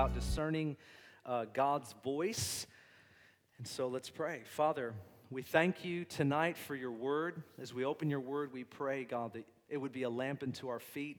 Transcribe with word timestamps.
about 0.00 0.14
discerning 0.14 0.78
uh, 1.26 1.44
God's 1.52 1.94
voice. 2.02 2.66
And 3.58 3.68
so 3.68 3.86
let's 3.86 4.08
pray. 4.08 4.40
Father, 4.46 4.94
we 5.30 5.42
thank 5.42 5.84
you 5.84 6.06
tonight 6.06 6.56
for 6.56 6.74
your 6.74 6.90
word. 6.90 7.42
As 7.60 7.74
we 7.74 7.84
open 7.84 8.08
your 8.08 8.20
word, 8.20 8.50
we 8.50 8.64
pray, 8.64 9.04
God, 9.04 9.34
that 9.34 9.44
it 9.68 9.76
would 9.76 9.92
be 9.92 10.04
a 10.04 10.08
lamp 10.08 10.42
unto 10.42 10.68
our 10.68 10.80
feet 10.80 11.18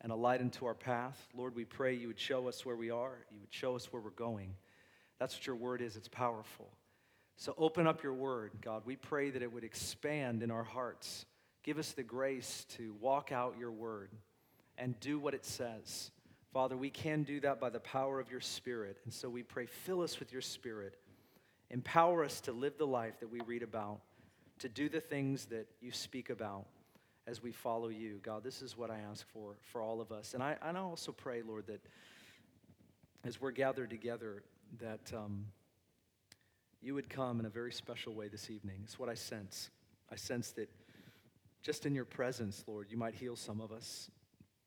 and 0.00 0.10
a 0.10 0.14
light 0.14 0.40
unto 0.40 0.64
our 0.64 0.72
path. 0.72 1.28
Lord, 1.36 1.54
we 1.54 1.66
pray 1.66 1.92
you 1.92 2.06
would 2.06 2.18
show 2.18 2.48
us 2.48 2.64
where 2.64 2.74
we 2.74 2.88
are, 2.88 3.18
you 3.30 3.38
would 3.38 3.52
show 3.52 3.76
us 3.76 3.92
where 3.92 4.00
we're 4.00 4.08
going. 4.08 4.54
That's 5.18 5.34
what 5.34 5.46
your 5.46 5.56
word 5.56 5.82
is, 5.82 5.96
it's 5.96 6.08
powerful. 6.08 6.70
So 7.36 7.54
open 7.58 7.86
up 7.86 8.02
your 8.02 8.14
word, 8.14 8.52
God. 8.62 8.80
We 8.86 8.96
pray 8.96 9.28
that 9.28 9.42
it 9.42 9.52
would 9.52 9.62
expand 9.62 10.42
in 10.42 10.50
our 10.50 10.64
hearts. 10.64 11.26
Give 11.64 11.76
us 11.76 11.92
the 11.92 12.02
grace 12.02 12.64
to 12.78 12.94
walk 12.98 13.30
out 13.30 13.56
your 13.60 13.72
word 13.72 14.08
and 14.78 14.98
do 15.00 15.18
what 15.18 15.34
it 15.34 15.44
says. 15.44 16.10
Father, 16.52 16.76
we 16.76 16.90
can 16.90 17.22
do 17.22 17.40
that 17.40 17.60
by 17.60 17.70
the 17.70 17.80
power 17.80 18.20
of 18.20 18.30
your 18.30 18.40
spirit. 18.40 18.98
And 19.04 19.12
so 19.12 19.28
we 19.30 19.42
pray, 19.42 19.66
fill 19.66 20.02
us 20.02 20.18
with 20.18 20.32
your 20.32 20.42
spirit. 20.42 20.96
Empower 21.70 22.24
us 22.24 22.42
to 22.42 22.52
live 22.52 22.76
the 22.76 22.86
life 22.86 23.18
that 23.20 23.30
we 23.30 23.40
read 23.40 23.62
about, 23.62 24.00
to 24.58 24.68
do 24.68 24.90
the 24.90 25.00
things 25.00 25.46
that 25.46 25.66
you 25.80 25.90
speak 25.90 26.28
about 26.28 26.66
as 27.26 27.42
we 27.42 27.52
follow 27.52 27.88
you. 27.88 28.20
God, 28.22 28.44
this 28.44 28.60
is 28.60 28.76
what 28.76 28.90
I 28.90 28.98
ask 29.10 29.26
for 29.32 29.54
for 29.72 29.80
all 29.80 30.00
of 30.02 30.12
us. 30.12 30.34
And 30.34 30.42
I, 30.42 30.56
and 30.62 30.76
I 30.76 30.80
also 30.80 31.12
pray, 31.12 31.40
Lord, 31.40 31.66
that 31.68 31.80
as 33.24 33.40
we're 33.40 33.52
gathered 33.52 33.88
together, 33.88 34.42
that 34.80 35.12
um, 35.14 35.46
you 36.82 36.94
would 36.94 37.08
come 37.08 37.40
in 37.40 37.46
a 37.46 37.50
very 37.50 37.72
special 37.72 38.12
way 38.12 38.28
this 38.28 38.50
evening. 38.50 38.80
It's 38.84 38.98
what 38.98 39.08
I 39.08 39.14
sense. 39.14 39.70
I 40.10 40.16
sense 40.16 40.50
that 40.52 40.68
just 41.62 41.86
in 41.86 41.94
your 41.94 42.04
presence, 42.04 42.64
Lord, 42.66 42.88
you 42.90 42.98
might 42.98 43.14
heal 43.14 43.36
some 43.36 43.60
of 43.60 43.72
us. 43.72 44.10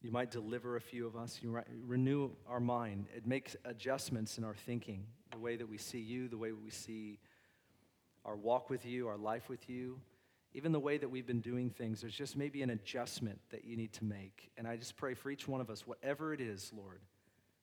You 0.06 0.12
might 0.12 0.30
deliver 0.30 0.76
a 0.76 0.82
few 0.82 1.08
of 1.08 1.16
us. 1.16 1.40
You 1.42 1.60
renew 1.84 2.30
our 2.48 2.60
mind. 2.60 3.08
It 3.18 3.26
makes 3.26 3.56
adjustments 3.66 4.38
in 4.38 4.44
our 4.44 4.54
thinking, 4.54 5.04
the 5.32 5.40
way 5.40 5.56
that 5.56 5.68
we 5.68 5.80
see 5.80 5.98
you, 5.98 6.28
the 6.28 6.38
way 6.38 6.52
we 6.52 6.70
see 6.70 7.18
our 8.24 8.36
walk 8.36 8.70
with 8.70 8.86
you, 8.86 9.08
our 9.08 9.18
life 9.18 9.50
with 9.50 9.68
you, 9.68 10.00
even 10.54 10.72
the 10.72 10.80
way 10.80 11.00
that 11.00 11.10
we've 11.10 11.26
been 11.26 11.42
doing 11.42 11.72
things. 11.72 12.02
There's 12.02 12.14
just 12.14 12.38
maybe 12.38 12.62
an 12.62 12.70
adjustment 12.70 13.40
that 13.50 13.66
you 13.66 13.76
need 13.76 13.94
to 13.94 14.04
make. 14.04 14.52
And 14.60 14.68
I 14.68 14.76
just 14.76 14.96
pray 14.96 15.16
for 15.16 15.32
each 15.32 15.48
one 15.48 15.60
of 15.60 15.72
us, 15.72 15.88
whatever 15.88 16.36
it 16.36 16.40
is, 16.40 16.72
Lord, 16.78 17.02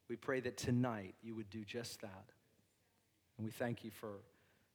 we 0.09 0.17
pray 0.17 0.41
that 0.41 0.57
tonight 0.57 1.15
you 1.23 1.37
would 1.37 1.48
do 1.48 1.65
just 1.65 2.01
that. 2.01 2.25
And 3.39 3.47
we 3.47 3.53
thank 3.53 3.85
you 3.85 3.93
for, 3.93 4.15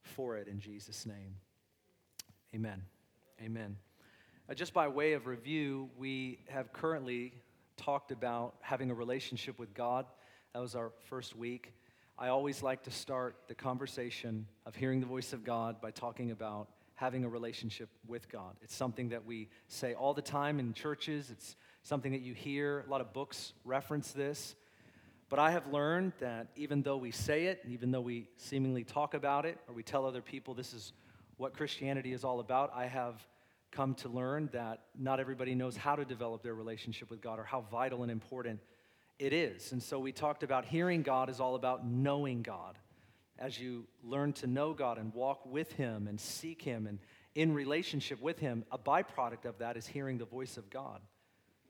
for 0.03 0.37
it 0.37 0.47
in 0.47 0.61
Jesus' 0.61 1.05
name. 1.05 1.35
Amen. 2.55 2.81
Amen. 3.43 3.75
Uh, 4.49 4.53
just 4.53 4.73
by 4.73 4.87
way 4.87 5.11
of 5.11 5.27
review, 5.27 5.89
we 5.97 6.39
have 6.47 6.71
currently 6.71 7.33
talked 7.77 8.11
about 8.11 8.55
having 8.61 8.91
a 8.91 8.93
relationship 8.93 9.57
with 9.57 9.73
God. 9.73 10.05
That 10.53 10.59
was 10.59 10.75
our 10.75 10.91
first 11.09 11.35
week. 11.35 11.73
I 12.17 12.29
always 12.29 12.63
like 12.63 12.83
to 12.83 12.91
start 12.91 13.35
the 13.47 13.55
conversation 13.55 14.47
of 14.65 14.75
hearing 14.75 14.99
the 14.99 15.05
voice 15.05 15.33
of 15.33 15.43
God 15.43 15.79
by 15.79 15.91
talking 15.91 16.31
about 16.31 16.67
having 16.95 17.23
a 17.23 17.29
relationship 17.29 17.89
with 18.07 18.27
God. 18.27 18.55
It's 18.63 18.75
something 18.75 19.09
that 19.09 19.23
we 19.23 19.49
say 19.67 19.93
all 19.93 20.15
the 20.15 20.21
time 20.21 20.59
in 20.59 20.73
churches, 20.73 21.29
it's 21.29 21.55
something 21.83 22.11
that 22.11 22.21
you 22.21 22.33
hear. 22.33 22.83
A 22.87 22.89
lot 22.89 23.01
of 23.01 23.13
books 23.13 23.53
reference 23.63 24.11
this. 24.11 24.55
But 25.29 25.37
I 25.37 25.51
have 25.51 25.67
learned 25.67 26.13
that 26.19 26.47
even 26.55 26.81
though 26.81 26.97
we 26.97 27.11
say 27.11 27.45
it, 27.45 27.61
even 27.69 27.91
though 27.91 28.01
we 28.01 28.29
seemingly 28.37 28.83
talk 28.83 29.13
about 29.13 29.45
it, 29.45 29.59
or 29.67 29.75
we 29.75 29.83
tell 29.83 30.05
other 30.05 30.21
people 30.21 30.53
this 30.53 30.73
is 30.73 30.93
what 31.35 31.53
Christianity 31.53 32.13
is 32.13 32.23
all 32.23 32.39
about, 32.39 32.71
I 32.73 32.87
have 32.87 33.21
come 33.71 33.95
to 33.95 34.09
learn 34.09 34.49
that 34.53 34.83
not 34.97 35.19
everybody 35.19 35.55
knows 35.55 35.75
how 35.75 35.95
to 35.95 36.05
develop 36.05 36.43
their 36.43 36.55
relationship 36.55 37.09
with 37.09 37.21
God 37.21 37.39
or 37.39 37.43
how 37.43 37.61
vital 37.61 38.03
and 38.03 38.11
important 38.11 38.59
it 39.19 39.33
is. 39.33 39.71
And 39.71 39.81
so 39.81 39.99
we 39.99 40.11
talked 40.11 40.43
about 40.43 40.65
hearing 40.65 41.01
God 41.01 41.29
is 41.29 41.39
all 41.39 41.55
about 41.55 41.85
knowing 41.85 42.43
God. 42.43 42.77
As 43.39 43.59
you 43.59 43.85
learn 44.03 44.33
to 44.33 44.47
know 44.47 44.73
God 44.73 44.97
and 44.97 45.13
walk 45.13 45.45
with 45.45 45.71
Him 45.73 46.07
and 46.07 46.19
seek 46.19 46.61
Him 46.61 46.87
and 46.87 46.99
in 47.35 47.53
relationship 47.53 48.19
with 48.19 48.39
Him, 48.39 48.65
a 48.71 48.79
byproduct 48.79 49.45
of 49.45 49.59
that 49.59 49.77
is 49.77 49.85
hearing 49.85 50.17
the 50.17 50.25
voice 50.25 50.57
of 50.57 50.69
God. 50.71 51.01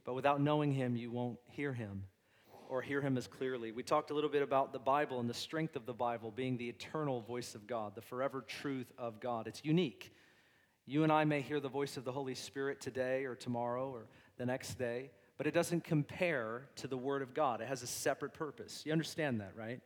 But 0.06 0.14
without 0.14 0.40
knowing 0.40 0.72
Him, 0.72 0.96
you 0.96 1.12
won't 1.12 1.40
hear 1.50 1.74
Him 1.74 2.04
or 2.70 2.82
hear 2.82 3.02
Him 3.02 3.18
as 3.18 3.28
clearly. 3.28 3.74
We 3.74 3.84
talked 3.84 4.12
a 4.12 4.14
little 4.14 4.30
bit 4.30 4.42
about 4.42 4.72
the 4.72 4.80
Bible 4.80 5.20
and 5.20 5.30
the 5.30 5.34
strength 5.34 5.76
of 5.76 5.86
the 5.86 5.94
Bible 5.94 6.32
being 6.32 6.58
the 6.58 6.70
eternal 6.70 7.22
voice 7.22 7.54
of 7.54 7.68
God, 7.68 7.96
the 7.96 8.02
forever 8.02 8.46
truth 8.48 8.92
of 8.98 9.20
God. 9.20 9.48
It's 9.48 9.64
unique. 9.66 10.14
You 10.90 11.04
and 11.04 11.12
I 11.12 11.26
may 11.26 11.42
hear 11.42 11.60
the 11.60 11.68
voice 11.68 11.98
of 11.98 12.06
the 12.06 12.14
Holy 12.14 12.34
Spirit 12.34 12.80
today 12.80 13.26
or 13.26 13.36
tomorrow 13.36 13.90
or 13.90 14.08
the 14.38 14.46
next 14.46 14.76
day, 14.76 15.12
but 15.38 15.46
it 15.46 15.54
doesn't 15.54 15.84
compare 15.84 16.70
to 16.78 16.88
the 16.88 16.96
Word 16.96 17.22
of 17.22 17.34
God. 17.34 17.60
It 17.60 17.68
has 17.68 17.84
a 17.84 17.88
separate 17.88 18.34
purpose. 18.34 18.84
You 18.86 18.94
understand 18.94 19.42
that, 19.42 19.52
right? 19.58 19.82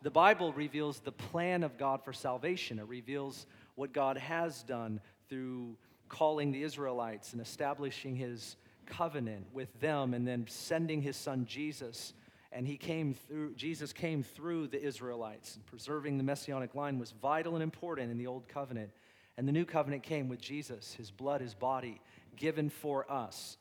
The 0.00 0.10
Bible 0.10 0.54
reveals 0.54 1.00
the 1.00 1.12
plan 1.12 1.62
of 1.62 1.76
God 1.76 2.02
for 2.02 2.14
salvation, 2.14 2.78
it 2.78 2.88
reveals 2.88 3.46
what 3.74 3.92
God 3.92 4.16
has 4.16 4.62
done 4.62 4.98
through 5.28 5.76
calling 6.08 6.52
the 6.52 6.62
Israelites 6.62 7.34
and 7.34 7.42
establishing 7.42 8.16
his 8.16 8.56
covenant 8.86 9.44
with 9.52 9.78
them 9.80 10.14
and 10.14 10.26
then 10.26 10.46
sending 10.48 11.02
his 11.02 11.18
son 11.18 11.44
Jesus 11.44 12.14
and 12.50 12.66
he 12.66 12.76
came 12.76 13.14
through 13.14 13.52
jesus 13.54 13.92
came 13.92 14.22
through 14.22 14.68
the 14.68 14.80
israelites 14.80 15.58
preserving 15.66 16.18
the 16.18 16.22
messianic 16.22 16.74
line 16.74 16.98
was 16.98 17.12
vital 17.20 17.54
and 17.54 17.62
important 17.62 18.10
in 18.10 18.18
the 18.18 18.26
old 18.26 18.46
covenant 18.46 18.90
and 19.36 19.48
the 19.48 19.52
new 19.52 19.64
covenant 19.64 20.02
came 20.02 20.28
with 20.28 20.40
Jesus, 20.40 20.94
his 20.94 21.10
blood, 21.10 21.40
his 21.40 21.54
body, 21.54 22.00
given 22.36 22.70
for 22.70 23.10
us. 23.10 23.56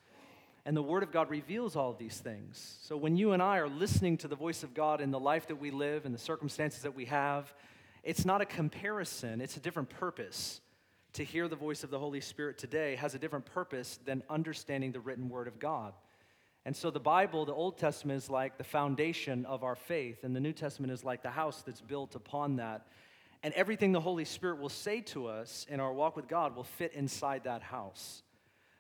And 0.65 0.77
the 0.77 0.83
Word 0.83 1.03
of 1.03 1.11
God 1.11 1.29
reveals 1.29 1.75
all 1.75 1.89
of 1.89 1.97
these 1.97 2.19
things. 2.19 2.77
So 2.83 2.95
when 2.95 3.17
you 3.17 3.33
and 3.33 3.43
I 3.43 3.57
are 3.57 3.67
listening 3.67 4.17
to 4.17 4.27
the 4.27 4.35
voice 4.35 4.63
of 4.63 4.73
God 4.73 5.01
in 5.01 5.11
the 5.11 5.19
life 5.19 5.47
that 5.47 5.57
we 5.57 5.71
live 5.71 6.05
and 6.05 6.15
the 6.15 6.19
circumstances 6.19 6.83
that 6.83 6.95
we 6.95 7.05
have, 7.05 7.53
it's 8.03 8.23
not 8.25 8.41
a 8.41 8.45
comparison, 8.45 9.41
it's 9.41 9.57
a 9.57 9.59
different 9.59 9.89
purpose. 9.89 10.61
To 11.13 11.23
hear 11.23 11.47
the 11.47 11.55
voice 11.55 11.83
of 11.83 11.91
the 11.91 11.99
Holy 11.99 12.21
Spirit 12.21 12.57
today 12.57 12.95
has 12.95 13.13
a 13.13 13.19
different 13.19 13.45
purpose 13.45 13.99
than 14.05 14.23
understanding 14.29 14.91
the 14.91 14.99
written 14.99 15.29
Word 15.29 15.47
of 15.47 15.59
God. 15.59 15.93
And 16.65 16.75
so 16.75 16.89
the 16.89 16.99
Bible, 16.99 17.45
the 17.45 17.53
Old 17.53 17.77
Testament, 17.77 18.23
is 18.23 18.29
like 18.29 18.57
the 18.57 18.63
foundation 18.63 19.45
of 19.45 19.63
our 19.63 19.75
faith, 19.75 20.23
and 20.23 20.35
the 20.35 20.39
New 20.39 20.53
Testament 20.53 20.93
is 20.93 21.03
like 21.03 21.21
the 21.21 21.29
house 21.29 21.61
that's 21.61 21.81
built 21.81 22.15
upon 22.15 22.55
that. 22.55 22.87
And 23.43 23.53
everything 23.55 23.91
the 23.91 23.99
Holy 23.99 24.23
Spirit 24.23 24.59
will 24.59 24.69
say 24.69 25.01
to 25.01 25.27
us 25.27 25.65
in 25.69 25.81
our 25.81 25.91
walk 25.91 26.15
with 26.15 26.27
God 26.27 26.55
will 26.55 26.63
fit 26.63 26.93
inside 26.93 27.43
that 27.43 27.61
house. 27.61 28.23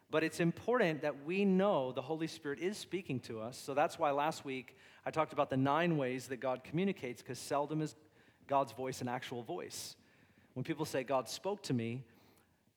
But 0.09 0.23
it's 0.23 0.39
important 0.39 1.01
that 1.01 1.25
we 1.25 1.43
know 1.43 1.91
the 1.91 2.01
Holy 2.01 2.27
Spirit 2.27 2.59
is 2.59 2.77
speaking 2.77 3.19
to 3.21 3.41
us. 3.41 3.57
So 3.57 3.73
that's 3.73 3.99
why 3.99 4.11
last 4.11 4.45
week 4.45 4.77
I 5.05 5.11
talked 5.11 5.33
about 5.33 5.49
the 5.49 5.57
nine 5.57 5.97
ways 5.97 6.27
that 6.27 6.37
God 6.37 6.63
communicates, 6.63 7.21
because 7.21 7.39
seldom 7.39 7.81
is 7.81 7.95
God's 8.47 8.71
voice 8.71 9.01
an 9.01 9.07
actual 9.09 9.43
voice. 9.43 9.95
When 10.53 10.63
people 10.63 10.85
say, 10.85 11.03
God 11.03 11.27
spoke 11.27 11.63
to 11.63 11.73
me, 11.73 12.03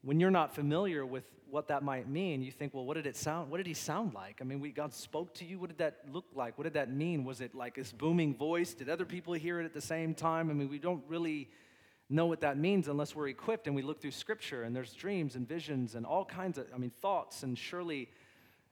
when 0.03 0.19
you're 0.19 0.31
not 0.31 0.55
familiar 0.55 1.05
with 1.05 1.25
what 1.51 1.69
that 1.69 1.83
might 1.83 2.09
mean, 2.09 2.43
you 2.43 2.51
think, 2.51 2.75
well, 2.75 2.85
what 2.85 2.95
did 2.95 3.07
it 3.07 3.17
sound? 3.17 3.51
What 3.51 3.59
did 3.59 3.67
he 3.67 3.75
sound 3.75 4.15
like? 4.15 4.39
I 4.41 4.45
mean, 4.45 4.59
we, 4.59 4.73
God 4.73 4.93
spoke 4.93 5.35
to 5.35 5.45
you. 5.45 5.59
What 5.59 5.69
did 5.69 5.79
that 5.79 5.99
look 6.11 6.25
like? 6.35 6.59
What 6.59 6.65
did 6.65 6.75
that 6.75 6.91
mean? 6.91 7.25
Was 7.25 7.41
it 7.41 7.55
like 7.55 7.75
this 7.75 7.93
booming 7.93 8.35
voice? 8.35 8.75
Did 8.75 8.89
other 8.89 9.05
people 9.05 9.35
hear 9.35 9.61
it 9.61 9.65
at 9.65 9.75
the 9.75 9.81
same 9.81 10.15
time? 10.15 10.51
I 10.51 10.55
mean, 10.55 10.69
we 10.69 10.79
don't 10.79 11.05
really 11.07 11.49
know 12.09 12.27
what 12.27 12.41
that 12.41 12.57
means 12.57 12.89
unless 12.89 13.15
we're 13.15 13.29
equipped 13.29 13.67
and 13.67 13.75
we 13.75 13.83
look 13.83 14.01
through 14.01 14.13
scripture 14.13 14.63
and 14.63 14.75
there's 14.75 14.93
dreams 14.93 15.35
and 15.35 15.49
visions 15.49 15.95
and 15.95 16.07
all 16.07 16.25
kinds 16.25 16.59
of 16.59 16.67
i 16.75 16.79
mean 16.79 16.93
thoughts. 17.03 17.43
And 17.43 17.59
surely 17.59 18.09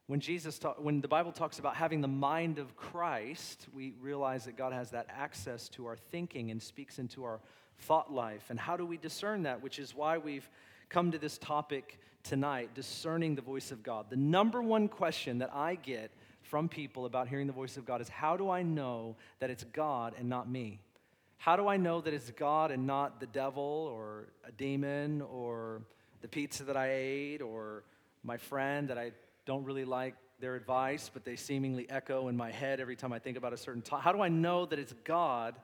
when 0.06 0.20
jesus 0.20 0.58
talk, 0.58 0.76
when 0.82 1.00
the 1.00 1.08
bible 1.08 1.32
talks 1.32 1.58
about 1.58 1.74
having 1.74 2.00
the 2.00 2.08
mind 2.08 2.58
of 2.58 2.76
christ 2.76 3.66
we 3.74 3.94
realize 4.00 4.44
that 4.44 4.56
god 4.56 4.72
has 4.72 4.90
that 4.90 5.06
access 5.10 5.68
to 5.70 5.86
our 5.86 5.96
thinking 5.96 6.52
and 6.52 6.62
speaks 6.62 6.98
into 6.98 7.24
our 7.24 7.40
thought 7.78 8.12
life. 8.12 8.46
And 8.50 8.58
how 8.58 8.76
do 8.76 8.86
we 8.86 8.96
discern 8.96 9.42
that? 9.44 9.62
Which 9.62 9.78
is 9.78 9.94
why 9.94 10.18
we've 10.18 10.48
come 10.88 11.10
to 11.12 11.18
this 11.18 11.38
topic 11.38 11.98
tonight 12.22 12.74
discerning 12.74 13.34
the 13.34 13.42
voice 13.42 13.70
of 13.70 13.82
god. 13.82 14.06
The 14.08 14.16
number 14.16 14.62
one 14.62 14.88
question 14.88 15.38
that 15.38 15.50
i 15.54 15.74
get 15.74 16.10
from 16.42 16.68
people 16.68 17.06
about 17.06 17.28
hearing 17.28 17.46
the 17.46 17.52
voice 17.52 17.76
of 17.76 17.84
god 17.84 18.00
is 18.00 18.08
how 18.08 18.36
do 18.36 18.50
i 18.50 18.62
know 18.62 19.16
that 19.40 19.50
it's 19.50 19.64
god 19.64 20.14
and 20.18 20.28
not 20.28 20.48
me 20.48 20.78
how 21.38 21.56
do 21.56 21.68
I 21.68 21.76
know 21.76 22.00
that 22.00 22.14
it's 22.14 22.30
God 22.30 22.70
and 22.70 22.86
not 22.86 23.20
the 23.20 23.26
devil 23.26 23.90
or 23.92 24.28
a 24.46 24.52
demon 24.52 25.22
or 25.22 25.82
the 26.22 26.28
pizza 26.28 26.64
that 26.64 26.76
I 26.76 26.90
ate 26.92 27.42
or 27.42 27.84
my 28.22 28.38
friend 28.38 28.88
that 28.88 28.98
I 28.98 29.12
don't 29.44 29.64
really 29.64 29.84
like 29.84 30.14
their 30.40 30.56
advice, 30.56 31.10
but 31.12 31.24
they 31.24 31.36
seemingly 31.36 31.88
echo 31.88 32.28
in 32.28 32.36
my 32.36 32.50
head 32.50 32.80
every 32.80 32.96
time 32.96 33.12
I 33.12 33.18
think 33.18 33.36
about 33.36 33.52
a 33.52 33.56
certain 33.56 33.82
topic? 33.82 34.04
How 34.04 34.12
do 34.12 34.20
I 34.20 34.28
know 34.28 34.66
that 34.66 34.78
it's 34.78 34.94
God 35.04 35.54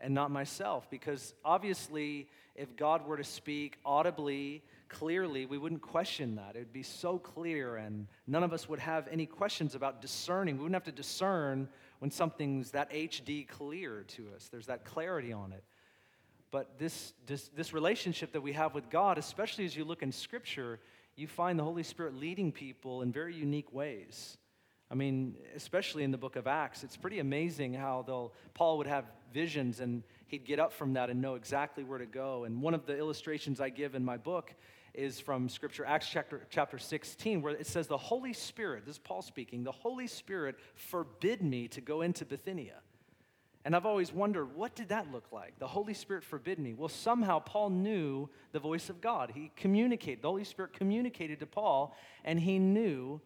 and 0.00 0.14
not 0.14 0.30
myself? 0.30 0.88
Because 0.90 1.34
obviously, 1.44 2.28
if 2.54 2.76
God 2.76 3.06
were 3.06 3.16
to 3.16 3.24
speak 3.24 3.78
audibly, 3.84 4.62
clearly, 4.88 5.46
we 5.46 5.58
wouldn't 5.58 5.82
question 5.82 6.36
that. 6.36 6.56
It 6.56 6.60
would 6.60 6.72
be 6.72 6.82
so 6.82 7.18
clear, 7.18 7.76
and 7.76 8.06
none 8.26 8.42
of 8.42 8.52
us 8.52 8.68
would 8.68 8.78
have 8.78 9.08
any 9.10 9.26
questions 9.26 9.74
about 9.74 10.00
discerning. 10.00 10.56
We 10.56 10.62
wouldn't 10.62 10.76
have 10.76 10.94
to 10.94 11.02
discern 11.02 11.68
when 11.98 12.10
something's 12.10 12.72
that 12.72 12.90
HD 12.90 13.46
clear 13.46 14.04
to 14.08 14.28
us. 14.34 14.48
There's 14.50 14.66
that 14.66 14.84
clarity 14.84 15.32
on 15.32 15.52
it. 15.52 15.64
But 16.50 16.78
this, 16.78 17.12
this, 17.26 17.48
this 17.56 17.72
relationship 17.72 18.32
that 18.32 18.40
we 18.40 18.52
have 18.52 18.74
with 18.74 18.88
God, 18.88 19.18
especially 19.18 19.64
as 19.64 19.76
you 19.76 19.84
look 19.84 20.02
in 20.02 20.12
Scripture, 20.12 20.78
you 21.16 21.26
find 21.26 21.58
the 21.58 21.64
Holy 21.64 21.82
Spirit 21.82 22.14
leading 22.14 22.52
people 22.52 23.02
in 23.02 23.12
very 23.12 23.34
unique 23.34 23.72
ways. 23.72 24.38
I 24.90 24.94
mean, 24.94 25.34
especially 25.56 26.04
in 26.04 26.12
the 26.12 26.18
book 26.18 26.36
of 26.36 26.46
Acts, 26.46 26.84
it's 26.84 26.96
pretty 26.96 27.18
amazing 27.18 27.74
how 27.74 28.04
they'll, 28.06 28.32
Paul 28.54 28.78
would 28.78 28.86
have 28.86 29.04
visions 29.32 29.80
and 29.80 30.04
he'd 30.28 30.44
get 30.44 30.60
up 30.60 30.72
from 30.72 30.92
that 30.92 31.10
and 31.10 31.20
know 31.20 31.34
exactly 31.34 31.82
where 31.82 31.98
to 31.98 32.06
go. 32.06 32.44
And 32.44 32.62
one 32.62 32.74
of 32.74 32.86
the 32.86 32.96
illustrations 32.96 33.60
I 33.60 33.70
give 33.70 33.94
in 33.94 34.04
my 34.04 34.16
book 34.16 34.54
is 34.96 35.20
from 35.20 35.48
Scripture, 35.48 35.84
Acts 35.84 36.08
chapter, 36.08 36.46
chapter 36.50 36.78
16, 36.78 37.42
where 37.42 37.54
it 37.54 37.66
says, 37.66 37.86
The 37.86 37.96
Holy 37.96 38.32
Spirit, 38.32 38.86
this 38.86 38.96
is 38.96 38.98
Paul 38.98 39.22
speaking, 39.22 39.64
the 39.64 39.72
Holy 39.72 40.06
Spirit 40.06 40.56
forbid 40.74 41.42
me 41.42 41.68
to 41.68 41.80
go 41.80 42.02
into 42.02 42.24
Bithynia. 42.24 42.80
And 43.64 43.74
I've 43.74 43.84
always 43.84 44.12
wondered, 44.12 44.54
what 44.54 44.76
did 44.76 44.90
that 44.90 45.10
look 45.10 45.32
like? 45.32 45.58
The 45.58 45.66
Holy 45.66 45.92
Spirit 45.92 46.22
forbid 46.22 46.60
me. 46.60 46.72
Well, 46.72 46.88
somehow 46.88 47.40
Paul 47.40 47.70
knew 47.70 48.28
the 48.52 48.60
voice 48.60 48.90
of 48.90 49.00
God. 49.00 49.32
He 49.34 49.50
communicated, 49.56 50.22
the 50.22 50.28
Holy 50.28 50.44
Spirit 50.44 50.72
communicated 50.72 51.40
to 51.40 51.46
Paul, 51.46 51.96
and 52.24 52.38
he 52.38 52.60
knew 52.60 53.20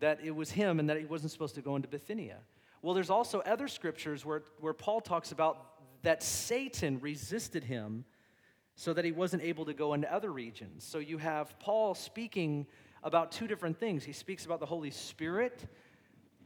that 0.00 0.20
it 0.24 0.34
was 0.34 0.50
him 0.50 0.80
and 0.80 0.88
that 0.88 0.98
he 0.98 1.04
wasn't 1.04 1.30
supposed 1.30 1.54
to 1.56 1.62
go 1.62 1.76
into 1.76 1.88
Bithynia. 1.88 2.38
Well, 2.80 2.94
there's 2.94 3.10
also 3.10 3.40
other 3.40 3.68
scriptures 3.68 4.24
where, 4.24 4.44
where 4.60 4.72
Paul 4.72 5.02
talks 5.02 5.32
about 5.32 6.02
that 6.02 6.22
Satan 6.22 6.98
resisted 7.00 7.64
him 7.64 8.04
so 8.76 8.92
that 8.92 9.04
he 9.04 9.10
wasn't 9.10 9.42
able 9.42 9.64
to 9.64 9.74
go 9.74 9.94
into 9.94 10.12
other 10.12 10.30
regions. 10.30 10.84
So 10.84 10.98
you 10.98 11.16
have 11.18 11.58
Paul 11.58 11.94
speaking 11.94 12.66
about 13.02 13.32
two 13.32 13.46
different 13.46 13.80
things. 13.80 14.04
He 14.04 14.12
speaks 14.12 14.44
about 14.44 14.60
the 14.60 14.66
Holy 14.66 14.90
Spirit, 14.90 15.66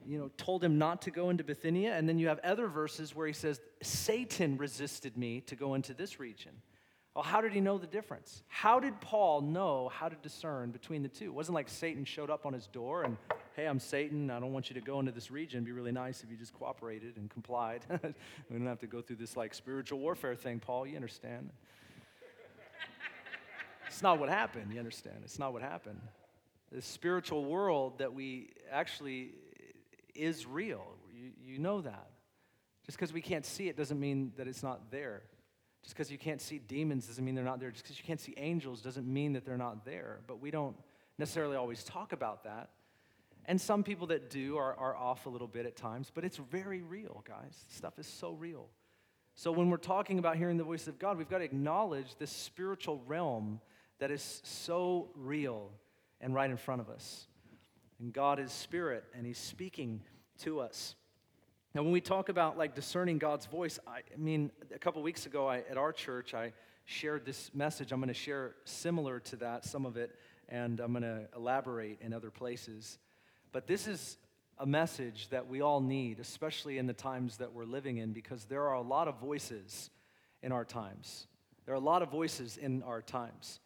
you 0.07 0.17
know, 0.17 0.31
told 0.37 0.63
him 0.63 0.79
not 0.79 1.03
to 1.03 1.11
go 1.11 1.31
into 1.31 1.43
Bithynia, 1.43 1.93
and 1.95 2.09
then 2.09 2.19
you 2.19 2.29
have 2.29 2.39
other 2.41 2.69
verses 2.69 3.17
where 3.17 3.27
he 3.27 3.33
says, 3.33 3.61
Satan 3.83 4.57
resisted 4.57 5.17
me 5.17 5.41
to 5.43 5.57
go 5.57 5.75
into 5.75 5.93
this 5.93 6.21
region. 6.21 6.53
Well, 7.17 7.25
how 7.25 7.41
did 7.41 7.53
he 7.53 7.61
know 7.61 7.77
the 7.77 7.89
difference? 7.89 8.45
How 8.47 8.79
did 8.79 9.01
Paul 9.01 9.41
know 9.41 9.89
how 9.93 10.09
to 10.09 10.15
discern 10.23 10.71
between 10.71 11.03
the 11.03 11.09
two? 11.09 11.25
It 11.25 11.35
wasn't 11.35 11.57
like 11.57 11.69
Satan 11.69 12.05
showed 12.05 12.31
up 12.31 12.47
on 12.47 12.53
his 12.53 12.69
door 12.69 13.03
and, 13.03 13.17
hey, 13.57 13.67
I'm 13.67 13.81
Satan. 13.81 14.31
I 14.31 14.39
don't 14.39 14.53
want 14.53 14.71
you 14.71 14.75
to 14.75 14.81
go 14.81 15.01
into 15.01 15.11
this 15.11 15.29
region. 15.33 15.59
It'd 15.59 15.67
be 15.67 15.73
really 15.73 15.91
nice 15.91 16.23
if 16.23 16.31
you 16.31 16.37
just 16.37 16.55
cooperated 16.55 17.17
and 17.17 17.29
complied. 17.29 17.85
we 17.91 18.57
don't 18.57 18.67
have 18.67 18.79
to 18.81 18.87
go 18.87 19.03
through 19.03 19.17
this 19.17 19.37
like 19.37 19.55
spiritual 19.55 19.99
warfare 19.99 20.37
thing, 20.37 20.61
Paul. 20.61 20.87
You 20.87 20.95
understand? 20.95 21.51
It's 23.91 24.03
not 24.03 24.21
what 24.21 24.29
happened. 24.29 24.73
You 24.73 24.79
understand? 24.79 25.17
It's 25.25 25.39
not 25.39 25.53
what 25.53 25.63
happened. 25.63 26.01
The 26.71 26.81
spiritual 26.81 27.45
world 27.45 27.99
that 27.99 28.15
we 28.15 28.51
actually 28.71 29.33
is 30.15 30.47
real. 30.47 30.85
You, 31.13 31.33
you 31.45 31.59
know 31.59 31.81
that. 31.81 32.11
Just 32.87 32.97
because 32.97 33.13
we 33.13 33.21
can't 33.21 33.45
see 33.45 33.69
it 33.69 33.77
doesn't 33.77 33.99
mean 33.99 34.33
that 34.37 34.47
it's 34.47 34.63
not 34.63 34.93
there. 34.93 35.23
Just 35.83 35.97
because 35.97 36.11
you 36.11 36.19
can't 36.19 36.41
see 36.41 36.59
demons 36.59 37.09
doesn't 37.09 37.25
mean 37.25 37.35
they're 37.35 37.45
not 37.45 37.59
there. 37.59 37.73
Just 37.73 37.83
because 37.83 37.99
you 37.99 38.05
can't 38.05 38.21
see 38.21 38.33
angels 38.37 38.81
doesn't 38.81 39.07
mean 39.07 39.33
that 39.33 39.45
they're 39.45 39.57
not 39.57 39.85
there. 39.85 40.21
But 40.29 40.41
we 40.41 40.53
don't 40.53 40.77
necessarily 41.19 41.57
always 41.57 41.83
talk 41.83 42.13
about 42.13 42.45
that. 42.45 42.71
And 43.47 43.61
some 43.61 43.83
people 43.83 44.07
that 44.09 44.31
do 44.31 44.57
are, 44.57 44.75
are 44.77 44.95
off 44.95 45.27
a 45.27 45.31
little 45.31 45.49
bit 45.49 45.67
at 45.67 45.75
times, 45.75 46.13
but 46.15 46.25
it's 46.25 46.37
very 46.37 46.83
real, 46.83 47.25
guys. 47.27 47.65
Stuff 47.69 47.99
is 47.99 48.07
so 48.07 48.35
real. 48.35 48.69
So 49.35 49.51
when 49.51 49.69
we're 49.69 49.79
talking 49.79 50.21
about 50.21 50.37
hearing 50.37 50.59
the 50.59 50.65
voice 50.65 50.87
of 50.87 51.01
God, 51.01 51.19
we've 51.19 51.29
got 51.29 51.39
to 51.39 51.45
acknowledge 51.45 52.15
this 52.17 52.31
spiritual 52.31 53.03
realm 53.07 53.61
that 54.01 54.11
is 54.11 54.41
so 54.45 55.09
real 55.15 55.71
and 56.21 56.35
right 56.35 56.51
in 56.51 56.57
front 56.57 56.81
of 56.81 56.89
us. 56.89 57.27
And 58.01 58.13
God 58.13 58.41
is 58.41 58.51
spirit, 58.51 59.05
and 59.15 59.27
He's 59.27 59.39
speaking 59.39 60.01
to 60.41 60.61
us. 60.61 60.95
Now, 61.75 61.83
when 61.83 61.93
we 61.93 62.01
talk 62.01 62.29
about 62.29 62.59
like 62.59 62.75
discerning 62.75 63.19
God's 63.19 63.47
voice, 63.47 63.79
I, 63.87 63.99
I 63.99 64.17
mean, 64.17 64.51
a 64.75 64.79
couple 64.79 65.03
weeks 65.03 65.27
ago 65.27 65.47
I, 65.47 65.59
at 65.71 65.77
our 65.77 65.93
church, 65.93 66.35
I 66.35 66.53
shared 66.85 67.25
this 67.25 67.51
message. 67.55 67.93
I'm 67.93 68.01
going 68.01 68.09
to 68.09 68.15
share 68.15 68.57
similar 68.65 69.21
to 69.21 69.37
that, 69.37 69.65
some 69.65 69.87
of 69.87 69.97
it, 69.97 70.17
and 70.49 70.81
I'm 70.81 70.93
going 70.93 71.03
to 71.03 71.29
elaborate 71.37 72.01
in 72.01 72.13
other 72.13 72.31
places. 72.31 72.99
But 73.53 73.67
this 73.67 73.87
is 73.87 74.17
a 74.59 74.67
message 74.67 75.29
that 75.29 75.47
we 75.47 75.61
all 75.61 75.81
need, 75.81 76.19
especially 76.19 76.79
in 76.79 76.87
the 76.87 76.93
times 76.93 77.37
that 77.37 77.53
we're 77.53 77.65
living 77.65 77.99
in, 77.99 78.13
because 78.13 78.47
there 78.47 78.67
are 78.67 78.75
a 78.75 78.83
lot 78.83 79.07
of 79.09 79.21
voices 79.21 79.91
in 80.43 80.53
our 80.53 80.65
times. 80.65 81.27
There 81.67 81.75
are 81.75 81.79
a 81.79 81.81
lot 81.81 82.03
of 82.03 82.11
voices 82.11 82.57
in 82.57 82.83
our 82.83 83.03
times. 83.03 83.61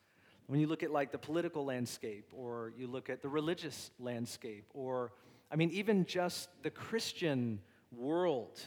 When 0.46 0.61
you 0.61 0.67
look 0.67 0.82
at 0.82 0.91
like 0.91 1.11
the 1.11 1.19
political 1.19 1.64
landscape, 1.64 2.32
or 2.37 2.73
you 2.76 2.87
look 2.87 3.08
at 3.08 3.23
the 3.23 3.29
religious 3.29 3.91
landscape, 3.99 4.67
or 4.75 5.12
I 5.50 5.56
mean, 5.56 5.70
even 5.70 6.05
just 6.05 6.49
the 6.62 6.70
Christian 6.70 7.61
world 7.93 8.61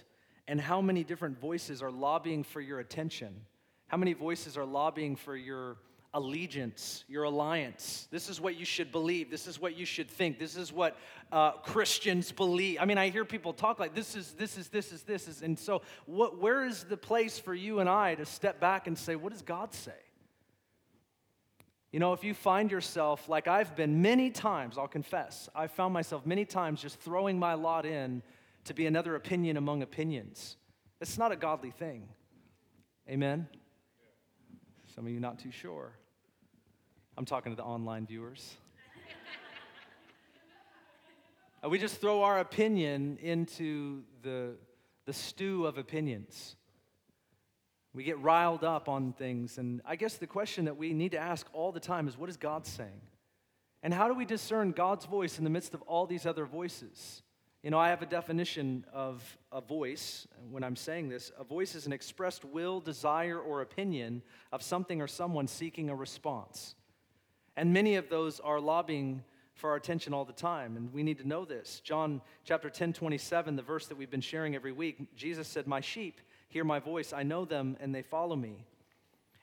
and 0.48 0.60
how 0.60 0.82
many 0.82 1.04
different 1.04 1.40
voices 1.40 1.84
are 1.84 1.92
lobbying 1.92 2.44
for 2.44 2.62
your 2.62 2.80
attention. 2.80 3.42
How 3.88 3.98
many 3.98 4.14
voices 4.14 4.58
are 4.58 4.66
lobbying 4.66 5.16
for 5.16 5.36
your 5.36 5.78
allegiance, 6.14 7.04
your 7.08 7.24
alliance. 7.24 8.08
This 8.12 8.30
is 8.30 8.42
what 8.42 8.56
you 8.56 8.66
should 8.66 8.92
believe. 8.92 9.30
This 9.30 9.46
is 9.46 9.60
what 9.60 9.78
you 9.78 9.86
should 9.86 10.10
think. 10.10 10.40
This 10.40 10.56
is 10.56 10.74
what 10.74 10.98
uh, 11.32 11.52
Christians 11.52 12.32
believe. 12.32 12.80
I 12.80 12.86
mean, 12.86 12.98
I 12.98 13.10
hear 13.10 13.26
people 13.26 13.54
talk 13.54 13.80
like 13.80 13.94
this 13.94 14.16
is 14.16 14.34
this 14.34 14.58
is 14.58 14.70
this 14.70 14.92
is 14.92 15.04
this 15.04 15.28
is, 15.28 15.42
and 15.42 15.58
so 15.58 15.82
what? 16.06 16.40
Where 16.40 16.66
is 16.66 16.86
the 16.86 16.98
place 16.98 17.38
for 17.38 17.54
you 17.54 17.80
and 17.80 17.90
I 17.90 18.16
to 18.16 18.26
step 18.26 18.60
back 18.60 18.88
and 18.88 18.98
say, 18.98 19.16
what 19.16 19.32
does 19.32 19.42
God 19.42 19.74
say? 19.74 19.92
You 21.92 22.00
know, 22.00 22.14
if 22.14 22.24
you 22.24 22.34
find 22.34 22.70
yourself 22.70 23.30
like 23.30 23.48
I've 23.48 23.76
been 23.76 24.02
many 24.02 24.30
times, 24.30 24.78
I'll 24.78 24.88
confess, 24.88 25.50
I've 25.56 25.72
found 25.72 25.94
myself 25.94 26.26
many 26.26 26.44
times 26.44 26.82
just 26.82 27.00
throwing 27.00 27.40
my 27.40 27.54
lot 27.54 27.86
in 27.86 28.22
to 28.66 28.74
be 28.74 28.86
another 28.86 29.16
opinion 29.16 29.56
among 29.56 29.82
opinions. 29.82 30.58
It's 31.00 31.18
not 31.18 31.32
a 31.32 31.38
godly 31.38 31.72
thing. 31.72 32.10
Amen? 33.10 33.48
Some 34.94 35.06
of 35.06 35.12
you 35.12 35.20
not 35.20 35.40
too 35.40 35.52
sure. 35.52 35.94
I'm 37.18 37.26
talking 37.26 37.52
to 37.52 37.56
the 37.56 37.64
online 37.64 38.06
viewers. 38.06 38.56
Uh, 41.66 41.70
we 41.70 41.80
just 41.80 42.00
throw 42.00 42.22
our 42.22 42.38
opinion 42.38 43.18
into 43.20 44.04
the, 44.22 44.52
the 45.06 45.14
stew 45.14 45.66
of 45.66 45.80
opinions. 45.80 46.56
We 47.94 48.04
get 48.04 48.20
riled 48.20 48.64
up 48.64 48.90
on 48.90 49.14
things. 49.14 49.58
And 49.58 49.82
I 49.86 49.96
guess 49.96 50.16
the 50.18 50.28
question 50.28 50.66
that 50.66 50.78
we 50.78 50.94
need 50.94 51.12
to 51.12 51.18
ask 51.18 51.48
all 51.54 51.72
the 51.72 51.80
time 51.80 52.08
is 52.08 52.18
what 52.18 52.30
is 52.30 52.38
God 52.38 52.66
saying? 52.66 53.02
And 53.84 53.94
how 53.94 54.08
do 54.08 54.14
we 54.14 54.26
discern 54.26 54.72
God's 54.72 55.06
voice 55.06 55.38
in 55.38 55.44
the 55.44 55.50
midst 55.50 55.74
of 55.74 55.82
all 55.84 56.06
these 56.06 56.26
other 56.26 56.46
voices? 56.46 57.22
You 57.64 57.72
know, 57.72 57.80
I 57.80 57.90
have 57.90 58.02
a 58.02 58.06
definition 58.08 58.86
of 58.94 59.24
a 59.52 59.62
voice 59.62 60.28
when 60.50 60.64
I'm 60.64 60.76
saying 60.76 61.10
this. 61.10 61.32
A 61.38 61.44
voice 61.44 61.76
is 61.76 61.86
an 61.86 61.94
expressed 61.94 62.46
will, 62.46 62.80
desire, 62.80 63.40
or 63.40 63.62
opinion 63.62 64.22
of 64.52 64.62
something 64.62 65.02
or 65.02 65.08
someone 65.08 65.48
seeking 65.48 65.90
a 65.90 65.96
response. 65.96 66.76
And 67.56 67.74
many 67.74 67.96
of 67.96 68.10
those 68.10 68.40
are 68.40 68.60
lobbying 68.60 69.24
for 69.56 69.72
our 69.72 69.76
attention 69.76 70.14
all 70.14 70.24
the 70.24 70.34
time, 70.34 70.78
and 70.78 70.94
we 70.94 71.02
need 71.02 71.18
to 71.18 71.28
know 71.28 71.44
this. 71.44 71.82
John 71.84 72.22
chapter 72.46 72.70
10, 72.70 72.94
27, 72.94 73.56
the 73.56 73.64
verse 73.64 73.88
that 73.88 73.98
we've 73.98 74.12
been 74.12 74.22
sharing 74.22 74.56
every 74.56 74.72
week, 74.72 75.16
Jesus 75.16 75.48
said, 75.48 75.66
My 75.66 75.82
sheep 75.82 76.22
hear 76.48 76.64
my 76.64 76.80
voice, 76.80 77.14
I 77.14 77.24
know 77.24 77.46
them, 77.46 77.78
and 77.80 77.94
they 77.94 78.02
follow 78.02 78.36
me. 78.36 78.66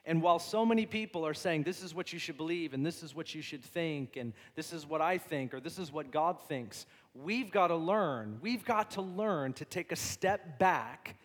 And 0.07 0.21
while 0.21 0.37
so 0.37 0.65
many 0.65 0.85
people 0.85 1.25
are 1.25 1.33
saying, 1.33 1.63
this 1.63 1.81
is 1.81 1.95
what 1.95 2.13
you 2.13 2.19
should 2.19 2.37
believe, 2.37 2.73
and 2.73 2.85
this 2.85 3.01
is 3.01 3.15
what 3.15 3.33
you 3.33 3.41
should 3.41 3.63
think, 3.63 4.17
and 4.17 4.33
this 4.53 4.71
is 4.71 4.85
what 4.85 5.01
I 5.01 5.17
think, 5.17 5.53
or 5.53 5.59
this 5.59 5.79
is 5.79 5.91
what 5.91 6.11
God 6.11 6.39
thinks, 6.47 6.85
we've 7.15 7.51
got 7.51 7.67
to 7.67 7.75
learn. 7.75 8.37
We've 8.41 8.63
got 8.63 8.91
to 8.91 9.01
learn 9.01 9.53
to 9.53 9.65
take 9.65 9.91
a 9.91 9.95
step 9.95 10.59
back 10.59 11.17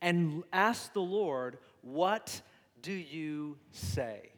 and 0.00 0.42
ask 0.52 0.92
the 0.92 1.00
Lord, 1.00 1.58
What 1.82 2.40
do 2.82 2.92
you 2.92 3.56
say? 3.70 4.30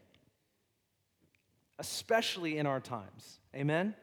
Especially 1.78 2.58
in 2.58 2.66
our 2.66 2.80
times. 2.80 3.40
Amen? 3.54 3.94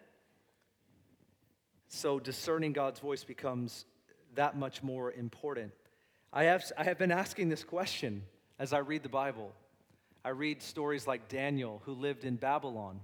So 1.87 2.19
discerning 2.19 2.73
God's 2.73 2.99
voice 2.99 3.23
becomes 3.23 3.85
that 4.33 4.57
much 4.57 4.81
more 4.81 5.11
important. 5.11 5.71
I 6.35 6.45
have, 6.45 6.71
I 6.75 6.83
have 6.83 6.97
been 6.97 7.11
asking 7.11 7.49
this 7.49 7.63
question 7.63 8.23
as 8.57 8.73
I 8.73 8.79
read 8.79 9.03
the 9.03 9.09
Bible. 9.09 9.53
I 10.25 10.29
read 10.29 10.63
stories 10.63 11.05
like 11.05 11.29
Daniel, 11.29 11.83
who 11.85 11.93
lived 11.93 12.25
in 12.25 12.37
Babylon. 12.37 13.01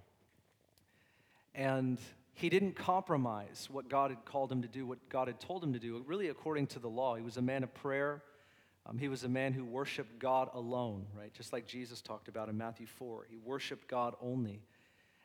And 1.54 2.00
he 2.34 2.50
didn't 2.50 2.72
compromise 2.72 3.68
what 3.72 3.88
God 3.88 4.10
had 4.10 4.26
called 4.26 4.52
him 4.52 4.64
to 4.64 4.68
do, 4.68 4.84
what 4.88 4.98
God 5.10 5.28
had 5.28 5.40
told 5.40 5.64
him 5.64 5.74
to 5.74 5.80
do, 5.80 6.04
really 6.08 6.30
according 6.30 6.68
to 6.68 6.80
the 6.80 6.88
law. 6.88 7.14
He 7.14 7.22
was 7.22 7.38
a 7.38 7.42
man 7.42 7.62
of 7.62 7.72
prayer. 7.76 8.24
Um, 8.88 8.98
he 8.98 9.08
was 9.08 9.24
a 9.24 9.30
man 9.30 9.54
who 9.54 9.64
worshiped 9.64 10.18
God 10.18 10.50
alone, 10.54 11.06
right? 11.16 11.32
Just 11.32 11.54
like 11.54 11.68
Jesus 11.68 12.02
talked 12.02 12.30
about 12.30 12.50
in 12.50 12.58
Matthew 12.58 12.88
4. 12.88 13.28
He 13.30 13.38
worshiped 13.38 13.88
God 13.88 14.16
only. 14.24 14.64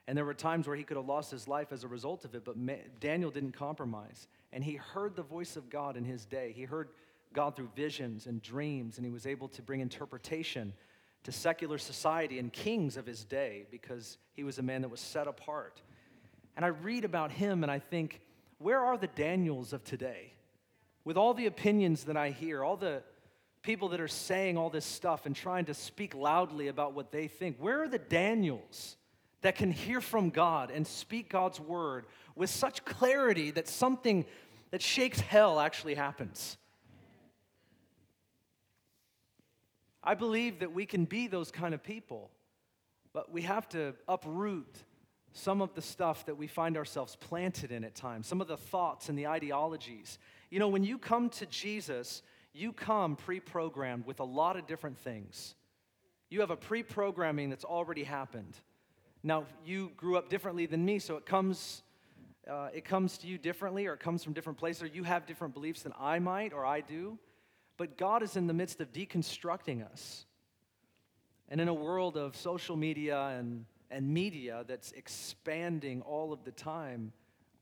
And 0.06 0.18
there 0.18 0.26
were 0.26 0.34
times 0.34 0.66
where 0.66 0.76
he 0.76 0.84
could 0.84 0.99
have 0.99 1.06
lost 1.06 1.30
his 1.30 1.49
life 1.49 1.73
as 1.73 1.84
a 1.84 1.88
result 1.88 2.26
of 2.26 2.34
it, 2.34 2.44
but 2.44 2.56
Daniel 3.00 3.30
didn't 3.30 3.52
compromise. 3.52 4.28
And 4.52 4.62
he 4.62 4.75
heard 4.75 5.16
the 5.16 5.23
voice 5.23 5.56
of 5.56 5.70
God 5.70 5.96
in 5.96 6.04
his 6.04 6.26
day. 6.26 6.52
He 6.54 6.64
heard 6.64 6.90
God 7.35 7.55
through 7.57 7.71
visions 7.76 8.26
and 8.26 8.41
dreams, 8.41 8.97
and 8.97 9.05
he 9.05 9.12
was 9.12 9.26
able 9.26 9.49
to 9.49 9.62
bring 9.62 9.81
interpretation 9.81 10.73
to 11.25 11.33
secular 11.33 11.79
society 11.79 12.38
and 12.38 12.53
kings 12.53 12.97
of 12.97 13.05
his 13.05 13.25
day 13.25 13.67
because 13.71 14.19
he 14.35 14.45
was 14.45 14.59
a 14.59 14.62
man 14.62 14.83
that 14.83 14.91
was 14.91 15.00
set 15.00 15.26
apart. 15.26 15.83
And 16.57 16.64
I 16.64 16.69
read 16.69 17.05
about 17.05 17.33
him 17.33 17.62
and 17.62 17.73
I 17.73 17.79
think, 17.79 18.21
where 18.59 18.81
are 18.81 18.97
the 18.97 19.09
Daniels 19.09 19.73
of 19.73 19.85
today? 19.85 20.33
With 21.05 21.17
all 21.17 21.35
the 21.35 21.47
opinions 21.47 22.05
that 22.05 22.17
I 22.17 22.31
hear, 22.31 22.62
all 22.62 22.76
the 22.76 23.03
people 23.62 23.88
that 23.91 24.00
are 24.00 24.09
saying 24.09 24.57
all 24.57 24.71
this 24.71 24.85
stuff 24.85 25.26
and 25.26 25.35
trying 25.35 25.64
to 25.64 25.75
speak 25.75 26.14
loudly 26.14 26.69
about 26.69 26.93
what 26.93 27.11
they 27.11 27.26
think, 27.26 27.57
where 27.59 27.83
are 27.83 27.88
the 27.88 27.99
Daniels 27.99 28.97
that 29.41 29.57
can 29.57 29.73
hear 29.73 30.00
from 30.00 30.31
God 30.31 30.71
and 30.71 30.87
speak 30.87 31.31
God's 31.31 31.59
word 31.59 32.07
with 32.37 32.50
such 32.50 32.85
clarity 32.85 33.50
that 33.50 33.69
something 33.69 34.25
that 34.71 34.83
shakes 34.83 35.21
hell 35.21 35.59
actually 35.59 35.95
happens. 35.95 36.57
I 40.04 40.14
believe 40.14 40.61
that 40.61 40.73
we 40.73 40.84
can 40.84 41.06
be 41.06 41.26
those 41.26 41.50
kind 41.50 41.73
of 41.73 41.82
people, 41.82 42.30
but 43.14 43.32
we 43.32 43.42
have 43.42 43.66
to 43.70 43.94
uproot 44.06 44.84
some 45.32 45.62
of 45.62 45.75
the 45.75 45.82
stuff 45.82 46.26
that 46.26 46.37
we 46.37 46.46
find 46.46 46.76
ourselves 46.76 47.16
planted 47.16 47.73
in 47.73 47.84
at 47.84 47.94
times, 47.94 48.26
some 48.26 48.40
of 48.40 48.46
the 48.46 48.56
thoughts 48.56 49.08
and 49.08 49.18
the 49.18 49.26
ideologies. 49.26 50.18
You 50.50 50.61
know, 50.61 50.68
when 50.68 50.84
you 50.84 50.99
come 50.99 51.30
to 51.30 51.46
Jesus, 51.46 52.23
you 52.52 52.73
come 52.73 53.16
pre 53.16 53.40
programmed 53.40 54.06
with 54.06 54.20
a 54.20 54.25
lot 54.25 54.56
of 54.56 54.66
different 54.66 54.99
things. 54.99 55.54
You 56.30 56.40
have 56.40 56.50
a 56.50 56.56
pre 56.56 56.82
programming 56.82 57.50
that's 57.50 57.64
already 57.64 58.04
happened. 58.04 58.54
Now, 59.23 59.46
you 59.64 59.90
grew 59.96 60.18
up 60.18 60.28
differently 60.28 60.66
than 60.66 60.84
me, 60.84 60.99
so 60.99 61.16
it 61.16 61.25
comes, 61.25 61.82
uh, 62.49 62.68
it 62.75 62.84
comes 62.84 63.16
to 63.18 63.26
you 63.26 63.38
differently, 63.38 63.87
or 63.87 63.94
it 63.94 64.00
comes 64.00 64.23
from 64.23 64.34
different 64.34 64.58
places, 64.58 64.82
or 64.82 64.87
you 64.87 65.02
have 65.02 65.25
different 65.25 65.54
beliefs 65.54 65.82
than 65.82 65.94
I 65.99 66.18
might 66.18 66.52
or 66.52 66.66
I 66.66 66.82
do. 66.82 67.18
But 67.76 67.97
God 67.97 68.23
is 68.23 68.37
in 68.37 68.47
the 68.47 68.54
midst 68.54 68.81
of 68.81 68.93
deconstructing 68.93 69.85
us. 69.90 70.26
And 71.49 71.61
in 71.61 71.69
a 71.69 71.75
world 71.75 72.16
of 72.16 72.37
social 72.37 72.76
media 72.76 73.37
and, 73.38 73.66
and 73.90 74.09
media 74.09 74.64
that's 74.66 74.93
expanding 74.93 76.02
all 76.02 76.33
of 76.33 76.45
the 76.45 76.52
time, 76.52 77.12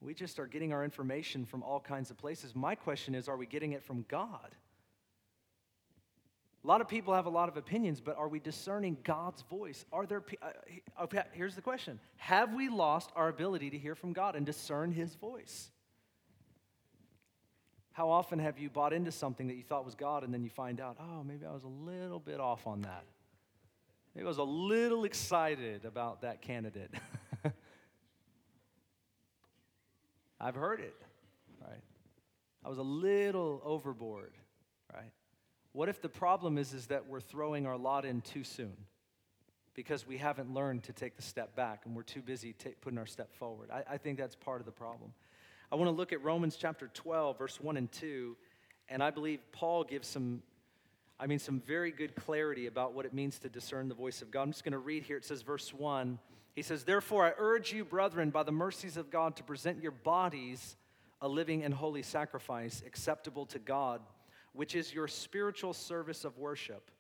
we 0.00 0.14
just 0.14 0.38
are 0.38 0.46
getting 0.46 0.72
our 0.72 0.84
information 0.84 1.44
from 1.44 1.62
all 1.62 1.80
kinds 1.80 2.10
of 2.10 2.18
places. 2.18 2.54
My 2.54 2.74
question 2.74 3.14
is 3.14 3.28
are 3.28 3.36
we 3.36 3.46
getting 3.46 3.72
it 3.72 3.82
from 3.82 4.04
God? 4.08 4.54
A 6.64 6.66
lot 6.66 6.80
of 6.80 6.86
people 6.86 7.12
have 7.12 7.26
a 7.26 7.30
lot 7.30 7.48
of 7.48 7.56
opinions, 7.56 8.00
but 8.00 8.16
are 8.16 8.28
we 8.28 8.38
discerning 8.38 8.96
God's 9.02 9.42
voice? 9.42 9.84
Are 9.92 10.06
there 10.06 10.22
uh, 10.40 11.06
Here's 11.32 11.56
the 11.56 11.62
question. 11.62 11.98
Have 12.16 12.54
we 12.54 12.68
lost 12.68 13.10
our 13.16 13.28
ability 13.28 13.70
to 13.70 13.78
hear 13.78 13.96
from 13.96 14.12
God 14.12 14.36
and 14.36 14.46
discern 14.46 14.92
his 14.92 15.16
voice? 15.16 15.70
How 17.92 18.10
often 18.10 18.38
have 18.38 18.58
you 18.58 18.70
bought 18.70 18.92
into 18.92 19.12
something 19.12 19.48
that 19.48 19.54
you 19.54 19.62
thought 19.62 19.84
was 19.84 19.94
God 19.94 20.24
and 20.24 20.32
then 20.32 20.42
you 20.42 20.50
find 20.50 20.80
out, 20.80 20.96
oh, 20.98 21.22
maybe 21.22 21.44
I 21.44 21.52
was 21.52 21.64
a 21.64 21.68
little 21.68 22.18
bit 22.18 22.40
off 22.40 22.66
on 22.66 22.82
that? 22.82 23.04
Maybe 24.14 24.24
I 24.24 24.28
was 24.28 24.38
a 24.38 24.42
little 24.42 25.04
excited 25.04 25.84
about 25.84 26.22
that 26.22 26.42
candidate. 26.42 26.90
I've 30.40 30.54
heard 30.54 30.80
it, 30.80 30.94
right? 31.60 31.82
I 32.64 32.68
was 32.68 32.78
a 32.78 32.82
little 32.82 33.60
overboard, 33.64 34.32
right? 34.92 35.12
What 35.72 35.88
if 35.88 36.02
the 36.02 36.08
problem 36.08 36.58
is, 36.58 36.74
is 36.74 36.86
that 36.86 37.06
we're 37.06 37.20
throwing 37.20 37.66
our 37.66 37.76
lot 37.76 38.04
in 38.04 38.20
too 38.20 38.44
soon 38.44 38.76
because 39.74 40.06
we 40.06 40.18
haven't 40.18 40.52
learned 40.52 40.82
to 40.84 40.92
take 40.92 41.16
the 41.16 41.22
step 41.22 41.56
back 41.56 41.82
and 41.86 41.96
we're 41.96 42.02
too 42.02 42.20
busy 42.20 42.52
t- 42.52 42.74
putting 42.80 42.98
our 42.98 43.06
step 43.06 43.32
forward? 43.34 43.70
I, 43.70 43.94
I 43.94 43.96
think 43.98 44.18
that's 44.18 44.36
part 44.36 44.60
of 44.60 44.66
the 44.66 44.72
problem. 44.72 45.12
I 45.72 45.74
want 45.74 45.86
to 45.86 45.96
look 45.96 46.12
at 46.12 46.22
Romans 46.22 46.58
chapter 46.60 46.90
12, 46.92 47.38
verse 47.38 47.58
1 47.58 47.78
and 47.78 47.90
2, 47.90 48.36
and 48.90 49.02
I 49.02 49.10
believe 49.10 49.40
Paul 49.52 49.84
gives 49.84 50.06
some, 50.06 50.42
I 51.18 51.26
mean, 51.26 51.38
some 51.38 51.60
very 51.60 51.90
good 51.90 52.14
clarity 52.14 52.66
about 52.66 52.92
what 52.92 53.06
it 53.06 53.14
means 53.14 53.38
to 53.38 53.48
discern 53.48 53.88
the 53.88 53.94
voice 53.94 54.20
of 54.20 54.30
God. 54.30 54.42
I'm 54.42 54.52
just 54.52 54.64
going 54.64 54.72
to 54.72 54.78
read 54.78 55.02
here. 55.02 55.16
It 55.16 55.24
says, 55.24 55.40
verse 55.40 55.72
1, 55.72 56.18
he 56.54 56.60
says, 56.60 56.84
Therefore, 56.84 57.24
I 57.24 57.32
urge 57.38 57.72
you, 57.72 57.86
brethren, 57.86 58.28
by 58.28 58.42
the 58.42 58.52
mercies 58.52 58.98
of 58.98 59.10
God, 59.10 59.34
to 59.36 59.42
present 59.42 59.82
your 59.82 59.92
bodies 59.92 60.76
a 61.22 61.28
living 61.28 61.64
and 61.64 61.72
holy 61.72 62.02
sacrifice 62.02 62.82
acceptable 62.86 63.46
to 63.46 63.58
God, 63.58 64.02
which 64.52 64.74
is 64.74 64.92
your 64.92 65.08
spiritual 65.08 65.72
service 65.72 66.26
of 66.26 66.36
worship. 66.36 66.90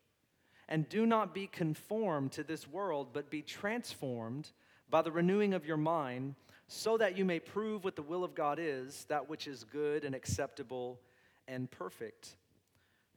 And 0.70 0.88
do 0.88 1.04
not 1.04 1.34
be 1.34 1.46
conformed 1.46 2.32
to 2.32 2.42
this 2.42 2.66
world, 2.66 3.08
but 3.12 3.28
be 3.28 3.42
transformed 3.42 4.50
by 4.88 5.02
the 5.02 5.12
renewing 5.12 5.52
of 5.52 5.66
your 5.66 5.76
mind 5.76 6.36
so 6.68 6.96
that 6.96 7.16
you 7.16 7.24
may 7.24 7.40
prove 7.40 7.84
what 7.84 7.96
the 7.96 8.02
will 8.02 8.24
of 8.24 8.34
God 8.34 8.58
is, 8.60 9.04
that 9.08 9.28
which 9.28 9.46
is 9.46 9.64
good 9.64 10.04
and 10.04 10.14
acceptable 10.14 11.00
and 11.48 11.70
perfect. 11.70 12.36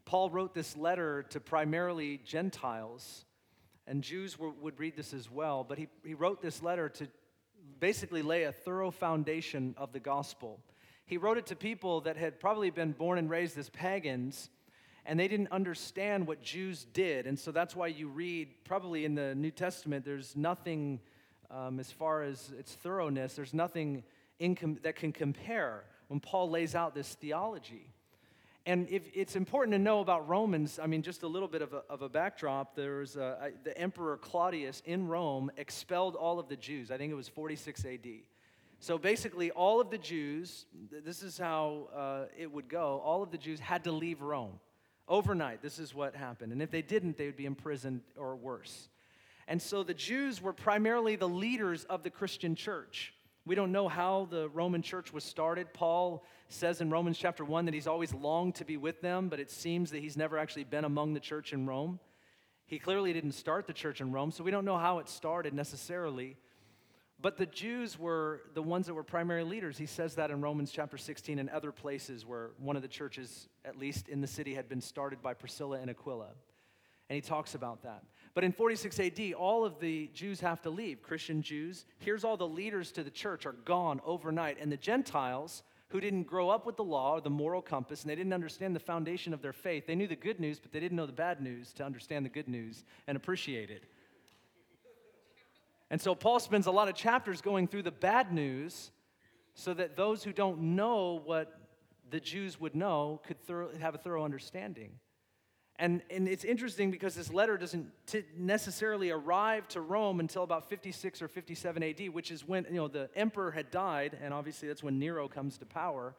Paul 0.06 0.30
wrote 0.30 0.54
this 0.54 0.78
letter 0.78 1.24
to 1.30 1.40
primarily 1.40 2.20
Gentiles, 2.26 3.26
and 3.88 4.04
Jews 4.04 4.38
were, 4.38 4.52
would 4.52 4.80
read 4.80 4.96
this 4.96 5.14
as 5.14 5.32
well, 5.32 5.64
but 5.64 5.78
he, 5.78 5.88
he 6.04 6.14
wrote 6.14 6.42
this 6.42 6.62
letter 6.62 6.90
to 6.90 7.08
basically 7.80 8.22
lay 8.22 8.44
a 8.44 8.52
thorough 8.52 8.92
foundation 8.92 9.74
of 9.78 9.94
the 9.94 10.00
gospel. 10.00 10.60
He 11.06 11.18
wrote 11.18 11.38
it 11.38 11.48
to 11.48 11.56
people 11.56 12.02
that 12.02 12.18
had 12.18 12.40
probably 12.40 12.70
been 12.70 12.92
born 12.92 13.18
and 13.18 13.30
raised 13.30 13.58
as 13.58 13.70
pagans, 13.70 14.50
and 15.06 15.20
they 15.20 15.28
didn't 15.28 15.52
understand 15.52 16.26
what 16.26 16.42
Jews 16.42 16.86
did. 16.94 17.28
And 17.28 17.38
so 17.38 17.52
that's 17.52 17.76
why 17.76 17.88
you 17.88 18.08
read, 18.08 18.50
probably 18.64 19.06
in 19.06 19.14
the 19.14 19.36
New 19.36 19.52
Testament, 19.52 20.04
there's 20.04 20.36
nothing 20.36 21.00
um, 21.52 21.80
as 21.80 21.92
far 21.92 22.24
as 22.24 22.52
its 22.58 22.74
thoroughness, 22.74 23.36
there's 23.36 23.54
nothing 23.54 24.04
com- 24.58 24.80
that 24.84 24.96
can 24.96 25.12
compare 25.12 25.84
when 26.08 26.20
Paul 26.20 26.50
lays 26.50 26.76
out 26.76 26.94
this 26.94 27.14
theology. 27.16 27.88
And 28.68 28.90
if 28.90 29.04
it's 29.14 29.36
important 29.36 29.74
to 29.74 29.80
know 29.80 30.00
about 30.00 30.28
Romans, 30.28 30.80
I 30.82 30.88
mean, 30.88 31.04
just 31.04 31.22
a 31.22 31.28
little 31.28 31.48
bit 31.48 31.62
of 31.62 31.74
a, 31.74 31.84
of 31.88 32.02
a 32.02 32.10
backdrop. 32.10 32.76
There 32.76 32.98
was 32.98 33.16
a, 33.16 33.52
the 33.64 33.78
Emperor 33.78 34.18
Claudius 34.18 34.82
in 34.86 35.08
Rome 35.08 35.52
expelled 35.58 36.16
all 36.16 36.40
of 36.40 36.48
the 36.48 36.56
Jews. 36.56 36.90
I 36.90 36.98
think 36.98 37.12
it 37.12 37.16
was 37.16 37.28
46 37.28 37.86
AD. 37.86 38.08
So 38.80 38.98
basically, 38.98 39.52
all 39.52 39.80
of 39.80 39.92
the 39.92 40.00
Jews, 40.00 40.66
this 41.04 41.22
is 41.22 41.38
how 41.38 41.90
uh, 41.96 42.26
it 42.38 42.52
would 42.52 42.68
go, 42.68 43.02
all 43.06 43.22
of 43.22 43.32
the 43.32 43.38
Jews 43.38 43.60
had 43.60 43.84
to 43.84 43.92
leave 43.92 44.22
Rome 44.22 44.60
overnight. 45.08 45.62
This 45.62 45.78
is 45.78 45.94
what 45.94 46.16
happened. 46.16 46.52
And 46.52 46.62
if 46.62 46.72
they 46.72 46.82
didn't, 46.82 47.18
they 47.18 47.28
would 47.28 47.38
be 47.38 47.46
imprisoned 47.46 48.02
or 48.18 48.36
worse. 48.36 48.90
And 49.48 49.62
so 49.62 49.84
the 49.84 49.94
Jews 49.94 50.42
were 50.42 50.54
primarily 50.54 51.16
the 51.16 51.30
leaders 51.30 51.84
of 51.86 52.04
the 52.04 52.10
Christian 52.10 52.56
church. 52.56 53.14
We 53.46 53.54
don't 53.54 53.72
know 53.72 53.88
how 53.88 54.28
the 54.32 54.50
Roman 54.50 54.82
church 54.82 55.14
was 55.14 55.24
started. 55.24 55.72
Paul 55.72 56.26
says 56.50 56.82
in 56.82 56.90
Romans 56.90 57.18
chapter 57.20 57.46
1 57.46 57.66
that 57.66 57.76
he's 57.76 57.86
always 57.86 58.12
longed 58.12 58.56
to 58.56 58.66
be 58.66 58.76
with 58.76 59.02
them, 59.02 59.30
but 59.30 59.40
it 59.40 59.52
seems 59.52 59.92
that 59.92 60.02
he's 60.02 60.18
never 60.18 60.40
actually 60.40 60.64
been 60.64 60.84
among 60.84 61.14
the 61.14 61.20
church 61.20 61.54
in 61.54 61.68
Rome. 61.68 62.00
He 62.66 62.80
clearly 62.80 63.14
didn't 63.14 63.34
start 63.34 63.68
the 63.68 63.74
church 63.74 64.02
in 64.02 64.12
Rome, 64.12 64.32
so 64.32 64.44
we 64.44 64.50
don't 64.50 64.66
know 64.66 64.78
how 64.80 64.98
it 64.98 65.08
started 65.08 65.54
necessarily. 65.54 66.38
But 67.22 67.38
the 67.38 67.46
Jews 67.46 68.00
were 68.00 68.42
the 68.56 68.64
ones 68.64 68.88
that 68.88 68.96
were 68.96 69.04
primary 69.04 69.44
leaders. 69.44 69.78
He 69.78 69.86
says 69.86 70.16
that 70.16 70.32
in 70.32 70.42
Romans 70.42 70.72
chapter 70.72 70.98
16 70.98 71.38
and 71.38 71.50
other 71.50 71.72
places 71.72 72.26
where 72.26 72.50
one 72.58 72.76
of 72.76 72.82
the 72.82 72.88
churches, 72.88 73.48
at 73.64 73.78
least 73.78 74.10
in 74.10 74.22
the 74.22 74.28
city, 74.28 74.56
had 74.56 74.68
been 74.68 74.82
started 74.82 75.22
by 75.22 75.36
Priscilla 75.36 75.80
and 75.80 75.90
Aquila. 75.90 76.32
And 77.10 77.16
he 77.16 77.22
talks 77.22 77.56
about 77.56 77.84
that. 77.84 78.04
But 78.34 78.44
in 78.44 78.52
46 78.52 79.00
AD, 79.00 79.34
all 79.34 79.64
of 79.64 79.80
the 79.80 80.10
Jews 80.14 80.40
have 80.42 80.62
to 80.64 80.70
leave, 80.70 81.02
Christian 81.02 81.42
Jews. 81.42 81.86
Here's 82.00 82.24
all 82.24 82.36
the 82.36 82.48
leaders 82.48 82.92
to 82.94 83.04
the 83.04 83.12
church 83.12 83.46
are 83.46 83.54
gone 83.54 84.02
overnight. 84.06 84.58
And 84.60 84.72
the 84.72 84.78
Gentiles, 84.78 85.64
who 85.90 86.02
didn't 86.02 86.24
grow 86.24 86.50
up 86.50 86.66
with 86.66 86.76
the 86.76 86.84
law 86.84 87.14
or 87.14 87.22
the 87.22 87.30
moral 87.30 87.62
compass, 87.62 88.02
and 88.02 88.10
they 88.10 88.16
didn't 88.16 88.34
understand 88.34 88.76
the 88.76 88.80
foundation 88.80 89.34
of 89.34 89.42
their 89.42 89.54
faith, 89.54 89.86
they 89.88 89.96
knew 89.96 90.08
the 90.08 90.16
good 90.16 90.40
news, 90.40 90.60
but 90.60 90.72
they 90.72 90.80
didn't 90.80 90.98
know 90.98 91.06
the 91.06 91.14
bad 91.14 91.42
news 91.42 91.72
to 91.74 91.86
understand 91.86 92.26
the 92.26 92.30
good 92.30 92.48
news 92.48 92.84
and 93.08 93.16
appreciate 93.16 93.70
it. 93.70 93.84
And 95.92 96.02
so 96.02 96.16
Paul 96.16 96.40
spends 96.40 96.66
a 96.66 96.72
lot 96.72 96.90
of 96.90 96.96
chapters 96.96 97.42
going 97.42 97.68
through 97.68 97.84
the 97.84 97.92
bad 97.92 98.34
news 98.34 98.92
so 99.54 99.74
that 99.76 99.96
those 99.96 100.24
who 100.24 100.34
don't 100.34 100.60
know 100.60 101.22
what 101.24 101.58
the 102.10 102.20
Jews 102.20 102.60
would 102.60 102.76
know 102.76 103.22
could 103.26 103.40
thorough, 103.46 103.70
have 103.80 103.96
a 103.96 103.98
thorough 103.98 104.26
understanding. 104.26 104.92
And, 105.78 106.02
and 106.10 106.28
it's 106.28 106.46
interesting 106.46 106.90
because 106.90 107.16
this 107.16 107.34
letter 107.34 107.58
doesn't 107.58 107.92
t- 108.08 108.24
necessarily 108.38 109.12
arrive 109.12 109.68
to 109.70 109.82
Rome 109.82 110.22
until 110.22 110.44
about 110.44 110.70
56 110.70 111.22
or 111.22 111.28
57 111.28 111.84
AD, 111.84 112.10
which 112.14 112.32
is 112.32 112.48
when 112.48 112.66
you 112.70 112.76
know, 112.76 112.88
the 112.88 113.10
emperor 113.16 113.52
had 113.52 113.72
died, 113.72 114.18
and 114.22 114.34
obviously 114.34 114.70
that's 114.70 114.84
when 114.84 115.00
Nero 115.00 115.28
comes 115.28 115.58
to 115.58 115.66
power. 115.66 116.16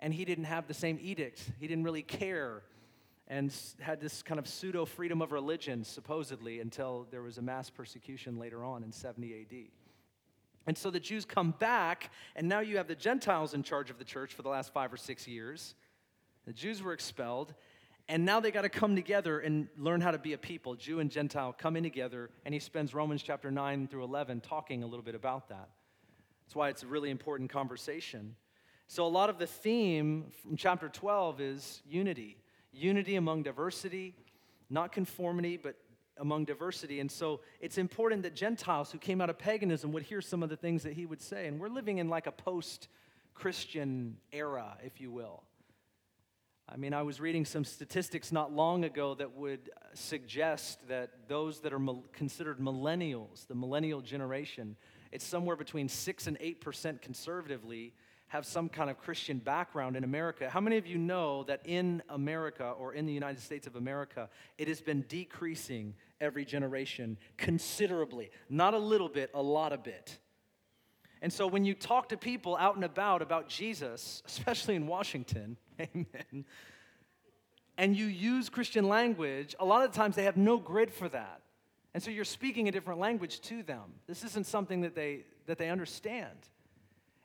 And 0.00 0.14
he 0.14 0.24
didn't 0.24 0.44
have 0.44 0.66
the 0.66 0.74
same 0.74 0.98
edict, 1.02 1.42
he 1.58 1.66
didn't 1.66 1.84
really 1.84 2.02
care, 2.02 2.62
and 3.28 3.52
had 3.80 4.00
this 4.00 4.22
kind 4.22 4.38
of 4.38 4.46
pseudo 4.46 4.84
freedom 4.84 5.20
of 5.20 5.32
religion, 5.32 5.84
supposedly, 5.84 6.60
until 6.60 7.06
there 7.10 7.22
was 7.22 7.38
a 7.38 7.42
mass 7.42 7.68
persecution 7.68 8.38
later 8.38 8.64
on 8.64 8.82
in 8.82 8.92
70 8.92 9.32
AD. 9.40 9.56
And 10.66 10.76
so 10.76 10.90
the 10.90 11.00
Jews 11.00 11.24
come 11.24 11.52
back, 11.58 12.10
and 12.34 12.48
now 12.48 12.60
you 12.60 12.76
have 12.78 12.88
the 12.88 12.94
Gentiles 12.94 13.54
in 13.54 13.62
charge 13.62 13.90
of 13.90 13.98
the 13.98 14.04
church 14.04 14.34
for 14.34 14.42
the 14.42 14.48
last 14.48 14.72
five 14.72 14.92
or 14.92 14.96
six 14.96 15.28
years. 15.28 15.74
The 16.46 16.52
Jews 16.52 16.82
were 16.82 16.92
expelled, 16.92 17.54
and 18.08 18.24
now 18.24 18.38
they 18.38 18.52
got 18.52 18.62
to 18.62 18.68
come 18.68 18.94
together 18.94 19.40
and 19.40 19.66
learn 19.76 20.00
how 20.00 20.12
to 20.12 20.18
be 20.18 20.32
a 20.32 20.38
people, 20.38 20.76
Jew 20.76 21.00
and 21.00 21.10
Gentile 21.10 21.52
coming 21.52 21.82
together. 21.82 22.30
And 22.44 22.54
he 22.54 22.60
spends 22.60 22.94
Romans 22.94 23.22
chapter 23.22 23.50
9 23.50 23.88
through 23.88 24.04
11 24.04 24.42
talking 24.42 24.84
a 24.84 24.86
little 24.86 25.02
bit 25.04 25.16
about 25.16 25.48
that. 25.48 25.68
That's 26.46 26.54
why 26.54 26.68
it's 26.68 26.84
a 26.84 26.86
really 26.86 27.10
important 27.10 27.50
conversation. 27.50 28.36
So, 28.86 29.04
a 29.04 29.08
lot 29.08 29.28
of 29.28 29.38
the 29.38 29.48
theme 29.48 30.26
from 30.42 30.56
chapter 30.56 30.88
12 30.88 31.40
is 31.40 31.82
unity 31.88 32.36
unity 32.72 33.16
among 33.16 33.42
diversity, 33.42 34.14
not 34.68 34.92
conformity, 34.92 35.56
but 35.56 35.76
among 36.18 36.44
diversity. 36.44 37.00
And 37.00 37.10
so, 37.10 37.40
it's 37.60 37.78
important 37.78 38.22
that 38.22 38.36
Gentiles 38.36 38.92
who 38.92 38.98
came 38.98 39.20
out 39.20 39.30
of 39.30 39.38
paganism 39.38 39.90
would 39.92 40.04
hear 40.04 40.20
some 40.20 40.44
of 40.44 40.48
the 40.48 40.56
things 40.56 40.84
that 40.84 40.92
he 40.92 41.06
would 41.06 41.20
say. 41.20 41.48
And 41.48 41.58
we're 41.58 41.68
living 41.68 41.98
in 41.98 42.08
like 42.08 42.28
a 42.28 42.32
post 42.32 42.86
Christian 43.34 44.18
era, 44.30 44.78
if 44.84 45.00
you 45.00 45.10
will. 45.10 45.42
I 46.68 46.76
mean, 46.76 46.92
I 46.92 47.02
was 47.02 47.20
reading 47.20 47.44
some 47.44 47.64
statistics 47.64 48.32
not 48.32 48.52
long 48.52 48.84
ago 48.84 49.14
that 49.14 49.36
would 49.36 49.70
suggest 49.94 50.80
that 50.88 51.10
those 51.28 51.60
that 51.60 51.72
are 51.72 51.80
considered 52.12 52.58
millennials, 52.58 53.46
the 53.46 53.54
millennial 53.54 54.00
generation, 54.00 54.76
it's 55.12 55.24
somewhere 55.24 55.54
between 55.54 55.88
6 55.88 56.26
and 56.26 56.38
8% 56.40 57.00
conservatively 57.00 57.94
have 58.28 58.44
some 58.44 58.68
kind 58.68 58.90
of 58.90 58.98
Christian 58.98 59.38
background 59.38 59.96
in 59.96 60.02
America. 60.02 60.50
How 60.50 60.60
many 60.60 60.76
of 60.76 60.86
you 60.88 60.98
know 60.98 61.44
that 61.44 61.60
in 61.64 62.02
America 62.08 62.74
or 62.76 62.94
in 62.94 63.06
the 63.06 63.12
United 63.12 63.40
States 63.40 63.68
of 63.68 63.76
America, 63.76 64.28
it 64.58 64.66
has 64.66 64.80
been 64.80 65.04
decreasing 65.08 65.94
every 66.20 66.44
generation 66.44 67.16
considerably? 67.36 68.32
Not 68.50 68.74
a 68.74 68.78
little 68.78 69.08
bit, 69.08 69.30
a 69.34 69.42
lot 69.42 69.72
of 69.72 69.84
bit. 69.84 70.18
And 71.22 71.32
so 71.32 71.46
when 71.46 71.64
you 71.64 71.74
talk 71.74 72.10
to 72.10 72.16
people 72.16 72.56
out 72.56 72.76
and 72.76 72.84
about 72.84 73.22
about 73.22 73.48
Jesus, 73.48 74.22
especially 74.26 74.74
in 74.74 74.86
Washington, 74.86 75.56
amen, 75.80 76.44
and 77.78 77.96
you 77.96 78.06
use 78.06 78.48
Christian 78.48 78.88
language, 78.88 79.54
a 79.58 79.64
lot 79.64 79.84
of 79.84 79.92
times 79.92 80.16
they 80.16 80.24
have 80.24 80.36
no 80.36 80.58
grid 80.58 80.90
for 80.90 81.08
that. 81.08 81.42
And 81.94 82.02
so 82.02 82.10
you're 82.10 82.24
speaking 82.24 82.68
a 82.68 82.72
different 82.72 83.00
language 83.00 83.40
to 83.42 83.62
them. 83.62 83.84
This 84.06 84.24
isn't 84.24 84.46
something 84.46 84.82
that 84.82 84.94
they, 84.94 85.24
that 85.46 85.58
they 85.58 85.70
understand. 85.70 86.36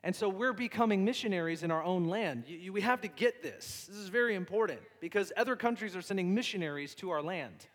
And 0.03 0.15
so 0.15 0.29
we're 0.29 0.53
becoming 0.53 1.05
missionaries 1.05 1.63
in 1.63 1.71
our 1.71 1.83
own 1.83 2.05
land. 2.05 2.45
You, 2.48 2.57
you, 2.57 2.74
we 2.74 2.81
have 2.81 3.01
to 3.01 3.07
get 3.07 3.43
this. 3.43 3.88
This 3.89 3.98
is 3.98 4.07
very 4.07 4.36
important 4.36 4.79
because 5.00 5.31
other 5.38 5.55
countries 5.55 5.95
are 5.95 6.01
sending 6.01 6.33
missionaries 6.33 6.95
to 6.95 7.12
our 7.12 7.21
land. 7.21 7.67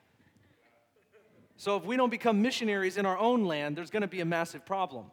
So 1.57 1.77
if 1.77 1.85
we 1.85 1.97
don't 1.97 2.11
become 2.11 2.43
missionaries 2.43 2.97
in 2.97 3.07
our 3.07 3.17
own 3.17 3.45
land, 3.45 3.77
there's 3.77 3.91
going 3.91 4.03
to 4.03 4.09
be 4.09 4.21
a 4.21 4.27
massive 4.27 4.67
problem. 4.67 5.07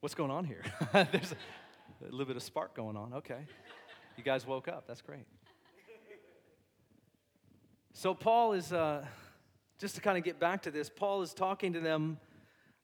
What's 0.00 0.14
going 0.14 0.30
on 0.30 0.46
here? 0.46 0.62
there's 0.94 1.32
a, 1.32 2.04
a 2.04 2.10
little 2.10 2.24
bit 2.24 2.36
of 2.36 2.42
spark 2.42 2.74
going 2.74 2.96
on. 2.96 3.12
Okay. 3.12 3.40
You 4.16 4.24
guys 4.24 4.46
woke 4.46 4.66
up. 4.66 4.86
That's 4.86 5.02
great. 5.02 5.26
So, 7.92 8.14
Paul 8.14 8.54
is, 8.54 8.72
uh, 8.72 9.04
just 9.78 9.96
to 9.96 10.00
kind 10.00 10.16
of 10.16 10.24
get 10.24 10.40
back 10.40 10.62
to 10.62 10.70
this, 10.70 10.88
Paul 10.88 11.20
is 11.20 11.34
talking 11.34 11.74
to 11.74 11.80
them 11.80 12.18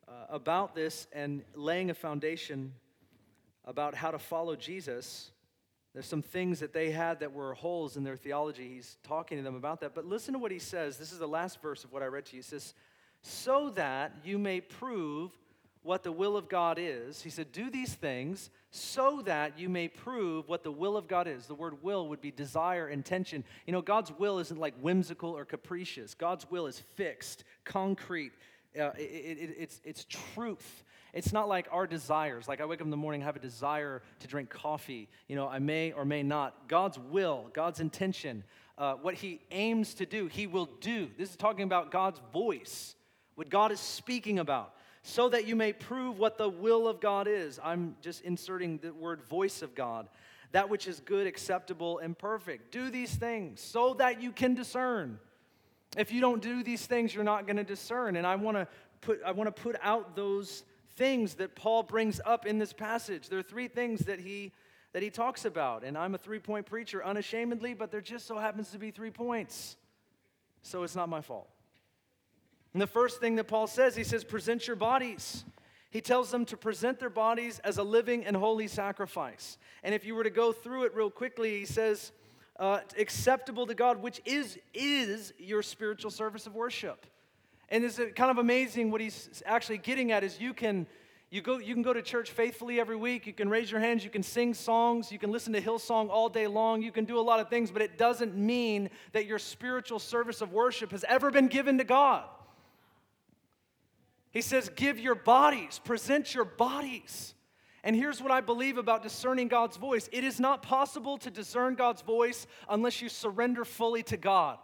uh, 0.06 0.26
about 0.28 0.74
this 0.74 1.06
and 1.10 1.42
laying 1.54 1.88
a 1.88 1.94
foundation 1.94 2.74
about 3.64 3.94
how 3.94 4.10
to 4.10 4.18
follow 4.18 4.54
Jesus. 4.54 5.30
There's 5.94 6.04
some 6.04 6.20
things 6.20 6.60
that 6.60 6.74
they 6.74 6.90
had 6.90 7.20
that 7.20 7.32
were 7.32 7.54
holes 7.54 7.96
in 7.96 8.04
their 8.04 8.18
theology. 8.18 8.74
He's 8.74 8.98
talking 9.04 9.38
to 9.38 9.42
them 9.42 9.54
about 9.54 9.80
that. 9.80 9.94
But 9.94 10.04
listen 10.04 10.34
to 10.34 10.38
what 10.38 10.52
he 10.52 10.58
says. 10.58 10.98
This 10.98 11.12
is 11.12 11.18
the 11.18 11.26
last 11.26 11.62
verse 11.62 11.82
of 11.82 11.94
what 11.94 12.02
I 12.02 12.06
read 12.06 12.26
to 12.26 12.36
you. 12.36 12.42
He 12.42 12.46
says, 12.46 12.74
So 13.22 13.70
that 13.70 14.12
you 14.22 14.38
may 14.38 14.60
prove 14.60 15.30
what 15.86 16.02
the 16.02 16.12
will 16.12 16.36
of 16.36 16.48
God 16.48 16.78
is. 16.80 17.22
He 17.22 17.30
said, 17.30 17.52
Do 17.52 17.70
these 17.70 17.94
things 17.94 18.50
so 18.70 19.22
that 19.24 19.58
you 19.58 19.68
may 19.68 19.88
prove 19.88 20.48
what 20.48 20.62
the 20.62 20.72
will 20.72 20.96
of 20.96 21.08
God 21.08 21.26
is. 21.26 21.46
The 21.46 21.54
word 21.54 21.82
will 21.82 22.08
would 22.08 22.20
be 22.20 22.30
desire, 22.30 22.88
intention. 22.88 23.44
You 23.66 23.72
know, 23.72 23.80
God's 23.80 24.12
will 24.18 24.38
isn't 24.40 24.60
like 24.60 24.74
whimsical 24.80 25.30
or 25.30 25.44
capricious, 25.44 26.14
God's 26.14 26.50
will 26.50 26.66
is 26.66 26.80
fixed, 26.96 27.44
concrete 27.64 28.32
uh, 28.78 28.90
it, 28.98 29.00
it, 29.00 29.56
it's, 29.58 29.80
it's 29.84 30.06
truth. 30.08 30.84
It's 31.12 31.32
not 31.32 31.48
like 31.48 31.66
our 31.70 31.86
desires. 31.86 32.46
Like 32.46 32.60
I 32.60 32.66
wake 32.66 32.80
up 32.80 32.84
in 32.84 32.90
the 32.90 32.96
morning, 32.96 33.22
have 33.22 33.36
a 33.36 33.40
desire 33.40 34.02
to 34.20 34.28
drink 34.28 34.50
coffee. 34.50 35.08
You 35.28 35.36
know, 35.36 35.48
I 35.48 35.58
may 35.58 35.92
or 35.92 36.04
may 36.04 36.22
not. 36.22 36.68
God's 36.68 36.98
will, 36.98 37.46
God's 37.54 37.80
intention, 37.80 38.44
uh, 38.76 38.94
what 38.94 39.14
He 39.14 39.40
aims 39.50 39.94
to 39.94 40.06
do, 40.06 40.26
He 40.26 40.46
will 40.46 40.68
do. 40.80 41.08
This 41.16 41.30
is 41.30 41.36
talking 41.36 41.64
about 41.64 41.90
God's 41.90 42.20
voice, 42.32 42.94
what 43.34 43.48
God 43.48 43.72
is 43.72 43.80
speaking 43.80 44.38
about, 44.38 44.74
so 45.06 45.28
that 45.28 45.46
you 45.46 45.54
may 45.54 45.72
prove 45.72 46.18
what 46.18 46.36
the 46.36 46.48
will 46.48 46.88
of 46.88 47.00
God 47.00 47.28
is. 47.28 47.60
I'm 47.62 47.96
just 48.00 48.22
inserting 48.22 48.78
the 48.78 48.92
word 48.92 49.22
voice 49.22 49.62
of 49.62 49.74
God. 49.74 50.08
That 50.52 50.68
which 50.68 50.86
is 50.86 51.00
good, 51.00 51.26
acceptable, 51.26 51.98
and 51.98 52.16
perfect. 52.16 52.72
Do 52.72 52.90
these 52.90 53.14
things 53.14 53.60
so 53.60 53.94
that 53.94 54.20
you 54.20 54.32
can 54.32 54.54
discern 54.54 55.18
if 55.96 56.12
you 56.12 56.20
don't 56.20 56.42
do 56.42 56.62
these 56.62 56.84
things, 56.84 57.14
you're 57.14 57.24
not 57.24 57.46
going 57.46 57.56
to 57.56 57.64
discern. 57.64 58.16
And 58.16 58.26
I 58.26 58.36
want 58.36 58.56
to 58.56 58.68
put 59.00 59.20
I 59.24 59.32
want 59.32 59.54
to 59.54 59.62
put 59.62 59.76
out 59.82 60.14
those 60.14 60.64
things 60.96 61.34
that 61.34 61.54
Paul 61.54 61.82
brings 61.82 62.20
up 62.24 62.46
in 62.46 62.58
this 62.58 62.72
passage. 62.72 63.28
There 63.28 63.38
are 63.38 63.42
three 63.44 63.68
things 63.68 64.00
that 64.00 64.20
he 64.20 64.52
that 64.92 65.02
he 65.02 65.10
talks 65.10 65.44
about. 65.44 65.84
And 65.84 65.96
I'm 65.96 66.14
a 66.14 66.18
three-point 66.18 66.66
preacher 66.66 67.04
unashamedly, 67.04 67.74
but 67.74 67.90
there 67.90 68.00
just 68.00 68.26
so 68.26 68.38
happens 68.38 68.70
to 68.70 68.78
be 68.78 68.90
three 68.90 69.10
points. 69.10 69.76
So 70.62 70.82
it's 70.82 70.96
not 70.96 71.08
my 71.08 71.20
fault. 71.20 71.48
And 72.76 72.82
the 72.82 72.86
first 72.86 73.20
thing 73.20 73.36
that 73.36 73.44
Paul 73.44 73.68
says, 73.68 73.96
he 73.96 74.04
says, 74.04 74.22
present 74.22 74.66
your 74.66 74.76
bodies. 74.76 75.46
He 75.88 76.02
tells 76.02 76.30
them 76.30 76.44
to 76.44 76.58
present 76.58 77.00
their 77.00 77.08
bodies 77.08 77.58
as 77.60 77.78
a 77.78 77.82
living 77.82 78.26
and 78.26 78.36
holy 78.36 78.68
sacrifice. 78.68 79.56
And 79.82 79.94
if 79.94 80.04
you 80.04 80.14
were 80.14 80.24
to 80.24 80.28
go 80.28 80.52
through 80.52 80.84
it 80.84 80.94
real 80.94 81.08
quickly, 81.08 81.58
he 81.58 81.64
says, 81.64 82.12
uh, 82.60 82.80
acceptable 82.98 83.66
to 83.66 83.74
God, 83.74 84.02
which 84.02 84.20
is, 84.26 84.58
is 84.74 85.32
your 85.38 85.62
spiritual 85.62 86.10
service 86.10 86.46
of 86.46 86.54
worship. 86.54 87.06
And 87.70 87.82
it's 87.82 87.98
kind 88.14 88.30
of 88.30 88.36
amazing 88.36 88.90
what 88.90 89.00
he's 89.00 89.42
actually 89.46 89.78
getting 89.78 90.12
at 90.12 90.22
is 90.22 90.38
you 90.38 90.52
can, 90.52 90.86
you, 91.30 91.40
go, 91.40 91.56
you 91.56 91.72
can 91.72 91.82
go 91.82 91.94
to 91.94 92.02
church 92.02 92.30
faithfully 92.30 92.78
every 92.78 92.96
week, 92.96 93.26
you 93.26 93.32
can 93.32 93.48
raise 93.48 93.70
your 93.70 93.80
hands, 93.80 94.04
you 94.04 94.10
can 94.10 94.22
sing 94.22 94.52
songs, 94.52 95.10
you 95.10 95.18
can 95.18 95.32
listen 95.32 95.54
to 95.54 95.62
Hillsong 95.62 96.10
all 96.10 96.28
day 96.28 96.46
long, 96.46 96.82
you 96.82 96.92
can 96.92 97.06
do 97.06 97.18
a 97.18 97.22
lot 97.24 97.40
of 97.40 97.48
things, 97.48 97.70
but 97.70 97.80
it 97.80 97.96
doesn't 97.96 98.36
mean 98.36 98.90
that 99.12 99.24
your 99.24 99.38
spiritual 99.38 99.98
service 99.98 100.42
of 100.42 100.52
worship 100.52 100.90
has 100.90 101.06
ever 101.08 101.30
been 101.30 101.48
given 101.48 101.78
to 101.78 101.84
God. 101.84 102.24
He 104.36 104.42
says, 104.42 104.68
give 104.76 105.00
your 105.00 105.14
bodies, 105.14 105.80
present 105.82 106.34
your 106.34 106.44
bodies. 106.44 107.32
And 107.82 107.96
here's 107.96 108.20
what 108.20 108.30
I 108.30 108.42
believe 108.42 108.76
about 108.76 109.02
discerning 109.02 109.48
God's 109.48 109.78
voice 109.78 110.10
it 110.12 110.24
is 110.24 110.38
not 110.38 110.62
possible 110.62 111.16
to 111.16 111.30
discern 111.30 111.74
God's 111.74 112.02
voice 112.02 112.46
unless 112.68 113.00
you 113.00 113.08
surrender 113.08 113.64
fully 113.64 114.02
to 114.02 114.18
God. 114.18 114.58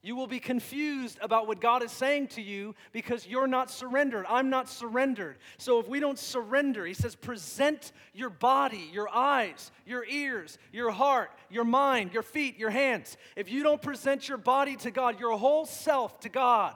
You 0.00 0.16
will 0.16 0.26
be 0.26 0.40
confused 0.40 1.18
about 1.20 1.46
what 1.46 1.60
God 1.60 1.82
is 1.82 1.92
saying 1.92 2.28
to 2.28 2.40
you 2.40 2.74
because 2.92 3.26
you're 3.26 3.46
not 3.46 3.70
surrendered. 3.70 4.24
I'm 4.26 4.48
not 4.48 4.70
surrendered. 4.70 5.36
So 5.58 5.80
if 5.80 5.86
we 5.86 6.00
don't 6.00 6.18
surrender, 6.18 6.86
he 6.86 6.94
says, 6.94 7.14
present 7.14 7.92
your 8.14 8.30
body, 8.30 8.88
your 8.90 9.10
eyes, 9.14 9.70
your 9.84 10.06
ears, 10.06 10.56
your 10.72 10.92
heart, 10.92 11.30
your 11.50 11.64
mind, 11.64 12.14
your 12.14 12.22
feet, 12.22 12.56
your 12.56 12.70
hands. 12.70 13.18
If 13.36 13.50
you 13.50 13.62
don't 13.62 13.82
present 13.82 14.30
your 14.30 14.38
body 14.38 14.76
to 14.76 14.90
God, 14.90 15.20
your 15.20 15.36
whole 15.36 15.66
self 15.66 16.20
to 16.20 16.30
God, 16.30 16.74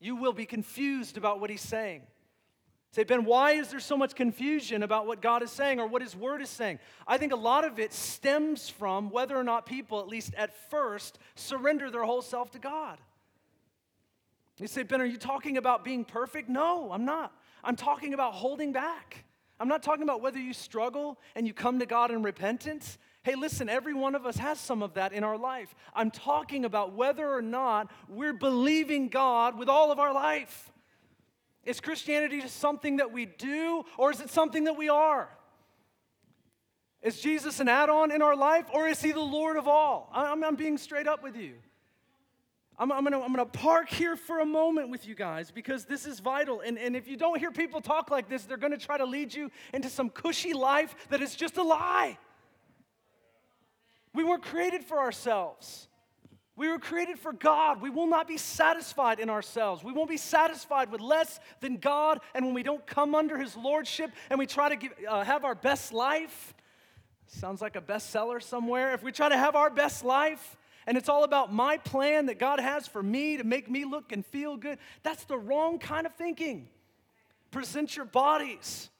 you 0.00 0.16
will 0.16 0.32
be 0.32 0.46
confused 0.46 1.16
about 1.16 1.40
what 1.40 1.50
he's 1.50 1.60
saying. 1.60 2.02
Say, 2.94 3.02
Ben, 3.02 3.24
why 3.24 3.52
is 3.52 3.70
there 3.70 3.80
so 3.80 3.96
much 3.96 4.14
confusion 4.14 4.84
about 4.84 5.08
what 5.08 5.20
God 5.20 5.42
is 5.42 5.50
saying 5.50 5.80
or 5.80 5.88
what 5.88 6.00
His 6.00 6.14
Word 6.14 6.40
is 6.40 6.48
saying? 6.48 6.78
I 7.08 7.18
think 7.18 7.32
a 7.32 7.36
lot 7.36 7.64
of 7.64 7.80
it 7.80 7.92
stems 7.92 8.68
from 8.68 9.10
whether 9.10 9.36
or 9.36 9.42
not 9.42 9.66
people, 9.66 9.98
at 9.98 10.06
least 10.06 10.32
at 10.36 10.54
first, 10.70 11.18
surrender 11.34 11.90
their 11.90 12.04
whole 12.04 12.22
self 12.22 12.52
to 12.52 12.60
God. 12.60 12.98
You 14.58 14.68
say, 14.68 14.84
Ben, 14.84 15.00
are 15.00 15.06
you 15.06 15.16
talking 15.16 15.56
about 15.56 15.84
being 15.84 16.04
perfect? 16.04 16.48
No, 16.48 16.92
I'm 16.92 17.04
not. 17.04 17.32
I'm 17.64 17.74
talking 17.74 18.14
about 18.14 18.34
holding 18.34 18.72
back. 18.72 19.24
I'm 19.58 19.66
not 19.66 19.82
talking 19.82 20.04
about 20.04 20.20
whether 20.20 20.38
you 20.38 20.52
struggle 20.52 21.18
and 21.34 21.48
you 21.48 21.52
come 21.52 21.80
to 21.80 21.86
God 21.86 22.12
in 22.12 22.22
repentance. 22.22 22.98
Hey, 23.24 23.36
listen, 23.36 23.70
every 23.70 23.94
one 23.94 24.14
of 24.14 24.26
us 24.26 24.36
has 24.36 24.60
some 24.60 24.82
of 24.82 24.94
that 24.94 25.14
in 25.14 25.24
our 25.24 25.38
life. 25.38 25.74
I'm 25.94 26.10
talking 26.10 26.66
about 26.66 26.92
whether 26.92 27.26
or 27.26 27.40
not 27.40 27.90
we're 28.06 28.34
believing 28.34 29.08
God 29.08 29.58
with 29.58 29.70
all 29.70 29.90
of 29.90 29.98
our 29.98 30.12
life. 30.12 30.70
Is 31.64 31.80
Christianity 31.80 32.42
just 32.42 32.56
something 32.56 32.98
that 32.98 33.12
we 33.12 33.24
do, 33.24 33.84
or 33.96 34.10
is 34.10 34.20
it 34.20 34.28
something 34.28 34.64
that 34.64 34.76
we 34.76 34.90
are? 34.90 35.30
Is 37.00 37.18
Jesus 37.18 37.60
an 37.60 37.68
add 37.68 37.88
on 37.88 38.12
in 38.12 38.20
our 38.20 38.36
life, 38.36 38.66
or 38.74 38.88
is 38.88 39.00
he 39.00 39.12
the 39.12 39.20
Lord 39.20 39.56
of 39.56 39.66
all? 39.66 40.10
I'm, 40.12 40.44
I'm 40.44 40.54
being 40.54 40.76
straight 40.76 41.08
up 41.08 41.22
with 41.22 41.34
you. 41.34 41.54
I'm, 42.78 42.92
I'm, 42.92 43.04
gonna, 43.04 43.22
I'm 43.22 43.32
gonna 43.32 43.46
park 43.46 43.88
here 43.88 44.16
for 44.16 44.40
a 44.40 44.46
moment 44.46 44.90
with 44.90 45.06
you 45.06 45.14
guys 45.14 45.50
because 45.50 45.86
this 45.86 46.04
is 46.04 46.20
vital. 46.20 46.60
And, 46.60 46.78
and 46.78 46.94
if 46.94 47.08
you 47.08 47.16
don't 47.16 47.38
hear 47.38 47.50
people 47.50 47.80
talk 47.80 48.10
like 48.10 48.28
this, 48.28 48.44
they're 48.44 48.58
gonna 48.58 48.76
try 48.76 48.98
to 48.98 49.06
lead 49.06 49.32
you 49.32 49.50
into 49.72 49.88
some 49.88 50.10
cushy 50.10 50.52
life 50.52 50.94
that 51.08 51.22
is 51.22 51.34
just 51.34 51.56
a 51.56 51.62
lie. 51.62 52.18
We 54.14 54.24
weren't 54.24 54.44
created 54.44 54.84
for 54.84 54.98
ourselves. 54.98 55.88
We 56.56 56.68
were 56.68 56.78
created 56.78 57.18
for 57.18 57.32
God. 57.32 57.82
We 57.82 57.90
will 57.90 58.06
not 58.06 58.28
be 58.28 58.36
satisfied 58.36 59.18
in 59.18 59.28
ourselves. 59.28 59.82
We 59.82 59.92
won't 59.92 60.08
be 60.08 60.16
satisfied 60.16 60.92
with 60.92 61.00
less 61.00 61.40
than 61.60 61.78
God. 61.78 62.20
And 62.32 62.44
when 62.44 62.54
we 62.54 62.62
don't 62.62 62.86
come 62.86 63.16
under 63.16 63.36
His 63.36 63.56
Lordship 63.56 64.12
and 64.30 64.38
we 64.38 64.46
try 64.46 64.68
to 64.68 64.76
give, 64.76 64.92
uh, 65.08 65.24
have 65.24 65.44
our 65.44 65.56
best 65.56 65.92
life, 65.92 66.54
sounds 67.26 67.60
like 67.60 67.74
a 67.74 67.80
bestseller 67.80 68.40
somewhere. 68.40 68.94
If 68.94 69.02
we 69.02 69.10
try 69.10 69.28
to 69.28 69.36
have 69.36 69.56
our 69.56 69.68
best 69.68 70.04
life 70.04 70.56
and 70.86 70.96
it's 70.96 71.08
all 71.08 71.24
about 71.24 71.52
my 71.52 71.76
plan 71.78 72.26
that 72.26 72.38
God 72.38 72.60
has 72.60 72.86
for 72.86 73.02
me 73.02 73.36
to 73.36 73.42
make 73.42 73.68
me 73.68 73.84
look 73.84 74.12
and 74.12 74.24
feel 74.24 74.56
good, 74.56 74.78
that's 75.02 75.24
the 75.24 75.36
wrong 75.36 75.80
kind 75.80 76.06
of 76.06 76.14
thinking. 76.14 76.68
Present 77.50 77.96
your 77.96 78.06
bodies 78.06 78.90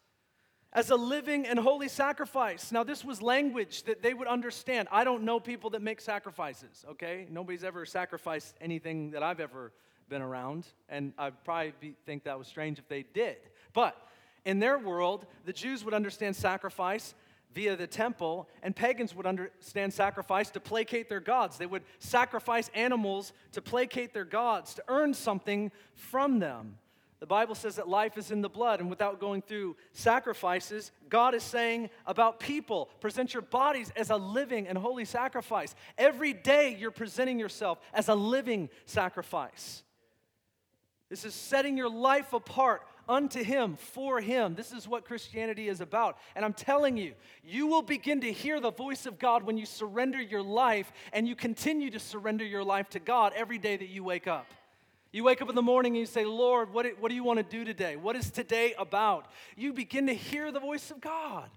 as 0.75 0.91
a 0.91 0.97
living 0.97 1.47
and 1.47 1.59
holy 1.59 1.89
sacrifice. 1.89 2.73
Now, 2.73 2.83
this 2.83 3.05
was 3.05 3.23
language 3.23 3.85
that 3.85 4.03
they 4.03 4.13
would 4.13 4.27
understand. 4.29 4.89
I 4.91 5.05
don't 5.05 5.23
know 5.23 5.39
people 5.39 5.71
that 5.71 5.83
make 5.83 6.01
sacrifices, 6.01 6.85
okay? 6.91 7.27
Nobody's 7.31 7.63
ever 7.63 7.87
sacrificed 7.87 8.57
anything 8.61 9.13
that 9.13 9.23
I've 9.23 9.41
ever 9.41 9.73
been 10.09 10.21
around, 10.21 10.67
and 10.89 11.13
I'd 11.17 11.45
probably 11.45 11.73
be, 11.81 11.95
think 12.05 12.25
that 12.25 12.39
was 12.39 12.49
strange 12.49 12.79
if 12.79 12.89
they 12.89 13.05
did. 13.15 13.37
But 13.73 13.97
in 14.45 14.59
their 14.59 14.79
world, 14.79 15.27
the 15.45 15.53
Jews 15.53 15.85
would 15.85 15.95
understand 15.95 16.37
sacrifice. 16.37 17.15
via 17.55 17.77
the 17.77 17.87
temple, 17.87 18.49
and 18.63 18.75
pagans 18.75 19.15
would 19.15 19.27
understand 19.27 19.93
sacrifice 19.93 20.51
to 20.51 20.61
placate 20.61 21.09
their 21.09 21.21
gods. 21.21 21.57
They 21.57 21.67
would 21.67 21.85
sacrifice 22.01 22.69
animals 22.75 23.33
to 23.53 23.63
placate 23.63 24.13
their 24.13 24.25
gods, 24.25 24.75
to 24.75 24.85
earn 24.89 25.15
something 25.15 25.71
from 25.95 26.41
them. 26.41 26.79
The 27.25 27.29
Bible 27.29 27.55
says 27.55 27.77
that 27.77 27.89
life 27.89 28.19
is 28.19 28.31
in 28.31 28.43
the 28.43 28.51
blood, 28.51 28.81
and 28.81 28.91
without 28.91 29.19
going 29.19 29.41
through 29.41 29.77
sacrifices, 29.93 30.93
God 31.09 31.35
is 31.35 31.43
saying 31.43 31.89
about 32.05 32.39
people 32.39 32.91
present 33.01 33.33
your 33.33 33.41
bodies 33.41 33.91
as 33.97 34.11
a 34.11 34.17
living 34.19 34.69
and 34.69 34.77
holy 34.77 35.07
sacrifice. 35.07 35.75
Every 35.97 36.35
day 36.35 36.77
you're 36.79 36.91
presenting 36.91 37.39
yourself 37.39 37.79
as 37.95 38.11
a 38.11 38.15
living 38.15 38.69
sacrifice. 38.85 39.83
This 41.09 41.25
is 41.25 41.33
setting 41.33 41.79
your 41.79 41.89
life 41.89 42.35
apart 42.35 42.83
unto 43.09 43.43
Him, 43.43 43.77
for 43.77 44.21
Him. 44.21 44.55
This 44.55 44.73
is 44.73 44.87
what 44.87 45.07
Christianity 45.07 45.71
is 45.71 45.81
about. 45.81 46.19
And 46.37 46.45
I'm 46.45 46.53
telling 46.53 46.99
you, 46.99 47.15
you 47.43 47.69
will 47.69 47.81
begin 47.81 48.21
to 48.21 48.31
hear 48.31 48.61
the 48.61 48.71
voice 48.71 49.07
of 49.07 49.19
God 49.19 49.45
when 49.45 49.57
you 49.57 49.65
surrender 49.65 50.21
your 50.21 50.43
life 50.43 50.93
and 51.11 51.27
you 51.27 51.35
continue 51.35 51.89
to 51.89 51.99
surrender 51.99 52.45
your 52.45 52.65
life 52.65 52.91
to 52.91 52.99
God 52.99 53.33
every 53.35 53.57
day 53.57 53.79
that 53.79 53.89
you 53.89 54.05
wake 54.05 54.27
up. 54.27 54.45
You 55.15 55.23
wake 55.23 55.41
up 55.41 55.49
in 55.49 55.55
the 55.55 55.63
morning 55.63 55.93
and 55.93 56.01
you 56.01 56.07
say, 56.07 56.25
Lord, 56.25 56.73
what, 56.73 56.87
what 56.99 57.09
do 57.09 57.15
you 57.15 57.23
want 57.23 57.39
to 57.39 57.45
do 57.45 57.65
today? 57.65 57.95
What 57.95 58.17
is 58.17 58.33
today 58.33 58.75
about? 58.77 59.27
You 59.57 59.73
begin 59.73 60.09
to 60.09 60.13
hear 60.13 60.51
the 60.51 60.59
voice 60.59 60.91
of 60.91 61.01
God. 61.01 61.49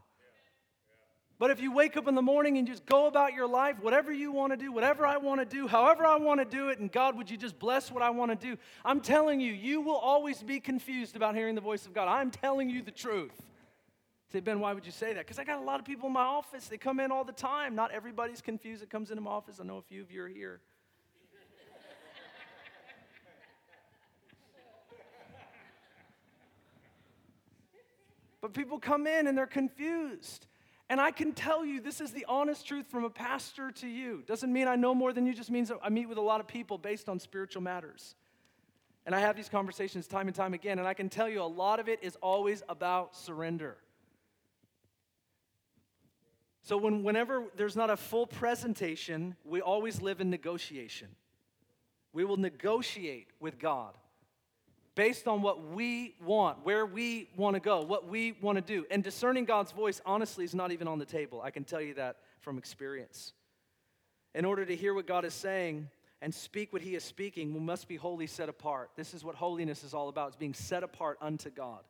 But 1.40 1.50
if 1.50 1.60
you 1.60 1.72
wake 1.72 1.98
up 1.98 2.08
in 2.08 2.14
the 2.14 2.22
morning 2.22 2.60
and 2.60 2.68
just 2.68 2.86
go 2.86 3.08
about 3.08 3.34
your 3.34 3.48
life, 3.48 3.78
whatever 3.82 4.14
you 4.14 4.32
want 4.32 4.54
to 4.54 4.58
do, 4.58 4.72
whatever 4.72 5.08
I 5.08 5.18
want 5.18 5.42
to 5.42 5.46
do, 5.46 5.68
however 5.68 6.06
I 6.06 6.18
want 6.18 6.40
to 6.40 6.46
do 6.46 6.70
it, 6.70 6.78
and 6.78 6.92
God, 6.92 7.18
would 7.18 7.32
you 7.32 7.38
just 7.38 7.58
bless 7.58 7.92
what 7.92 8.04
I 8.04 8.12
want 8.12 8.30
to 8.30 8.38
do? 8.38 8.58
I'm 8.86 9.02
telling 9.02 9.42
you, 9.42 9.52
you 9.54 9.82
will 9.82 9.98
always 9.98 10.44
be 10.44 10.60
confused 10.60 11.16
about 11.16 11.34
hearing 11.34 11.56
the 11.56 11.62
voice 11.62 11.88
of 11.88 11.96
God. 11.96 12.08
I'm 12.08 12.30
telling 12.30 12.70
you 12.70 12.84
the 12.84 12.92
truth. 12.92 13.42
Say, 14.32 14.40
Ben, 14.40 14.60
why 14.60 14.74
would 14.74 14.86
you 14.86 14.92
say 14.92 15.14
that? 15.14 15.26
Because 15.26 15.40
I 15.40 15.44
got 15.44 15.58
a 15.58 15.66
lot 15.66 15.80
of 15.80 15.86
people 15.88 16.06
in 16.06 16.14
my 16.14 16.22
office. 16.22 16.68
They 16.68 16.78
come 16.78 17.00
in 17.00 17.12
all 17.12 17.24
the 17.24 17.32
time. 17.32 17.74
Not 17.74 17.90
everybody's 17.90 18.42
confused 18.42 18.84
that 18.84 18.92
comes 18.92 19.10
into 19.10 19.24
my 19.24 19.32
office. 19.32 19.58
I 19.60 19.64
know 19.64 19.78
a 19.78 19.82
few 19.82 20.04
of 20.04 20.12
you 20.12 20.22
are 20.22 20.28
here. 20.28 20.62
But 28.42 28.54
people 28.54 28.80
come 28.80 29.08
in 29.08 29.28
and 29.28 29.38
they're 29.38 29.46
confused. 29.46 30.48
And 30.90 31.02
I 31.02 31.12
can 31.12 31.34
tell 31.34 31.66
you, 31.66 31.82
this 31.82 32.00
is 32.00 32.12
the 32.12 32.26
honest 32.30 32.66
truth 32.66 32.88
from 32.88 33.04
a 33.04 33.10
pastor 33.10 33.72
to 33.72 33.88
you. 33.88 34.24
Doesn't 34.26 34.52
mean 34.52 34.68
I 34.68 34.76
know 34.76 34.96
more 34.96 35.12
than 35.12 35.26
you, 35.26 35.34
just 35.34 35.52
means 35.52 35.72
I 35.84 35.90
meet 35.90 36.08
with 36.08 36.18
a 36.18 36.22
lot 36.22 36.40
of 36.40 36.48
people 36.48 36.78
based 36.78 37.10
on 37.10 37.20
spiritual 37.20 37.62
matters. 37.62 38.16
And 39.06 39.14
I 39.14 39.20
have 39.20 39.36
these 39.36 39.50
conversations 39.50 40.08
time 40.08 40.28
and 40.28 40.36
time 40.36 40.54
again, 40.54 40.80
and 40.80 40.88
I 40.88 40.94
can 40.94 41.10
tell 41.10 41.28
you 41.28 41.42
a 41.42 41.44
lot 41.44 41.80
of 41.80 41.90
it 41.90 42.00
is 42.02 42.16
always 42.22 42.64
about 42.70 43.16
surrender. 43.16 43.78
So, 46.62 46.76
when, 46.76 47.04
whenever 47.04 47.46
there's 47.56 47.78
not 47.78 47.90
a 47.90 47.96
full 47.96 48.28
presentation, 48.28 49.38
we 49.46 49.62
always 49.62 50.02
live 50.02 50.20
in 50.20 50.30
negotiation. 50.30 51.08
We 52.12 52.26
will 52.26 52.36
negotiate 52.36 53.28
with 53.40 53.60
God 53.60 53.98
based 54.98 55.28
on 55.28 55.44
what 55.44 55.64
we 55.64 56.16
want, 56.26 56.66
where 56.66 56.84
we 56.84 57.30
want 57.38 57.54
to 57.54 57.60
go, 57.60 57.82
what 57.82 58.10
we 58.10 58.32
want 58.42 58.58
to 58.58 58.64
do. 58.64 58.84
And 58.90 59.04
discerning 59.04 59.46
God's 59.46 59.72
voice, 59.72 60.02
honestly, 60.08 60.44
is 60.44 60.56
not 60.56 60.72
even 60.72 60.88
on 60.88 60.98
the 60.98 61.06
table. 61.06 61.40
I 61.40 61.52
can 61.52 61.64
tell 61.64 61.80
you 61.80 61.94
that 61.94 62.18
from 62.42 62.58
experience. 62.58 63.34
In 64.34 64.44
order 64.44 64.66
to 64.66 64.76
hear 64.76 64.96
what 64.96 65.06
God 65.06 65.24
is 65.24 65.36
saying 65.36 65.88
and 66.20 66.34
speak 66.34 66.74
what 66.74 66.82
He 66.82 66.96
is 66.96 67.04
speaking, 67.04 67.54
we 67.54 67.60
must 67.60 67.88
be 67.88 67.96
wholly 67.96 68.26
set 68.26 68.50
apart. 68.50 68.90
This 68.96 69.14
is 69.14 69.24
what 69.24 69.36
holiness 69.36 69.84
is 69.84 69.94
all 69.94 70.10
about. 70.10 70.30
It's 70.30 70.36
being 70.36 70.56
set 70.56 70.82
apart 70.82 71.20
unto 71.22 71.52
God, 71.52 71.84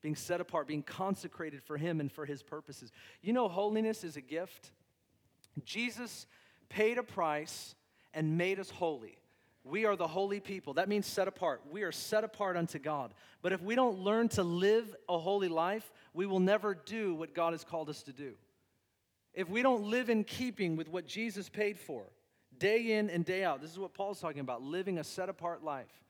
being 0.00 0.16
set 0.16 0.40
apart, 0.40 0.66
being 0.66 0.82
consecrated 0.82 1.62
for 1.62 1.76
Him 1.76 2.00
and 2.00 2.10
for 2.10 2.24
His 2.24 2.42
purposes. 2.42 2.92
You 3.20 3.34
know, 3.34 3.46
holiness 3.46 4.04
is 4.04 4.16
a 4.16 4.22
gift. 4.22 4.72
Jesus 5.66 6.26
paid 6.70 6.96
a 6.96 7.02
price 7.02 7.74
and 8.14 8.38
made 8.38 8.58
us 8.58 8.70
holy. 8.70 9.18
We 9.64 9.84
are 9.84 9.94
the 9.94 10.08
holy 10.08 10.40
people. 10.40 10.74
That 10.74 10.88
means 10.88 11.06
set 11.06 11.28
apart. 11.28 11.62
We 11.70 11.82
are 11.82 11.92
set 11.92 12.24
apart 12.24 12.56
unto 12.56 12.78
God. 12.78 13.14
But 13.42 13.52
if 13.52 13.62
we 13.62 13.74
don't 13.74 14.00
learn 14.00 14.28
to 14.30 14.42
live 14.42 14.94
a 15.08 15.18
holy 15.18 15.48
life, 15.48 15.92
we 16.14 16.26
will 16.26 16.40
never 16.40 16.74
do 16.74 17.14
what 17.14 17.34
God 17.34 17.52
has 17.52 17.62
called 17.62 17.88
us 17.88 18.02
to 18.04 18.12
do. 18.12 18.34
If 19.34 19.48
we 19.48 19.62
don't 19.62 19.84
live 19.84 20.10
in 20.10 20.24
keeping 20.24 20.76
with 20.76 20.88
what 20.88 21.06
Jesus 21.06 21.48
paid 21.48 21.78
for, 21.78 22.04
day 22.58 22.92
in 22.92 23.08
and 23.08 23.24
day 23.24 23.44
out, 23.44 23.60
this 23.60 23.70
is 23.70 23.78
what 23.78 23.94
Paul's 23.94 24.20
talking 24.20 24.40
about 24.40 24.62
living 24.62 24.98
a 24.98 25.04
set 25.04 25.28
apart 25.28 25.62
life. 25.62 26.02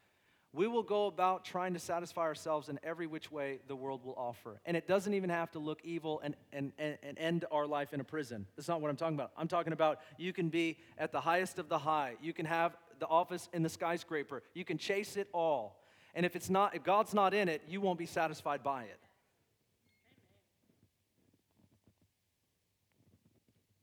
We 0.54 0.66
will 0.66 0.82
go 0.82 1.06
about 1.06 1.46
trying 1.46 1.72
to 1.72 1.78
satisfy 1.78 2.22
ourselves 2.22 2.68
in 2.68 2.78
every 2.82 3.06
which 3.06 3.32
way 3.32 3.60
the 3.68 3.76
world 3.76 4.04
will 4.04 4.14
offer. 4.18 4.60
And 4.66 4.76
it 4.76 4.86
doesn't 4.86 5.14
even 5.14 5.30
have 5.30 5.50
to 5.52 5.58
look 5.58 5.80
evil 5.82 6.20
and, 6.22 6.36
and, 6.52 6.72
and, 6.78 6.98
end 7.16 7.46
our 7.50 7.66
life 7.66 7.94
in 7.94 8.00
a 8.00 8.04
prison. 8.04 8.46
That's 8.54 8.68
not 8.68 8.82
what 8.82 8.90
I'm 8.90 8.96
talking 8.96 9.14
about. 9.14 9.32
I'm 9.38 9.48
talking 9.48 9.72
about 9.72 10.00
you 10.18 10.34
can 10.34 10.50
be 10.50 10.76
at 10.98 11.10
the 11.10 11.22
highest 11.22 11.58
of 11.58 11.70
the 11.70 11.78
high. 11.78 12.16
You 12.20 12.34
can 12.34 12.44
have 12.44 12.76
the 13.02 13.08
office 13.08 13.48
in 13.52 13.64
the 13.64 13.68
skyscraper. 13.68 14.44
You 14.54 14.64
can 14.64 14.78
chase 14.78 15.16
it 15.16 15.28
all. 15.34 15.82
And 16.14 16.24
if 16.24 16.36
it's 16.36 16.48
not, 16.48 16.76
if 16.76 16.84
God's 16.84 17.12
not 17.12 17.34
in 17.34 17.48
it, 17.48 17.60
you 17.66 17.80
won't 17.80 17.98
be 17.98 18.06
satisfied 18.06 18.62
by 18.62 18.84
it. 18.84 19.00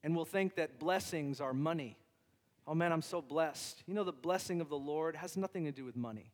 And 0.06 0.16
we'll 0.16 0.24
think 0.24 0.56
that 0.56 0.80
blessings 0.80 1.42
are 1.42 1.54
money. 1.54 1.98
Oh 2.66 2.74
man, 2.74 2.94
I'm 2.94 3.02
so 3.02 3.22
blessed. 3.22 3.84
You 3.88 3.94
know, 3.94 4.06
the 4.06 4.14
blessing 4.14 4.62
of 4.62 4.70
the 4.70 4.78
Lord 4.78 5.18
has 5.18 5.36
nothing 5.36 5.66
to 5.66 5.74
do 5.74 5.84
with 5.84 5.98
money. 5.98 6.32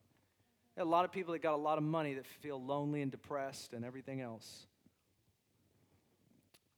a 0.78 0.86
lot 0.86 1.06
of 1.06 1.12
people 1.12 1.34
that 1.34 1.41
got 1.41 1.56
a 1.56 1.58
lot 1.58 1.80
of 1.80 1.84
money 1.84 2.13
that 2.13 2.28
feel 2.28 2.62
lonely 2.62 3.02
and 3.02 3.10
depressed 3.10 3.74
and 3.74 3.84
everything 3.84 4.21
else. 4.21 4.67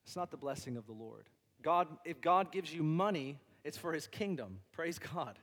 It's 0.05 0.15
not 0.15 0.31
the 0.31 0.37
blessing 0.37 0.77
of 0.77 0.85
the 0.85 0.93
Lord. 0.93 1.25
God, 1.61 1.87
if 2.05 2.21
God 2.21 2.53
gives 2.53 2.73
you 2.73 2.81
money, 2.81 3.39
it's 3.65 3.77
for 3.77 3.91
his 3.91 4.07
kingdom. 4.07 4.59
Praise 4.71 4.99
God. 4.99 5.37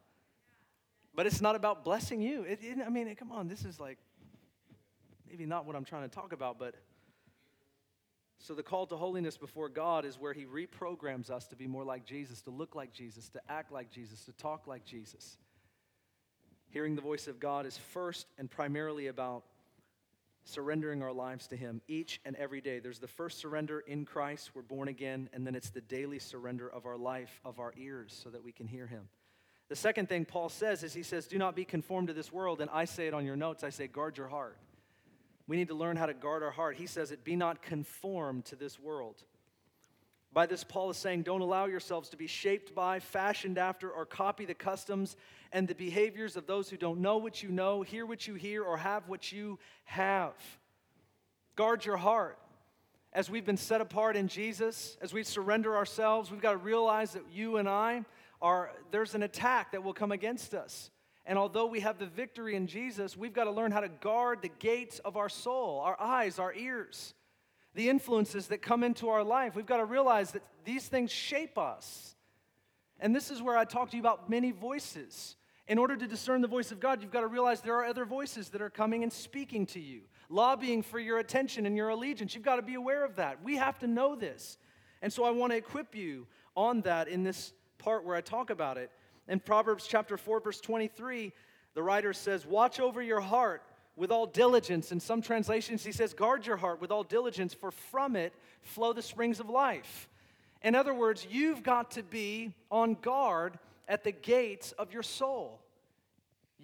But 1.14 1.26
it's 1.26 1.40
not 1.40 1.54
about 1.54 1.84
blessing 1.84 2.20
you. 2.20 2.42
It, 2.42 2.60
it, 2.62 2.78
I 2.84 2.90
mean, 2.90 3.14
come 3.14 3.30
on, 3.30 3.48
this 3.48 3.64
is 3.64 3.78
like 3.78 3.98
maybe 5.28 5.46
not 5.46 5.66
what 5.66 5.76
I'm 5.76 5.84
trying 5.84 6.08
to 6.08 6.14
talk 6.14 6.32
about, 6.32 6.58
but 6.58 6.74
so 8.38 8.54
the 8.54 8.62
call 8.62 8.86
to 8.88 8.96
holiness 8.96 9.38
before 9.38 9.68
God 9.68 10.04
is 10.04 10.18
where 10.18 10.32
He 10.32 10.44
reprograms 10.44 11.30
us 11.30 11.46
to 11.46 11.56
be 11.56 11.66
more 11.66 11.84
like 11.84 12.04
Jesus, 12.04 12.42
to 12.42 12.50
look 12.50 12.74
like 12.74 12.92
Jesus, 12.92 13.28
to 13.30 13.40
act 13.48 13.72
like 13.72 13.90
Jesus, 13.90 14.24
to 14.26 14.32
talk 14.32 14.66
like 14.66 14.84
Jesus. 14.84 15.38
Hearing 16.68 16.96
the 16.96 17.02
voice 17.02 17.26
of 17.28 17.40
God 17.40 17.64
is 17.64 17.78
first 17.78 18.26
and 18.36 18.50
primarily 18.50 19.06
about 19.06 19.44
surrendering 20.44 21.02
our 21.02 21.12
lives 21.12 21.46
to 21.48 21.56
Him 21.56 21.80
each 21.88 22.20
and 22.24 22.36
every 22.36 22.60
day. 22.60 22.80
There's 22.80 22.98
the 22.98 23.08
first 23.08 23.38
surrender 23.38 23.80
in 23.80 24.04
Christ, 24.04 24.50
we're 24.54 24.62
born 24.62 24.88
again, 24.88 25.30
and 25.32 25.46
then 25.46 25.54
it's 25.54 25.70
the 25.70 25.80
daily 25.80 26.18
surrender 26.18 26.68
of 26.68 26.84
our 26.84 26.98
life, 26.98 27.40
of 27.44 27.58
our 27.60 27.72
ears, 27.78 28.18
so 28.22 28.28
that 28.30 28.44
we 28.44 28.52
can 28.52 28.66
hear 28.66 28.86
Him. 28.86 29.08
The 29.68 29.76
second 29.76 30.08
thing 30.08 30.24
Paul 30.24 30.48
says 30.48 30.82
is 30.82 30.92
he 30.92 31.02
says, 31.02 31.26
Do 31.26 31.38
not 31.38 31.56
be 31.56 31.64
conformed 31.64 32.08
to 32.08 32.14
this 32.14 32.32
world. 32.32 32.60
And 32.60 32.70
I 32.72 32.84
say 32.84 33.06
it 33.06 33.14
on 33.14 33.24
your 33.24 33.36
notes, 33.36 33.64
I 33.64 33.70
say, 33.70 33.86
guard 33.86 34.18
your 34.18 34.28
heart. 34.28 34.58
We 35.46 35.56
need 35.56 35.68
to 35.68 35.74
learn 35.74 35.96
how 35.96 36.06
to 36.06 36.14
guard 36.14 36.42
our 36.42 36.50
heart. 36.50 36.76
He 36.76 36.86
says 36.86 37.10
it, 37.10 37.24
be 37.24 37.36
not 37.36 37.62
conformed 37.62 38.46
to 38.46 38.56
this 38.56 38.78
world. 38.78 39.22
By 40.32 40.46
this, 40.46 40.64
Paul 40.64 40.90
is 40.90 40.96
saying, 40.96 41.22
don't 41.22 41.42
allow 41.42 41.66
yourselves 41.66 42.08
to 42.08 42.16
be 42.16 42.26
shaped 42.26 42.74
by, 42.74 42.98
fashioned 42.98 43.56
after, 43.56 43.90
or 43.90 44.04
copy 44.04 44.44
the 44.44 44.54
customs 44.54 45.16
and 45.52 45.68
the 45.68 45.74
behaviors 45.74 46.36
of 46.36 46.46
those 46.46 46.68
who 46.68 46.76
don't 46.76 47.00
know 47.00 47.18
what 47.18 47.42
you 47.42 47.50
know, 47.50 47.82
hear 47.82 48.04
what 48.04 48.26
you 48.26 48.34
hear, 48.34 48.64
or 48.64 48.76
have 48.76 49.06
what 49.06 49.30
you 49.30 49.60
have. 49.84 50.32
Guard 51.54 51.84
your 51.84 51.98
heart. 51.98 52.38
As 53.12 53.30
we've 53.30 53.46
been 53.46 53.56
set 53.56 53.80
apart 53.80 54.16
in 54.16 54.26
Jesus, 54.26 54.96
as 55.00 55.12
we 55.12 55.22
surrender 55.22 55.76
ourselves, 55.76 56.32
we've 56.32 56.42
got 56.42 56.52
to 56.52 56.58
realize 56.58 57.12
that 57.12 57.22
you 57.32 57.58
and 57.58 57.68
I, 57.68 58.04
there's 58.90 59.14
an 59.14 59.22
attack 59.22 59.72
that 59.72 59.82
will 59.82 59.94
come 59.94 60.12
against 60.12 60.54
us. 60.54 60.90
And 61.26 61.38
although 61.38 61.66
we 61.66 61.80
have 61.80 61.98
the 61.98 62.06
victory 62.06 62.54
in 62.54 62.66
Jesus, 62.66 63.16
we've 63.16 63.32
got 63.32 63.44
to 63.44 63.50
learn 63.50 63.72
how 63.72 63.80
to 63.80 63.88
guard 63.88 64.42
the 64.42 64.50
gates 64.58 64.98
of 64.98 65.16
our 65.16 65.28
soul, 65.28 65.80
our 65.80 65.98
eyes, 65.98 66.38
our 66.38 66.52
ears, 66.52 67.14
the 67.74 67.88
influences 67.88 68.48
that 68.48 68.60
come 68.60 68.84
into 68.84 69.08
our 69.08 69.24
life. 69.24 69.56
We've 69.56 69.64
got 69.64 69.78
to 69.78 69.86
realize 69.86 70.32
that 70.32 70.42
these 70.64 70.86
things 70.86 71.10
shape 71.10 71.56
us. 71.56 72.14
And 73.00 73.14
this 73.16 73.30
is 73.30 73.40
where 73.42 73.56
I 73.56 73.64
talk 73.64 73.90
to 73.90 73.96
you 73.96 74.02
about 74.02 74.28
many 74.28 74.50
voices. 74.50 75.36
In 75.66 75.78
order 75.78 75.96
to 75.96 76.06
discern 76.06 76.42
the 76.42 76.48
voice 76.48 76.72
of 76.72 76.78
God, 76.78 77.00
you've 77.00 77.10
got 77.10 77.22
to 77.22 77.26
realize 77.26 77.62
there 77.62 77.76
are 77.76 77.86
other 77.86 78.04
voices 78.04 78.50
that 78.50 78.60
are 78.60 78.70
coming 78.70 79.02
and 79.02 79.12
speaking 79.12 79.64
to 79.66 79.80
you, 79.80 80.02
lobbying 80.28 80.82
for 80.82 80.98
your 80.98 81.18
attention 81.18 81.64
and 81.64 81.74
your 81.74 81.88
allegiance. 81.88 82.34
You've 82.34 82.44
got 82.44 82.56
to 82.56 82.62
be 82.62 82.74
aware 82.74 83.02
of 83.02 83.16
that. 83.16 83.42
We 83.42 83.56
have 83.56 83.78
to 83.78 83.86
know 83.86 84.14
this. 84.14 84.58
And 85.00 85.10
so 85.10 85.24
I 85.24 85.30
want 85.30 85.52
to 85.52 85.56
equip 85.56 85.94
you 85.94 86.26
on 86.54 86.82
that 86.82 87.08
in 87.08 87.24
this 87.24 87.54
part 87.78 88.04
where 88.04 88.16
I 88.16 88.20
talk 88.20 88.50
about 88.50 88.76
it. 88.78 88.90
In 89.28 89.40
Proverbs 89.40 89.86
chapter 89.86 90.16
4, 90.16 90.40
verse 90.40 90.60
23, 90.60 91.32
the 91.74 91.82
writer 91.82 92.12
says, 92.12 92.46
Watch 92.46 92.80
over 92.80 93.02
your 93.02 93.20
heart 93.20 93.62
with 93.96 94.10
all 94.10 94.26
diligence. 94.26 94.92
In 94.92 95.00
some 95.00 95.22
translations, 95.22 95.84
he 95.84 95.92
says, 95.92 96.14
Guard 96.14 96.46
your 96.46 96.56
heart 96.56 96.80
with 96.80 96.90
all 96.90 97.04
diligence, 97.04 97.54
for 97.54 97.70
from 97.70 98.16
it 98.16 98.32
flow 98.62 98.92
the 98.92 99.02
springs 99.02 99.40
of 99.40 99.48
life. 99.48 100.08
In 100.62 100.74
other 100.74 100.94
words, 100.94 101.26
you've 101.30 101.62
got 101.62 101.92
to 101.92 102.02
be 102.02 102.54
on 102.70 102.94
guard 102.94 103.58
at 103.86 104.04
the 104.04 104.12
gates 104.12 104.72
of 104.72 104.92
your 104.92 105.02
soul. 105.02 105.60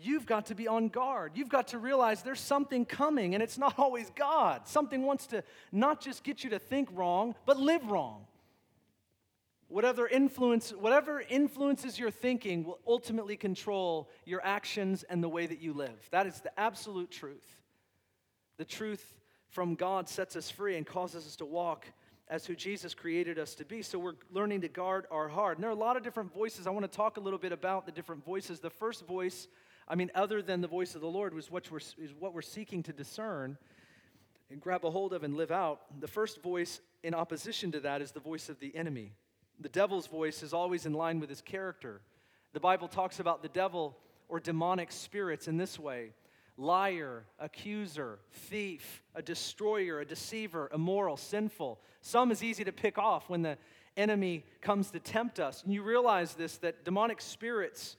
you've 0.02 0.24
got 0.24 0.46
to 0.46 0.54
be 0.54 0.66
on 0.66 0.88
guard. 0.88 1.32
You've 1.34 1.50
got 1.50 1.68
to 1.68 1.78
realize 1.78 2.22
there's 2.22 2.40
something 2.40 2.86
coming, 2.86 3.34
and 3.34 3.42
it's 3.42 3.58
not 3.58 3.74
always 3.78 4.10
God. 4.10 4.66
Something 4.66 5.02
wants 5.02 5.26
to 5.28 5.44
not 5.72 6.00
just 6.00 6.24
get 6.24 6.42
you 6.42 6.50
to 6.50 6.58
think 6.58 6.88
wrong, 6.94 7.34
but 7.44 7.58
live 7.58 7.86
wrong. 7.90 8.24
Whatever 9.70 10.08
influence, 10.08 10.70
whatever 10.70 11.22
influences 11.28 11.96
your 11.96 12.10
thinking 12.10 12.64
will 12.64 12.80
ultimately 12.88 13.36
control 13.36 14.10
your 14.26 14.44
actions 14.44 15.04
and 15.04 15.22
the 15.22 15.28
way 15.28 15.46
that 15.46 15.62
you 15.62 15.72
live. 15.72 16.08
That 16.10 16.26
is 16.26 16.40
the 16.40 16.58
absolute 16.58 17.12
truth. 17.12 17.46
The 18.58 18.64
truth 18.64 19.16
from 19.48 19.76
God 19.76 20.08
sets 20.08 20.34
us 20.34 20.50
free 20.50 20.76
and 20.76 20.84
causes 20.84 21.24
us 21.24 21.36
to 21.36 21.44
walk 21.44 21.86
as 22.26 22.46
who 22.46 22.56
Jesus 22.56 22.94
created 22.94 23.38
us 23.38 23.54
to 23.54 23.64
be. 23.64 23.80
So 23.80 24.00
we're 24.00 24.14
learning 24.32 24.62
to 24.62 24.68
guard 24.68 25.06
our 25.08 25.28
heart. 25.28 25.56
And 25.56 25.62
there 25.62 25.70
are 25.70 25.74
a 25.74 25.78
lot 25.78 25.96
of 25.96 26.02
different 26.02 26.34
voices. 26.34 26.66
I 26.66 26.70
want 26.70 26.90
to 26.90 26.96
talk 26.96 27.16
a 27.16 27.20
little 27.20 27.38
bit 27.38 27.52
about 27.52 27.86
the 27.86 27.92
different 27.92 28.24
voices. 28.24 28.58
The 28.58 28.70
first 28.70 29.06
voice, 29.06 29.46
I 29.86 29.94
mean, 29.94 30.10
other 30.16 30.42
than 30.42 30.60
the 30.60 30.68
voice 30.68 30.96
of 30.96 31.00
the 31.00 31.06
Lord, 31.06 31.32
was 31.32 31.48
what 31.48 31.70
we're, 31.70 31.78
is 31.78 32.12
what 32.18 32.34
we're 32.34 32.42
seeking 32.42 32.82
to 32.82 32.92
discern 32.92 33.56
and 34.50 34.60
grab 34.60 34.84
a 34.84 34.90
hold 34.90 35.12
of 35.12 35.22
and 35.22 35.36
live 35.36 35.52
out. 35.52 35.82
The 36.00 36.08
first 36.08 36.42
voice 36.42 36.80
in 37.04 37.14
opposition 37.14 37.70
to 37.70 37.80
that 37.80 38.02
is 38.02 38.10
the 38.10 38.18
voice 38.20 38.48
of 38.48 38.58
the 38.58 38.74
enemy. 38.74 39.12
The 39.60 39.68
devil's 39.68 40.06
voice 40.06 40.42
is 40.42 40.54
always 40.54 40.86
in 40.86 40.94
line 40.94 41.20
with 41.20 41.28
his 41.28 41.42
character. 41.42 42.00
The 42.52 42.60
Bible 42.60 42.88
talks 42.88 43.20
about 43.20 43.42
the 43.42 43.48
devil 43.48 43.96
or 44.28 44.40
demonic 44.40 44.90
spirits 44.90 45.48
in 45.48 45.56
this 45.56 45.78
way 45.78 46.12
liar, 46.56 47.24
accuser, 47.38 48.18
thief, 48.30 49.02
a 49.14 49.22
destroyer, 49.22 50.00
a 50.00 50.04
deceiver, 50.04 50.70
immoral, 50.74 51.16
sinful. 51.16 51.80
Some 52.02 52.30
is 52.30 52.42
easy 52.42 52.64
to 52.64 52.72
pick 52.72 52.98
off 52.98 53.30
when 53.30 53.40
the 53.40 53.56
enemy 53.96 54.44
comes 54.60 54.90
to 54.90 55.00
tempt 55.00 55.40
us. 55.40 55.62
And 55.62 55.72
you 55.72 55.82
realize 55.82 56.34
this 56.34 56.58
that 56.58 56.84
demonic 56.84 57.20
spirits 57.20 57.96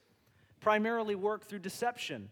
primarily 0.60 1.16
work 1.16 1.44
through 1.44 1.60
deception. 1.60 2.30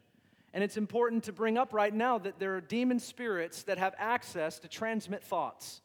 And 0.54 0.63
it's 0.63 0.78
important 0.78 1.24
to 1.26 1.34
bring 1.34 1.58
up 1.58 1.74
right 1.74 1.94
now 1.94 2.18
that 2.20 2.39
there 2.39 2.56
are 2.56 2.62
demon 2.62 3.00
spirits 3.00 3.63
that 3.63 3.78
have 3.78 3.94
access 3.98 4.60
to 4.60 4.68
transmit 4.68 5.24
thoughts. 5.24 5.82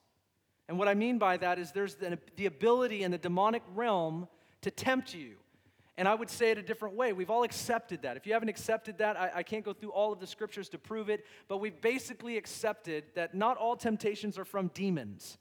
And 0.69 0.79
what 0.79 0.89
I 0.89 0.95
mean 0.95 1.19
by 1.19 1.37
that 1.37 1.59
is 1.59 1.73
there's 1.73 1.97
the, 1.97 2.19
the 2.37 2.47
ability 2.47 3.03
in 3.03 3.11
the 3.11 3.19
demonic 3.19 3.63
realm 3.75 4.29
to 4.63 4.71
tempt 4.71 5.15
you. 5.15 5.35
And 5.97 6.09
I 6.09 6.15
would 6.15 6.31
say 6.31 6.51
it 6.51 6.59
a 6.59 6.63
different 6.63 6.97
way. 6.97 7.13
We've 7.13 7.31
all 7.31 7.45
accepted 7.45 8.03
that. 8.03 8.17
If 8.17 8.27
you 8.27 8.33
haven't 8.33 8.49
accepted 8.49 8.99
that, 8.99 9.17
I, 9.17 9.31
I, 9.37 9.43
can't 9.45 9.65
go 9.65 9.73
through 9.73 9.91
all 9.91 10.13
of 10.13 10.19
the 10.19 10.27
scriptures 10.27 10.69
to 10.71 10.79
prove 10.79 11.09
it, 11.09 11.25
but 11.47 11.59
we've 11.59 11.81
basically 11.81 12.37
accepted 12.37 13.05
that 13.15 13.35
not 13.35 13.59
all 13.59 13.77
temptations 13.77 14.37
are 14.37 14.45
from 14.45 14.73
demons. 14.75 15.39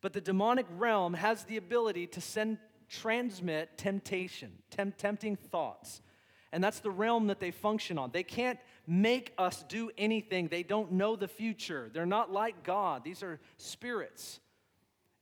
But 0.00 0.12
the 0.12 0.20
demonic 0.20 0.66
realm 0.76 1.14
has 1.14 1.44
the 1.44 1.56
ability 1.56 2.08
to 2.08 2.20
send, 2.20 2.58
transmit 2.88 3.78
temptation, 3.78 4.50
temp, 4.70 4.96
tempting 4.96 5.36
thoughts. 5.36 6.02
And 6.50 6.64
that's 6.64 6.80
the 6.80 6.90
realm 6.90 7.28
that 7.28 7.38
they 7.38 7.52
function 7.52 7.96
on. 7.96 8.10
They 8.10 8.24
can't 8.24 8.58
make 8.88 9.32
us 9.38 9.64
do 9.68 9.92
anything. 9.96 10.48
They 10.48 10.64
don't 10.64 10.92
know 10.92 11.14
the 11.14 11.28
future. 11.28 11.90
They're 11.92 12.06
not 12.06 12.32
like 12.32 12.64
God. 12.64 13.04
These 13.04 13.22
are 13.22 13.38
spirits 13.56 14.40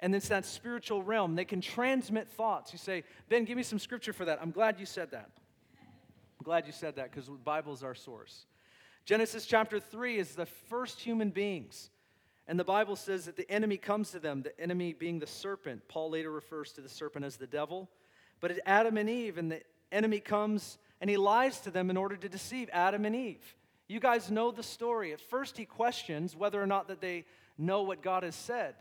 and 0.01 0.15
it's 0.15 0.29
that 0.29 0.45
spiritual 0.45 1.03
realm. 1.03 1.35
They 1.35 1.45
can 1.45 1.61
transmit 1.61 2.29
thoughts. 2.29 2.73
You 2.73 2.79
say, 2.79 3.05
Ben, 3.29 3.45
give 3.45 3.57
me 3.57 3.63
some 3.63 3.79
scripture 3.79 4.13
for 4.13 4.25
that. 4.25 4.39
I'm 4.43 4.51
glad 4.51 4.81
you 4.81 4.87
said 4.87 5.11
that. 5.13 5.31
I'm 6.41 6.45
glad 6.45 6.67
you 6.67 6.73
said 6.73 6.97
that 6.97 7.11
because 7.11 7.27
the 7.27 7.33
Bible 7.33 7.73
is 7.75 7.85
our 7.85 7.95
source. 7.95 8.47
Genesis 9.05 9.45
chapter 9.47 9.79
3 9.79 10.19
is 10.19 10.35
the 10.35 10.47
first 10.47 11.01
human 11.01 11.31
beings. 11.31 11.91
And 12.49 12.59
the 12.59 12.65
Bible 12.65 12.97
says 12.97 13.27
that 13.27 13.37
the 13.37 13.49
enemy 13.51 13.77
comes 13.77 14.11
to 14.11 14.19
them, 14.19 14.43
the 14.43 14.59
enemy 14.59 14.93
being 14.93 15.19
the 15.19 15.27
serpent. 15.27 15.83
Paul 15.87 16.11
later 16.11 16.31
refers 16.31 16.73
to 16.73 16.81
the 16.81 16.89
serpent 16.89 17.25
as 17.25 17.37
the 17.37 17.47
devil. 17.47 17.89
But 18.41 18.51
it's 18.51 18.61
Adam 18.65 18.97
and 18.97 19.09
Eve, 19.09 19.37
and 19.39 19.53
the 19.53 19.61
enemy 19.93 20.19
comes 20.19 20.79
and 21.01 21.09
he 21.09 21.17
lies 21.17 21.61
to 21.61 21.71
them 21.71 21.91
in 21.91 21.97
order 21.97 22.17
to 22.17 22.29
deceive 22.29 22.69
Adam 22.73 23.05
and 23.05 23.15
Eve. 23.17 23.57
You 23.89 24.01
guys 24.01 24.31
know 24.31 24.51
the 24.51 24.63
story. 24.63 25.13
At 25.13 25.21
first, 25.21 25.57
he 25.57 25.65
questions 25.65 26.37
whether 26.37 26.63
or 26.63 26.67
not 26.67 26.89
that 26.89 27.01
they 27.01 27.25
know 27.57 27.83
what 27.83 28.03
God 28.03 28.23
has 28.23 28.35
said 28.35 28.75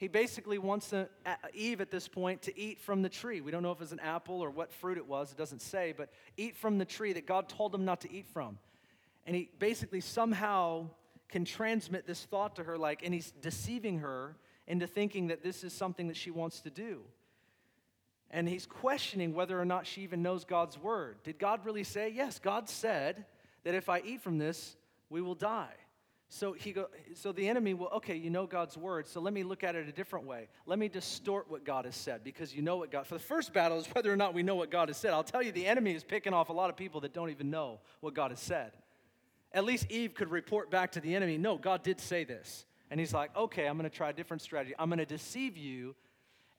he 0.00 0.08
basically 0.08 0.56
wants 0.56 0.94
uh, 0.94 1.04
Eve 1.52 1.82
at 1.82 1.90
this 1.90 2.08
point 2.08 2.40
to 2.42 2.58
eat 2.58 2.80
from 2.80 3.02
the 3.02 3.10
tree. 3.10 3.42
We 3.42 3.50
don't 3.50 3.62
know 3.62 3.70
if 3.70 3.76
it 3.76 3.80
was 3.80 3.92
an 3.92 4.00
apple 4.00 4.40
or 4.40 4.48
what 4.48 4.72
fruit 4.72 4.96
it 4.96 5.06
was, 5.06 5.30
it 5.30 5.36
doesn't 5.36 5.60
say, 5.60 5.92
but 5.94 6.08
eat 6.38 6.56
from 6.56 6.78
the 6.78 6.86
tree 6.86 7.12
that 7.12 7.26
God 7.26 7.50
told 7.50 7.74
him 7.74 7.84
not 7.84 8.00
to 8.00 8.10
eat 8.10 8.26
from. 8.32 8.58
And 9.26 9.36
he 9.36 9.50
basically 9.58 10.00
somehow 10.00 10.88
can 11.28 11.44
transmit 11.44 12.06
this 12.06 12.24
thought 12.24 12.56
to 12.56 12.64
her, 12.64 12.78
like, 12.78 13.02
and 13.04 13.12
he's 13.12 13.30
deceiving 13.42 13.98
her 13.98 14.36
into 14.66 14.86
thinking 14.86 15.26
that 15.26 15.42
this 15.42 15.62
is 15.62 15.74
something 15.74 16.08
that 16.08 16.16
she 16.16 16.30
wants 16.30 16.62
to 16.62 16.70
do. 16.70 17.02
And 18.30 18.48
he's 18.48 18.64
questioning 18.64 19.34
whether 19.34 19.60
or 19.60 19.66
not 19.66 19.86
she 19.86 20.00
even 20.00 20.22
knows 20.22 20.46
God's 20.46 20.78
word. 20.78 21.22
Did 21.24 21.38
God 21.38 21.66
really 21.66 21.84
say? 21.84 22.08
Yes, 22.08 22.38
God 22.38 22.70
said 22.70 23.26
that 23.64 23.74
if 23.74 23.90
I 23.90 24.00
eat 24.00 24.22
from 24.22 24.38
this, 24.38 24.76
we 25.10 25.20
will 25.20 25.34
die. 25.34 25.74
So 26.32 26.52
he 26.52 26.70
go, 26.70 26.86
so 27.14 27.32
the 27.32 27.48
enemy 27.48 27.74
will, 27.74 27.88
okay, 27.88 28.14
you 28.14 28.30
know 28.30 28.46
God's 28.46 28.76
word, 28.76 29.08
so 29.08 29.20
let 29.20 29.34
me 29.34 29.42
look 29.42 29.64
at 29.64 29.74
it 29.74 29.88
a 29.88 29.92
different 29.92 30.26
way. 30.26 30.48
Let 30.64 30.78
me 30.78 30.88
distort 30.88 31.50
what 31.50 31.64
God 31.64 31.86
has 31.86 31.96
said 31.96 32.22
because 32.22 32.54
you 32.54 32.62
know 32.62 32.76
what 32.76 32.92
God. 32.92 33.08
For 33.08 33.14
the 33.14 33.20
first 33.20 33.52
battle 33.52 33.78
is 33.78 33.86
whether 33.92 34.12
or 34.12 34.16
not 34.16 34.32
we 34.32 34.44
know 34.44 34.54
what 34.54 34.70
God 34.70 34.88
has 34.88 34.96
said. 34.96 35.12
I'll 35.12 35.24
tell 35.24 35.42
you, 35.42 35.50
the 35.50 35.66
enemy 35.66 35.92
is 35.92 36.04
picking 36.04 36.32
off 36.32 36.48
a 36.48 36.52
lot 36.52 36.70
of 36.70 36.76
people 36.76 37.00
that 37.00 37.12
don't 37.12 37.30
even 37.30 37.50
know 37.50 37.80
what 37.98 38.14
God 38.14 38.30
has 38.30 38.38
said. 38.38 38.70
At 39.52 39.64
least 39.64 39.90
Eve 39.90 40.14
could 40.14 40.30
report 40.30 40.70
back 40.70 40.92
to 40.92 41.00
the 41.00 41.16
enemy, 41.16 41.36
no, 41.36 41.58
God 41.58 41.82
did 41.82 42.00
say 42.00 42.22
this. 42.22 42.64
And 42.92 43.00
he's 43.00 43.12
like, 43.12 43.36
okay, 43.36 43.66
I'm 43.66 43.76
going 43.76 43.90
to 43.90 43.96
try 43.96 44.10
a 44.10 44.12
different 44.12 44.40
strategy. 44.40 44.72
I'm 44.78 44.88
going 44.88 44.98
to 44.98 45.06
deceive 45.06 45.56
you 45.56 45.96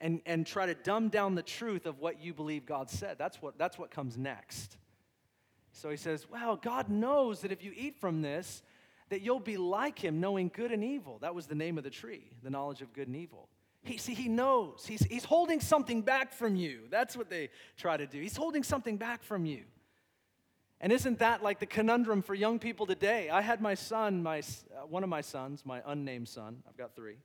and, 0.02 0.20
and 0.26 0.46
try 0.46 0.66
to 0.66 0.74
dumb 0.74 1.08
down 1.08 1.34
the 1.34 1.42
truth 1.42 1.86
of 1.86 1.98
what 1.98 2.20
you 2.20 2.34
believe 2.34 2.66
God 2.66 2.90
said. 2.90 3.16
That's 3.18 3.40
what, 3.40 3.56
that's 3.56 3.78
what 3.78 3.90
comes 3.90 4.18
next. 4.18 4.76
So 5.72 5.88
he 5.88 5.96
says, 5.96 6.26
well, 6.30 6.56
God 6.56 6.90
knows 6.90 7.40
that 7.40 7.52
if 7.52 7.64
you 7.64 7.72
eat 7.74 7.98
from 7.98 8.20
this, 8.20 8.62
that 9.12 9.20
you'll 9.20 9.40
be 9.40 9.58
like 9.58 9.98
him, 9.98 10.20
knowing 10.20 10.50
good 10.54 10.72
and 10.72 10.82
evil. 10.82 11.18
That 11.20 11.34
was 11.34 11.46
the 11.46 11.54
name 11.54 11.76
of 11.76 11.84
the 11.84 11.90
tree, 11.90 12.30
the 12.42 12.48
knowledge 12.48 12.80
of 12.80 12.94
good 12.94 13.08
and 13.08 13.16
evil. 13.16 13.46
He, 13.82 13.98
see, 13.98 14.14
he 14.14 14.26
knows. 14.26 14.86
He's, 14.86 15.02
he's 15.02 15.26
holding 15.26 15.60
something 15.60 16.00
back 16.00 16.32
from 16.32 16.56
you. 16.56 16.84
That's 16.88 17.14
what 17.14 17.28
they 17.28 17.50
try 17.76 17.98
to 17.98 18.06
do. 18.06 18.18
He's 18.18 18.38
holding 18.38 18.62
something 18.62 18.96
back 18.96 19.22
from 19.22 19.44
you. 19.44 19.64
And 20.80 20.90
isn't 20.94 21.18
that 21.18 21.42
like 21.42 21.60
the 21.60 21.66
conundrum 21.66 22.22
for 22.22 22.34
young 22.34 22.58
people 22.58 22.86
today? 22.86 23.28
I 23.28 23.42
had 23.42 23.60
my 23.60 23.74
son, 23.74 24.22
my, 24.22 24.38
uh, 24.38 24.86
one 24.86 25.02
of 25.02 25.10
my 25.10 25.20
sons, 25.20 25.62
my 25.66 25.82
unnamed 25.84 26.30
son, 26.30 26.62
I've 26.66 26.78
got 26.78 26.96
three. 26.96 27.18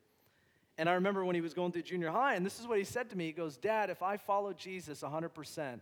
And 0.78 0.90
I 0.90 0.96
remember 0.96 1.24
when 1.24 1.36
he 1.36 1.42
was 1.42 1.54
going 1.54 1.72
through 1.72 1.84
junior 1.84 2.12
high, 2.12 2.36
and 2.36 2.46
this 2.46 2.60
is 2.60 2.68
what 2.68 2.80
he 2.80 2.84
said 2.84 3.10
to 3.12 3.18
me. 3.18 3.28
He 3.28 3.32
goes, 3.32 3.56
Dad, 3.56 3.90
if 3.90 4.04
I 4.04 4.18
follow 4.18 4.52
Jesus 4.52 5.04
100%, 5.04 5.80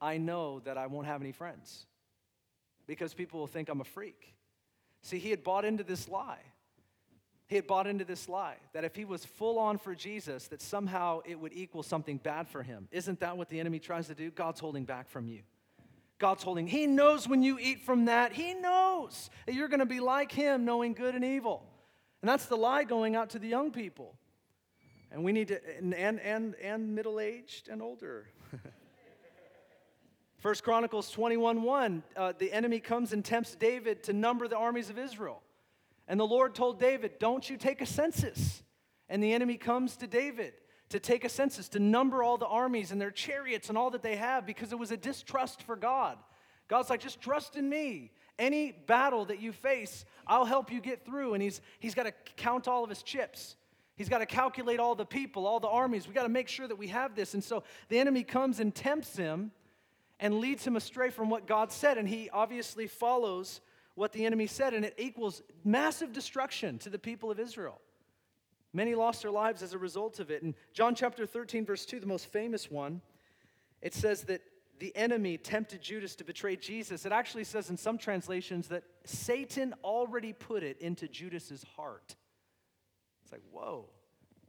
I 0.00 0.16
know 0.16 0.60
that 0.60 0.78
I 0.78 0.86
won't 0.86 1.06
have 1.06 1.20
any 1.20 1.32
friends 1.32 1.84
because 2.86 3.12
people 3.12 3.40
will 3.40 3.46
think 3.46 3.68
I'm 3.68 3.82
a 3.82 3.84
freak. 3.84 4.34
See, 5.04 5.18
he 5.18 5.28
had 5.28 5.44
bought 5.44 5.66
into 5.66 5.84
this 5.84 6.08
lie. 6.08 6.40
He 7.46 7.56
had 7.56 7.66
bought 7.66 7.86
into 7.86 8.06
this 8.06 8.26
lie 8.26 8.56
that 8.72 8.84
if 8.84 8.96
he 8.96 9.04
was 9.04 9.22
full 9.22 9.58
on 9.58 9.76
for 9.76 9.94
Jesus, 9.94 10.48
that 10.48 10.62
somehow 10.62 11.20
it 11.26 11.38
would 11.38 11.52
equal 11.52 11.82
something 11.82 12.16
bad 12.16 12.48
for 12.48 12.62
him. 12.62 12.88
Isn't 12.90 13.20
that 13.20 13.36
what 13.36 13.50
the 13.50 13.60
enemy 13.60 13.78
tries 13.78 14.06
to 14.06 14.14
do? 14.14 14.30
God's 14.30 14.60
holding 14.60 14.86
back 14.86 15.10
from 15.10 15.28
you. 15.28 15.42
God's 16.18 16.42
holding. 16.42 16.66
He 16.66 16.86
knows 16.86 17.28
when 17.28 17.42
you 17.42 17.58
eat 17.60 17.82
from 17.82 18.06
that, 18.06 18.32
he 18.32 18.54
knows 18.54 19.28
that 19.44 19.54
you're 19.54 19.68
going 19.68 19.80
to 19.80 19.86
be 19.86 20.00
like 20.00 20.32
him, 20.32 20.64
knowing 20.64 20.94
good 20.94 21.14
and 21.14 21.24
evil. 21.24 21.66
And 22.22 22.28
that's 22.28 22.46
the 22.46 22.56
lie 22.56 22.84
going 22.84 23.14
out 23.14 23.30
to 23.30 23.38
the 23.38 23.48
young 23.48 23.72
people. 23.72 24.14
And 25.12 25.22
we 25.22 25.32
need 25.32 25.48
to, 25.48 25.60
and, 25.76 25.92
and, 26.18 26.54
and, 26.54 26.94
middle 26.94 27.20
aged 27.20 27.68
and 27.68 27.82
older. 27.82 28.26
First 30.44 30.62
Chronicles 30.62 31.10
21 31.10 31.62
1, 31.62 32.02
uh, 32.18 32.34
the 32.38 32.52
enemy 32.52 32.78
comes 32.78 33.14
and 33.14 33.24
tempts 33.24 33.54
David 33.54 34.02
to 34.02 34.12
number 34.12 34.46
the 34.46 34.58
armies 34.58 34.90
of 34.90 34.98
Israel. 34.98 35.40
And 36.06 36.20
the 36.20 36.26
Lord 36.26 36.54
told 36.54 36.78
David, 36.78 37.18
Don't 37.18 37.48
you 37.48 37.56
take 37.56 37.80
a 37.80 37.86
census. 37.86 38.62
And 39.08 39.24
the 39.24 39.32
enemy 39.32 39.56
comes 39.56 39.96
to 39.96 40.06
David 40.06 40.52
to 40.90 41.00
take 41.00 41.24
a 41.24 41.30
census, 41.30 41.70
to 41.70 41.78
number 41.78 42.22
all 42.22 42.36
the 42.36 42.46
armies 42.46 42.90
and 42.90 43.00
their 43.00 43.10
chariots 43.10 43.70
and 43.70 43.78
all 43.78 43.88
that 43.92 44.02
they 44.02 44.16
have 44.16 44.44
because 44.44 44.70
it 44.70 44.78
was 44.78 44.90
a 44.90 44.98
distrust 44.98 45.62
for 45.62 45.76
God. 45.76 46.18
God's 46.68 46.90
like, 46.90 47.00
Just 47.00 47.22
trust 47.22 47.56
in 47.56 47.66
me. 47.66 48.10
Any 48.38 48.70
battle 48.70 49.24
that 49.24 49.40
you 49.40 49.50
face, 49.50 50.04
I'll 50.26 50.44
help 50.44 50.70
you 50.70 50.82
get 50.82 51.06
through. 51.06 51.32
And 51.32 51.42
he's, 51.42 51.62
he's 51.78 51.94
got 51.94 52.02
to 52.02 52.12
count 52.36 52.68
all 52.68 52.84
of 52.84 52.90
his 52.90 53.02
chips. 53.02 53.56
He's 53.96 54.10
got 54.10 54.18
to 54.18 54.26
calculate 54.26 54.78
all 54.78 54.94
the 54.94 55.06
people, 55.06 55.46
all 55.46 55.58
the 55.58 55.68
armies. 55.68 56.06
We 56.06 56.12
got 56.12 56.24
to 56.24 56.28
make 56.28 56.48
sure 56.48 56.68
that 56.68 56.76
we 56.76 56.88
have 56.88 57.14
this. 57.14 57.32
And 57.32 57.42
so 57.42 57.62
the 57.88 57.98
enemy 57.98 58.24
comes 58.24 58.60
and 58.60 58.74
tempts 58.74 59.16
him 59.16 59.50
and 60.20 60.38
leads 60.38 60.66
him 60.66 60.76
astray 60.76 61.10
from 61.10 61.30
what 61.30 61.46
God 61.46 61.72
said. 61.72 61.98
And 61.98 62.08
he 62.08 62.30
obviously 62.30 62.86
follows 62.86 63.60
what 63.94 64.12
the 64.12 64.26
enemy 64.26 64.46
said, 64.46 64.74
and 64.74 64.84
it 64.84 64.94
equals 64.98 65.42
massive 65.64 66.12
destruction 66.12 66.78
to 66.78 66.90
the 66.90 66.98
people 66.98 67.30
of 67.30 67.38
Israel. 67.38 67.80
Many 68.72 68.96
lost 68.96 69.22
their 69.22 69.30
lives 69.30 69.62
as 69.62 69.72
a 69.72 69.78
result 69.78 70.18
of 70.18 70.30
it. 70.30 70.42
In 70.42 70.54
John 70.72 70.96
chapter 70.96 71.26
13, 71.26 71.64
verse 71.64 71.86
2, 71.86 72.00
the 72.00 72.06
most 72.06 72.26
famous 72.26 72.70
one, 72.70 73.00
it 73.80 73.94
says 73.94 74.22
that 74.24 74.40
the 74.80 74.94
enemy 74.96 75.38
tempted 75.38 75.80
Judas 75.80 76.16
to 76.16 76.24
betray 76.24 76.56
Jesus. 76.56 77.06
It 77.06 77.12
actually 77.12 77.44
says 77.44 77.70
in 77.70 77.76
some 77.76 77.98
translations 77.98 78.66
that 78.68 78.82
Satan 79.04 79.74
already 79.84 80.32
put 80.32 80.64
it 80.64 80.80
into 80.80 81.06
Judas's 81.06 81.64
heart. 81.76 82.16
It's 83.22 83.30
like, 83.32 83.42
whoa. 83.52 83.86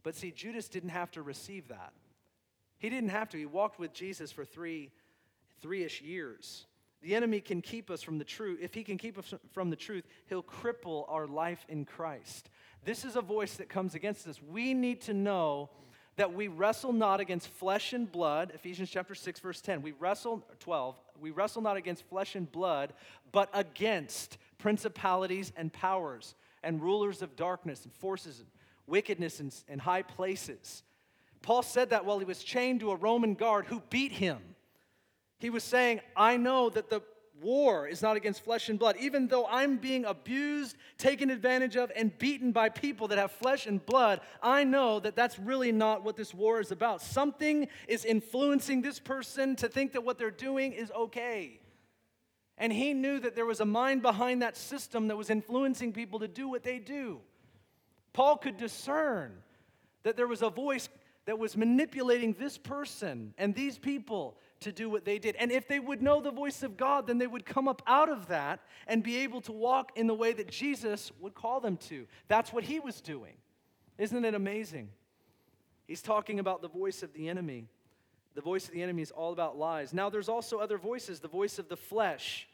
But 0.02 0.16
see, 0.16 0.32
Judas 0.32 0.68
didn't 0.68 0.90
have 0.90 1.12
to 1.12 1.22
receive 1.22 1.68
that. 1.68 1.92
He 2.78 2.90
didn't 2.90 3.10
have 3.10 3.28
to. 3.30 3.38
He 3.38 3.46
walked 3.46 3.78
with 3.78 3.92
Jesus 3.92 4.32
for 4.32 4.44
three 4.44 4.90
three 5.60 5.84
ish 5.84 6.02
years. 6.02 6.66
The 7.02 7.14
enemy 7.14 7.40
can 7.40 7.62
keep 7.62 7.90
us 7.90 8.02
from 8.02 8.18
the 8.18 8.24
truth. 8.24 8.58
If 8.60 8.74
he 8.74 8.82
can 8.82 8.98
keep 8.98 9.18
us 9.18 9.32
from 9.52 9.70
the 9.70 9.76
truth, 9.76 10.04
he'll 10.28 10.42
cripple 10.42 11.04
our 11.08 11.26
life 11.26 11.64
in 11.68 11.84
Christ. 11.84 12.50
This 12.84 13.04
is 13.04 13.16
a 13.16 13.20
voice 13.20 13.54
that 13.56 13.68
comes 13.68 13.94
against 13.94 14.26
us. 14.26 14.40
We 14.42 14.74
need 14.74 15.02
to 15.02 15.14
know 15.14 15.70
that 16.16 16.32
we 16.32 16.48
wrestle 16.48 16.92
not 16.92 17.20
against 17.20 17.48
flesh 17.48 17.92
and 17.92 18.10
blood. 18.10 18.52
Ephesians 18.54 18.90
chapter 18.90 19.14
6 19.14 19.40
verse 19.40 19.60
10. 19.60 19.82
We 19.82 19.92
wrestle 19.92 20.42
12. 20.60 20.98
We 21.20 21.30
wrestle 21.30 21.62
not 21.62 21.76
against 21.76 22.04
flesh 22.08 22.34
and 22.34 22.50
blood, 22.50 22.92
but 23.32 23.50
against 23.52 24.38
principalities 24.58 25.52
and 25.56 25.72
powers 25.72 26.34
and 26.62 26.82
rulers 26.82 27.22
of 27.22 27.36
darkness 27.36 27.84
and 27.84 27.92
forces 27.92 28.40
and 28.40 28.48
wickedness 28.86 29.40
in, 29.68 29.78
high 29.78 30.02
places. 30.02 30.82
Paul 31.42 31.62
said 31.62 31.90
that 31.90 32.04
while 32.04 32.18
he 32.18 32.24
was 32.24 32.42
chained 32.42 32.80
to 32.80 32.90
a 32.90 32.96
Roman 32.96 33.34
guard 33.34 33.66
who 33.66 33.82
beat 33.90 34.12
him. 34.12 34.38
He 35.38 35.50
was 35.50 35.64
saying, 35.64 36.00
I 36.16 36.36
know 36.36 36.70
that 36.70 36.88
the 36.90 37.02
war 37.42 37.86
is 37.86 38.02
not 38.02 38.16
against 38.16 38.44
flesh 38.44 38.68
and 38.68 38.78
blood. 38.78 38.96
Even 38.98 39.28
though 39.28 39.46
I'm 39.46 39.76
being 39.76 40.04
abused, 40.04 40.76
taken 40.98 41.30
advantage 41.30 41.76
of, 41.76 41.92
and 41.94 42.16
beaten 42.18 42.52
by 42.52 42.68
people 42.68 43.08
that 43.08 43.18
have 43.18 43.32
flesh 43.32 43.66
and 43.66 43.84
blood, 43.84 44.20
I 44.42 44.64
know 44.64 45.00
that 45.00 45.16
that's 45.16 45.38
really 45.38 45.72
not 45.72 46.02
what 46.02 46.16
this 46.16 46.32
war 46.32 46.60
is 46.60 46.72
about. 46.72 47.02
Something 47.02 47.68
is 47.88 48.04
influencing 48.04 48.82
this 48.82 48.98
person 48.98 49.56
to 49.56 49.68
think 49.68 49.92
that 49.92 50.04
what 50.04 50.18
they're 50.18 50.30
doing 50.30 50.72
is 50.72 50.90
okay. 50.92 51.60
And 52.58 52.72
he 52.72 52.94
knew 52.94 53.20
that 53.20 53.34
there 53.34 53.44
was 53.44 53.60
a 53.60 53.66
mind 53.66 54.00
behind 54.00 54.40
that 54.42 54.56
system 54.56 55.08
that 55.08 55.16
was 55.16 55.28
influencing 55.28 55.92
people 55.92 56.20
to 56.20 56.28
do 56.28 56.48
what 56.48 56.62
they 56.62 56.78
do. 56.78 57.20
Paul 58.14 58.38
could 58.38 58.56
discern 58.56 59.42
that 60.04 60.16
there 60.16 60.26
was 60.26 60.40
a 60.40 60.48
voice 60.48 60.88
that 61.26 61.38
was 61.38 61.56
manipulating 61.56 62.32
this 62.38 62.56
person 62.56 63.34
and 63.36 63.54
these 63.54 63.76
people 63.76 64.38
to 64.60 64.72
do 64.72 64.88
what 64.88 65.04
they 65.04 65.18
did. 65.18 65.36
And 65.36 65.52
if 65.52 65.68
they 65.68 65.78
would 65.78 66.02
know 66.02 66.20
the 66.20 66.30
voice 66.30 66.62
of 66.62 66.76
God, 66.76 67.06
then 67.06 67.18
they 67.18 67.26
would 67.26 67.44
come 67.44 67.68
up 67.68 67.82
out 67.86 68.08
of 68.08 68.28
that 68.28 68.60
and 68.86 69.02
be 69.02 69.18
able 69.18 69.40
to 69.42 69.52
walk 69.52 69.92
in 69.96 70.06
the 70.06 70.14
way 70.14 70.32
that 70.32 70.48
Jesus 70.48 71.12
would 71.20 71.34
call 71.34 71.60
them 71.60 71.76
to. 71.88 72.06
That's 72.28 72.52
what 72.52 72.64
he 72.64 72.80
was 72.80 73.00
doing. 73.00 73.34
Isn't 73.98 74.24
it 74.24 74.34
amazing? 74.34 74.88
He's 75.86 76.02
talking 76.02 76.38
about 76.40 76.62
the 76.62 76.68
voice 76.68 77.02
of 77.02 77.12
the 77.12 77.28
enemy. 77.28 77.68
The 78.34 78.40
voice 78.40 78.66
of 78.66 78.74
the 78.74 78.82
enemy 78.82 79.02
is 79.02 79.10
all 79.10 79.32
about 79.32 79.56
lies. 79.56 79.94
Now, 79.94 80.10
there's 80.10 80.28
also 80.28 80.58
other 80.58 80.78
voices, 80.78 81.20
the 81.20 81.28
voice 81.28 81.58
of 81.58 81.68
the 81.68 81.76
flesh. 81.76 82.48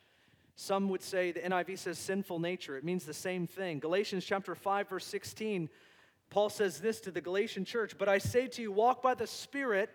Some 0.55 0.89
would 0.91 1.03
say 1.03 1.33
the 1.33 1.41
NIV 1.41 1.79
says 1.79 1.99
sinful 1.99 2.39
nature. 2.39 2.77
It 2.77 2.85
means 2.85 3.05
the 3.05 3.15
same 3.15 3.47
thing. 3.47 3.79
Galatians 3.79 4.25
chapter 4.25 4.55
5 4.55 4.89
verse 4.89 5.07
16, 5.07 5.69
Paul 6.31 6.51
says 6.51 6.81
this 6.81 7.01
to 7.01 7.11
the 7.11 7.21
Galatian 7.21 7.65
church, 7.65 7.97
"But 7.97 8.09
I 8.09 8.19
say 8.19 8.47
to 8.49 8.63
you, 8.63 8.71
walk 8.71 9.03
by 9.03 9.15
the 9.15 9.27
Spirit, 9.27 9.91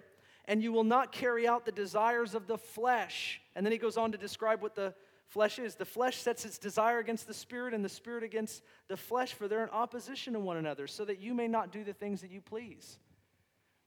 and 0.47 0.63
you 0.63 0.71
will 0.71 0.83
not 0.83 1.11
carry 1.11 1.47
out 1.47 1.65
the 1.65 1.71
desires 1.71 2.33
of 2.33 2.47
the 2.47 2.57
flesh." 2.57 3.41
And 3.55 3.65
then 3.65 3.71
he 3.71 3.77
goes 3.77 3.97
on 3.97 4.11
to 4.11 4.17
describe 4.17 4.61
what 4.61 4.75
the 4.75 4.95
flesh 5.27 5.59
is. 5.59 5.75
The 5.75 5.85
flesh 5.85 6.17
sets 6.17 6.45
its 6.45 6.57
desire 6.57 6.99
against 6.99 7.27
the 7.27 7.33
spirit 7.33 7.73
and 7.73 7.83
the 7.83 7.89
spirit 7.89 8.23
against 8.23 8.63
the 8.87 8.97
flesh, 8.97 9.33
for 9.33 9.47
they're 9.47 9.63
in 9.63 9.69
opposition 9.69 10.33
to 10.33 10.39
one 10.39 10.57
another, 10.57 10.87
so 10.87 11.03
that 11.05 11.19
you 11.19 11.33
may 11.33 11.47
not 11.47 11.71
do 11.71 11.83
the 11.83 11.93
things 11.93 12.21
that 12.21 12.31
you 12.31 12.41
please. 12.41 12.97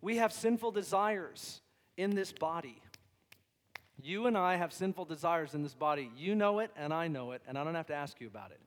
We 0.02 0.16
have 0.16 0.32
sinful 0.32 0.72
desires 0.72 1.62
in 1.96 2.14
this 2.14 2.32
body. 2.32 2.82
You 4.02 4.26
and 4.26 4.36
I 4.36 4.56
have 4.56 4.72
sinful 4.72 5.04
desires 5.06 5.54
in 5.54 5.62
this 5.62 5.74
body. 5.74 6.10
You 6.16 6.34
know 6.34 6.60
it, 6.60 6.70
and 6.74 6.92
I 6.92 7.08
know 7.08 7.32
it, 7.32 7.42
and 7.46 7.58
I 7.58 7.64
don't 7.64 7.74
have 7.74 7.88
to 7.88 7.94
ask 7.94 8.20
you 8.20 8.26
about 8.26 8.50
it. 8.50 8.60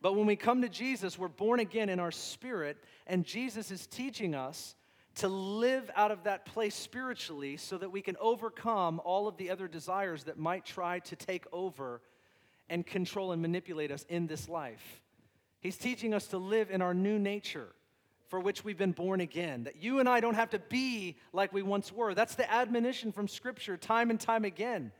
But 0.00 0.14
when 0.14 0.26
we 0.26 0.36
come 0.36 0.62
to 0.62 0.68
Jesus, 0.68 1.18
we're 1.18 1.28
born 1.28 1.60
again 1.60 1.88
in 1.88 2.00
our 2.00 2.10
spirit, 2.10 2.76
and 3.06 3.24
Jesus 3.24 3.70
is 3.70 3.86
teaching 3.86 4.34
us 4.34 4.74
to 5.16 5.28
live 5.28 5.90
out 5.94 6.10
of 6.10 6.24
that 6.24 6.46
place 6.46 6.74
spiritually 6.74 7.56
so 7.56 7.76
that 7.78 7.92
we 7.92 8.00
can 8.00 8.16
overcome 8.20 9.00
all 9.04 9.28
of 9.28 9.36
the 9.36 9.50
other 9.50 9.68
desires 9.68 10.24
that 10.24 10.38
might 10.38 10.64
try 10.64 11.00
to 11.00 11.16
take 11.16 11.44
over 11.52 12.00
and 12.70 12.86
control 12.86 13.32
and 13.32 13.42
manipulate 13.42 13.90
us 13.90 14.06
in 14.08 14.26
this 14.26 14.48
life. 14.48 15.02
He's 15.60 15.76
teaching 15.76 16.14
us 16.14 16.26
to 16.28 16.38
live 16.38 16.70
in 16.70 16.82
our 16.82 16.94
new 16.94 17.18
nature 17.18 17.68
for 18.28 18.40
which 18.40 18.64
we've 18.64 18.78
been 18.78 18.92
born 18.92 19.20
again. 19.20 19.64
That 19.64 19.82
you 19.82 20.00
and 20.00 20.08
I 20.08 20.20
don't 20.20 20.34
have 20.34 20.50
to 20.50 20.58
be 20.58 21.18
like 21.34 21.52
we 21.52 21.60
once 21.60 21.92
were. 21.92 22.14
That's 22.14 22.34
the 22.34 22.50
admonition 22.50 23.12
from 23.12 23.28
Scripture 23.28 23.76
time 23.76 24.08
and 24.08 24.18
time 24.18 24.46
again. 24.46 24.90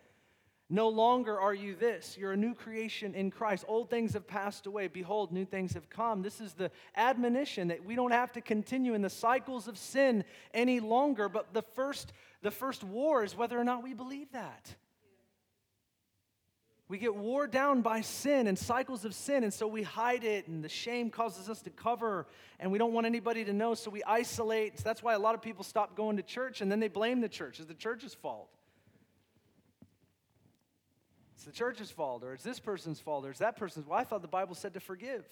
No 0.71 0.89
longer 0.89 1.39
are 1.39 1.53
you 1.53 1.75
this. 1.75 2.17
You're 2.17 2.33
a 2.33 2.37
new 2.37 2.55
creation 2.55 3.15
in 3.15 3.31
Christ. 3.31 3.65
Old 3.69 3.91
things 3.91 4.15
have 4.15 4.27
passed 4.27 4.67
away. 4.67 4.89
Behold, 4.89 5.31
new 5.31 5.45
things 5.45 5.75
have 5.75 5.91
come. 5.91 6.23
This 6.23 6.41
is 6.41 6.55
the 6.55 6.71
admonition 6.97 7.69
that 7.69 7.85
we 7.85 7.95
don't 7.95 8.13
have 8.13 8.33
to 8.33 8.41
continue 8.41 8.95
in 8.95 9.03
the 9.03 9.11
cycles 9.11 9.69
of 9.69 9.77
sin 9.77 10.25
any 10.55 10.81
longer. 10.81 11.29
But 11.29 11.53
the 11.53 11.63
first, 11.63 12.13
the 12.41 12.51
first 12.51 12.85
war 12.85 13.23
is 13.23 13.37
whether 13.37 13.59
or 13.59 13.65
not 13.65 13.83
we 13.83 13.93
believe 13.93 14.33
that. 14.33 14.75
We 16.89 16.99
get 16.99 17.15
wore 17.15 17.47
down 17.47 17.81
by 17.81 18.03
sin 18.03 18.47
and 18.47 18.59
cycles 18.59 19.05
of 19.05 19.15
sin, 19.15 19.45
and 19.45 19.53
so 19.55 19.67
we 19.67 19.83
hide 19.83 20.25
it, 20.25 20.47
and 20.47 20.63
the 20.63 20.69
shame 20.69 21.09
causes 21.09 21.49
us 21.49 21.63
to 21.63 21.71
cover, 21.71 22.27
and 22.61 22.71
we 22.71 22.77
don't 22.77 22.93
want 22.93 23.07
anybody 23.07 23.45
to 23.47 23.53
know, 23.55 23.73
so 23.73 23.91
we 23.91 24.03
isolate. 24.05 24.79
So 24.79 24.85
that's 24.85 25.03
why 25.03 25.15
a 25.15 25.19
lot 25.19 25.35
of 25.35 25.41
people 25.41 25.65
stop 25.65 25.97
going 25.97 26.19
to 26.19 26.23
church, 26.23 26.61
and 26.61 26.71
then 26.71 26.81
they 26.81 26.89
blame 26.89 27.23
the 27.23 27.31
church. 27.31 27.61
It's 27.61 27.69
the 27.69 27.75
church's 27.75 28.13
fault. 28.13 28.51
It's 31.43 31.47
the 31.49 31.59
church's 31.59 31.91
fault, 31.91 32.23
or 32.23 32.35
it's 32.35 32.45
this 32.45 32.61
person's 32.61 33.01
fault, 33.01 33.27
or 33.27 33.31
it's 33.31 33.41
that 33.41 33.57
person's. 33.57 33.85
Well, 33.85 33.99
I 33.99 34.05
thought 34.05 34.23
the 34.23 34.29
Bible 34.29 34.55
said 34.55 34.75
to 34.75 34.81
forgive. 34.81 35.25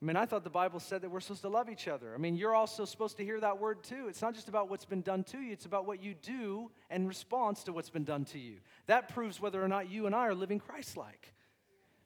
I 0.00 0.06
mean, 0.06 0.16
I 0.16 0.24
thought 0.24 0.44
the 0.44 0.50
Bible 0.50 0.80
said 0.80 1.02
that 1.02 1.10
we're 1.10 1.20
supposed 1.20 1.42
to 1.42 1.50
love 1.50 1.68
each 1.68 1.88
other. 1.88 2.14
I 2.14 2.16
mean, 2.16 2.36
you're 2.36 2.54
also 2.54 2.86
supposed 2.86 3.18
to 3.18 3.24
hear 3.24 3.38
that 3.40 3.60
word 3.60 3.84
too. 3.84 4.06
It's 4.08 4.22
not 4.22 4.34
just 4.34 4.48
about 4.48 4.70
what's 4.70 4.86
been 4.86 5.02
done 5.02 5.24
to 5.24 5.38
you, 5.38 5.52
it's 5.52 5.66
about 5.66 5.86
what 5.86 6.02
you 6.02 6.14
do 6.14 6.70
in 6.90 7.06
response 7.06 7.64
to 7.64 7.72
what's 7.74 7.90
been 7.90 8.04
done 8.04 8.24
to 8.26 8.38
you. 8.38 8.60
That 8.86 9.10
proves 9.10 9.42
whether 9.42 9.62
or 9.62 9.68
not 9.68 9.90
you 9.90 10.06
and 10.06 10.14
I 10.14 10.20
are 10.28 10.34
living 10.34 10.58
Christ 10.58 10.96
like. 10.96 11.34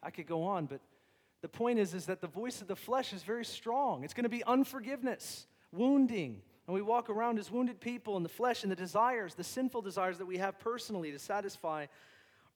I 0.03 0.11
could 0.11 0.27
go 0.27 0.43
on, 0.43 0.67
but 0.67 0.81
the 1.43 1.49
point 1.49 1.79
is, 1.79 1.95
is 1.95 2.07
that 2.07 2.21
the 2.21 2.27
voice 2.27 2.63
of 2.63 2.67
the 2.67 2.75
flesh 2.75 3.13
is 3.13 3.23
very 3.23 3.45
strong. 3.45 4.03
It's 4.03 4.13
going 4.13 4.25
to 4.25 4.29
be 4.29 4.43
unforgiveness, 4.43 5.47
wounding. 5.71 6.43
And 6.67 6.75
we 6.75 6.83
walk 6.83 7.11
around 7.11 7.39
as 7.39 7.49
wounded 7.49 7.81
people 7.81 8.17
in 8.17 8.25
the 8.25 8.29
flesh 8.29 8.65
and 8.65 8.73
the 8.73 8.77
desires, 8.77 9.37
the 9.37 9.45
sinful 9.45 9.83
desires 9.83 10.19
that 10.19 10.27
we 10.27 10.39
have 10.39 10.59
personally 10.59 11.13
to 11.13 11.19
satisfy 11.21 11.87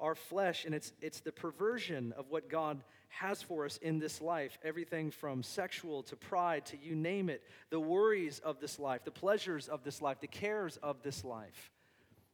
our 0.01 0.15
flesh. 0.15 0.65
And 0.65 0.75
it's, 0.75 0.93
it's 1.01 1.21
the 1.21 1.33
perversion 1.33 2.13
of 2.17 2.31
what 2.31 2.49
God 2.49 2.83
has 3.09 3.43
for 3.43 3.65
us 3.65 3.77
in 3.79 3.99
this 3.99 4.21
life 4.21 4.57
everything 4.63 5.11
from 5.11 5.43
sexual 5.43 6.03
to 6.05 6.17
pride 6.17 6.65
to 6.67 6.79
you 6.79 6.95
name 6.95 7.29
it, 7.29 7.43
the 7.71 7.81
worries 7.81 8.39
of 8.41 8.61
this 8.61 8.79
life, 8.79 9.05
the 9.05 9.11
pleasures 9.11 9.69
of 9.69 9.83
this 9.85 10.01
life, 10.01 10.21
the 10.21 10.27
cares 10.27 10.77
of 10.79 11.03
this 11.03 11.25
life. 11.25 11.71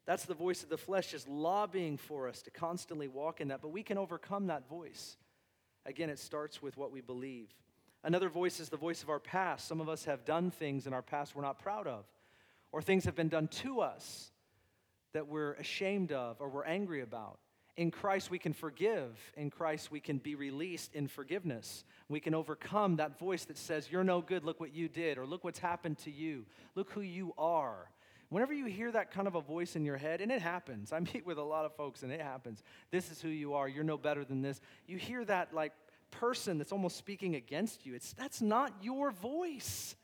That's 0.05 0.24
the 0.24 0.35
voice 0.35 0.62
of 0.62 0.68
the 0.68 0.76
flesh 0.76 1.11
just 1.11 1.29
lobbying 1.29 1.96
for 1.96 2.29
us 2.29 2.42
to 2.42 2.50
constantly 2.50 3.09
walk 3.09 3.40
in 3.40 3.48
that, 3.48 3.61
but 3.61 3.72
we 3.72 3.83
can 3.83 3.98
overcome 3.98 4.46
that 4.46 4.68
voice. 4.68 5.16
Again, 5.85 6.11
it 6.11 6.18
starts 6.18 6.62
with 6.62 6.76
what 6.76 6.92
we 6.92 7.00
believe. 7.00 7.48
Another 8.05 8.29
voice 8.29 8.61
is 8.61 8.68
the 8.68 8.76
voice 8.76 9.02
of 9.02 9.11
our 9.11 9.18
past. 9.18 9.66
Some 9.66 9.81
of 9.81 9.88
us 9.88 10.05
have 10.05 10.24
done 10.24 10.50
things 10.50 10.87
in 10.87 10.92
our 10.92 11.02
past 11.02 11.35
we're 11.35 11.42
not 11.42 11.59
proud 11.59 11.88
of, 11.88 12.05
or 12.70 12.81
things 12.81 13.05
have 13.05 13.16
been 13.16 13.29
done 13.29 13.48
to 13.48 13.81
us 13.81 14.31
that 15.12 15.26
we're 15.26 15.55
ashamed 15.55 16.12
of 16.12 16.40
or 16.40 16.48
we're 16.48 16.64
angry 16.64 17.00
about. 17.00 17.38
In 17.76 17.90
Christ, 17.90 18.30
we 18.30 18.38
can 18.38 18.54
forgive. 18.54 19.18
In 19.36 19.50
Christ, 19.50 19.90
we 19.90 20.00
can 20.00 20.16
be 20.16 20.34
released 20.34 20.94
in 20.94 21.08
forgiveness. 21.08 21.84
We 22.08 22.20
can 22.20 22.34
overcome 22.34 22.96
that 22.96 23.18
voice 23.18 23.44
that 23.44 23.58
says, 23.58 23.90
You're 23.90 24.04
no 24.04 24.22
good, 24.22 24.44
look 24.44 24.60
what 24.60 24.74
you 24.74 24.88
did, 24.88 25.18
or 25.18 25.26
look 25.26 25.44
what's 25.44 25.58
happened 25.58 25.98
to 25.98 26.10
you, 26.10 26.46
look 26.74 26.90
who 26.90 27.02
you 27.02 27.34
are. 27.36 27.90
Whenever 28.28 28.52
you 28.52 28.64
hear 28.64 28.90
that 28.90 29.12
kind 29.12 29.28
of 29.28 29.36
a 29.36 29.40
voice 29.40 29.76
in 29.76 29.84
your 29.84 29.96
head, 29.96 30.20
and 30.20 30.32
it 30.32 30.42
happens, 30.42 30.92
I 30.92 31.00
meet 31.00 31.26
with 31.26 31.38
a 31.38 31.42
lot 31.42 31.64
of 31.64 31.76
folks 31.76 32.02
and 32.02 32.10
it 32.10 32.20
happens, 32.20 32.62
this 32.90 33.10
is 33.10 33.20
who 33.20 33.28
you 33.28 33.54
are, 33.54 33.68
you're 33.68 33.84
no 33.84 33.98
better 33.98 34.24
than 34.24 34.42
this. 34.42 34.60
You 34.86 34.96
hear 34.96 35.24
that 35.26 35.54
like 35.54 35.72
person 36.10 36.58
that's 36.58 36.72
almost 36.72 36.96
speaking 36.96 37.34
against 37.36 37.84
you. 37.84 37.94
It's, 37.94 38.12
that's 38.14 38.40
not 38.40 38.72
your 38.80 39.10
voice. 39.10 39.94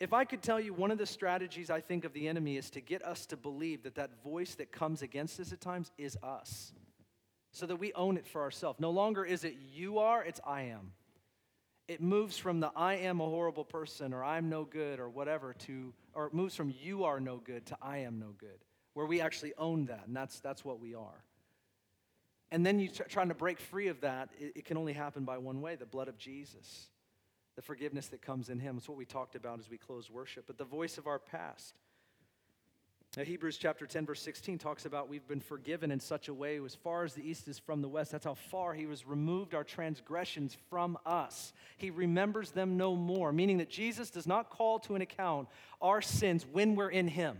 If 0.00 0.12
I 0.12 0.24
could 0.24 0.42
tell 0.42 0.58
you 0.58 0.74
one 0.74 0.90
of 0.90 0.98
the 0.98 1.06
strategies 1.06 1.70
I 1.70 1.80
think 1.80 2.04
of 2.04 2.12
the 2.12 2.26
enemy 2.26 2.56
is 2.56 2.70
to 2.70 2.80
get 2.80 3.04
us 3.04 3.26
to 3.26 3.36
believe 3.36 3.84
that 3.84 3.94
that 3.94 4.22
voice 4.22 4.54
that 4.56 4.72
comes 4.72 5.02
against 5.02 5.38
us 5.38 5.52
at 5.52 5.60
times 5.60 5.92
is 5.96 6.18
us, 6.22 6.72
so 7.52 7.66
that 7.66 7.76
we 7.76 7.92
own 7.92 8.16
it 8.16 8.26
for 8.26 8.42
ourselves. 8.42 8.80
No 8.80 8.90
longer 8.90 9.24
is 9.24 9.44
it 9.44 9.56
you 9.72 9.98
are, 9.98 10.24
it's 10.24 10.40
I 10.44 10.62
am. 10.62 10.92
It 11.86 12.00
moves 12.00 12.36
from 12.36 12.60
the 12.60 12.72
I 12.74 12.94
am 12.94 13.20
a 13.20 13.24
horrible 13.24 13.64
person 13.64 14.12
or 14.12 14.24
I'm 14.24 14.48
no 14.48 14.64
good 14.64 14.98
or 14.98 15.08
whatever 15.08 15.54
to, 15.66 15.92
or 16.14 16.26
it 16.26 16.34
moves 16.34 16.54
from 16.56 16.74
you 16.82 17.04
are 17.04 17.20
no 17.20 17.36
good 17.36 17.66
to 17.66 17.76
I 17.80 17.98
am 17.98 18.18
no 18.18 18.34
good, 18.36 18.64
where 18.94 19.06
we 19.06 19.20
actually 19.20 19.52
own 19.58 19.86
that, 19.86 20.04
and 20.06 20.16
that's, 20.16 20.40
that's 20.40 20.64
what 20.64 20.80
we 20.80 20.94
are. 20.94 21.22
And 22.50 22.64
then 22.64 22.80
you 22.80 22.88
trying 22.88 23.28
to 23.28 23.34
break 23.34 23.60
free 23.60 23.88
of 23.88 24.00
that, 24.00 24.30
it, 24.40 24.52
it 24.56 24.64
can 24.64 24.76
only 24.76 24.92
happen 24.92 25.24
by 25.24 25.38
one 25.38 25.60
way 25.60 25.76
the 25.76 25.86
blood 25.86 26.08
of 26.08 26.18
Jesus 26.18 26.88
the 27.56 27.62
forgiveness 27.62 28.08
that 28.08 28.22
comes 28.22 28.48
in 28.48 28.58
Him. 28.58 28.76
It's 28.76 28.88
what 28.88 28.98
we 28.98 29.04
talked 29.04 29.34
about 29.36 29.58
as 29.58 29.70
we 29.70 29.78
closed 29.78 30.10
worship. 30.10 30.44
But 30.46 30.58
the 30.58 30.64
voice 30.64 30.98
of 30.98 31.06
our 31.06 31.18
past. 31.18 31.74
Now, 33.16 33.22
Hebrews 33.22 33.58
chapter 33.58 33.86
10, 33.86 34.06
verse 34.06 34.20
16 34.22 34.58
talks 34.58 34.86
about 34.86 35.08
we've 35.08 35.26
been 35.28 35.40
forgiven 35.40 35.92
in 35.92 36.00
such 36.00 36.26
a 36.26 36.34
way 36.34 36.58
as 36.64 36.74
far 36.74 37.04
as 37.04 37.14
the 37.14 37.22
east 37.22 37.46
is 37.46 37.60
from 37.60 37.80
the 37.80 37.88
west. 37.88 38.10
That's 38.10 38.24
how 38.24 38.34
far 38.34 38.74
He 38.74 38.84
has 38.84 39.06
removed 39.06 39.54
our 39.54 39.62
transgressions 39.62 40.56
from 40.68 40.98
us. 41.06 41.52
He 41.76 41.90
remembers 41.90 42.50
them 42.50 42.76
no 42.76 42.96
more, 42.96 43.32
meaning 43.32 43.58
that 43.58 43.70
Jesus 43.70 44.10
does 44.10 44.26
not 44.26 44.50
call 44.50 44.80
to 44.80 44.96
an 44.96 45.02
account 45.02 45.48
our 45.80 46.02
sins 46.02 46.44
when 46.50 46.74
we're 46.74 46.90
in 46.90 47.06
Him. 47.06 47.38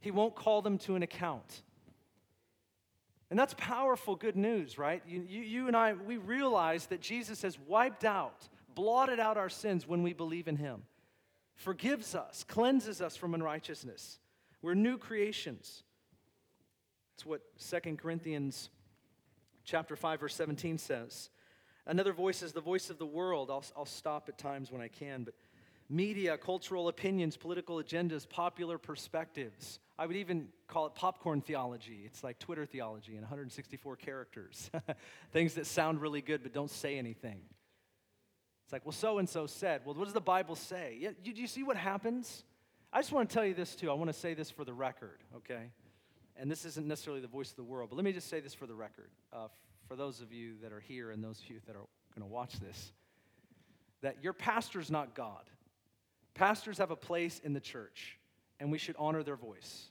He 0.00 0.10
won't 0.10 0.34
call 0.34 0.62
them 0.62 0.78
to 0.78 0.96
an 0.96 1.02
account. 1.04 1.62
And 3.30 3.38
that's 3.38 3.54
powerful 3.58 4.16
good 4.16 4.36
news, 4.36 4.78
right? 4.78 5.02
You, 5.06 5.24
you, 5.28 5.42
you, 5.42 5.66
and 5.66 5.76
I, 5.76 5.92
we 5.92 6.16
realize 6.16 6.86
that 6.86 7.00
Jesus 7.00 7.42
has 7.42 7.58
wiped 7.66 8.04
out, 8.04 8.48
blotted 8.78 9.18
out 9.18 9.36
our 9.36 9.48
sins 9.48 9.88
when 9.88 10.04
we 10.04 10.12
believe 10.12 10.46
in 10.46 10.54
him, 10.54 10.84
forgives 11.56 12.14
us, 12.14 12.44
cleanses 12.46 13.02
us 13.02 13.16
from 13.16 13.34
unrighteousness. 13.34 14.20
We're 14.62 14.74
new 14.74 14.98
creations. 14.98 15.82
It's 17.16 17.26
what 17.26 17.40
2 17.58 17.96
Corinthians 17.96 18.70
chapter 19.64 19.96
5, 19.96 20.20
verse 20.20 20.34
17 20.36 20.78
says. 20.78 21.30
Another 21.86 22.12
voice 22.12 22.40
is 22.40 22.52
the 22.52 22.60
voice 22.60 22.88
of 22.88 22.98
the 22.98 23.06
world. 23.06 23.50
I'll, 23.50 23.64
I'll 23.76 23.84
stop 23.84 24.28
at 24.28 24.38
times 24.38 24.70
when 24.70 24.80
I 24.80 24.86
can, 24.86 25.24
but 25.24 25.34
media, 25.88 26.38
cultural 26.38 26.86
opinions, 26.86 27.36
political 27.36 27.82
agendas, 27.82 28.28
popular 28.28 28.78
perspectives. 28.78 29.80
I 29.98 30.06
would 30.06 30.14
even 30.14 30.50
call 30.68 30.86
it 30.86 30.94
popcorn 30.94 31.40
theology. 31.40 32.02
It's 32.04 32.22
like 32.22 32.38
Twitter 32.38 32.64
theology 32.64 33.16
in 33.16 33.22
164 33.22 33.96
characters. 33.96 34.70
Things 35.32 35.54
that 35.54 35.66
sound 35.66 36.00
really 36.00 36.22
good 36.22 36.44
but 36.44 36.52
don't 36.52 36.70
say 36.70 36.96
anything. 36.96 37.40
It's 38.68 38.72
like, 38.74 38.84
well, 38.84 38.92
so 38.92 39.16
and 39.16 39.26
so 39.26 39.46
said. 39.46 39.80
Well, 39.86 39.94
what 39.94 40.04
does 40.04 40.12
the 40.12 40.20
Bible 40.20 40.54
say? 40.54 40.98
Yeah, 41.00 41.12
you, 41.24 41.32
do 41.32 41.40
you 41.40 41.46
see 41.46 41.62
what 41.62 41.78
happens? 41.78 42.44
I 42.92 43.00
just 43.00 43.12
want 43.12 43.30
to 43.30 43.34
tell 43.34 43.46
you 43.46 43.54
this 43.54 43.74
too. 43.74 43.90
I 43.90 43.94
want 43.94 44.10
to 44.10 44.12
say 44.12 44.34
this 44.34 44.50
for 44.50 44.62
the 44.62 44.74
record, 44.74 45.20
okay? 45.36 45.70
And 46.36 46.50
this 46.50 46.66
isn't 46.66 46.86
necessarily 46.86 47.22
the 47.22 47.28
voice 47.28 47.48
of 47.48 47.56
the 47.56 47.64
world, 47.64 47.88
but 47.88 47.96
let 47.96 48.04
me 48.04 48.12
just 48.12 48.28
say 48.28 48.40
this 48.40 48.52
for 48.52 48.66
the 48.66 48.74
record. 48.74 49.08
Uh, 49.32 49.48
for 49.86 49.96
those 49.96 50.20
of 50.20 50.34
you 50.34 50.56
that 50.62 50.70
are 50.70 50.80
here 50.80 51.12
and 51.12 51.24
those 51.24 51.40
of 51.40 51.48
you 51.48 51.60
that 51.66 51.76
are 51.76 51.86
going 52.14 52.20
to 52.20 52.26
watch 52.26 52.60
this, 52.60 52.92
that 54.02 54.16
your 54.22 54.34
pastor's 54.34 54.90
not 54.90 55.14
God. 55.14 55.48
Pastors 56.34 56.76
have 56.76 56.90
a 56.90 56.96
place 56.96 57.40
in 57.42 57.54
the 57.54 57.60
church, 57.60 58.18
and 58.60 58.70
we 58.70 58.76
should 58.76 58.96
honor 58.98 59.22
their 59.22 59.36
voice. 59.36 59.86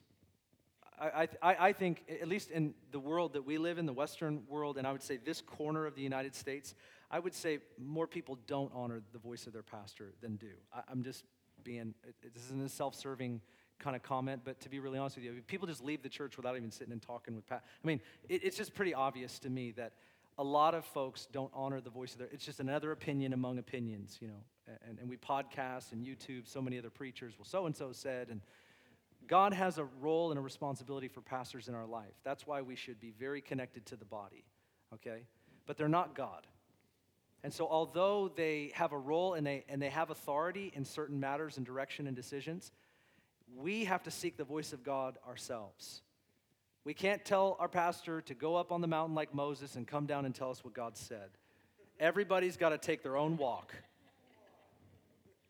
I, 1.00 1.28
I, 1.42 1.56
I 1.68 1.72
think, 1.72 2.04
at 2.22 2.28
least 2.28 2.52
in 2.52 2.74
the 2.92 3.00
world 3.00 3.32
that 3.32 3.44
we 3.44 3.58
live 3.58 3.78
in, 3.78 3.86
the 3.86 3.92
Western 3.92 4.44
world, 4.48 4.78
and 4.78 4.86
I 4.86 4.92
would 4.92 5.02
say 5.02 5.16
this 5.16 5.40
corner 5.40 5.84
of 5.84 5.96
the 5.96 6.02
United 6.02 6.36
States, 6.36 6.76
I 7.10 7.18
would 7.18 7.34
say 7.34 7.58
more 7.78 8.06
people 8.06 8.38
don't 8.46 8.70
honor 8.74 9.00
the 9.12 9.18
voice 9.18 9.46
of 9.46 9.52
their 9.52 9.62
pastor 9.62 10.12
than 10.20 10.36
do. 10.36 10.50
I, 10.72 10.90
am 10.90 11.02
just 11.02 11.24
being, 11.64 11.94
this 12.34 12.44
isn't 12.44 12.64
a 12.64 12.68
self 12.68 12.94
serving 12.94 13.40
kind 13.78 13.94
of 13.94 14.02
comment, 14.02 14.42
but 14.44 14.60
to 14.60 14.68
be 14.68 14.80
really 14.80 14.98
honest 14.98 15.16
with 15.16 15.24
you, 15.24 15.32
people 15.46 15.66
just 15.66 15.84
leave 15.84 16.02
the 16.02 16.08
church 16.08 16.36
without 16.36 16.56
even 16.56 16.70
sitting 16.70 16.92
and 16.92 17.00
talking 17.00 17.34
with 17.34 17.46
Pat. 17.46 17.62
I 17.82 17.86
mean, 17.86 18.00
it, 18.28 18.42
it's 18.44 18.56
just 18.56 18.74
pretty 18.74 18.92
obvious 18.92 19.38
to 19.40 19.50
me 19.50 19.72
that 19.72 19.92
a 20.36 20.44
lot 20.44 20.74
of 20.74 20.84
folks 20.84 21.26
don't 21.32 21.50
honor 21.54 21.80
the 21.80 21.90
voice 21.90 22.12
of 22.12 22.18
their, 22.18 22.28
it's 22.32 22.44
just 22.44 22.60
another 22.60 22.92
opinion 22.92 23.32
among 23.32 23.58
opinions, 23.58 24.18
you 24.20 24.28
know 24.28 24.42
and, 24.86 24.98
and 24.98 25.08
we 25.08 25.16
podcast 25.16 25.92
and 25.92 26.04
YouTube, 26.04 26.46
so 26.46 26.60
many 26.60 26.78
other 26.78 26.90
preachers, 26.90 27.34
well, 27.38 27.44
so 27.44 27.66
and 27.66 27.76
so 27.76 27.92
said. 27.92 28.28
And 28.28 28.40
God 29.26 29.52
has 29.52 29.78
a 29.78 29.84
role 30.00 30.30
and 30.30 30.38
a 30.38 30.42
responsibility 30.42 31.08
for 31.08 31.20
pastors 31.20 31.68
in 31.68 31.74
our 31.74 31.86
life. 31.86 32.14
That's 32.24 32.46
why 32.46 32.62
we 32.62 32.76
should 32.76 33.00
be 33.00 33.12
very 33.18 33.40
connected 33.40 33.86
to 33.86 33.96
the 33.96 34.04
body, 34.04 34.44
okay? 34.94 35.22
But 35.66 35.76
they're 35.76 35.88
not 35.88 36.14
God. 36.14 36.46
And 37.44 37.52
so, 37.52 37.68
although 37.68 38.32
they 38.34 38.72
have 38.74 38.92
a 38.92 38.98
role 38.98 39.34
and 39.34 39.46
they, 39.46 39.64
and 39.68 39.80
they 39.80 39.90
have 39.90 40.10
authority 40.10 40.72
in 40.74 40.84
certain 40.84 41.20
matters 41.20 41.56
and 41.56 41.64
direction 41.64 42.06
and 42.06 42.16
decisions, 42.16 42.72
we 43.56 43.84
have 43.84 44.02
to 44.04 44.10
seek 44.10 44.36
the 44.36 44.44
voice 44.44 44.72
of 44.72 44.82
God 44.82 45.18
ourselves. 45.26 46.02
We 46.84 46.94
can't 46.94 47.24
tell 47.24 47.56
our 47.60 47.68
pastor 47.68 48.20
to 48.22 48.34
go 48.34 48.56
up 48.56 48.72
on 48.72 48.80
the 48.80 48.86
mountain 48.86 49.14
like 49.14 49.34
Moses 49.34 49.76
and 49.76 49.86
come 49.86 50.06
down 50.06 50.24
and 50.24 50.34
tell 50.34 50.50
us 50.50 50.64
what 50.64 50.74
God 50.74 50.96
said. 50.96 51.30
Everybody's 52.00 52.56
got 52.56 52.70
to 52.70 52.78
take 52.78 53.02
their 53.02 53.16
own 53.16 53.36
walk. 53.36 53.74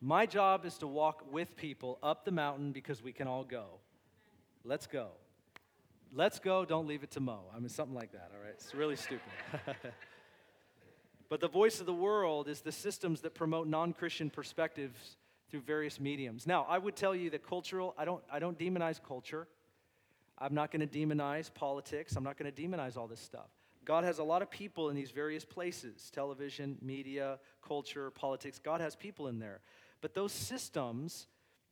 My 0.01 0.27
job 0.27 0.65
is 0.65 0.79
to 0.79 0.87
walk 0.87 1.25
with 1.33 1.57
people 1.57 1.99
up 2.03 2.25
the 2.25 2.31
mountain 2.31 2.73
because 2.73 3.03
we 3.03 3.13
can 3.13 3.27
all 3.27 3.45
go. 3.45 3.67
Let's 4.65 4.87
go. 4.87 5.09
Let's 6.15 6.39
go, 6.39 6.65
don't 6.65 6.87
leave 6.87 7.03
it 7.03 7.11
to 7.13 7.21
Mo. 7.21 7.41
I 7.55 7.59
mean, 7.59 7.69
something 7.69 7.95
like 7.95 8.13
that, 8.13 8.31
all 8.35 8.43
right? 8.43 8.55
It's 8.55 8.75
really 8.75 8.97
stupid. 8.97 9.21
but 11.29 11.41
the 11.41 11.49
voice 11.49 11.81
of 11.81 11.87
the 11.87 11.95
world 11.95 12.49
is 12.49 12.61
the 12.61 12.73
systems 12.73 13.21
that 13.23 13.35
promote 13.35 13.69
non 13.69 13.93
Christian 13.93 14.31
perspectives 14.31 15.17
through 15.51 15.61
various 15.61 16.01
mediums. 16.01 16.47
Now, 16.47 16.67
I 16.69 16.79
would 16.79 16.97
tell 16.97 17.15
you 17.15 17.31
that 17.31 17.47
cultural, 17.47 17.95
I 17.99 18.05
don't, 18.05 18.23
I 18.31 18.39
don't 18.39 18.59
demonize 18.59 19.01
culture. 19.03 19.49
I'm 20.39 20.55
not 20.55 20.71
going 20.71 20.87
to 20.87 20.99
demonize 20.99 21.53
politics. 21.53 22.17
I'm 22.17 22.25
not 22.25 22.39
going 22.39 22.53
to 22.53 22.63
demonize 22.63 22.97
all 22.97 23.09
this 23.09 23.21
stuff. 23.21 23.49
God 23.85 24.05
has 24.05 24.19
a 24.19 24.25
lot 24.25 24.43
of 24.43 24.51
people 24.51 24.91
in 24.91 24.97
these 24.97 25.11
various 25.11 25.45
places 25.45 26.11
television, 26.15 26.77
media, 26.83 27.39
culture, 27.67 28.11
politics. 28.11 28.59
God 28.63 28.81
has 28.81 28.95
people 28.95 29.29
in 29.29 29.39
there. 29.39 29.61
But 30.01 30.15
those 30.15 30.33
systems, 30.33 31.27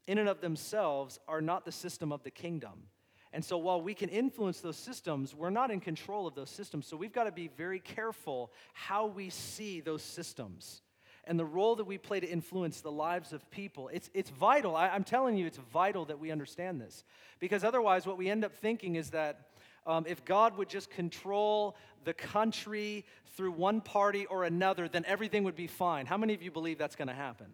in 0.07 0.19
and 0.19 0.29
of 0.29 0.41
themselves, 0.41 1.21
are 1.29 1.41
not 1.41 1.65
the 1.65 1.73
system 1.73 2.13
of 2.13 2.23
the 2.25 2.31
kingdom. 2.31 2.85
And 3.33 3.45
so 3.45 3.59
while 3.59 3.81
we 3.81 3.95
can 3.95 4.09
influence 4.09 4.61
those 4.61 4.77
systems, 4.77 5.35
we're 5.35 5.51
not 5.51 5.71
in 5.71 5.81
control 5.81 6.27
of 6.27 6.35
those 6.35 6.51
systems. 6.51 6.87
So 6.87 6.97
we've 6.97 7.13
got 7.13 7.25
to 7.25 7.33
be 7.33 7.49
very 7.49 7.81
careful 7.81 8.51
how 8.73 9.07
we 9.07 9.31
see 9.31 9.81
those 9.81 10.03
systems 10.03 10.83
and 11.25 11.39
the 11.39 11.45
role 11.45 11.77
that 11.77 11.87
we 11.87 11.99
play 11.99 12.21
to 12.21 12.29
influence 12.29 12.81
the 12.81 12.91
lives 12.91 13.33
of 13.33 13.51
people. 13.51 13.91
It's, 13.93 14.09
it's 14.15 14.31
vital. 14.31 14.77
I, 14.77 14.95
am 14.95 15.03
telling 15.03 15.37
you, 15.37 15.47
it's 15.47 15.59
vital 15.73 16.05
that 16.07 16.21
we 16.21 16.31
understand 16.31 16.81
this. 16.81 17.05
Because 17.41 17.65
otherwise, 17.65 18.07
what 18.07 18.17
we 18.17 18.31
end 18.31 18.45
up 18.45 18.55
thinking 18.55 18.95
is 18.95 19.11
that 19.11 19.49
um, 19.87 20.05
if 20.09 20.25
God 20.25 20.57
would 20.57 20.69
just 20.69 20.89
control 20.91 21.77
the 22.05 22.15
country 22.15 23.05
through 23.37 23.53
one 23.53 23.81
party 23.81 24.27
or 24.27 24.45
another, 24.45 24.89
then 24.89 25.05
everything 25.07 25.43
would 25.45 25.57
be 25.57 25.67
fine. 25.67 26.07
How 26.07 26.17
many 26.17 26.33
of 26.33 26.43
you 26.43 26.51
believe 26.51 26.79
that's 26.79 26.97
going 26.97 27.09
to 27.09 27.15
happen? 27.15 27.49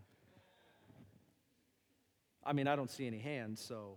I 2.45 2.53
mean, 2.53 2.66
I 2.66 2.77
don't 2.77 2.91
see 2.91 3.07
any 3.07 3.18
hands, 3.18 3.61
so. 3.61 3.97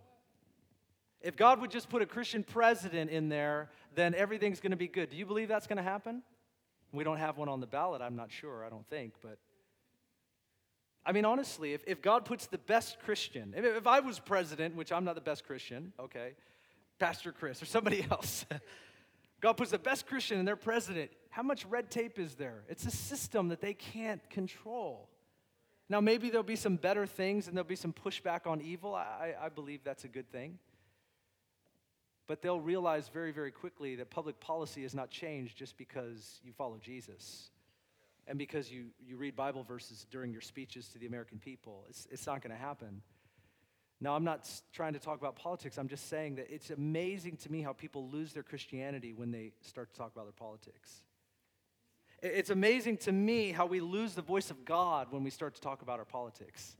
If 1.20 1.36
God 1.36 1.60
would 1.60 1.70
just 1.70 1.88
put 1.88 2.02
a 2.02 2.06
Christian 2.06 2.42
president 2.42 3.10
in 3.10 3.28
there, 3.28 3.70
then 3.94 4.14
everything's 4.14 4.60
going 4.60 4.70
to 4.70 4.76
be 4.76 4.88
good. 4.88 5.10
Do 5.10 5.16
you 5.16 5.26
believe 5.26 5.48
that's 5.48 5.66
going 5.66 5.78
to 5.78 5.82
happen? 5.82 6.22
We 6.92 7.04
don't 7.04 7.18
have 7.18 7.36
one 7.36 7.48
on 7.48 7.60
the 7.60 7.66
ballot, 7.66 8.02
I'm 8.02 8.16
not 8.16 8.30
sure, 8.30 8.64
I 8.64 8.68
don't 8.68 8.88
think, 8.88 9.14
but. 9.22 9.38
I 11.04 11.12
mean, 11.12 11.24
honestly, 11.24 11.72
if, 11.72 11.84
if 11.86 12.02
God 12.02 12.24
puts 12.24 12.46
the 12.46 12.58
best 12.58 12.98
Christian, 12.98 13.54
if, 13.56 13.64
if 13.64 13.86
I 13.86 14.00
was 14.00 14.18
president, 14.18 14.74
which 14.74 14.90
I'm 14.90 15.04
not 15.04 15.14
the 15.14 15.20
best 15.20 15.46
Christian, 15.46 15.92
okay, 16.00 16.32
Pastor 16.98 17.30
Chris 17.30 17.62
or 17.62 17.66
somebody 17.66 18.04
else, 18.10 18.44
God 19.40 19.52
puts 19.52 19.70
the 19.70 19.78
best 19.78 20.06
Christian 20.06 20.38
in 20.40 20.44
their 20.44 20.56
president, 20.56 21.10
how 21.30 21.42
much 21.42 21.64
red 21.66 21.90
tape 21.90 22.18
is 22.18 22.34
there? 22.34 22.64
It's 22.68 22.86
a 22.86 22.90
system 22.90 23.48
that 23.48 23.60
they 23.60 23.74
can't 23.74 24.28
control. 24.30 25.08
Now, 25.88 26.00
maybe 26.00 26.30
there'll 26.30 26.42
be 26.42 26.56
some 26.56 26.76
better 26.76 27.06
things 27.06 27.46
and 27.46 27.56
there'll 27.56 27.68
be 27.68 27.76
some 27.76 27.92
pushback 27.92 28.46
on 28.46 28.60
evil. 28.60 28.94
I, 28.94 29.34
I 29.40 29.48
believe 29.48 29.84
that's 29.84 30.04
a 30.04 30.08
good 30.08 30.30
thing. 30.32 30.58
But 32.26 32.42
they'll 32.42 32.60
realize 32.60 33.08
very, 33.08 33.30
very 33.30 33.52
quickly 33.52 33.96
that 33.96 34.10
public 34.10 34.40
policy 34.40 34.82
has 34.82 34.94
not 34.94 35.10
changed 35.10 35.56
just 35.56 35.76
because 35.76 36.40
you 36.44 36.52
follow 36.52 36.78
Jesus 36.82 37.50
and 38.26 38.38
because 38.38 38.70
you, 38.70 38.86
you 39.06 39.16
read 39.16 39.36
Bible 39.36 39.62
verses 39.62 40.06
during 40.10 40.32
your 40.32 40.40
speeches 40.40 40.88
to 40.88 40.98
the 40.98 41.06
American 41.06 41.38
people. 41.38 41.84
It's, 41.88 42.08
it's 42.10 42.26
not 42.26 42.42
going 42.42 42.50
to 42.50 42.60
happen. 42.60 43.02
Now, 44.00 44.14
I'm 44.14 44.24
not 44.24 44.50
trying 44.72 44.92
to 44.92 44.98
talk 44.98 45.18
about 45.20 45.36
politics. 45.36 45.78
I'm 45.78 45.88
just 45.88 46.08
saying 46.08 46.34
that 46.34 46.52
it's 46.52 46.70
amazing 46.70 47.36
to 47.38 47.52
me 47.52 47.62
how 47.62 47.72
people 47.72 48.08
lose 48.10 48.32
their 48.32 48.42
Christianity 48.42 49.14
when 49.14 49.30
they 49.30 49.52
start 49.62 49.90
to 49.92 49.96
talk 49.96 50.12
about 50.12 50.24
their 50.24 50.32
politics. 50.32 51.02
It's 52.22 52.50
amazing 52.50 52.98
to 52.98 53.12
me 53.12 53.52
how 53.52 53.66
we 53.66 53.80
lose 53.80 54.14
the 54.14 54.22
voice 54.22 54.50
of 54.50 54.64
God 54.64 55.08
when 55.10 55.22
we 55.22 55.30
start 55.30 55.54
to 55.54 55.60
talk 55.60 55.82
about 55.82 55.98
our 55.98 56.04
politics. 56.04 56.76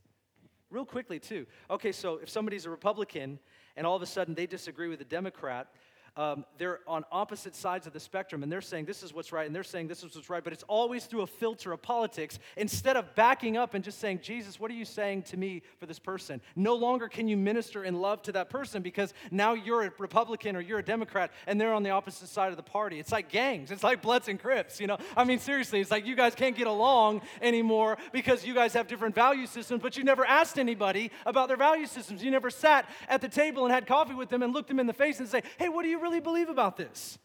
Real 0.70 0.84
quickly, 0.84 1.18
too. 1.18 1.46
Okay, 1.70 1.92
so 1.92 2.16
if 2.16 2.28
somebody's 2.28 2.66
a 2.66 2.70
Republican 2.70 3.38
and 3.76 3.86
all 3.86 3.94
of 3.94 4.02
a 4.02 4.06
sudden 4.06 4.34
they 4.34 4.46
disagree 4.46 4.88
with 4.88 5.00
a 5.00 5.04
Democrat, 5.04 5.68
um, 6.16 6.44
they're 6.56 6.80
on 6.86 7.04
opposite 7.12 7.54
sides 7.54 7.86
of 7.86 7.92
the 7.92 8.00
spectrum 8.00 8.42
and 8.42 8.50
they're 8.50 8.60
saying 8.60 8.86
this 8.86 9.02
is 9.02 9.12
what's 9.12 9.32
right 9.32 9.46
and 9.46 9.54
they're 9.54 9.62
saying 9.62 9.88
this 9.88 10.02
is 10.02 10.14
what's 10.14 10.30
right, 10.30 10.42
but 10.42 10.52
it's 10.52 10.64
always 10.64 11.04
through 11.04 11.22
a 11.22 11.26
filter 11.26 11.72
of 11.72 11.82
politics 11.82 12.38
instead 12.56 12.96
of 12.96 13.14
backing 13.14 13.56
up 13.56 13.74
and 13.74 13.84
just 13.84 13.98
saying, 13.98 14.20
Jesus, 14.22 14.58
what 14.58 14.70
are 14.70 14.74
you 14.74 14.84
saying 14.84 15.22
to 15.24 15.36
me 15.36 15.62
for 15.78 15.86
this 15.86 15.98
person? 15.98 16.40
No 16.54 16.74
longer 16.74 17.08
can 17.08 17.28
you 17.28 17.36
minister 17.36 17.84
in 17.84 18.00
love 18.00 18.22
to 18.22 18.32
that 18.32 18.48
person 18.48 18.82
because 18.82 19.12
now 19.30 19.52
you're 19.52 19.82
a 19.82 19.92
Republican 19.98 20.56
or 20.56 20.60
you're 20.60 20.78
a 20.78 20.84
Democrat 20.84 21.30
and 21.46 21.60
they're 21.60 21.74
on 21.74 21.82
the 21.82 21.90
opposite 21.90 22.28
side 22.28 22.50
of 22.50 22.56
the 22.56 22.62
party. 22.62 22.98
It's 22.98 23.12
like 23.12 23.28
gangs, 23.28 23.70
it's 23.70 23.84
like 23.84 24.00
Bloods 24.00 24.28
and 24.28 24.40
Crips, 24.40 24.80
you 24.80 24.86
know? 24.86 24.98
I 25.16 25.24
mean, 25.24 25.38
seriously, 25.38 25.80
it's 25.80 25.90
like 25.90 26.06
you 26.06 26.16
guys 26.16 26.34
can't 26.34 26.56
get 26.56 26.66
along 26.66 27.22
anymore 27.42 27.98
because 28.12 28.44
you 28.44 28.54
guys 28.54 28.72
have 28.72 28.88
different 28.88 29.14
value 29.14 29.46
systems, 29.46 29.82
but 29.82 29.96
you 29.96 30.04
never 30.04 30.24
asked 30.24 30.58
anybody 30.58 31.10
about 31.26 31.48
their 31.48 31.56
value 31.58 31.86
systems. 31.86 32.22
You 32.22 32.30
never 32.30 32.48
sat 32.48 32.88
at 33.08 33.20
the 33.20 33.28
table 33.28 33.64
and 33.64 33.74
had 33.74 33.86
coffee 33.86 34.14
with 34.14 34.30
them 34.30 34.42
and 34.42 34.54
looked 34.54 34.68
them 34.68 34.80
in 34.80 34.86
the 34.86 34.92
face 34.92 35.18
and 35.20 35.28
say, 35.28 35.42
hey, 35.58 35.68
what 35.68 35.82
do 35.82 35.88
you 35.88 36.00
really 36.00 36.05
believe 36.20 36.48
about 36.48 36.76
this? 36.76 37.18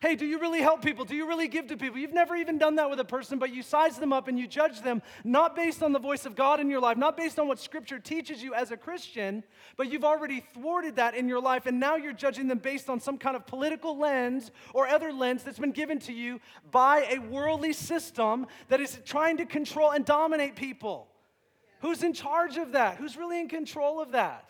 Hey, 0.00 0.14
do 0.14 0.24
you 0.24 0.38
really 0.38 0.62
help 0.62 0.82
people? 0.82 1.04
Do 1.04 1.14
you 1.14 1.28
really 1.28 1.46
give 1.46 1.66
to 1.66 1.76
people? 1.76 1.98
You've 1.98 2.14
never 2.14 2.34
even 2.34 2.56
done 2.56 2.76
that 2.76 2.88
with 2.88 2.98
a 3.00 3.04
person, 3.04 3.38
but 3.38 3.52
you 3.52 3.62
size 3.62 3.98
them 3.98 4.14
up 4.14 4.28
and 4.28 4.38
you 4.38 4.46
judge 4.46 4.80
them 4.80 5.02
not 5.24 5.54
based 5.54 5.82
on 5.82 5.92
the 5.92 5.98
voice 5.98 6.24
of 6.24 6.34
God 6.34 6.58
in 6.58 6.70
your 6.70 6.80
life, 6.80 6.96
not 6.96 7.18
based 7.18 7.38
on 7.38 7.46
what 7.46 7.58
Scripture 7.58 7.98
teaches 7.98 8.42
you 8.42 8.54
as 8.54 8.70
a 8.70 8.78
Christian, 8.78 9.44
but 9.76 9.92
you've 9.92 10.04
already 10.04 10.40
thwarted 10.54 10.96
that 10.96 11.14
in 11.14 11.28
your 11.28 11.40
life, 11.40 11.66
and 11.66 11.78
now 11.78 11.96
you're 11.96 12.14
judging 12.14 12.48
them 12.48 12.56
based 12.56 12.88
on 12.88 12.98
some 12.98 13.18
kind 13.18 13.36
of 13.36 13.46
political 13.46 13.98
lens 13.98 14.50
or 14.72 14.88
other 14.88 15.12
lens 15.12 15.42
that's 15.42 15.58
been 15.58 15.70
given 15.70 15.98
to 15.98 16.14
you 16.14 16.40
by 16.70 17.06
a 17.10 17.18
worldly 17.18 17.74
system 17.74 18.46
that 18.68 18.80
is 18.80 18.98
trying 19.04 19.36
to 19.36 19.44
control 19.44 19.90
and 19.90 20.06
dominate 20.06 20.56
people. 20.56 21.08
Who's 21.82 22.02
in 22.02 22.14
charge 22.14 22.56
of 22.56 22.72
that? 22.72 22.96
Who's 22.96 23.18
really 23.18 23.38
in 23.38 23.48
control 23.48 24.00
of 24.00 24.12
that? 24.12 24.49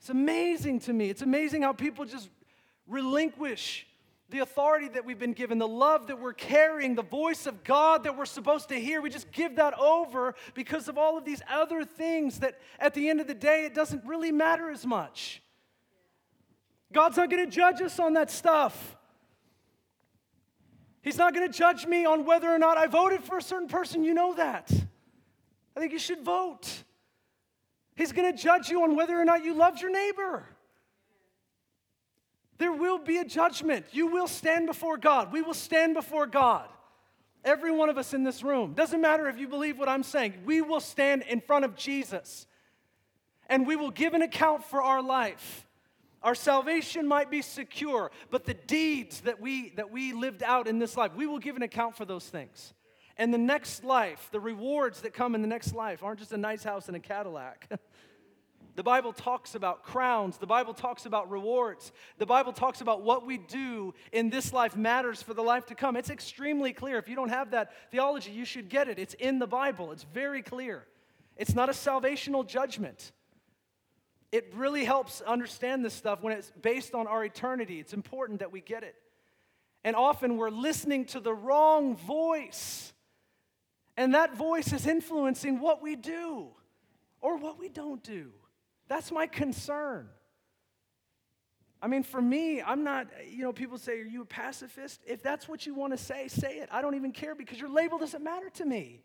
It's 0.00 0.08
amazing 0.08 0.80
to 0.80 0.92
me. 0.92 1.10
It's 1.10 1.22
amazing 1.22 1.62
how 1.62 1.74
people 1.74 2.06
just 2.06 2.30
relinquish 2.86 3.86
the 4.30 4.38
authority 4.38 4.88
that 4.88 5.04
we've 5.04 5.18
been 5.18 5.32
given, 5.32 5.58
the 5.58 5.68
love 5.68 6.06
that 6.06 6.18
we're 6.18 6.32
carrying, 6.32 6.94
the 6.94 7.02
voice 7.02 7.46
of 7.46 7.64
God 7.64 8.04
that 8.04 8.16
we're 8.16 8.24
supposed 8.24 8.68
to 8.68 8.80
hear, 8.80 9.00
we 9.00 9.10
just 9.10 9.30
give 9.32 9.56
that 9.56 9.78
over 9.78 10.34
because 10.54 10.88
of 10.88 10.96
all 10.96 11.18
of 11.18 11.24
these 11.24 11.42
other 11.50 11.84
things 11.84 12.38
that 12.38 12.58
at 12.78 12.94
the 12.94 13.10
end 13.10 13.20
of 13.20 13.26
the 13.26 13.34
day, 13.34 13.64
it 13.64 13.74
doesn't 13.74 14.04
really 14.04 14.32
matter 14.32 14.70
as 14.70 14.86
much. 14.86 15.42
God's 16.92 17.16
not 17.16 17.28
going 17.28 17.44
to 17.44 17.50
judge 17.50 17.82
us 17.82 17.98
on 17.98 18.14
that 18.14 18.30
stuff. 18.30 18.96
He's 21.02 21.16
not 21.16 21.34
going 21.34 21.50
to 21.50 21.56
judge 21.56 21.86
me 21.86 22.04
on 22.04 22.24
whether 22.24 22.48
or 22.48 22.58
not 22.58 22.78
I 22.78 22.86
voted 22.86 23.22
for 23.22 23.38
a 23.38 23.42
certain 23.42 23.68
person. 23.68 24.04
You 24.04 24.14
know 24.14 24.34
that. 24.34 24.70
I 25.76 25.80
think 25.80 25.92
you 25.92 25.98
should 25.98 26.22
vote. 26.22 26.84
He's 27.96 28.12
going 28.12 28.30
to 28.30 28.36
judge 28.36 28.68
you 28.68 28.82
on 28.82 28.96
whether 28.96 29.18
or 29.18 29.24
not 29.24 29.44
you 29.44 29.54
loved 29.54 29.80
your 29.80 29.90
neighbor. 29.90 30.44
There 32.58 32.72
will 32.72 32.98
be 32.98 33.18
a 33.18 33.24
judgment. 33.24 33.86
You 33.92 34.06
will 34.06 34.28
stand 34.28 34.66
before 34.66 34.98
God. 34.98 35.32
We 35.32 35.42
will 35.42 35.54
stand 35.54 35.94
before 35.94 36.26
God. 36.26 36.68
Every 37.42 37.72
one 37.72 37.88
of 37.88 37.96
us 37.96 38.12
in 38.12 38.22
this 38.22 38.42
room. 38.42 38.74
Doesn't 38.74 39.00
matter 39.00 39.28
if 39.28 39.38
you 39.38 39.48
believe 39.48 39.78
what 39.78 39.88
I'm 39.88 40.02
saying. 40.02 40.34
We 40.44 40.60
will 40.60 40.80
stand 40.80 41.22
in 41.22 41.40
front 41.40 41.64
of 41.64 41.74
Jesus 41.74 42.46
and 43.48 43.66
we 43.66 43.76
will 43.76 43.90
give 43.90 44.14
an 44.14 44.22
account 44.22 44.64
for 44.64 44.82
our 44.82 45.02
life. 45.02 45.66
Our 46.22 46.34
salvation 46.34 47.08
might 47.08 47.30
be 47.30 47.40
secure, 47.40 48.10
but 48.30 48.44
the 48.44 48.54
deeds 48.54 49.22
that 49.22 49.40
we 49.40 49.70
that 49.70 49.90
we 49.90 50.12
lived 50.12 50.42
out 50.42 50.68
in 50.68 50.78
this 50.78 50.96
life, 50.96 51.12
we 51.16 51.26
will 51.26 51.38
give 51.38 51.56
an 51.56 51.62
account 51.62 51.96
for 51.96 52.04
those 52.04 52.26
things. 52.26 52.74
And 53.20 53.34
the 53.34 53.38
next 53.38 53.84
life, 53.84 54.30
the 54.32 54.40
rewards 54.40 55.02
that 55.02 55.12
come 55.12 55.34
in 55.34 55.42
the 55.42 55.46
next 55.46 55.74
life 55.74 56.02
aren't 56.02 56.20
just 56.20 56.32
a 56.32 56.38
nice 56.38 56.64
house 56.64 56.88
and 56.88 56.96
a 56.96 57.00
Cadillac. 57.00 57.68
The 58.76 58.84
Bible 58.84 59.12
talks 59.12 59.56
about 59.56 59.82
crowns. 59.82 60.38
The 60.38 60.46
Bible 60.46 60.72
talks 60.72 61.04
about 61.04 61.28
rewards. 61.28 61.92
The 62.18 62.24
Bible 62.24 62.52
talks 62.52 62.80
about 62.80 63.02
what 63.02 63.26
we 63.26 63.36
do 63.36 63.92
in 64.12 64.30
this 64.30 64.52
life 64.54 64.76
matters 64.76 65.20
for 65.22 65.34
the 65.34 65.42
life 65.42 65.66
to 65.66 65.74
come. 65.74 65.96
It's 65.96 66.08
extremely 66.08 66.72
clear. 66.72 66.96
If 66.96 67.08
you 67.08 67.16
don't 67.16 67.28
have 67.30 67.50
that 67.50 67.72
theology, 67.90 68.30
you 68.30 68.46
should 68.46 68.68
get 68.70 68.88
it. 68.88 68.98
It's 68.98 69.12
in 69.14 69.38
the 69.38 69.46
Bible, 69.46 69.92
it's 69.92 70.04
very 70.04 70.40
clear. 70.40 70.86
It's 71.36 71.54
not 71.54 71.68
a 71.68 71.72
salvational 71.72 72.46
judgment. 72.46 73.12
It 74.32 74.52
really 74.54 74.84
helps 74.84 75.20
understand 75.20 75.84
this 75.84 75.92
stuff 75.92 76.22
when 76.22 76.32
it's 76.32 76.52
based 76.62 76.94
on 76.94 77.06
our 77.06 77.24
eternity. 77.24 77.80
It's 77.80 77.92
important 77.92 78.38
that 78.38 78.52
we 78.52 78.60
get 78.60 78.84
it. 78.84 78.94
And 79.82 79.96
often 79.96 80.36
we're 80.36 80.50
listening 80.50 81.06
to 81.06 81.20
the 81.20 81.34
wrong 81.34 81.96
voice, 81.96 82.92
and 83.96 84.14
that 84.14 84.34
voice 84.36 84.72
is 84.72 84.86
influencing 84.86 85.60
what 85.60 85.82
we 85.82 85.96
do 85.96 86.48
or 87.20 87.36
what 87.36 87.58
we 87.58 87.68
don't 87.68 88.02
do. 88.02 88.30
That's 88.88 89.12
my 89.12 89.26
concern. 89.26 90.08
I 91.82 91.86
mean, 91.86 92.02
for 92.02 92.20
me, 92.20 92.60
I'm 92.60 92.84
not, 92.84 93.08
you 93.30 93.42
know, 93.42 93.52
people 93.52 93.78
say, 93.78 94.00
Are 94.00 94.04
you 94.04 94.22
a 94.22 94.26
pacifist? 94.26 95.00
If 95.06 95.22
that's 95.22 95.48
what 95.48 95.66
you 95.66 95.74
want 95.74 95.92
to 95.92 95.98
say, 95.98 96.28
say 96.28 96.58
it. 96.58 96.68
I 96.70 96.82
don't 96.82 96.94
even 96.94 97.12
care 97.12 97.34
because 97.34 97.58
your 97.58 97.70
label 97.70 97.98
doesn't 97.98 98.22
matter 98.22 98.50
to 98.50 98.64
me. 98.64 99.00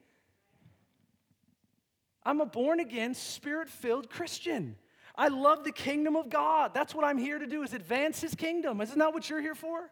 I'm 2.23 2.41
a 2.41 2.45
born 2.45 2.79
again, 2.79 3.13
spirit 3.13 3.69
filled 3.69 4.09
Christian. 4.09 4.75
I 5.17 5.29
love 5.29 5.63
the 5.63 5.71
kingdom 5.71 6.15
of 6.15 6.29
God. 6.29 6.73
That's 6.73 6.93
what 6.93 7.05
I'm 7.05 7.17
here 7.17 7.39
to 7.39 7.47
do 7.47 7.63
is 7.63 7.73
advance 7.73 8.19
his 8.19 8.35
kingdom. 8.35 8.81
Isn't 8.81 8.99
that 8.99 9.13
what 9.13 9.29
you're 9.29 9.41
here 9.41 9.55
for? 9.55 9.89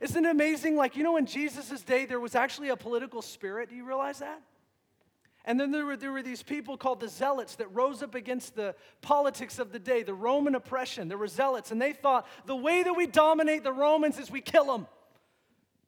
Isn't 0.00 0.24
it 0.24 0.30
amazing? 0.30 0.76
Like, 0.76 0.96
you 0.96 1.02
know, 1.02 1.16
in 1.16 1.26
Jesus' 1.26 1.82
day, 1.82 2.04
there 2.04 2.20
was 2.20 2.34
actually 2.34 2.68
a 2.68 2.76
political 2.76 3.22
spirit. 3.22 3.70
Do 3.70 3.76
you 3.76 3.84
realize 3.84 4.18
that? 4.18 4.42
And 5.46 5.60
then 5.60 5.70
there 5.70 5.86
were, 5.86 5.96
there 5.96 6.10
were 6.10 6.22
these 6.22 6.42
people 6.42 6.76
called 6.76 6.98
the 6.98 7.08
zealots 7.08 7.54
that 7.56 7.72
rose 7.72 8.02
up 8.02 8.16
against 8.16 8.56
the 8.56 8.74
politics 9.00 9.60
of 9.60 9.72
the 9.72 9.78
day, 9.78 10.02
the 10.02 10.12
Roman 10.12 10.56
oppression. 10.56 11.08
There 11.08 11.16
were 11.16 11.28
zealots, 11.28 11.70
and 11.70 11.80
they 11.80 11.92
thought 11.92 12.26
the 12.46 12.56
way 12.56 12.82
that 12.82 12.94
we 12.94 13.06
dominate 13.06 13.62
the 13.62 13.72
Romans 13.72 14.18
is 14.18 14.30
we 14.30 14.40
kill 14.40 14.66
them. 14.66 14.86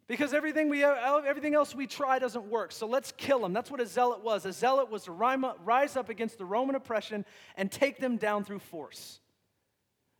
Because 0.06 0.32
everything, 0.32 0.70
we, 0.70 0.84
everything 0.84 1.54
else 1.54 1.74
we 1.74 1.86
try 1.86 2.18
doesn't 2.18 2.46
work. 2.46 2.72
So 2.72 2.86
let's 2.86 3.12
kill 3.12 3.40
them. 3.40 3.52
That's 3.52 3.70
what 3.70 3.80
a 3.80 3.86
zealot 3.86 4.22
was. 4.22 4.46
A 4.46 4.52
zealot 4.52 4.90
was 4.90 5.04
to 5.04 5.12
rise 5.12 5.96
up 5.96 6.09
against 6.09 6.38
the 6.38 6.46
Roman 6.46 6.76
oppression 6.76 7.26
and 7.56 7.70
take 7.70 7.98
them 7.98 8.16
down 8.16 8.44
through 8.44 8.61
force. 8.61 9.20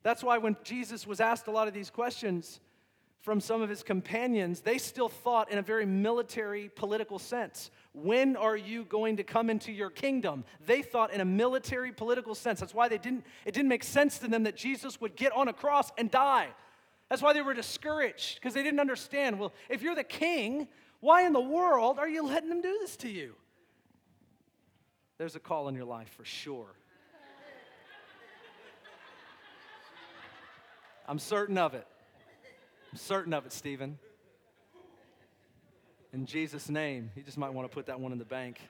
That's 0.03 0.23
why 0.23 0.39
when 0.39 0.57
Jesus 0.63 1.07
was 1.07 1.21
asked 1.21 1.47
a 1.47 1.51
lot 1.51 1.69
of 1.69 1.75
these 1.75 1.91
questions, 1.91 2.61
from 3.21 3.41
some 3.41 3.61
of 3.63 3.69
his 3.69 3.83
companions, 3.83 4.61
they 4.61 4.79
still 4.79 5.09
thought 5.09 5.51
in 5.51 5.59
a 5.59 5.63
very 5.63 5.85
military, 5.85 6.71
political 6.75 7.19
sense. 7.19 7.71
When 7.93 8.37
are 8.37 8.57
you 8.57 8.85
going 8.85 9.17
to 9.17 9.25
come 9.25 9.51
into 9.51 9.73
your 9.73 9.91
kingdom? 9.91 10.45
They 10.65 10.83
thought 10.83 11.13
in 11.13 11.21
a 11.21 11.25
military, 11.25 11.93
political 11.93 12.35
sense. 12.35 12.61
That's 12.61 12.75
why 12.75 12.89
they 12.89 12.99
didn't, 12.99 13.25
it 13.45 13.55
didn't 13.55 13.69
make 13.69 13.83
sense 13.83 14.19
to 14.21 14.29
them 14.29 14.45
that 14.45 14.57
Jesus 14.57 15.01
would 15.01 15.17
get 15.17 15.33
on 15.33 15.49
a 15.49 15.53
cross 15.53 15.91
and 15.99 16.11
die. 16.11 16.49
That's 17.09 17.23
why 17.23 17.33
they 17.33 17.43
were 17.43 17.55
discouraged, 17.55 18.37
because 18.37 18.55
they 18.55 18.63
didn't 18.63 18.81
understand. 18.81 19.39
Well, 19.39 19.53
if 19.69 19.83
you're 19.83 19.95
the 19.95 20.05
king, 20.05 20.69
why 21.01 21.27
in 21.27 21.33
the 21.33 21.41
world 21.41 21.99
are 21.99 22.09
you 22.09 22.25
letting 22.25 22.51
them 22.51 22.61
do 22.61 22.79
this 22.81 22.97
to 22.99 23.09
you? 23.09 23.35
There's 25.17 25.35
a 25.35 25.41
call 25.41 25.69
in 25.69 25.75
your 25.75 25.87
life 25.87 26.11
for 26.17 26.25
sure. 26.25 26.75
I'm 31.09 31.19
certain 31.19 31.59
of 31.59 31.75
it. 31.75 31.87
I'm 32.91 32.99
certain 32.99 33.35
of 33.35 33.45
it, 33.45 33.53
Stephen. 33.53 33.99
In 36.13 36.25
Jesus' 36.25 36.71
name, 36.71 37.11
you 37.15 37.23
just 37.23 37.37
might 37.37 37.53
want 37.53 37.71
to 37.71 37.75
put 37.75 37.87
that 37.87 38.01
one 38.01 38.13
in 38.13 38.19
the 38.19 38.25
bank. 38.25 38.61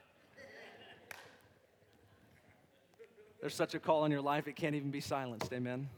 There's 3.40 3.54
such 3.54 3.74
a 3.74 3.78
call 3.78 4.04
in 4.04 4.10
your 4.10 4.20
life, 4.20 4.48
it 4.48 4.56
can't 4.56 4.74
even 4.74 4.90
be 4.90 5.00
silenced. 5.00 5.52
Amen. 5.52 5.88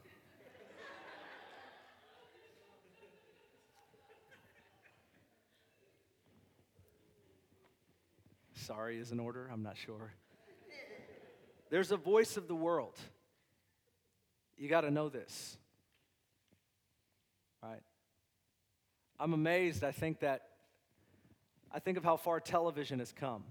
Sorry 8.55 8.99
is 8.99 9.11
in 9.11 9.19
order, 9.19 9.49
I'm 9.51 9.63
not 9.63 9.79
sure. 9.79 10.13
There's 11.71 11.91
a 11.91 11.97
voice 11.97 12.37
of 12.37 12.47
the 12.47 12.55
world. 12.55 12.99
You 14.59 14.69
got 14.69 14.83
to 14.83 14.91
know 14.91 15.09
this. 15.09 15.57
Right? 17.63 17.81
I'm 19.21 19.35
amazed. 19.35 19.85
I 19.85 19.93
think 19.93 20.21
that 20.21 20.47
I 21.71 21.79
think 21.79 21.99
of 21.99 22.05
how 22.05 22.17
far 22.17 22.41
television 22.41 23.01
has 23.01 23.13
come. 23.13 23.45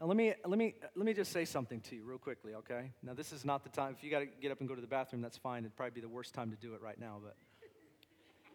And 0.00 0.08
let 0.08 0.16
me 0.16 0.32
let 0.46 0.58
me 0.58 0.74
let 0.96 1.04
me 1.04 1.12
just 1.12 1.32
say 1.32 1.44
something 1.44 1.80
to 1.82 1.96
you 1.96 2.02
real 2.02 2.16
quickly, 2.16 2.54
okay? 2.54 2.90
Now 3.02 3.12
this 3.12 3.30
is 3.30 3.44
not 3.44 3.62
the 3.62 3.68
time. 3.68 3.94
If 3.96 4.02
you 4.02 4.10
got 4.10 4.20
to 4.20 4.26
get 4.40 4.50
up 4.50 4.60
and 4.60 4.68
go 4.68 4.74
to 4.74 4.80
the 4.80 4.86
bathroom, 4.86 5.20
that's 5.20 5.36
fine. 5.36 5.64
It'd 5.64 5.76
probably 5.76 5.92
be 5.92 6.00
the 6.00 6.08
worst 6.08 6.32
time 6.32 6.50
to 6.50 6.56
do 6.56 6.74
it 6.74 6.80
right 6.80 6.98
now, 6.98 7.18
but 7.22 7.36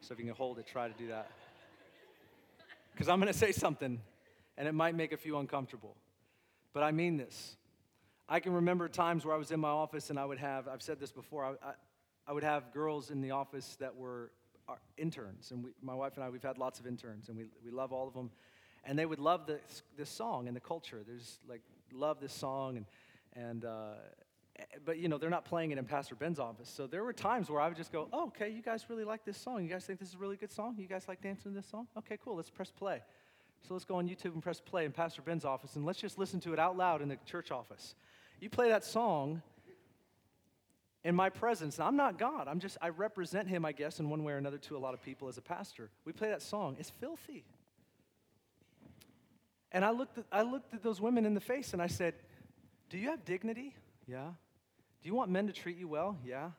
so 0.01 0.14
if 0.14 0.20
you 0.20 0.26
can 0.26 0.34
hold 0.34 0.58
it, 0.58 0.66
try 0.66 0.88
to 0.88 0.93
do 0.97 1.08
that. 1.10 1.30
Because 2.91 3.08
I'm 3.08 3.20
going 3.20 3.32
to 3.32 3.38
say 3.38 3.51
something, 3.51 4.01
and 4.58 4.68
it 4.68 4.74
might 4.74 4.95
make 4.95 5.12
a 5.12 5.18
few 5.18 5.38
uncomfortable, 5.38 5.95
but 6.74 6.82
I 6.82 6.91
mean 6.91 7.18
this. 7.18 7.55
I 8.28 8.39
can 8.39 8.53
remember 8.53 8.89
times 8.89 9.26
where 9.26 9.36
I 9.36 9.38
was 9.38 9.51
in 9.51 9.60
my 9.60 9.70
office 9.70 10.10
and 10.10 10.18
I 10.18 10.26
would 10.26 10.39
have, 10.39 10.68
I've 10.68 10.82
said 10.82 10.99
this 10.99 11.12
before, 11.12 11.45
I, 11.45 11.49
I, 11.66 11.74
I 12.28 12.34
would 12.34 12.43
have 12.43 12.74
girls 12.74 13.12
in 13.12 13.22
the 13.22 13.32
office 13.32 13.78
that 13.80 13.95
were 13.95 14.32
our 14.68 14.80
interns, 14.97 15.51
and 15.51 15.63
we, 15.63 15.72
my 15.82 15.93
wife 15.93 16.15
and 16.15 16.24
I, 16.24 16.30
we've 16.30 16.43
had 16.43 16.57
lots 16.57 16.80
of 16.80 16.88
interns, 16.88 17.30
and 17.30 17.38
we, 17.38 17.45
we 17.63 17.72
love 17.72 17.93
all 17.93 18.07
of 18.07 18.13
them. 18.13 18.32
And 18.84 18.97
they 18.97 19.05
would 19.05 19.20
love 19.20 19.45
this, 19.47 19.84
this 19.97 20.09
song 20.09 20.47
and 20.47 20.55
the 20.55 20.61
culture. 20.61 21.01
There's 21.05 21.39
like, 21.47 21.61
love 21.91 22.20
this 22.20 22.34
song, 22.34 22.78
and, 22.78 22.86
and 23.34 23.65
uh, 23.65 23.93
but 24.86 24.97
you 24.97 25.07
know, 25.07 25.18
they're 25.18 25.30
not 25.30 25.45
playing 25.45 25.72
it 25.72 25.78
in 25.78 25.86
Pastor 25.86 26.15
Ben's 26.15 26.39
office. 26.39 26.70
So 26.70 26.88
there 26.88 27.03
were 27.03 27.13
times 27.13 27.49
where 27.49 27.61
I 27.61 27.68
would 27.68 27.78
just 27.78 27.91
go, 27.91 28.07
oh, 28.13 28.28
okay, 28.28 28.49
you 28.49 28.61
guys 28.61 28.86
really 28.89 29.03
like 29.03 29.26
this 29.26 29.38
song. 29.38 29.63
You 29.63 29.70
guys 29.70 29.86
think 29.86 29.99
this 29.99 30.09
is 30.09 30.15
a 30.15 30.18
really 30.18 30.38
good 30.38 30.51
song? 30.51 30.76
You 30.78 30.88
guys 30.88 31.07
like 31.07 31.22
dancing 31.22 31.53
to 31.53 31.59
this 31.59 31.70
song? 31.70 31.88
Okay, 31.97 32.18
cool, 32.24 32.36
let's 32.36 32.49
press 32.49 32.72
play. 32.72 33.01
So 33.68 33.74
let's 33.74 33.86
go 33.86 33.95
on 33.95 34.07
YouTube 34.07 34.34
and 34.34 34.41
press 34.41 34.61
play 34.61 34.86
in 34.86 34.91
Pastor 34.91 35.22
Ben's 35.22 35.45
office, 35.45 35.76
and 35.76 35.86
let's 35.86 35.99
just 35.99 36.18
listen 36.18 36.39
to 36.41 36.53
it 36.53 36.59
out 36.59 36.78
loud 36.78 37.01
in 37.01 37.09
the 37.09 37.18
church 37.26 37.51
office. 37.51 37.95
You 38.39 38.49
play 38.49 38.70
that 38.70 38.86
song, 38.86 39.41
in 41.04 41.16
my 41.16 41.30
presence. 41.30 41.80
I'm 41.80 41.95
not 41.95 42.18
God. 42.18 42.48
I'm 42.48 42.60
just, 42.60 42.78
I 42.82 42.89
represent 42.89 43.48
him, 43.48 43.66
I 43.66 43.72
guess, 43.72 44.00
in 44.00 44.10
one 44.10 44.24
way 44.24 44.34
or 44.34 44.38
another 44.38 44.58
to 44.60 44.78
a 44.78 44.80
lot 44.80 44.93
of 44.93 45.02
people 45.02 45.28
as 45.28 45.38
a 45.38 45.41
pastor. 45.41 45.89
We 46.06 46.12
play 46.12 46.30
that 46.30 46.41
song. 46.41 46.76
It's 46.80 46.89
filthy. 46.89 47.45
And 49.72 49.84
I 49.84 49.91
looked, 49.91 50.18
at, 50.18 50.26
I 50.32 50.41
looked 50.41 50.74
at 50.74 50.84
those 50.84 51.02
women 51.02 51.26
in 51.26 51.34
the 51.34 51.41
face 51.41 51.74
and 51.74 51.82
I 51.82 51.88
said, 51.88 52.14
Do 52.89 52.98
you 52.98 53.10
have 53.10 53.26
dignity? 53.26 53.76
Yeah. 54.08 54.30
Do 55.02 55.10
you 55.10 55.14
want 55.14 55.30
men 55.30 55.48
to 55.48 55.54
treat 55.54 55.78
you 55.78 55.88
well? 55.88 56.18
Yeah. 56.26 56.52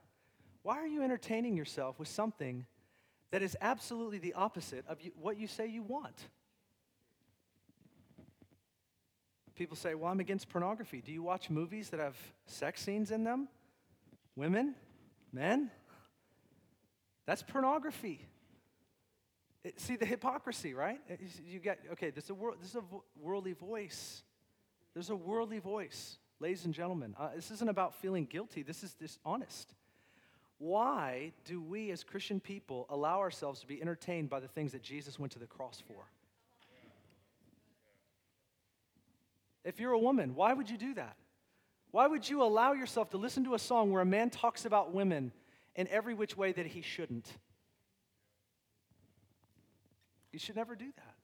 Why 0.63 0.79
are 0.79 0.87
you 0.87 1.03
entertaining 1.03 1.57
yourself 1.57 1.99
with 1.99 2.09
something 2.09 2.67
that 3.31 3.43
is 3.43 3.57
absolutely 3.61 4.19
the 4.19 4.35
opposite 4.35 4.85
of 4.89 5.01
you, 5.01 5.13
what 5.21 5.39
you 5.39 5.47
say 5.47 5.67
you 5.67 5.83
want? 5.83 6.15
People 9.55 9.77
say, 9.77 9.95
Well, 9.95 10.13
I'm 10.13 10.21
against 10.21 10.49
pornography. 10.49 11.03
Do 11.05 11.11
you 11.11 11.23
watch 11.23 11.51
movies 11.51 11.91
that 11.91 12.01
have 12.01 12.17
sex 12.47 12.81
scenes 12.83 13.11
in 13.11 13.25
them? 13.25 13.49
Women, 14.39 14.77
men, 15.33 15.69
that's 17.27 17.43
pornography. 17.43 18.25
It, 19.65 19.81
see 19.81 19.97
the 19.97 20.07
hypocrisy, 20.07 20.75
right? 20.75 21.01
You 21.45 21.59
get 21.59 21.81
okay. 21.95 22.11
This 22.11 22.25
is 22.25 22.31
a 22.31 22.35
world, 22.35 22.59
this 22.61 22.71
is 22.71 22.77
a 22.77 22.85
worldly 23.21 23.55
voice. 23.55 24.23
There's 24.95 25.11
a 25.11 25.17
worldly 25.17 25.59
voice, 25.59 26.19
ladies 26.39 26.67
and 26.67 26.73
gentlemen. 26.73 27.17
Uh, 27.19 27.31
this 27.35 27.51
isn't 27.51 27.69
about 27.69 27.97
feeling 27.97 28.27
guilty. 28.27 28.63
This 28.63 28.85
is 28.85 28.95
dishonest. 28.95 29.75
Why 30.59 31.33
do 31.45 31.61
we 31.61 31.91
as 31.91 32.05
Christian 32.05 32.39
people 32.39 32.87
allow 32.91 33.19
ourselves 33.19 33.59
to 33.63 33.67
be 33.67 33.83
entertained 33.83 34.31
by 34.31 34.39
the 34.39 34.47
things 34.47 34.71
that 34.71 34.85
Jesus 34.85 35.19
went 35.19 35.33
to 35.33 35.41
the 35.41 35.47
cross 35.47 35.83
for? 35.89 36.05
If 39.65 39.81
you're 39.81 39.95
a 39.95 39.99
woman, 39.99 40.37
why 40.37 40.53
would 40.53 40.71
you 40.71 40.79
do 40.79 40.95
that? 40.95 41.17
Why 41.91 42.07
would 42.07 42.29
you 42.29 42.43
allow 42.43 42.73
yourself 42.73 43.11
to 43.11 43.17
listen 43.17 43.45
to 43.45 43.55
a 43.55 43.59
song 43.59 43.93
where 43.93 44.03
a 44.03 44.07
man 44.07 44.31
talks 44.31 44.65
about 44.65 44.93
women 44.93 45.33
in 45.75 45.89
every 45.89 46.15
which 46.15 46.37
way 46.37 46.53
that 46.53 46.67
he 46.67 46.83
shouldn't? 46.83 47.27
You 50.33 50.39
should 50.39 50.57
never 50.57 50.77
do 50.77 50.87
that. 50.97 51.15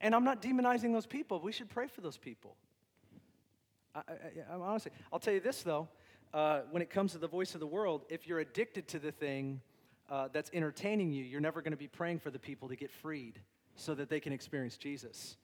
And 0.00 0.14
I'm 0.14 0.24
not 0.24 0.42
demonizing 0.42 0.92
those 0.92 1.06
people. 1.06 1.40
We 1.40 1.52
should 1.52 1.70
pray 1.70 1.86
for 1.86 2.02
those 2.02 2.18
people. 2.18 2.56
I, 3.94 4.00
I, 4.50 4.54
honestly, 4.54 4.92
I'll 5.12 5.18
tell 5.18 5.34
you 5.34 5.40
this 5.40 5.62
though. 5.62 5.88
Uh, 6.32 6.62
when 6.70 6.82
it 6.82 6.90
comes 6.90 7.12
to 7.12 7.18
the 7.18 7.28
voice 7.28 7.54
of 7.54 7.60
the 7.60 7.66
world, 7.66 8.04
if 8.08 8.26
you're 8.26 8.40
addicted 8.40 8.88
to 8.88 8.98
the 8.98 9.12
thing 9.12 9.60
uh, 10.10 10.28
that's 10.32 10.50
entertaining 10.52 11.12
you, 11.12 11.24
you're 11.24 11.40
never 11.40 11.62
going 11.62 11.70
to 11.70 11.78
be 11.78 11.86
praying 11.86 12.18
for 12.18 12.30
the 12.30 12.38
people 12.38 12.68
to 12.68 12.76
get 12.76 12.90
freed 12.90 13.40
so 13.76 13.94
that 13.94 14.08
they 14.08 14.20
can 14.20 14.32
experience 14.32 14.76
Jesus. 14.76 15.36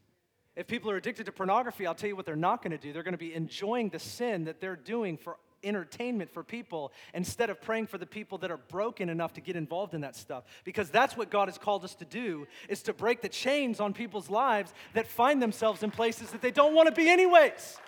If 0.57 0.67
people 0.67 0.91
are 0.91 0.97
addicted 0.97 1.27
to 1.27 1.33
pornography, 1.33 1.87
I'll 1.87 1.95
tell 1.95 2.09
you 2.09 2.17
what 2.17 2.27
they're 2.27 2.37
not 2.37 2.63
going 2.63 2.73
to 2.73 2.79
do. 2.79 2.93
They're 2.93 3.03
going 3.03 3.13
to 3.13 3.19
be 3.19 3.35
enjoying 3.35 3.91
the 3.91 3.99
sin 3.99 4.45
that 4.45 4.61
they're 4.61 4.77
doing 4.77 5.17
for 5.17 5.37
entertainment 5.63 6.31
for 6.31 6.43
people 6.43 6.93
instead 7.15 7.51
of 7.51 7.61
praying 7.61 7.87
for 7.87 7.99
the 7.99 8.07
people 8.07 8.39
that 8.39 8.51
are 8.51 8.57
broken 8.57 9.09
enough 9.09 9.35
to 9.35 9.41
get 9.41 9.57
involved 9.57 9.95
in 9.95 10.01
that 10.01 10.17
stuff 10.17 10.45
because 10.65 10.89
that's 10.89 11.19
what 11.19 11.31
god 11.31 11.49
has 11.49 11.59
called 11.59 11.85
us 11.85 11.95
to 11.95 12.07
do 12.07 12.47
is 12.71 12.83
to 12.83 12.95
break 12.95 13.21
the 13.21 13.29
chains 13.29 13.79
on 13.79 13.93
people's 13.93 14.31
lives 14.31 14.73
that 14.95 15.07
find 15.07 15.43
themselves 15.43 15.83
in 15.83 15.91
places 15.91 16.31
that 16.31 16.41
they 16.41 16.51
don't 16.51 16.75
want 16.75 16.89
to 16.89 16.95
be 16.95 17.11
anyways 17.11 17.79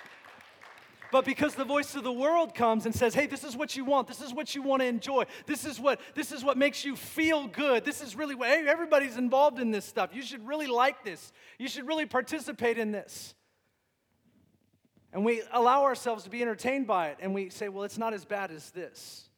but 1.12 1.26
because 1.26 1.54
the 1.54 1.64
voice 1.64 1.94
of 1.94 2.02
the 2.02 2.12
world 2.12 2.54
comes 2.54 2.86
and 2.86 2.94
says, 2.94 3.14
hey, 3.14 3.26
this 3.26 3.44
is 3.44 3.54
what 3.54 3.76
you 3.76 3.84
want, 3.84 4.08
this 4.08 4.22
is 4.22 4.32
what 4.32 4.54
you 4.54 4.62
want 4.62 4.80
to 4.80 4.86
enjoy, 4.86 5.24
this 5.46 5.64
is 5.64 5.78
what, 5.78 6.00
this 6.14 6.32
is 6.32 6.42
what 6.42 6.56
makes 6.56 6.84
you 6.84 6.96
feel 6.96 7.46
good, 7.46 7.84
this 7.84 8.00
is 8.00 8.16
really 8.16 8.34
what, 8.34 8.48
hey, 8.48 8.66
everybody's 8.66 9.18
involved 9.18 9.60
in 9.60 9.70
this 9.70 9.84
stuff. 9.84 10.10
You 10.14 10.22
should 10.22 10.44
really 10.48 10.66
like 10.66 11.04
this, 11.04 11.32
you 11.58 11.68
should 11.68 11.86
really 11.86 12.06
participate 12.06 12.78
in 12.78 12.90
this. 12.90 13.34
And 15.12 15.24
we 15.24 15.42
allow 15.52 15.82
ourselves 15.82 16.24
to 16.24 16.30
be 16.30 16.40
entertained 16.40 16.86
by 16.86 17.08
it, 17.08 17.18
and 17.20 17.34
we 17.34 17.50
say, 17.50 17.68
well, 17.68 17.84
it's 17.84 17.98
not 17.98 18.14
as 18.14 18.24
bad 18.24 18.50
as 18.50 18.70
this. 18.70 19.28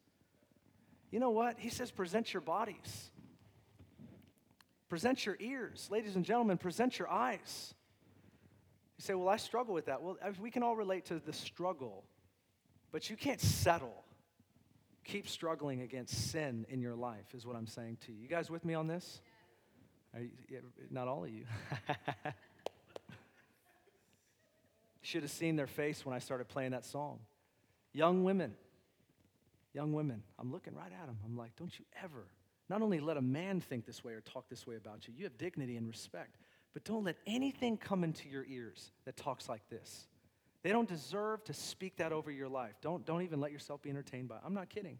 You 1.10 1.18
know 1.18 1.30
what? 1.30 1.58
He 1.58 1.68
says, 1.68 1.90
present 1.90 2.32
your 2.32 2.40
bodies. 2.40 3.10
Present 4.88 5.26
your 5.26 5.36
ears. 5.40 5.88
Ladies 5.90 6.14
and 6.14 6.24
gentlemen, 6.24 6.56
present 6.56 7.00
your 7.00 7.10
eyes. 7.10 7.73
You 8.98 9.02
say, 9.02 9.14
Well, 9.14 9.28
I 9.28 9.36
struggle 9.36 9.74
with 9.74 9.86
that. 9.86 10.02
Well, 10.02 10.16
we 10.40 10.50
can 10.50 10.62
all 10.62 10.76
relate 10.76 11.06
to 11.06 11.18
the 11.18 11.32
struggle, 11.32 12.04
but 12.92 13.10
you 13.10 13.16
can't 13.16 13.40
settle. 13.40 14.04
Keep 15.04 15.28
struggling 15.28 15.82
against 15.82 16.30
sin 16.30 16.64
in 16.70 16.80
your 16.80 16.94
life, 16.94 17.34
is 17.34 17.46
what 17.46 17.56
I'm 17.56 17.66
saying 17.66 17.98
to 18.06 18.12
you. 18.12 18.22
You 18.22 18.28
guys 18.28 18.48
with 18.48 18.64
me 18.64 18.72
on 18.72 18.86
this? 18.86 19.20
You, 20.18 20.60
not 20.90 21.08
all 21.08 21.24
of 21.24 21.30
you. 21.30 21.44
Should 25.02 25.22
have 25.22 25.30
seen 25.30 25.56
their 25.56 25.66
face 25.66 26.06
when 26.06 26.14
I 26.14 26.18
started 26.20 26.48
playing 26.48 26.70
that 26.70 26.86
song. 26.86 27.18
Young 27.92 28.24
women, 28.24 28.54
young 29.74 29.92
women, 29.92 30.22
I'm 30.38 30.50
looking 30.50 30.74
right 30.74 30.90
at 30.90 31.06
them. 31.06 31.18
I'm 31.24 31.36
like, 31.36 31.54
don't 31.56 31.78
you 31.78 31.84
ever, 32.02 32.26
not 32.70 32.80
only 32.80 33.00
let 33.00 33.18
a 33.18 33.22
man 33.22 33.60
think 33.60 33.84
this 33.84 34.02
way 34.02 34.14
or 34.14 34.22
talk 34.22 34.48
this 34.48 34.66
way 34.66 34.76
about 34.76 35.06
you, 35.06 35.14
you 35.16 35.24
have 35.24 35.36
dignity 35.36 35.76
and 35.76 35.86
respect. 35.86 36.36
But 36.74 36.84
don't 36.84 37.04
let 37.04 37.16
anything 37.26 37.76
come 37.76 38.04
into 38.04 38.28
your 38.28 38.44
ears 38.44 38.90
that 39.04 39.16
talks 39.16 39.48
like 39.48 39.66
this. 39.70 40.06
They 40.62 40.70
don't 40.70 40.88
deserve 40.88 41.44
to 41.44 41.54
speak 41.54 41.96
that 41.98 42.12
over 42.12 42.30
your 42.30 42.48
life. 42.48 42.74
Don't, 42.82 43.06
don't 43.06 43.22
even 43.22 43.40
let 43.40 43.52
yourself 43.52 43.82
be 43.82 43.90
entertained 43.90 44.28
by 44.28 44.36
it. 44.36 44.42
I'm 44.44 44.54
not 44.54 44.68
kidding. 44.68 44.98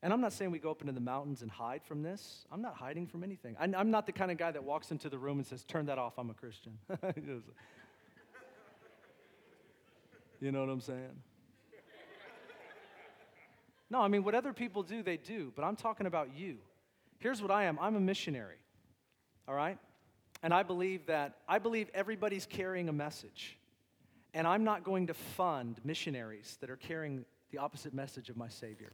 And 0.00 0.12
I'm 0.12 0.20
not 0.20 0.32
saying 0.32 0.52
we 0.52 0.60
go 0.60 0.70
up 0.70 0.80
into 0.80 0.92
the 0.92 1.00
mountains 1.00 1.42
and 1.42 1.50
hide 1.50 1.82
from 1.82 2.02
this. 2.02 2.46
I'm 2.52 2.62
not 2.62 2.74
hiding 2.74 3.08
from 3.08 3.24
anything. 3.24 3.56
I, 3.58 3.64
I'm 3.76 3.90
not 3.90 4.06
the 4.06 4.12
kind 4.12 4.30
of 4.30 4.38
guy 4.38 4.52
that 4.52 4.62
walks 4.62 4.92
into 4.92 5.08
the 5.08 5.18
room 5.18 5.38
and 5.38 5.46
says, 5.46 5.64
Turn 5.64 5.86
that 5.86 5.98
off, 5.98 6.18
I'm 6.18 6.30
a 6.30 6.34
Christian. 6.34 6.78
you 10.40 10.52
know 10.52 10.60
what 10.60 10.68
I'm 10.68 10.80
saying? 10.80 11.20
No, 13.90 14.00
I 14.00 14.08
mean, 14.08 14.22
what 14.22 14.34
other 14.34 14.52
people 14.52 14.82
do, 14.82 15.02
they 15.02 15.16
do, 15.16 15.52
but 15.56 15.64
I'm 15.64 15.74
talking 15.74 16.06
about 16.06 16.36
you. 16.36 16.58
Here's 17.18 17.40
what 17.42 17.50
I 17.50 17.64
am 17.64 17.78
I'm 17.80 17.96
a 17.96 18.00
missionary, 18.00 18.58
all 19.48 19.54
right? 19.54 19.78
And 20.42 20.54
I 20.54 20.62
believe 20.62 21.06
that, 21.06 21.38
I 21.48 21.58
believe 21.58 21.90
everybody's 21.94 22.46
carrying 22.46 22.88
a 22.88 22.92
message. 22.92 23.58
And 24.34 24.46
I'm 24.46 24.64
not 24.64 24.84
going 24.84 25.08
to 25.08 25.14
fund 25.14 25.80
missionaries 25.84 26.58
that 26.60 26.70
are 26.70 26.76
carrying 26.76 27.24
the 27.50 27.58
opposite 27.58 27.94
message 27.94 28.28
of 28.28 28.36
my 28.36 28.48
Savior. 28.48 28.92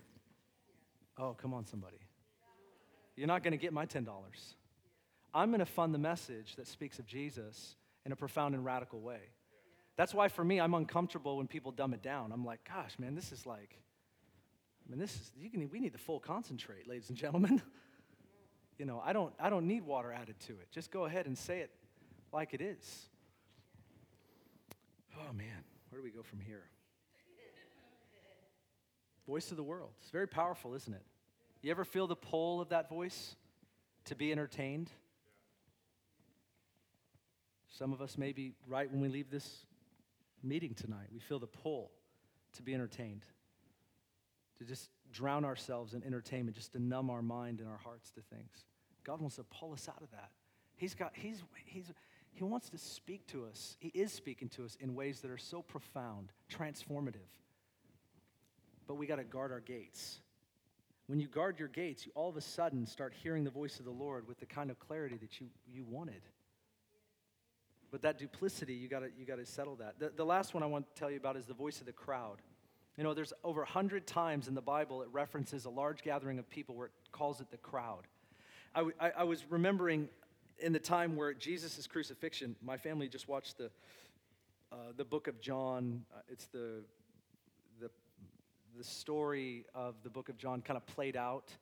Oh, 1.18 1.34
come 1.34 1.52
on, 1.52 1.66
somebody. 1.66 1.98
You're 3.16 3.26
not 3.26 3.42
going 3.42 3.52
to 3.52 3.58
get 3.58 3.72
my 3.72 3.86
$10. 3.86 4.06
I'm 5.32 5.50
going 5.50 5.60
to 5.60 5.66
fund 5.66 5.92
the 5.92 5.98
message 5.98 6.56
that 6.56 6.66
speaks 6.66 6.98
of 6.98 7.06
Jesus 7.06 7.76
in 8.06 8.12
a 8.12 8.16
profound 8.16 8.54
and 8.54 8.64
radical 8.64 9.00
way. 9.00 9.20
That's 9.96 10.14
why, 10.14 10.28
for 10.28 10.44
me, 10.44 10.60
I'm 10.60 10.74
uncomfortable 10.74 11.36
when 11.36 11.46
people 11.46 11.70
dumb 11.72 11.94
it 11.94 12.02
down. 12.02 12.32
I'm 12.32 12.44
like, 12.44 12.60
gosh, 12.68 12.98
man, 12.98 13.14
this 13.14 13.32
is 13.32 13.46
like, 13.46 13.76
I 14.86 14.90
mean, 14.90 14.98
this 14.98 15.14
is, 15.14 15.32
you 15.38 15.50
can, 15.50 15.68
we 15.70 15.78
need 15.78 15.92
the 15.92 15.98
full 15.98 16.20
concentrate, 16.20 16.88
ladies 16.88 17.08
and 17.08 17.18
gentlemen. 17.18 17.62
You 18.78 18.86
know, 18.86 19.02
I 19.04 19.12
don't, 19.12 19.32
I 19.38 19.50
don't 19.50 19.66
need 19.66 19.84
water 19.84 20.12
added 20.12 20.38
to 20.46 20.52
it. 20.54 20.68
Just 20.70 20.90
go 20.90 21.04
ahead 21.04 21.26
and 21.26 21.38
say 21.38 21.60
it 21.60 21.70
like 22.32 22.54
it 22.54 22.60
is. 22.60 23.06
Oh, 25.16 25.32
man, 25.32 25.64
where 25.90 26.00
do 26.00 26.04
we 26.04 26.10
go 26.10 26.22
from 26.22 26.40
here? 26.40 26.64
voice 29.26 29.50
of 29.50 29.56
the 29.56 29.62
world. 29.62 29.90
It's 30.02 30.10
very 30.10 30.28
powerful, 30.28 30.74
isn't 30.74 30.92
it? 30.92 31.04
You 31.62 31.70
ever 31.70 31.84
feel 31.84 32.06
the 32.06 32.16
pull 32.16 32.60
of 32.60 32.68
that 32.70 32.88
voice 32.88 33.36
to 34.06 34.14
be 34.14 34.30
entertained? 34.32 34.90
Some 37.78 37.92
of 37.92 38.02
us, 38.02 38.18
maybe 38.18 38.52
right 38.68 38.90
when 38.90 39.00
we 39.00 39.08
leave 39.08 39.30
this 39.30 39.64
meeting 40.42 40.74
tonight, 40.74 41.08
we 41.12 41.20
feel 41.20 41.38
the 41.38 41.46
pull 41.46 41.90
to 42.52 42.62
be 42.62 42.74
entertained, 42.74 43.24
to 44.58 44.64
just 44.64 44.90
drown 45.14 45.44
ourselves 45.44 45.94
in 45.94 46.02
entertainment, 46.04 46.56
just 46.56 46.72
to 46.72 46.78
numb 46.78 47.08
our 47.08 47.22
mind 47.22 47.60
and 47.60 47.68
our 47.68 47.78
hearts 47.78 48.10
to 48.10 48.20
things. 48.20 48.66
God 49.04 49.20
wants 49.20 49.36
to 49.36 49.44
pull 49.44 49.72
us 49.72 49.88
out 49.88 50.02
of 50.02 50.10
that. 50.10 50.30
He's 50.76 50.94
got, 50.94 51.12
he's, 51.14 51.42
he's, 51.64 51.92
he 52.32 52.42
wants 52.42 52.68
to 52.70 52.78
speak 52.78 53.26
to 53.28 53.46
us. 53.46 53.76
He 53.78 53.88
is 53.94 54.12
speaking 54.12 54.48
to 54.50 54.64
us 54.64 54.76
in 54.80 54.94
ways 54.94 55.20
that 55.20 55.30
are 55.30 55.38
so 55.38 55.62
profound, 55.62 56.32
transformative. 56.52 57.30
But 58.86 58.96
we 58.96 59.06
got 59.06 59.16
to 59.16 59.24
guard 59.24 59.52
our 59.52 59.60
gates. 59.60 60.18
When 61.06 61.20
you 61.20 61.28
guard 61.28 61.58
your 61.58 61.68
gates, 61.68 62.04
you 62.04 62.12
all 62.14 62.28
of 62.28 62.36
a 62.36 62.40
sudden 62.40 62.86
start 62.86 63.14
hearing 63.22 63.44
the 63.44 63.50
voice 63.50 63.78
of 63.78 63.84
the 63.84 63.90
Lord 63.90 64.26
with 64.26 64.40
the 64.40 64.46
kind 64.46 64.70
of 64.70 64.78
clarity 64.78 65.16
that 65.18 65.40
you, 65.40 65.46
you 65.72 65.84
wanted. 65.84 66.22
But 67.90 68.02
that 68.02 68.18
duplicity, 68.18 68.74
you 68.74 68.88
got 68.88 69.00
to 69.00 69.10
you 69.16 69.24
got 69.24 69.36
to 69.36 69.46
settle 69.46 69.76
that. 69.76 70.00
The, 70.00 70.10
the 70.16 70.24
last 70.24 70.54
one 70.54 70.64
I 70.64 70.66
want 70.66 70.92
to 70.92 70.98
tell 70.98 71.10
you 71.10 71.16
about 71.16 71.36
is 71.36 71.46
the 71.46 71.54
voice 71.54 71.78
of 71.78 71.86
the 71.86 71.92
crowd. 71.92 72.42
You 72.96 73.02
know, 73.02 73.12
there's 73.12 73.32
over 73.42 73.62
a 73.62 73.66
hundred 73.66 74.06
times 74.06 74.46
in 74.46 74.54
the 74.54 74.62
Bible 74.62 75.02
it 75.02 75.08
references 75.12 75.64
a 75.64 75.70
large 75.70 76.02
gathering 76.02 76.38
of 76.38 76.48
people 76.48 76.76
where 76.76 76.86
it 76.86 76.92
calls 77.10 77.40
it 77.40 77.50
the 77.50 77.56
crowd. 77.56 78.06
I, 78.72 78.78
w- 78.78 78.96
I, 79.00 79.10
I 79.18 79.24
was 79.24 79.44
remembering 79.50 80.08
in 80.60 80.72
the 80.72 80.78
time 80.78 81.16
where 81.16 81.34
Jesus' 81.34 81.86
crucifixion, 81.88 82.54
my 82.62 82.76
family 82.76 83.08
just 83.08 83.26
watched 83.28 83.58
the, 83.58 83.70
uh, 84.70 84.76
the 84.96 85.04
book 85.04 85.26
of 85.26 85.40
John. 85.40 86.04
Uh, 86.14 86.20
it's 86.28 86.46
the, 86.46 86.84
the, 87.80 87.90
the 88.78 88.84
story 88.84 89.64
of 89.74 89.96
the 90.04 90.10
book 90.10 90.28
of 90.28 90.38
John 90.38 90.62
kind 90.62 90.76
of 90.76 90.86
played 90.86 91.16
out. 91.16 91.52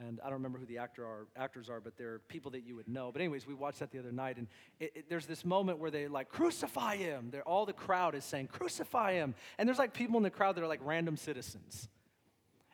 And 0.00 0.20
I 0.22 0.24
don't 0.24 0.34
remember 0.34 0.58
who 0.58 0.66
the 0.66 0.78
actor 0.78 1.04
are, 1.04 1.26
actors 1.36 1.70
are, 1.70 1.80
but 1.80 1.96
they're 1.96 2.18
people 2.28 2.50
that 2.52 2.66
you 2.66 2.74
would 2.76 2.88
know. 2.88 3.12
But, 3.12 3.20
anyways, 3.20 3.46
we 3.46 3.54
watched 3.54 3.78
that 3.78 3.92
the 3.92 3.98
other 3.98 4.12
night, 4.12 4.38
and 4.38 4.48
it, 4.80 4.92
it, 4.94 5.04
there's 5.08 5.26
this 5.26 5.44
moment 5.44 5.78
where 5.78 5.90
they 5.90 6.08
like, 6.08 6.28
crucify 6.28 6.96
him. 6.96 7.28
They're, 7.30 7.42
all 7.42 7.64
the 7.64 7.72
crowd 7.72 8.14
is 8.14 8.24
saying, 8.24 8.48
crucify 8.48 9.12
him. 9.12 9.34
And 9.58 9.68
there's 9.68 9.78
like 9.78 9.94
people 9.94 10.16
in 10.16 10.22
the 10.24 10.30
crowd 10.30 10.56
that 10.56 10.64
are 10.64 10.68
like 10.68 10.80
random 10.82 11.16
citizens. 11.16 11.88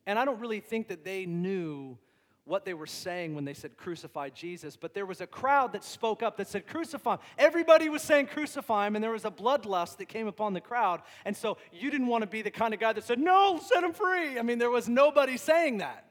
And 0.06 0.18
I 0.18 0.24
don't 0.24 0.40
really 0.40 0.60
think 0.60 0.88
that 0.88 1.04
they 1.04 1.26
knew 1.26 1.98
what 2.44 2.64
they 2.64 2.74
were 2.74 2.86
saying 2.86 3.34
when 3.34 3.44
they 3.44 3.54
said 3.54 3.76
crucify 3.76 4.28
Jesus, 4.30 4.76
but 4.76 4.92
there 4.92 5.06
was 5.06 5.20
a 5.20 5.26
crowd 5.26 5.72
that 5.72 5.84
spoke 5.84 6.22
up 6.22 6.36
that 6.38 6.48
said 6.48 6.66
crucify 6.66 7.12
him. 7.12 7.18
Everybody 7.38 7.88
was 7.88 8.02
saying 8.02 8.26
crucify 8.26 8.88
him, 8.88 8.96
and 8.96 9.04
there 9.04 9.12
was 9.12 9.24
a 9.24 9.30
bloodlust 9.30 9.98
that 9.98 10.08
came 10.08 10.26
upon 10.26 10.52
the 10.52 10.60
crowd. 10.60 11.02
And 11.24 11.36
so 11.36 11.58
you 11.70 11.90
didn't 11.90 12.08
want 12.08 12.22
to 12.22 12.26
be 12.26 12.42
the 12.42 12.50
kind 12.50 12.74
of 12.74 12.80
guy 12.80 12.92
that 12.92 13.04
said, 13.04 13.20
no, 13.20 13.60
set 13.62 13.84
him 13.84 13.92
free. 13.92 14.38
I 14.38 14.42
mean, 14.42 14.58
there 14.58 14.70
was 14.70 14.88
nobody 14.88 15.36
saying 15.36 15.78
that. 15.78 16.09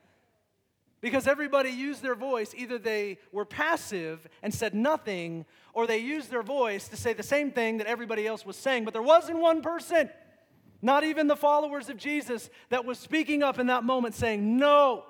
Because 1.02 1.28
everybody 1.28 1.70
used 1.70 2.02
their 2.02 2.16
voice. 2.16 2.54
Either 2.56 2.78
they 2.78 3.18
were 3.32 3.46
passive 3.46 4.28
and 4.44 4.54
said 4.54 4.74
nothing, 4.74 5.46
or 5.74 5.88
they 5.88 6.00
used 6.00 6.30
their 6.30 6.44
voice 6.44 6.88
to 6.90 6.98
say 6.98 7.14
the 7.14 7.24
same 7.24 7.52
thing 7.52 7.78
that 7.78 7.88
everybody 7.88 8.28
else 8.28 8.46
was 8.46 8.58
saying. 8.58 8.84
But 8.84 8.94
there 8.94 9.02
wasn't 9.02 9.40
one 9.40 9.62
person, 9.62 10.10
not 10.82 11.04
even 11.04 11.28
the 11.28 11.38
followers 11.38 11.90
of 11.90 11.98
Jesus, 11.98 12.50
that 12.70 12.84
was 12.84 13.00
speaking 13.00 13.44
up 13.44 13.60
in 13.60 13.68
that 13.68 13.84
moment 13.84 14.16
saying, 14.16 14.58
No, 14.58 15.06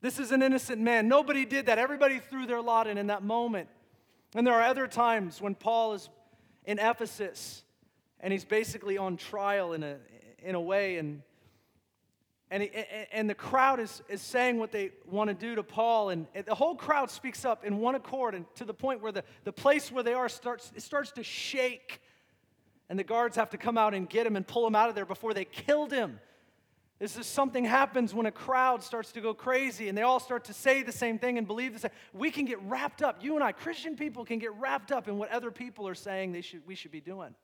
this 0.00 0.18
is 0.18 0.32
an 0.32 0.42
innocent 0.42 0.80
man. 0.80 1.08
Nobody 1.08 1.44
did 1.44 1.66
that. 1.66 1.78
Everybody 1.78 2.18
threw 2.18 2.46
their 2.46 2.62
lot 2.62 2.86
in 2.86 2.98
in 2.98 3.08
that 3.08 3.22
moment. 3.22 3.68
And 4.34 4.46
there 4.46 4.54
are 4.54 4.62
other 4.62 4.86
times 4.86 5.40
when 5.40 5.54
Paul 5.54 5.94
is 5.94 6.08
in 6.64 6.78
Ephesus 6.78 7.62
and 8.20 8.32
he's 8.32 8.44
basically 8.44 8.98
on 8.98 9.16
trial 9.16 9.72
in 9.72 9.82
a, 9.82 9.96
in 10.42 10.54
a 10.54 10.60
way, 10.60 10.98
and 10.98 11.22
And, 12.50 12.62
and 13.12 13.28
the 13.28 13.34
crowd 13.34 13.78
is, 13.78 14.02
is 14.08 14.22
saying 14.22 14.58
what 14.58 14.72
they 14.72 14.90
want 15.06 15.28
to 15.28 15.34
do 15.34 15.54
to 15.54 15.62
Paul, 15.62 16.08
and 16.08 16.26
the 16.46 16.54
whole 16.54 16.74
crowd 16.74 17.10
speaks 17.10 17.44
up 17.44 17.62
in 17.64 17.78
one 17.78 17.94
accord, 17.94 18.34
and 18.34 18.46
to 18.54 18.64
the 18.64 18.72
point 18.72 19.02
where 19.02 19.12
the, 19.12 19.22
the 19.44 19.52
place 19.52 19.92
where 19.92 20.02
they 20.02 20.14
are 20.14 20.30
starts, 20.30 20.72
it 20.74 20.82
starts 20.82 21.12
to 21.12 21.22
shake. 21.22 22.00
And 22.88 22.98
the 22.98 23.04
guards 23.04 23.36
have 23.36 23.50
to 23.50 23.58
come 23.58 23.76
out 23.76 23.92
and 23.92 24.08
get 24.08 24.26
him 24.26 24.34
and 24.34 24.46
pull 24.46 24.66
him 24.66 24.74
out 24.74 24.88
of 24.88 24.94
there 24.94 25.04
before 25.04 25.34
they 25.34 25.44
killed 25.44 25.92
him. 25.92 26.20
This 26.98 27.16
is 27.16 27.26
something 27.26 27.64
happens 27.64 28.12
when 28.12 28.26
a 28.26 28.32
crowd 28.32 28.82
starts 28.82 29.12
to 29.12 29.20
go 29.20 29.32
crazy 29.32 29.88
and 29.88 29.96
they 29.96 30.02
all 30.02 30.18
start 30.18 30.46
to 30.46 30.52
say 30.52 30.82
the 30.82 30.90
same 30.90 31.18
thing 31.18 31.38
and 31.38 31.46
believe 31.46 31.72
the 31.72 31.78
same. 31.78 31.90
We 32.12 32.32
can 32.32 32.44
get 32.44 32.60
wrapped 32.62 33.02
up. 33.02 33.22
You 33.22 33.36
and 33.36 33.44
I, 33.44 33.52
Christian 33.52 33.94
people, 33.94 34.24
can 34.24 34.40
get 34.40 34.52
wrapped 34.54 34.90
up 34.90 35.06
in 35.06 35.16
what 35.16 35.30
other 35.30 35.52
people 35.52 35.86
are 35.86 35.94
saying 35.94 36.32
they 36.32 36.40
should, 36.40 36.66
we 36.66 36.74
should 36.74 36.90
be 36.90 37.00
doing. 37.00 37.34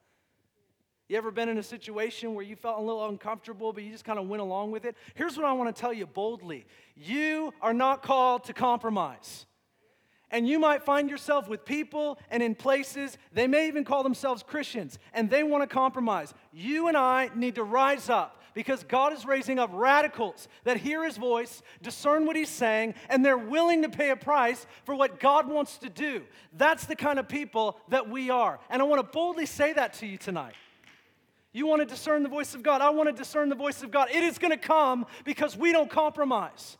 You 1.08 1.18
ever 1.18 1.30
been 1.30 1.50
in 1.50 1.58
a 1.58 1.62
situation 1.62 2.34
where 2.34 2.44
you 2.44 2.56
felt 2.56 2.78
a 2.78 2.82
little 2.82 3.06
uncomfortable, 3.06 3.74
but 3.74 3.82
you 3.82 3.92
just 3.92 4.06
kind 4.06 4.18
of 4.18 4.26
went 4.26 4.40
along 4.40 4.70
with 4.70 4.86
it? 4.86 4.96
Here's 5.14 5.36
what 5.36 5.44
I 5.44 5.52
want 5.52 5.74
to 5.74 5.78
tell 5.78 5.92
you 5.92 6.06
boldly 6.06 6.66
you 6.96 7.52
are 7.60 7.74
not 7.74 8.02
called 8.02 8.44
to 8.44 8.52
compromise. 8.52 9.46
And 10.30 10.48
you 10.48 10.58
might 10.58 10.82
find 10.82 11.08
yourself 11.10 11.48
with 11.48 11.64
people 11.64 12.18
and 12.28 12.42
in 12.42 12.56
places, 12.56 13.18
they 13.32 13.46
may 13.46 13.68
even 13.68 13.84
call 13.84 14.02
themselves 14.02 14.42
Christians, 14.42 14.98
and 15.12 15.30
they 15.30 15.44
want 15.44 15.62
to 15.62 15.72
compromise. 15.72 16.34
You 16.52 16.88
and 16.88 16.96
I 16.96 17.30
need 17.36 17.54
to 17.56 17.62
rise 17.62 18.08
up 18.08 18.42
because 18.54 18.82
God 18.82 19.12
is 19.12 19.26
raising 19.26 19.58
up 19.58 19.70
radicals 19.72 20.48
that 20.64 20.78
hear 20.78 21.04
his 21.04 21.18
voice, 21.18 21.62
discern 21.82 22.24
what 22.24 22.34
he's 22.34 22.48
saying, 22.48 22.94
and 23.10 23.24
they're 23.24 23.38
willing 23.38 23.82
to 23.82 23.88
pay 23.88 24.10
a 24.10 24.16
price 24.16 24.66
for 24.84 24.94
what 24.94 25.20
God 25.20 25.46
wants 25.48 25.78
to 25.78 25.90
do. 25.90 26.22
That's 26.52 26.86
the 26.86 26.96
kind 26.96 27.18
of 27.18 27.28
people 27.28 27.78
that 27.90 28.08
we 28.08 28.30
are. 28.30 28.58
And 28.70 28.80
I 28.80 28.86
want 28.86 29.00
to 29.00 29.12
boldly 29.12 29.46
say 29.46 29.72
that 29.74 29.92
to 29.94 30.06
you 30.06 30.16
tonight. 30.16 30.54
You 31.54 31.68
want 31.68 31.82
to 31.82 31.86
discern 31.86 32.24
the 32.24 32.28
voice 32.28 32.56
of 32.56 32.64
God. 32.64 32.80
I 32.80 32.90
want 32.90 33.08
to 33.08 33.12
discern 33.12 33.48
the 33.48 33.54
voice 33.54 33.84
of 33.84 33.92
God. 33.92 34.08
It 34.10 34.24
is 34.24 34.38
going 34.38 34.50
to 34.50 34.58
come 34.58 35.06
because 35.24 35.56
we 35.56 35.70
don't 35.70 35.88
compromise. 35.88 36.76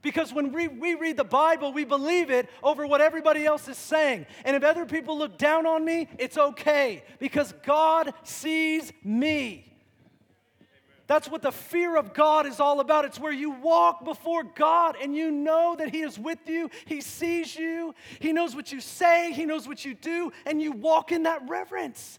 Because 0.00 0.32
when 0.32 0.50
we, 0.50 0.66
we 0.66 0.94
read 0.94 1.18
the 1.18 1.24
Bible, 1.24 1.74
we 1.74 1.84
believe 1.84 2.30
it 2.30 2.48
over 2.62 2.86
what 2.86 3.02
everybody 3.02 3.44
else 3.44 3.68
is 3.68 3.76
saying. 3.76 4.24
And 4.46 4.56
if 4.56 4.64
other 4.64 4.86
people 4.86 5.18
look 5.18 5.36
down 5.36 5.66
on 5.66 5.84
me, 5.84 6.08
it's 6.18 6.38
okay 6.38 7.04
because 7.18 7.52
God 7.64 8.14
sees 8.22 8.94
me. 9.04 9.70
That's 11.06 11.28
what 11.28 11.42
the 11.42 11.52
fear 11.52 11.94
of 11.96 12.14
God 12.14 12.46
is 12.46 12.60
all 12.60 12.80
about. 12.80 13.04
It's 13.04 13.20
where 13.20 13.32
you 13.32 13.50
walk 13.50 14.06
before 14.06 14.42
God 14.42 14.96
and 15.02 15.14
you 15.14 15.30
know 15.30 15.76
that 15.78 15.90
He 15.90 16.00
is 16.00 16.18
with 16.18 16.38
you, 16.46 16.70
He 16.86 17.02
sees 17.02 17.54
you, 17.54 17.94
He 18.20 18.32
knows 18.32 18.56
what 18.56 18.72
you 18.72 18.80
say, 18.80 19.32
He 19.32 19.44
knows 19.44 19.68
what 19.68 19.84
you 19.84 19.92
do, 19.92 20.32
and 20.46 20.62
you 20.62 20.72
walk 20.72 21.12
in 21.12 21.24
that 21.24 21.46
reverence. 21.46 22.18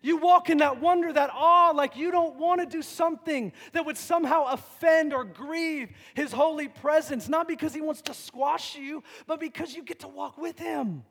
You 0.00 0.16
walk 0.18 0.48
in 0.48 0.58
that 0.58 0.80
wonder, 0.80 1.12
that 1.12 1.30
awe, 1.32 1.72
like 1.74 1.96
you 1.96 2.12
don't 2.12 2.36
want 2.36 2.60
to 2.60 2.66
do 2.66 2.82
something 2.82 3.52
that 3.72 3.84
would 3.84 3.96
somehow 3.96 4.44
offend 4.44 5.12
or 5.12 5.24
grieve 5.24 5.90
His 6.14 6.30
holy 6.30 6.68
presence, 6.68 7.28
not 7.28 7.48
because 7.48 7.74
He 7.74 7.80
wants 7.80 8.02
to 8.02 8.14
squash 8.14 8.76
you, 8.76 9.02
but 9.26 9.40
because 9.40 9.74
you 9.74 9.82
get 9.82 10.00
to 10.00 10.08
walk 10.08 10.38
with 10.38 10.58
Him. 10.58 11.02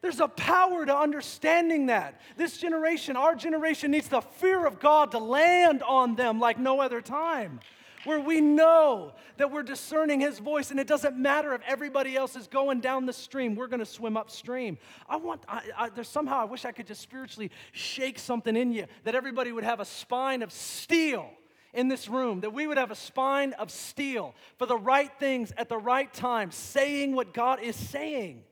There's 0.00 0.20
a 0.20 0.28
power 0.28 0.84
to 0.84 0.96
understanding 0.96 1.86
that. 1.86 2.20
This 2.36 2.58
generation, 2.58 3.16
our 3.16 3.34
generation, 3.34 3.90
needs 3.90 4.08
the 4.08 4.20
fear 4.20 4.66
of 4.66 4.78
God 4.78 5.12
to 5.12 5.18
land 5.18 5.82
on 5.82 6.14
them 6.14 6.40
like 6.40 6.58
no 6.58 6.80
other 6.80 7.00
time. 7.00 7.60
Where 8.04 8.20
we 8.20 8.40
know 8.40 9.12
that 9.38 9.50
we're 9.50 9.62
discerning 9.62 10.20
His 10.20 10.38
voice, 10.38 10.70
and 10.70 10.78
it 10.78 10.86
doesn't 10.86 11.16
matter 11.16 11.54
if 11.54 11.62
everybody 11.66 12.16
else 12.16 12.36
is 12.36 12.46
going 12.46 12.80
down 12.80 13.06
the 13.06 13.12
stream, 13.12 13.54
we're 13.54 13.66
gonna 13.66 13.86
swim 13.86 14.16
upstream. 14.16 14.78
I 15.08 15.16
want, 15.16 15.42
I, 15.48 15.62
I, 15.76 15.88
there's 15.88 16.08
somehow, 16.08 16.40
I 16.40 16.44
wish 16.44 16.64
I 16.64 16.72
could 16.72 16.86
just 16.86 17.00
spiritually 17.00 17.50
shake 17.72 18.18
something 18.18 18.56
in 18.56 18.72
you 18.72 18.86
that 19.04 19.14
everybody 19.14 19.52
would 19.52 19.64
have 19.64 19.80
a 19.80 19.84
spine 19.84 20.42
of 20.42 20.52
steel 20.52 21.30
in 21.72 21.88
this 21.88 22.08
room, 22.08 22.40
that 22.40 22.52
we 22.52 22.66
would 22.66 22.78
have 22.78 22.90
a 22.90 22.96
spine 22.96 23.52
of 23.54 23.70
steel 23.70 24.34
for 24.58 24.66
the 24.66 24.76
right 24.76 25.10
things 25.18 25.52
at 25.56 25.68
the 25.68 25.76
right 25.76 26.12
time, 26.14 26.50
saying 26.50 27.14
what 27.14 27.34
God 27.34 27.60
is 27.60 27.74
saying. 27.74 28.44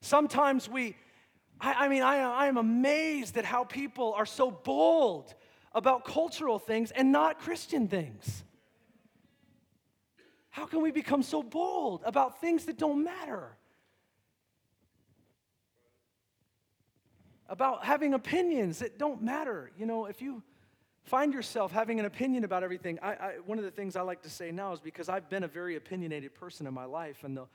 Sometimes 0.00 0.68
we, 0.68 0.96
I, 1.60 1.86
I 1.86 1.88
mean, 1.88 2.02
I, 2.02 2.18
I 2.18 2.46
am 2.46 2.56
amazed 2.56 3.36
at 3.36 3.44
how 3.44 3.64
people 3.64 4.14
are 4.14 4.26
so 4.26 4.50
bold 4.50 5.34
about 5.72 6.04
cultural 6.04 6.58
things 6.58 6.90
and 6.90 7.12
not 7.12 7.38
Christian 7.38 7.88
things. 7.88 8.44
How 10.50 10.66
can 10.66 10.82
we 10.82 10.90
become 10.90 11.22
so 11.22 11.42
bold 11.42 12.02
about 12.04 12.40
things 12.40 12.66
that 12.66 12.76
don't 12.76 13.04
matter? 13.04 13.56
About 17.48 17.84
having 17.84 18.14
opinions 18.14 18.80
that 18.80 18.98
don't 18.98 19.22
matter. 19.22 19.70
You 19.78 19.86
know, 19.86 20.06
if 20.06 20.20
you 20.20 20.42
find 21.04 21.32
yourself 21.32 21.72
having 21.72 21.98
an 21.98 22.06
opinion 22.06 22.44
about 22.44 22.62
everything, 22.62 22.98
I, 23.02 23.12
I, 23.12 23.32
one 23.46 23.58
of 23.58 23.64
the 23.64 23.70
things 23.70 23.96
I 23.96 24.02
like 24.02 24.22
to 24.22 24.30
say 24.30 24.50
now 24.52 24.72
is 24.72 24.80
because 24.80 25.08
I've 25.08 25.28
been 25.28 25.44
a 25.44 25.48
very 25.48 25.76
opinionated 25.76 26.34
person 26.34 26.66
in 26.66 26.74
my 26.74 26.84
life, 26.84 27.24
and 27.24 27.36
the 27.36 27.46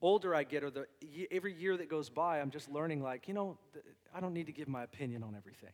older 0.00 0.34
I 0.34 0.44
get, 0.44 0.64
or 0.64 0.70
the 0.70 0.86
every 1.30 1.52
year 1.54 1.76
that 1.76 1.88
goes 1.88 2.08
by, 2.08 2.40
I'm 2.40 2.50
just 2.50 2.68
learning 2.70 3.02
like, 3.02 3.28
you 3.28 3.34
know, 3.34 3.58
I 4.14 4.20
don't 4.20 4.32
need 4.32 4.46
to 4.46 4.52
give 4.52 4.68
my 4.68 4.84
opinion 4.84 5.22
on 5.22 5.34
everything. 5.36 5.72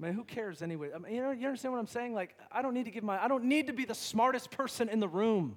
I 0.00 0.06
mean, 0.06 0.14
who 0.14 0.24
cares 0.24 0.62
anyway? 0.62 0.90
I 0.94 0.98
mean, 0.98 1.14
you 1.14 1.20
know, 1.20 1.30
you 1.30 1.46
understand 1.46 1.72
what 1.72 1.78
I'm 1.78 1.86
saying? 1.86 2.14
Like, 2.14 2.34
I 2.50 2.62
don't 2.62 2.72
need 2.72 2.86
to 2.86 2.90
give 2.90 3.04
my, 3.04 3.22
I 3.22 3.28
don't 3.28 3.44
need 3.44 3.66
to 3.66 3.72
be 3.72 3.84
the 3.84 3.94
smartest 3.94 4.50
person 4.50 4.88
in 4.88 4.98
the 4.98 5.08
room. 5.08 5.56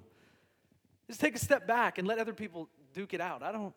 Just 1.06 1.20
take 1.20 1.34
a 1.34 1.38
step 1.38 1.66
back 1.66 1.98
and 1.98 2.06
let 2.06 2.18
other 2.18 2.34
people 2.34 2.68
duke 2.92 3.14
it 3.14 3.20
out. 3.20 3.42
I 3.42 3.52
don't. 3.52 3.74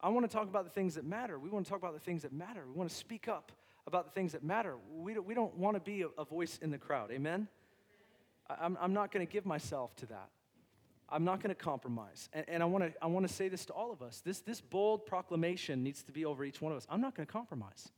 I 0.00 0.08
want 0.08 0.28
to 0.28 0.36
talk 0.36 0.48
about 0.48 0.64
the 0.64 0.70
things 0.70 0.96
that 0.96 1.04
matter. 1.04 1.38
We 1.38 1.48
want 1.48 1.64
to 1.64 1.70
talk 1.70 1.78
about 1.78 1.94
the 1.94 2.00
things 2.00 2.22
that 2.22 2.32
matter. 2.32 2.62
We 2.66 2.74
want 2.76 2.90
to 2.90 2.94
speak 2.94 3.26
up 3.28 3.52
about 3.86 4.04
the 4.04 4.10
things 4.10 4.32
that 4.32 4.42
matter. 4.42 4.76
We 4.92 5.14
don't, 5.14 5.26
we 5.26 5.34
don't 5.34 5.56
want 5.56 5.76
to 5.76 5.80
be 5.80 6.02
a, 6.02 6.08
a 6.18 6.24
voice 6.24 6.58
in 6.60 6.70
the 6.70 6.76
crowd. 6.76 7.10
Amen? 7.10 7.48
I'm, 8.50 8.76
I'm 8.80 8.92
not 8.92 9.12
going 9.12 9.26
to 9.26 9.32
give 9.32 9.46
myself 9.46 9.96
to 9.96 10.06
that. 10.06 10.28
I'm 11.08 11.24
not 11.24 11.42
going 11.42 11.54
to 11.54 11.54
compromise. 11.54 12.28
And, 12.32 12.44
and 12.48 12.62
I 12.62 12.66
want 12.66 12.84
to 12.84 12.92
I 13.02 13.06
wanna 13.06 13.28
say 13.28 13.48
this 13.48 13.64
to 13.66 13.72
all 13.72 13.92
of 13.92 14.02
us. 14.02 14.20
This, 14.20 14.40
this 14.40 14.60
bold 14.60 15.06
proclamation 15.06 15.82
needs 15.82 16.02
to 16.02 16.12
be 16.12 16.26
over 16.26 16.44
each 16.44 16.60
one 16.60 16.72
of 16.72 16.76
us. 16.76 16.86
I'm 16.90 17.00
not 17.00 17.14
going 17.14 17.26
to 17.26 17.32
compromise. 17.32 17.88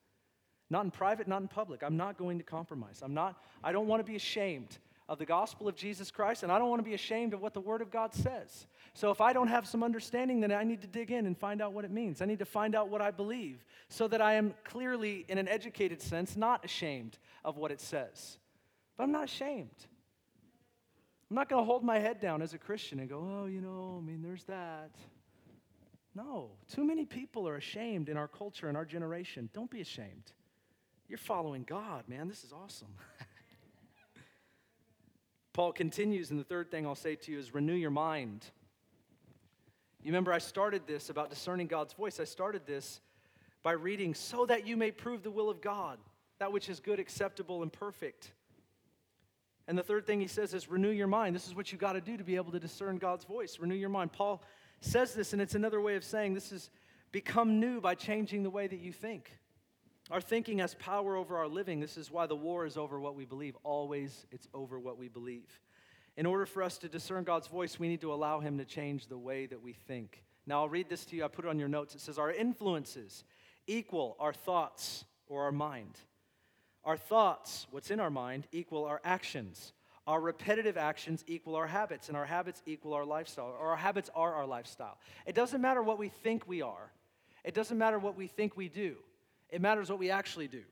Not 0.69 0.85
in 0.85 0.91
private, 0.91 1.29
not 1.29 1.43
in 1.43 1.49
public. 1.49 1.83
I'm 1.83 1.97
not 1.97 2.19
going 2.19 2.39
to 2.39 2.45
compromise. 2.45 3.01
I'm 3.03 3.15
not, 3.15 3.41
I 3.63 3.73
don't 3.73 3.87
want 3.87 4.05
to 4.05 4.11
be 4.11 4.17
ashamed 4.17 4.79
of 5.09 5.19
the 5.19 5.27
gospel 5.27 5.69
of 5.69 5.77
Jesus 5.77 6.11
Christ, 6.11 6.43
and 6.43 6.51
I 6.51 6.59
don't 6.59 6.69
want 6.69 6.81
to 6.81 6.89
be 6.89 6.95
ashamed 6.95 7.33
of 7.33 7.41
what 7.41 7.55
the 7.55 7.61
Word 7.61 7.81
of 7.81 7.93
God 7.93 8.13
says. 8.13 8.67
So 8.93 9.11
if 9.11 9.21
I 9.21 9.33
don't 9.33 9.47
have 9.47 9.67
some 9.67 9.85
understanding, 9.85 10.41
then 10.41 10.51
I 10.51 10.65
need 10.65 10.81
to 10.81 10.89
dig 10.89 11.13
in 11.13 11.27
and 11.27 11.39
find 11.39 11.63
out 11.63 11.73
what 11.73 11.85
it 11.85 11.93
means. 11.93 12.21
I 12.21 12.25
need 12.25 12.41
to 12.41 12.45
find 12.45 12.75
out 12.75 12.89
what 12.89 13.01
I 13.01 13.13
believe 13.13 13.65
so 13.89 14.09
that 14.09 14.21
I 14.21 14.35
am 14.35 14.55
clearly, 14.65 15.25
in 15.29 15.39
an 15.39 15.47
educated 15.47 16.03
sense, 16.03 16.37
not 16.37 16.65
ashamed 16.65 17.19
of 17.45 17.57
what 17.57 17.71
it 17.71 17.81
says. 17.81 18.39
But 18.97 19.05
I'm 19.05 19.13
not 19.13 19.25
ashamed. 19.25 19.87
I'm 21.31 21.37
not 21.37 21.49
going 21.49 21.63
to 21.63 21.67
hold 21.67 21.85
my 21.85 21.99
head 21.99 22.21
down 22.21 22.43
as 22.43 22.55
a 22.55 22.59
Christian 22.59 22.99
and 22.99 23.09
go, 23.09 23.43
oh, 23.43 23.47
you 23.47 23.61
know, 23.61 24.01
I 24.03 24.05
mean, 24.05 24.23
there's 24.23 24.45
that. 24.45 24.91
No, 26.17 26.51
too 26.73 26.85
many 26.85 27.05
people 27.05 27.47
are 27.47 27.57
ashamed 27.57 28.09
in 28.09 28.17
our 28.17 28.29
culture 28.29 28.69
and 28.69 28.77
our 28.77 28.87
generation. 28.87 29.51
Don't 29.53 29.71
be 29.71 29.83
ashamed. 29.83 30.33
You're 31.09 31.19
following 31.19 31.63
God, 31.63 32.09
man. 32.09 32.29
This 32.29 32.43
is 32.43 32.53
awesome. 32.53 32.89
Paul 35.53 35.73
continues, 35.73 36.31
and 36.31 36.41
the 36.41 36.45
third 36.45 36.71
thing 36.71 36.85
I'll 36.85 36.97
say 36.97 37.15
to 37.15 37.33
you 37.33 37.39
is 37.39 37.55
renew 37.55 37.75
your 37.75 37.91
mind. 37.91 38.45
You 40.03 40.11
remember, 40.11 40.33
I 40.33 40.39
started 40.39 40.83
this 40.87 41.09
about 41.09 41.31
discerning 41.31 41.69
God's 41.69 41.93
voice. 41.93 42.19
I 42.19 42.25
started 42.25 42.67
this 42.67 43.01
by 43.63 43.73
reading, 43.73 44.15
so 44.15 44.47
that 44.47 44.67
you 44.67 44.77
may 44.77 44.91
prove 44.91 45.23
the 45.23 45.31
will 45.31 45.49
of 45.49 45.61
God, 45.61 45.99
that 46.39 46.53
which 46.53 46.69
is 46.69 46.81
good, 46.81 46.99
acceptable, 46.99 47.63
and 47.63 47.73
perfect. 47.73 48.33
And 49.69 49.79
the 49.79 49.83
third 49.83 50.07
thing 50.07 50.21
he 50.21 50.27
says 50.27 50.55
is 50.55 50.69
renew 50.69 50.91
your 50.91 51.09
mind. 51.09 51.37
This 51.37 51.47
is 51.47 51.55
what 51.55 51.71
you 51.71 51.79
got 51.79 51.93
to 51.93 52.01
do 52.01 52.17
to 52.17 52.25
be 52.25 52.37
able 52.37 52.53
to 52.53 52.61
discern 52.61 52.99
God's 52.99 53.25
voice. 53.25 53.59
Renew 53.61 53.75
your 53.75 53.89
mind. 53.89 54.13
Paul 54.13 54.43
says 54.81 55.15
this, 55.15 55.33
and 55.33 55.41
it's 55.41 55.55
another 55.55 55.81
way 55.81 55.95
of 55.95 56.05
saying 56.05 56.35
this 56.35 56.53
is 56.53 56.71
become 57.13 57.61
new 57.61 57.81
by 57.81 57.95
changing 57.95 58.43
the 58.43 58.51
way 58.51 58.67
that 58.67 58.79
you 58.79 58.93
think. 58.93 59.31
Our 60.11 60.21
thinking 60.21 60.59
has 60.59 60.75
power 60.75 61.17
over 61.17 61.37
our 61.37 61.49
living. 61.49 61.81
This 61.81 61.97
is 61.97 62.11
why 62.11 62.27
the 62.27 62.37
war 62.37 62.65
is 62.65 62.77
over 62.77 63.01
what 63.01 63.17
we 63.17 63.25
believe. 63.25 63.57
Always, 63.65 64.27
it's 64.31 64.47
over 64.55 64.79
what 64.79 64.99
we 64.99 65.09
believe. 65.09 65.61
In 66.17 66.27
order 66.27 66.47
for 66.47 66.63
us 66.63 66.79
to 66.79 66.89
discern 66.89 67.25
God's 67.25 67.49
voice, 67.49 67.79
we 67.79 67.89
need 67.89 68.01
to 68.03 68.13
allow 68.13 68.39
Him 68.39 68.59
to 68.59 68.65
change 68.65 69.09
the 69.09 69.19
way 69.19 69.47
that 69.47 69.61
we 69.61 69.73
think. 69.73 70.23
Now, 70.47 70.61
I'll 70.61 70.69
read 70.69 70.89
this 70.89 71.05
to 71.07 71.17
you. 71.17 71.25
I 71.25 71.29
put 71.29 71.45
it 71.45 71.49
on 71.49 71.59
your 71.59 71.69
notes. 71.69 71.95
It 71.95 72.01
says, 72.01 72.19
Our 72.19 72.31
influences 72.31 73.25
equal 73.67 74.17
our 74.21 74.33
thoughts 74.33 75.05
or 75.27 75.43
our 75.43 75.53
mind. 75.53 75.99
Our 76.85 76.97
thoughts, 76.97 77.67
what's 77.73 77.91
in 77.91 77.99
our 77.99 78.11
mind, 78.11 78.47
equal 78.53 78.85
our 78.85 79.01
actions. 79.05 79.73
Our 80.07 80.21
repetitive 80.21 80.77
actions 80.77 81.25
equal 81.27 81.57
our 81.57 81.67
habits, 81.67 82.07
and 82.07 82.17
our 82.17 82.27
habits 82.27 82.63
equal 82.65 82.95
our 82.95 83.05
lifestyle, 83.05 83.57
or 83.61 83.71
our 83.71 83.77
habits 83.77 84.09
are 84.15 84.35
our 84.35 84.47
lifestyle. 84.47 84.99
It 85.27 85.35
doesn't 85.35 85.61
matter 85.61 85.83
what 85.83 85.99
we 85.99 86.11
think 86.11 86.47
we 86.47 86.63
are, 86.63 86.93
it 87.43 87.55
doesn't 87.55 87.77
matter 87.77 87.99
what 87.99 88.17
we 88.17 88.29
think 88.29 88.57
we 88.57 88.69
do, 88.69 88.95
it 89.51 89.61
matters 89.61 89.91
what 89.91 89.99
we 89.99 90.11
actually 90.11 90.49
do. 90.49 90.63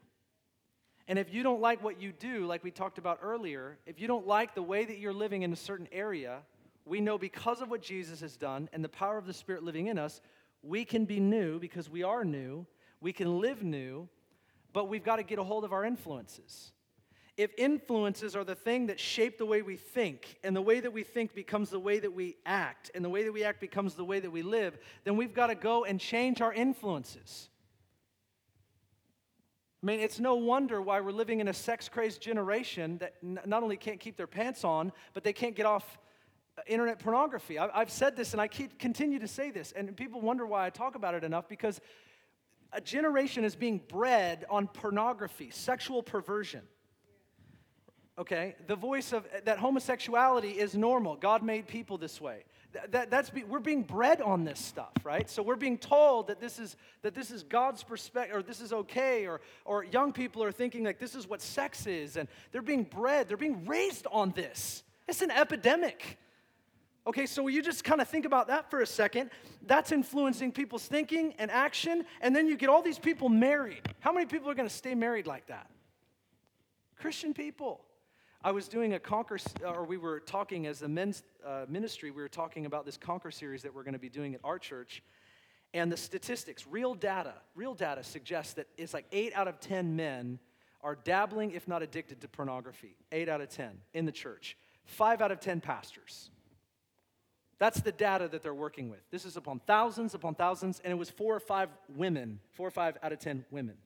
And 1.07 1.19
if 1.19 1.33
you 1.33 1.43
don't 1.43 1.61
like 1.61 1.83
what 1.83 2.01
you 2.01 2.13
do, 2.13 2.47
like 2.47 2.65
we 2.65 2.71
talked 2.71 2.99
about 2.99 3.19
earlier, 3.23 3.79
if 3.87 4.01
you 4.01 4.09
don't 4.09 4.27
like 4.27 4.55
the 4.55 4.63
way 4.63 4.85
that 4.85 4.99
you're 4.99 5.13
living 5.13 5.43
in 5.43 5.53
a 5.53 5.57
certain 5.57 5.89
area, 5.93 6.41
we 6.87 7.01
know 7.01 7.19
because 7.19 7.61
of 7.61 7.71
what 7.71 7.83
Jesus 7.83 8.21
has 8.21 8.37
done 8.37 8.69
and 8.73 8.83
the 8.83 8.89
power 8.89 9.19
of 9.19 9.27
the 9.27 9.35
Spirit 9.35 9.63
living 9.63 9.89
in 9.89 9.99
us, 9.99 10.21
we 10.63 10.85
can 10.85 11.05
be 11.05 11.21
new 11.21 11.59
because 11.59 11.91
we 11.91 12.03
are 12.03 12.25
new. 12.25 12.67
We 13.01 13.13
can 13.13 13.41
live 13.41 13.63
new, 13.63 14.09
but 14.73 14.89
we've 14.89 15.05
got 15.05 15.17
to 15.17 15.23
get 15.23 15.39
a 15.39 15.45
hold 15.45 15.65
of 15.65 15.75
our 15.75 15.85
influences. 15.85 16.73
If 17.37 17.51
influences 17.59 18.35
are 18.37 18.45
the 18.45 18.55
thing 18.55 18.87
that 18.87 18.99
shape 18.99 19.39
the 19.39 19.45
way 19.45 19.61
we 19.61 19.77
think, 19.77 20.39
and 20.45 20.55
the 20.55 20.63
way 20.63 20.81
that 20.81 20.93
we 20.93 21.03
think 21.03 21.35
becomes 21.35 21.69
the 21.69 21.81
way 21.81 21.99
that 21.99 22.15
we 22.15 22.37
act, 22.47 22.91
and 22.95 23.05
the 23.05 23.09
way 23.09 23.25
that 23.25 23.33
we 23.33 23.45
act 23.45 23.61
becomes 23.61 23.95
the 23.95 24.05
way 24.05 24.21
that 24.21 24.31
we 24.31 24.43
live, 24.43 24.79
then 25.03 25.17
we've 25.17 25.35
got 25.35 25.49
to 25.49 25.55
go 25.55 25.85
and 25.85 26.01
change 26.01 26.41
our 26.41 26.53
influences. 26.53 27.51
I 29.85 29.87
mean, 29.87 30.01
it's 30.01 30.19
no 30.19 30.37
wonder 30.37 30.81
why 30.81 31.03
we're 31.03 31.13
living 31.13 31.41
in 31.41 31.49
a 31.49 31.53
sex 31.53 31.91
crazed 31.91 32.23
generation 32.23 32.97
that 32.99 33.17
n- 33.23 33.39
not 33.45 33.63
only 33.63 33.77
can't 33.77 34.01
keep 34.01 34.17
their 34.17 34.27
pants 34.27 34.65
on, 34.65 34.91
but 35.13 35.25
they 35.25 35.35
can't 35.35 35.55
get 35.55 35.67
off 35.67 35.99
uh, 36.57 36.63
internet 36.67 37.01
pornography. 37.01 37.59
I- 37.59 37.81
have 37.81 37.91
said 37.91 38.17
this 38.17 38.33
and 38.33 38.41
I 38.41 38.49
keep, 38.49 38.79
continue 38.79 39.19
to 39.19 39.29
say 39.29 39.51
this, 39.51 39.73
and 39.73 39.95
people 39.95 40.23
wonder 40.23 40.47
why 40.47 40.65
I 40.65 40.71
talk 40.71 40.95
about 40.95 41.13
it 41.13 41.23
enough 41.23 41.51
because 41.51 41.83
a 42.73 42.81
generation 42.81 43.45
is 43.45 43.55
being 43.55 43.79
bred 43.87 44.47
on 44.49 44.69
pornography, 44.69 45.51
sexual 45.51 46.03
perversion. 46.03 46.63
Okay? 48.17 48.57
The 48.67 48.77
voice 48.77 49.13
of 49.13 49.27
that 49.45 49.59
homosexuality 49.59 50.53
is 50.53 50.75
normal. 50.75 51.15
God 51.15 51.43
made 51.43 51.69
people 51.69 51.99
this 51.99 52.23
way 52.23 52.45
that, 52.91 53.11
that's 53.11 53.31
be, 53.31 53.45
we're 53.45 53.61
being 53.61 53.83
bred 53.83 54.21
on 54.21 54.45
this 54.45 54.59
stuff 54.59 54.93
right 55.05 55.29
so 55.31 55.43
we're 55.43 55.57
being 55.57 55.79
told 55.79 56.27
that 56.29 56.41
this 56.41 56.59
is 56.59 56.77
that 57.03 57.15
this 57.15 57.31
is 57.31 57.43
god's 57.43 57.83
perspective 57.83 58.37
or 58.37 58.43
this 58.43 58.61
is 58.61 58.73
okay 58.73 59.27
or 59.27 59.41
or 59.65 59.85
young 59.85 60.13
people 60.13 60.43
are 60.43 60.53
thinking 60.53 60.85
like 60.85 60.99
this 60.99 61.15
is 61.15 61.29
what 61.29 61.41
sex 61.41 61.87
is 61.87 62.17
and 62.17 62.29
they're 62.53 62.63
being 62.63 62.85
bred 62.85 63.29
they're 63.29 63.37
being 63.37 63.67
raised 63.67 64.07
on 64.11 64.31
this 64.33 64.83
it's 65.09 65.23
an 65.23 65.31
epidemic 65.31 66.19
Okay, 67.07 67.27
so 67.27 67.49
you 67.49 67.61
just 67.61 67.85
kind 67.85 68.01
of 68.01 68.09
think 68.09 68.25
about 68.25 68.47
that 68.47 68.71
for 68.71 68.81
a 68.81 68.87
second. 68.87 69.29
That's 69.67 69.93
influencing 69.93 70.53
people's 70.53 70.87
thinking 70.87 71.35
and 71.39 71.51
action, 71.51 72.07
and 72.23 72.35
then 72.35 72.47
you 72.47 72.57
get 72.57 72.71
all 72.71 72.81
these 72.81 72.99
people 72.99 73.29
married. 73.29 73.83
How 74.01 74.11
many 74.11 74.25
people 74.25 74.49
are 74.49 74.55
going 74.55 74.69
to 74.69 74.75
stay 74.75 74.95
married 74.95 75.27
like 75.27 75.47
that? 75.49 75.69
Christian 76.97 77.35
people. 77.35 77.84
I 78.47 78.51
was 78.51 78.69
doing 78.69 78.93
a 78.93 79.01
Conquer, 79.01 79.39
or 79.65 79.87
we 79.87 79.97
were 79.97 80.21
talking 80.21 80.67
as 80.67 80.83
a 80.83 80.89
men's 80.89 81.23
uh, 81.47 81.65
ministry, 81.67 82.11
we 82.11 82.21
were 82.21 82.29
talking 82.29 82.67
about 82.67 82.85
this 82.85 82.99
Conquer 82.99 83.31
series 83.31 83.63
that 83.63 83.75
we're 83.75 83.85
going 83.85 83.95
to 83.95 83.99
be 83.99 84.11
doing 84.11 84.35
at 84.35 84.43
our 84.45 84.59
church. 84.59 85.03
And 85.73 85.91
the 85.91 85.97
statistics, 85.97 86.67
real 86.67 86.95
data, 86.95 87.33
real 87.55 87.73
data 87.73 88.05
suggests 88.05 88.53
that 88.53 88.67
it's 88.77 88.93
like 88.93 89.07
eight 89.13 89.33
out 89.35 89.49
of 89.49 89.61
10 89.61 89.97
men 89.97 90.39
are 90.83 90.95
dabbling, 90.95 91.53
if 91.53 91.67
not 91.67 91.83
addicted 91.83 92.21
to 92.21 92.29
pornography. 92.29 92.99
Eight 93.13 93.31
out 93.31 93.41
of 93.41 93.49
10 93.49 93.71
in 93.95 94.05
the 94.05 94.13
church. 94.13 94.59
Five 94.85 95.23
out 95.23 95.33
of 95.33 95.41
10 95.41 95.63
pastors. 95.63 96.29
That's 97.59 97.81
the 97.81 97.93
data 97.93 98.29
that 98.29 98.43
they're 98.43 98.53
working 98.53 98.91
with. 98.91 99.01
This 99.11 99.25
is 99.25 99.39
upon 99.39 99.61
thousands 99.61 100.13
upon 100.13 100.35
thousands, 100.35 100.83
and 100.85 100.93
it 100.93 100.97
was 100.97 101.09
four 101.09 101.35
or 101.35 101.41
five 101.41 101.71
women, 101.89 102.41
four 102.53 102.69
or 102.69 102.73
five 102.73 102.99
out 103.03 103.11
of 103.11 103.21
10 103.21 103.47
women. 103.51 103.77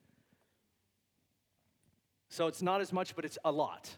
So 2.29 2.49
it's 2.49 2.61
not 2.61 2.81
as 2.81 2.93
much, 2.93 3.15
but 3.15 3.25
it's 3.25 3.39
a 3.45 3.53
lot. 3.53 3.97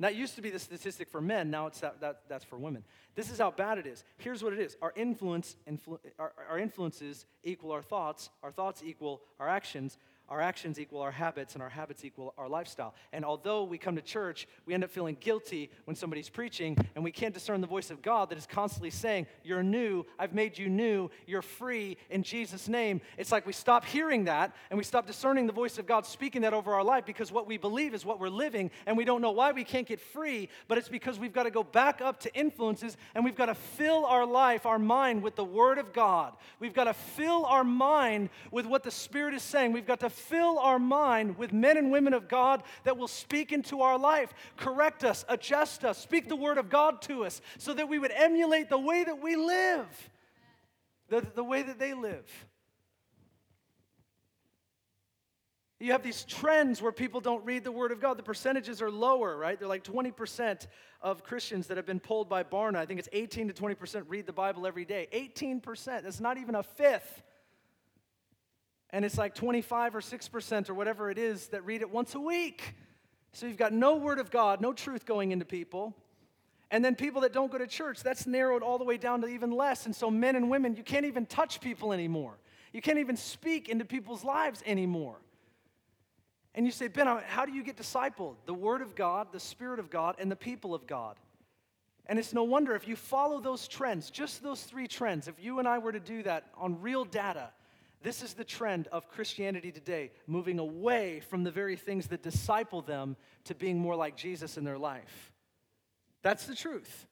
That 0.00 0.14
used 0.14 0.36
to 0.36 0.42
be 0.42 0.50
the 0.50 0.60
statistic 0.60 1.08
for 1.08 1.20
men, 1.20 1.50
now 1.50 1.66
it's 1.66 1.80
that, 1.80 2.00
that, 2.00 2.22
that's 2.28 2.44
for 2.44 2.56
women. 2.56 2.84
This 3.16 3.30
is 3.30 3.38
how 3.38 3.50
bad 3.50 3.78
it 3.78 3.86
is. 3.86 4.04
Here's 4.18 4.44
what 4.44 4.52
it 4.52 4.60
is 4.60 4.76
our, 4.80 4.92
influence, 4.94 5.56
influ, 5.68 5.98
our, 6.18 6.32
our 6.48 6.58
influences 6.58 7.26
equal 7.42 7.72
our 7.72 7.82
thoughts, 7.82 8.30
our 8.42 8.52
thoughts 8.52 8.82
equal 8.84 9.22
our 9.40 9.48
actions, 9.48 9.98
our 10.28 10.40
actions 10.40 10.78
equal 10.78 11.00
our 11.00 11.10
habits, 11.10 11.54
and 11.54 11.62
our 11.62 11.68
habits 11.68 12.04
equal 12.04 12.34
our 12.36 12.48
lifestyle. 12.48 12.94
And 13.12 13.24
although 13.24 13.64
we 13.64 13.78
come 13.78 13.96
to 13.96 14.02
church, 14.02 14.46
we 14.66 14.74
end 14.74 14.84
up 14.84 14.90
feeling 14.90 15.16
guilty 15.18 15.70
when 15.84 15.96
somebody's 15.96 16.28
preaching, 16.28 16.76
and 16.94 17.02
we 17.02 17.10
can't 17.10 17.34
discern 17.34 17.60
the 17.60 17.66
voice 17.66 17.90
of 17.90 18.02
God 18.02 18.30
that 18.30 18.38
is 18.38 18.46
constantly 18.46 18.90
saying, 18.90 19.26
You're 19.42 19.62
new, 19.62 20.04
I've 20.18 20.34
made 20.34 20.58
you 20.58 20.68
new, 20.68 21.10
you're 21.26 21.42
free 21.42 21.96
in 22.10 22.22
Jesus' 22.22 22.68
name. 22.68 23.00
It's 23.16 23.32
like 23.32 23.46
we 23.46 23.52
stop 23.52 23.84
hearing 23.84 24.24
that, 24.24 24.54
and 24.70 24.78
we 24.78 24.84
stop 24.84 25.06
discerning 25.06 25.46
the 25.46 25.52
voice 25.52 25.78
of 25.78 25.86
God 25.86 26.04
speaking 26.06 26.42
that 26.42 26.54
over 26.54 26.74
our 26.74 26.84
life 26.84 27.04
because 27.06 27.32
what 27.32 27.46
we 27.46 27.56
believe 27.56 27.94
is 27.94 28.04
what 28.04 28.20
we're 28.20 28.28
living, 28.28 28.70
and 28.86 28.96
we 28.96 29.04
don't 29.04 29.22
know 29.22 29.32
why 29.32 29.52
we 29.52 29.64
can't 29.64 29.86
get 29.86 30.00
free, 30.00 30.48
but 30.66 30.78
it's 30.78 30.88
because 30.88 31.18
we've 31.18 31.32
got 31.32 31.44
to 31.44 31.50
go 31.50 31.62
back 31.62 32.00
up 32.00 32.20
to 32.20 32.34
influences, 32.34 32.96
and 33.14 33.24
we've 33.24 33.36
got 33.36 33.46
to 33.46 33.54
fill 33.54 34.04
our 34.04 34.26
life, 34.26 34.66
our 34.66 34.78
mind 34.78 35.22
with 35.22 35.36
the 35.36 35.44
Word 35.44 35.78
of 35.78 35.92
God. 35.92 36.34
We've 36.60 36.74
got 36.74 36.84
to 36.84 36.94
fill 36.94 37.44
our 37.46 37.64
mind 37.64 38.30
with 38.50 38.66
what 38.66 38.82
the 38.82 38.90
Spirit 38.90 39.34
is 39.34 39.42
saying. 39.42 39.72
We've 39.72 39.86
got 39.86 40.00
to 40.00 40.10
fill 40.18 40.58
our 40.58 40.78
mind 40.78 41.38
with 41.38 41.52
men 41.52 41.76
and 41.76 41.90
women 41.90 42.12
of 42.12 42.28
God 42.28 42.62
that 42.84 42.96
will 42.96 43.08
speak 43.08 43.52
into 43.52 43.80
our 43.80 43.98
life, 43.98 44.34
correct 44.56 45.04
us, 45.04 45.24
adjust 45.28 45.84
us, 45.84 45.98
speak 45.98 46.28
the 46.28 46.36
word 46.36 46.58
of 46.58 46.68
God 46.68 47.00
to 47.02 47.24
us, 47.24 47.40
so 47.58 47.72
that 47.74 47.88
we 47.88 47.98
would 47.98 48.12
emulate 48.12 48.68
the 48.68 48.78
way 48.78 49.04
that 49.04 49.22
we 49.22 49.36
live, 49.36 50.10
the, 51.08 51.26
the 51.34 51.44
way 51.44 51.62
that 51.62 51.78
they 51.78 51.94
live. 51.94 52.28
You 55.80 55.92
have 55.92 56.02
these 56.02 56.24
trends 56.24 56.82
where 56.82 56.90
people 56.90 57.20
don't 57.20 57.44
read 57.44 57.62
the 57.62 57.70
Word 57.70 57.92
of 57.92 58.00
God. 58.00 58.18
The 58.18 58.24
percentages 58.24 58.82
are 58.82 58.90
lower, 58.90 59.36
right? 59.36 59.56
They're 59.56 59.68
like 59.68 59.84
20% 59.84 60.66
of 61.00 61.22
Christians 61.22 61.68
that 61.68 61.76
have 61.76 61.86
been 61.86 62.00
polled 62.00 62.28
by 62.28 62.42
Barna. 62.42 62.76
I 62.76 62.86
think 62.86 62.98
it's 62.98 63.08
18 63.12 63.46
to 63.46 63.54
20% 63.54 64.02
read 64.08 64.26
the 64.26 64.32
Bible 64.32 64.66
every 64.66 64.84
day. 64.84 65.06
18%. 65.12 66.02
That's 66.02 66.18
not 66.18 66.36
even 66.36 66.56
a 66.56 66.64
fifth 66.64 67.22
and 68.90 69.04
it's 69.04 69.18
like 69.18 69.34
25 69.34 69.96
or 69.96 70.00
6% 70.00 70.70
or 70.70 70.74
whatever 70.74 71.10
it 71.10 71.18
is 71.18 71.48
that 71.48 71.64
read 71.64 71.82
it 71.82 71.90
once 71.90 72.14
a 72.14 72.20
week. 72.20 72.74
So 73.32 73.46
you've 73.46 73.58
got 73.58 73.72
no 73.72 73.96
word 73.96 74.18
of 74.18 74.30
God, 74.30 74.60
no 74.60 74.72
truth 74.72 75.04
going 75.04 75.32
into 75.32 75.44
people. 75.44 75.94
And 76.70 76.84
then 76.84 76.94
people 76.94 77.22
that 77.22 77.32
don't 77.32 77.50
go 77.50 77.58
to 77.58 77.66
church, 77.66 78.02
that's 78.02 78.26
narrowed 78.26 78.62
all 78.62 78.78
the 78.78 78.84
way 78.84 78.96
down 78.96 79.22
to 79.22 79.26
even 79.26 79.50
less. 79.50 79.86
And 79.86 79.94
so 79.94 80.10
men 80.10 80.36
and 80.36 80.50
women, 80.50 80.76
you 80.76 80.82
can't 80.82 81.06
even 81.06 81.26
touch 81.26 81.60
people 81.60 81.92
anymore. 81.92 82.38
You 82.72 82.82
can't 82.82 82.98
even 82.98 83.16
speak 83.16 83.68
into 83.68 83.84
people's 83.84 84.24
lives 84.24 84.62
anymore. 84.66 85.16
And 86.54 86.66
you 86.66 86.72
say, 86.72 86.88
Ben, 86.88 87.06
how 87.26 87.46
do 87.46 87.52
you 87.52 87.62
get 87.62 87.76
discipled? 87.76 88.36
The 88.46 88.54
Word 88.54 88.82
of 88.82 88.94
God, 88.94 89.28
the 89.32 89.40
Spirit 89.40 89.78
of 89.78 89.90
God, 89.90 90.16
and 90.18 90.30
the 90.30 90.36
people 90.36 90.74
of 90.74 90.86
God. 90.86 91.16
And 92.06 92.18
it's 92.18 92.32
no 92.32 92.42
wonder 92.42 92.74
if 92.74 92.88
you 92.88 92.96
follow 92.96 93.38
those 93.40 93.68
trends, 93.68 94.10
just 94.10 94.42
those 94.42 94.62
three 94.62 94.88
trends, 94.88 95.28
if 95.28 95.34
you 95.38 95.58
and 95.58 95.68
I 95.68 95.78
were 95.78 95.92
to 95.92 96.00
do 96.00 96.22
that 96.24 96.46
on 96.56 96.80
real 96.80 97.04
data, 97.04 97.50
this 98.02 98.22
is 98.22 98.34
the 98.34 98.44
trend 98.44 98.86
of 98.88 99.08
Christianity 99.08 99.72
today, 99.72 100.12
moving 100.26 100.58
away 100.58 101.20
from 101.20 101.42
the 101.44 101.50
very 101.50 101.76
things 101.76 102.06
that 102.08 102.22
disciple 102.22 102.82
them 102.82 103.16
to 103.44 103.54
being 103.54 103.78
more 103.78 103.96
like 103.96 104.16
Jesus 104.16 104.56
in 104.56 104.64
their 104.64 104.78
life. 104.78 105.32
That's 106.22 106.46
the 106.46 106.54
truth. 106.54 107.06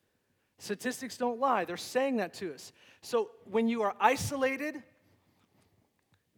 Statistics 0.59 1.17
don't 1.17 1.39
lie, 1.39 1.65
they're 1.65 1.77
saying 1.77 2.17
that 2.17 2.35
to 2.35 2.55
us. 2.55 2.73
So 3.03 3.31
when 3.45 3.69
you 3.69 3.83
are 3.83 3.95
isolated, 4.01 4.83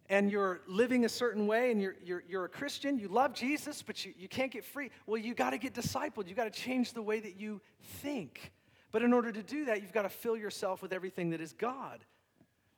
and 0.09 0.31
you're 0.31 0.61
living 0.67 1.05
a 1.05 1.09
certain 1.09 1.45
way 1.45 1.71
and 1.71 1.79
you're, 1.79 1.95
you're, 2.03 2.23
you're 2.27 2.45
a 2.45 2.49
Christian, 2.49 2.97
you 2.97 3.07
love 3.07 3.33
Jesus, 3.33 3.83
but 3.83 4.03
you, 4.03 4.13
you 4.17 4.27
can't 4.27 4.51
get 4.51 4.65
free. 4.65 4.89
Well, 5.05 5.21
you 5.21 5.35
got 5.35 5.51
to 5.51 5.59
get 5.59 5.73
discipled. 5.75 6.27
You 6.27 6.33
got 6.33 6.51
to 6.51 6.59
change 6.59 6.93
the 6.93 7.01
way 7.01 7.19
that 7.19 7.39
you 7.39 7.61
think. 8.01 8.51
But 8.91 9.03
in 9.03 9.13
order 9.13 9.31
to 9.31 9.43
do 9.43 9.65
that, 9.65 9.83
you've 9.83 9.93
got 9.93 10.01
to 10.01 10.09
fill 10.09 10.35
yourself 10.35 10.81
with 10.81 10.93
everything 10.93 11.29
that 11.29 11.41
is 11.41 11.53
God. 11.53 12.03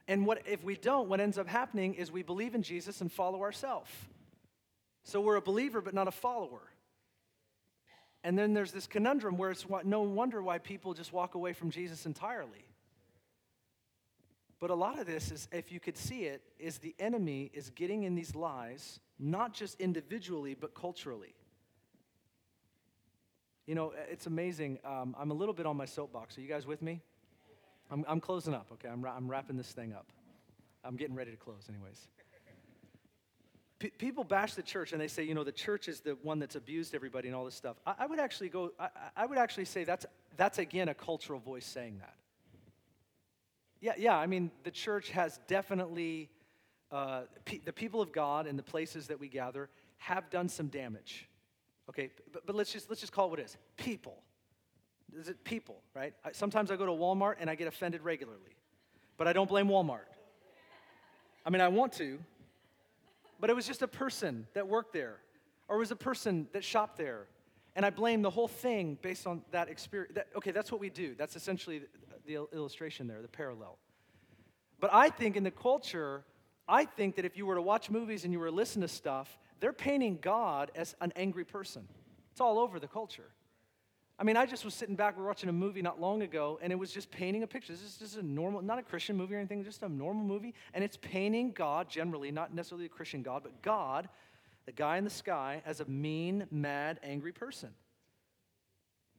And 0.07 0.25
what 0.25 0.41
if 0.45 0.63
we 0.63 0.75
don't, 0.75 1.09
what 1.09 1.19
ends 1.19 1.37
up 1.37 1.47
happening 1.47 1.93
is 1.93 2.11
we 2.11 2.23
believe 2.23 2.55
in 2.55 2.63
Jesus 2.63 3.01
and 3.01 3.11
follow 3.11 3.41
ourselves. 3.41 3.89
So 5.03 5.21
we're 5.21 5.35
a 5.35 5.41
believer 5.41 5.81
but 5.81 5.93
not 5.93 6.07
a 6.07 6.11
follower. 6.11 6.61
And 8.23 8.37
then 8.37 8.53
there's 8.53 8.71
this 8.71 8.87
conundrum 8.87 9.37
where 9.37 9.51
it's 9.51 9.65
no 9.83 10.01
wonder 10.01 10.43
why 10.43 10.59
people 10.59 10.93
just 10.93 11.11
walk 11.11 11.35
away 11.35 11.53
from 11.53 11.71
Jesus 11.71 12.05
entirely. 12.05 12.65
But 14.59 14.69
a 14.69 14.75
lot 14.75 14.99
of 14.99 15.07
this 15.07 15.31
is, 15.31 15.47
if 15.51 15.71
you 15.71 15.79
could 15.79 15.97
see 15.97 16.25
it, 16.25 16.43
is 16.59 16.77
the 16.77 16.93
enemy 16.99 17.49
is 17.51 17.71
getting 17.71 18.03
in 18.03 18.13
these 18.13 18.35
lies, 18.35 18.99
not 19.17 19.55
just 19.55 19.81
individually, 19.81 20.53
but 20.53 20.75
culturally. 20.75 21.33
You 23.65 23.73
know, 23.73 23.93
it's 24.11 24.27
amazing. 24.27 24.77
Um, 24.85 25.15
I'm 25.17 25.31
a 25.31 25.33
little 25.33 25.55
bit 25.55 25.65
on 25.65 25.77
my 25.77 25.85
soapbox. 25.85 26.37
Are 26.37 26.41
you 26.41 26.47
guys 26.47 26.67
with 26.67 26.83
me? 26.83 27.01
I'm, 27.91 28.05
I'm 28.07 28.21
closing 28.21 28.53
up, 28.53 28.67
okay? 28.73 28.87
I'm, 28.87 29.05
I'm 29.05 29.29
wrapping 29.29 29.57
this 29.57 29.71
thing 29.71 29.93
up. 29.93 30.07
I'm 30.83 30.95
getting 30.95 31.15
ready 31.15 31.31
to 31.31 31.37
close, 31.37 31.67
anyways. 31.69 32.07
P- 33.79 33.91
people 33.97 34.23
bash 34.23 34.53
the 34.53 34.63
church 34.63 34.93
and 34.93 35.01
they 35.01 35.07
say, 35.07 35.23
you 35.23 35.33
know, 35.33 35.43
the 35.43 35.51
church 35.51 35.87
is 35.87 35.99
the 35.99 36.17
one 36.23 36.39
that's 36.39 36.55
abused 36.55 36.95
everybody 36.95 37.27
and 37.27 37.35
all 37.35 37.45
this 37.45 37.55
stuff. 37.55 37.77
I, 37.85 37.95
I 37.99 38.05
would 38.05 38.19
actually 38.19 38.49
go, 38.49 38.71
I, 38.79 38.89
I 39.15 39.25
would 39.25 39.37
actually 39.37 39.65
say 39.65 39.83
that's, 39.83 40.05
that's 40.37 40.57
again 40.57 40.87
a 40.87 40.93
cultural 40.93 41.39
voice 41.39 41.65
saying 41.65 41.97
that. 41.99 42.15
Yeah, 43.81 43.93
yeah, 43.97 44.15
I 44.15 44.27
mean, 44.27 44.51
the 44.63 44.71
church 44.71 45.09
has 45.09 45.39
definitely, 45.47 46.29
uh, 46.91 47.23
the 47.65 47.73
people 47.73 48.01
of 48.01 48.11
God 48.11 48.45
and 48.47 48.57
the 48.57 48.63
places 48.63 49.07
that 49.07 49.19
we 49.19 49.27
gather 49.27 49.69
have 49.97 50.29
done 50.29 50.47
some 50.47 50.67
damage. 50.67 51.27
Okay, 51.89 52.11
but, 52.31 52.45
but 52.45 52.55
let's, 52.55 52.71
just, 52.71 52.89
let's 52.89 53.01
just 53.01 53.11
call 53.11 53.27
it 53.27 53.29
what 53.31 53.39
it 53.39 53.45
is 53.45 53.57
people. 53.77 54.17
Is 55.17 55.27
it 55.27 55.43
people, 55.43 55.81
right? 55.93 56.13
I, 56.23 56.31
sometimes 56.31 56.71
I 56.71 56.75
go 56.75 56.85
to 56.85 56.91
Walmart 56.91 57.35
and 57.39 57.49
I 57.49 57.55
get 57.55 57.67
offended 57.67 58.01
regularly, 58.01 58.55
but 59.17 59.27
I 59.27 59.33
don't 59.33 59.49
blame 59.49 59.67
Walmart. 59.67 60.07
I 61.45 61.49
mean, 61.49 61.61
I 61.61 61.67
want 61.67 61.93
to, 61.93 62.19
but 63.39 63.49
it 63.49 63.55
was 63.55 63.67
just 63.67 63.81
a 63.81 63.87
person 63.87 64.47
that 64.53 64.67
worked 64.67 64.93
there, 64.93 65.17
or 65.67 65.75
it 65.77 65.79
was 65.79 65.91
a 65.91 65.95
person 65.95 66.47
that 66.53 66.63
shopped 66.63 66.97
there, 66.97 67.27
and 67.75 67.85
I 67.85 67.89
blame 67.89 68.21
the 68.21 68.29
whole 68.29 68.47
thing 68.47 68.97
based 69.01 69.25
on 69.25 69.41
that 69.51 69.69
experience. 69.69 70.13
That, 70.15 70.27
okay, 70.37 70.51
that's 70.51 70.71
what 70.71 70.79
we 70.79 70.89
do. 70.89 71.15
That's 71.17 71.35
essentially 71.35 71.79
the, 71.79 71.87
the 72.33 72.47
illustration 72.53 73.07
there, 73.07 73.21
the 73.21 73.27
parallel. 73.27 73.77
But 74.79 74.91
I 74.93 75.09
think 75.09 75.35
in 75.35 75.43
the 75.43 75.51
culture, 75.51 76.23
I 76.67 76.85
think 76.85 77.15
that 77.15 77.25
if 77.25 77.37
you 77.37 77.45
were 77.45 77.55
to 77.55 77.61
watch 77.61 77.89
movies 77.89 78.23
and 78.23 78.33
you 78.33 78.39
were 78.39 78.49
to 78.49 78.55
listen 78.55 78.81
to 78.81 78.87
stuff, 78.87 79.37
they're 79.59 79.73
painting 79.73 80.19
God 80.21 80.71
as 80.75 80.95
an 81.01 81.13
angry 81.15 81.45
person. 81.45 81.87
It's 82.31 82.41
all 82.41 82.59
over 82.59 82.79
the 82.79 82.87
culture. 82.87 83.29
I 84.21 84.23
mean, 84.23 84.37
I 84.37 84.45
just 84.45 84.63
was 84.63 84.75
sitting 84.75 84.93
back, 84.93 85.17
we 85.17 85.23
were 85.23 85.27
watching 85.27 85.49
a 85.49 85.53
movie 85.53 85.81
not 85.81 85.99
long 85.99 86.21
ago, 86.21 86.59
and 86.61 86.71
it 86.71 86.75
was 86.75 86.91
just 86.91 87.09
painting 87.09 87.41
a 87.41 87.47
picture. 87.47 87.73
This 87.73 87.81
is 87.81 87.95
just 87.95 88.17
a 88.17 88.21
normal, 88.21 88.61
not 88.61 88.77
a 88.77 88.83
Christian 88.83 89.17
movie 89.17 89.33
or 89.33 89.39
anything, 89.39 89.63
just 89.63 89.81
a 89.81 89.89
normal 89.89 90.23
movie. 90.23 90.53
And 90.75 90.83
it's 90.83 90.95
painting 90.95 91.53
God, 91.53 91.89
generally, 91.89 92.29
not 92.29 92.53
necessarily 92.53 92.85
a 92.85 92.89
Christian 92.89 93.23
God, 93.23 93.41
but 93.41 93.63
God, 93.63 94.07
the 94.67 94.73
guy 94.73 94.97
in 94.97 95.05
the 95.05 95.09
sky, 95.09 95.63
as 95.65 95.79
a 95.79 95.85
mean, 95.85 96.45
mad, 96.51 96.99
angry 97.01 97.31
person. 97.31 97.71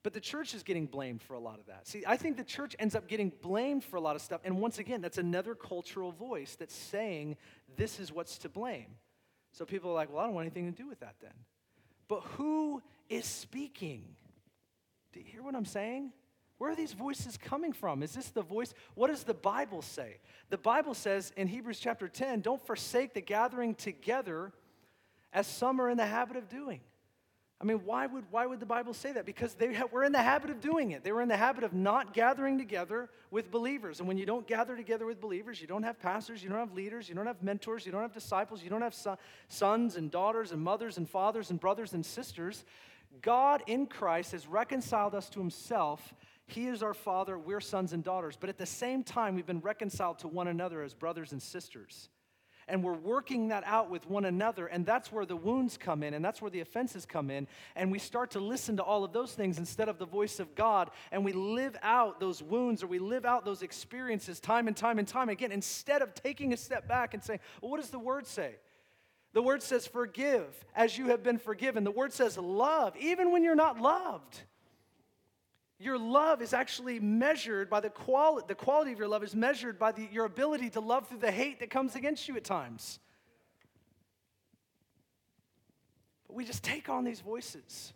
But 0.04 0.12
the 0.12 0.20
church 0.20 0.54
is 0.54 0.62
getting 0.62 0.86
blamed 0.86 1.20
for 1.20 1.34
a 1.34 1.40
lot 1.40 1.58
of 1.58 1.66
that. 1.66 1.88
See, 1.88 2.04
I 2.06 2.16
think 2.16 2.36
the 2.36 2.44
church 2.44 2.76
ends 2.78 2.94
up 2.94 3.08
getting 3.08 3.32
blamed 3.42 3.82
for 3.82 3.96
a 3.96 4.00
lot 4.00 4.14
of 4.14 4.22
stuff. 4.22 4.40
And 4.44 4.60
once 4.60 4.78
again, 4.78 5.00
that's 5.00 5.18
another 5.18 5.56
cultural 5.56 6.12
voice 6.12 6.54
that's 6.54 6.76
saying 6.76 7.38
this 7.76 7.98
is 7.98 8.12
what's 8.12 8.38
to 8.38 8.48
blame. 8.48 8.94
So 9.50 9.64
people 9.64 9.90
are 9.90 9.94
like, 9.94 10.12
well, 10.12 10.20
I 10.20 10.26
don't 10.26 10.34
want 10.34 10.44
anything 10.44 10.72
to 10.72 10.80
do 10.80 10.88
with 10.88 11.00
that 11.00 11.16
then. 11.20 11.34
But 12.06 12.20
who 12.36 12.82
is 13.08 13.24
speaking? 13.24 14.04
Do 15.12 15.20
you 15.20 15.26
hear 15.26 15.42
what 15.42 15.54
I'm 15.54 15.64
saying? 15.64 16.12
Where 16.58 16.70
are 16.70 16.76
these 16.76 16.92
voices 16.92 17.36
coming 17.36 17.72
from? 17.72 18.02
Is 18.02 18.12
this 18.12 18.30
the 18.30 18.42
voice? 18.42 18.72
What 18.94 19.08
does 19.08 19.24
the 19.24 19.34
Bible 19.34 19.82
say? 19.82 20.18
The 20.48 20.58
Bible 20.58 20.94
says 20.94 21.32
in 21.36 21.48
Hebrews 21.48 21.80
chapter 21.80 22.08
10 22.08 22.40
don't 22.40 22.64
forsake 22.64 23.14
the 23.14 23.20
gathering 23.20 23.74
together 23.74 24.52
as 25.32 25.46
some 25.46 25.80
are 25.80 25.90
in 25.90 25.96
the 25.96 26.06
habit 26.06 26.36
of 26.36 26.48
doing. 26.48 26.80
I 27.62 27.64
mean, 27.64 27.82
why 27.84 28.06
would, 28.06 28.24
why 28.32 28.44
would 28.44 28.58
the 28.58 28.66
Bible 28.66 28.92
say 28.92 29.12
that? 29.12 29.24
Because 29.24 29.54
they 29.54 29.76
were 29.92 30.02
in 30.02 30.10
the 30.10 30.22
habit 30.22 30.50
of 30.50 30.60
doing 30.60 30.90
it. 30.90 31.04
They 31.04 31.12
were 31.12 31.22
in 31.22 31.28
the 31.28 31.36
habit 31.36 31.62
of 31.62 31.72
not 31.72 32.12
gathering 32.12 32.58
together 32.58 33.08
with 33.30 33.52
believers. 33.52 34.00
And 34.00 34.08
when 34.08 34.18
you 34.18 34.26
don't 34.26 34.44
gather 34.48 34.76
together 34.76 35.06
with 35.06 35.20
believers, 35.20 35.60
you 35.60 35.68
don't 35.68 35.84
have 35.84 36.00
pastors, 36.00 36.42
you 36.42 36.48
don't 36.48 36.58
have 36.58 36.72
leaders, 36.72 37.08
you 37.08 37.14
don't 37.14 37.26
have 37.26 37.40
mentors, 37.40 37.86
you 37.86 37.92
don't 37.92 38.02
have 38.02 38.12
disciples, 38.12 38.64
you 38.64 38.68
don't 38.68 38.82
have 38.82 38.94
son- 38.94 39.16
sons 39.48 39.94
and 39.94 40.10
daughters 40.10 40.50
and 40.50 40.60
mothers 40.60 40.96
and 40.96 41.08
fathers 41.08 41.50
and 41.50 41.60
brothers 41.60 41.92
and 41.92 42.04
sisters. 42.04 42.64
God 43.20 43.62
in 43.66 43.86
Christ 43.86 44.32
has 44.32 44.46
reconciled 44.46 45.14
us 45.14 45.28
to 45.30 45.40
himself. 45.40 46.14
He 46.46 46.66
is 46.66 46.82
our 46.82 46.94
Father, 46.94 47.38
we're 47.38 47.60
sons 47.60 47.92
and 47.92 48.02
daughters. 48.02 48.36
But 48.38 48.48
at 48.48 48.58
the 48.58 48.66
same 48.66 49.02
time, 49.02 49.34
we've 49.34 49.46
been 49.46 49.60
reconciled 49.60 50.18
to 50.20 50.28
one 50.28 50.48
another 50.48 50.82
as 50.82 50.94
brothers 50.94 51.32
and 51.32 51.42
sisters. 51.42 52.08
And 52.68 52.84
we're 52.84 52.94
working 52.94 53.48
that 53.48 53.64
out 53.66 53.90
with 53.90 54.08
one 54.08 54.24
another, 54.24 54.66
and 54.66 54.86
that's 54.86 55.10
where 55.10 55.26
the 55.26 55.36
wounds 55.36 55.76
come 55.76 56.02
in, 56.02 56.14
and 56.14 56.24
that's 56.24 56.40
where 56.40 56.50
the 56.50 56.60
offenses 56.60 57.04
come 57.04 57.28
in. 57.28 57.48
And 57.74 57.90
we 57.90 57.98
start 57.98 58.30
to 58.32 58.40
listen 58.40 58.76
to 58.76 58.82
all 58.82 59.02
of 59.02 59.12
those 59.12 59.32
things 59.32 59.58
instead 59.58 59.88
of 59.88 59.98
the 59.98 60.06
voice 60.06 60.38
of 60.38 60.54
God, 60.54 60.90
and 61.10 61.24
we 61.24 61.32
live 61.32 61.76
out 61.82 62.20
those 62.20 62.40
wounds 62.40 62.82
or 62.82 62.86
we 62.86 63.00
live 63.00 63.24
out 63.24 63.44
those 63.44 63.62
experiences 63.62 64.38
time 64.38 64.68
and 64.68 64.76
time 64.76 64.98
and 65.00 65.08
time 65.08 65.28
again 65.28 65.50
instead 65.50 66.02
of 66.02 66.14
taking 66.14 66.52
a 66.52 66.56
step 66.56 66.86
back 66.86 67.14
and 67.14 67.22
saying, 67.22 67.40
Well, 67.60 67.70
what 67.72 67.80
does 67.80 67.90
the 67.90 67.98
word 67.98 68.26
say? 68.26 68.54
The 69.32 69.42
word 69.42 69.62
says, 69.62 69.86
forgive 69.86 70.64
as 70.74 70.98
you 70.98 71.08
have 71.08 71.22
been 71.22 71.38
forgiven. 71.38 71.84
The 71.84 71.90
word 71.90 72.12
says, 72.12 72.36
love, 72.36 72.94
even 72.98 73.32
when 73.32 73.42
you're 73.42 73.54
not 73.54 73.80
loved. 73.80 74.40
Your 75.78 75.98
love 75.98 76.42
is 76.42 76.52
actually 76.52 77.00
measured 77.00 77.68
by 77.68 77.80
the 77.80 77.90
quality, 77.90 78.44
the 78.46 78.54
quality 78.54 78.92
of 78.92 78.98
your 78.98 79.08
love 79.08 79.24
is 79.24 79.34
measured 79.34 79.78
by 79.78 79.92
the, 79.92 80.08
your 80.12 80.26
ability 80.26 80.70
to 80.70 80.80
love 80.80 81.08
through 81.08 81.18
the 81.18 81.32
hate 81.32 81.60
that 81.60 81.70
comes 81.70 81.96
against 81.96 82.28
you 82.28 82.36
at 82.36 82.44
times. 82.44 83.00
But 86.28 86.36
we 86.36 86.44
just 86.44 86.62
take 86.62 86.88
on 86.88 87.02
these 87.02 87.20
voices. 87.20 87.92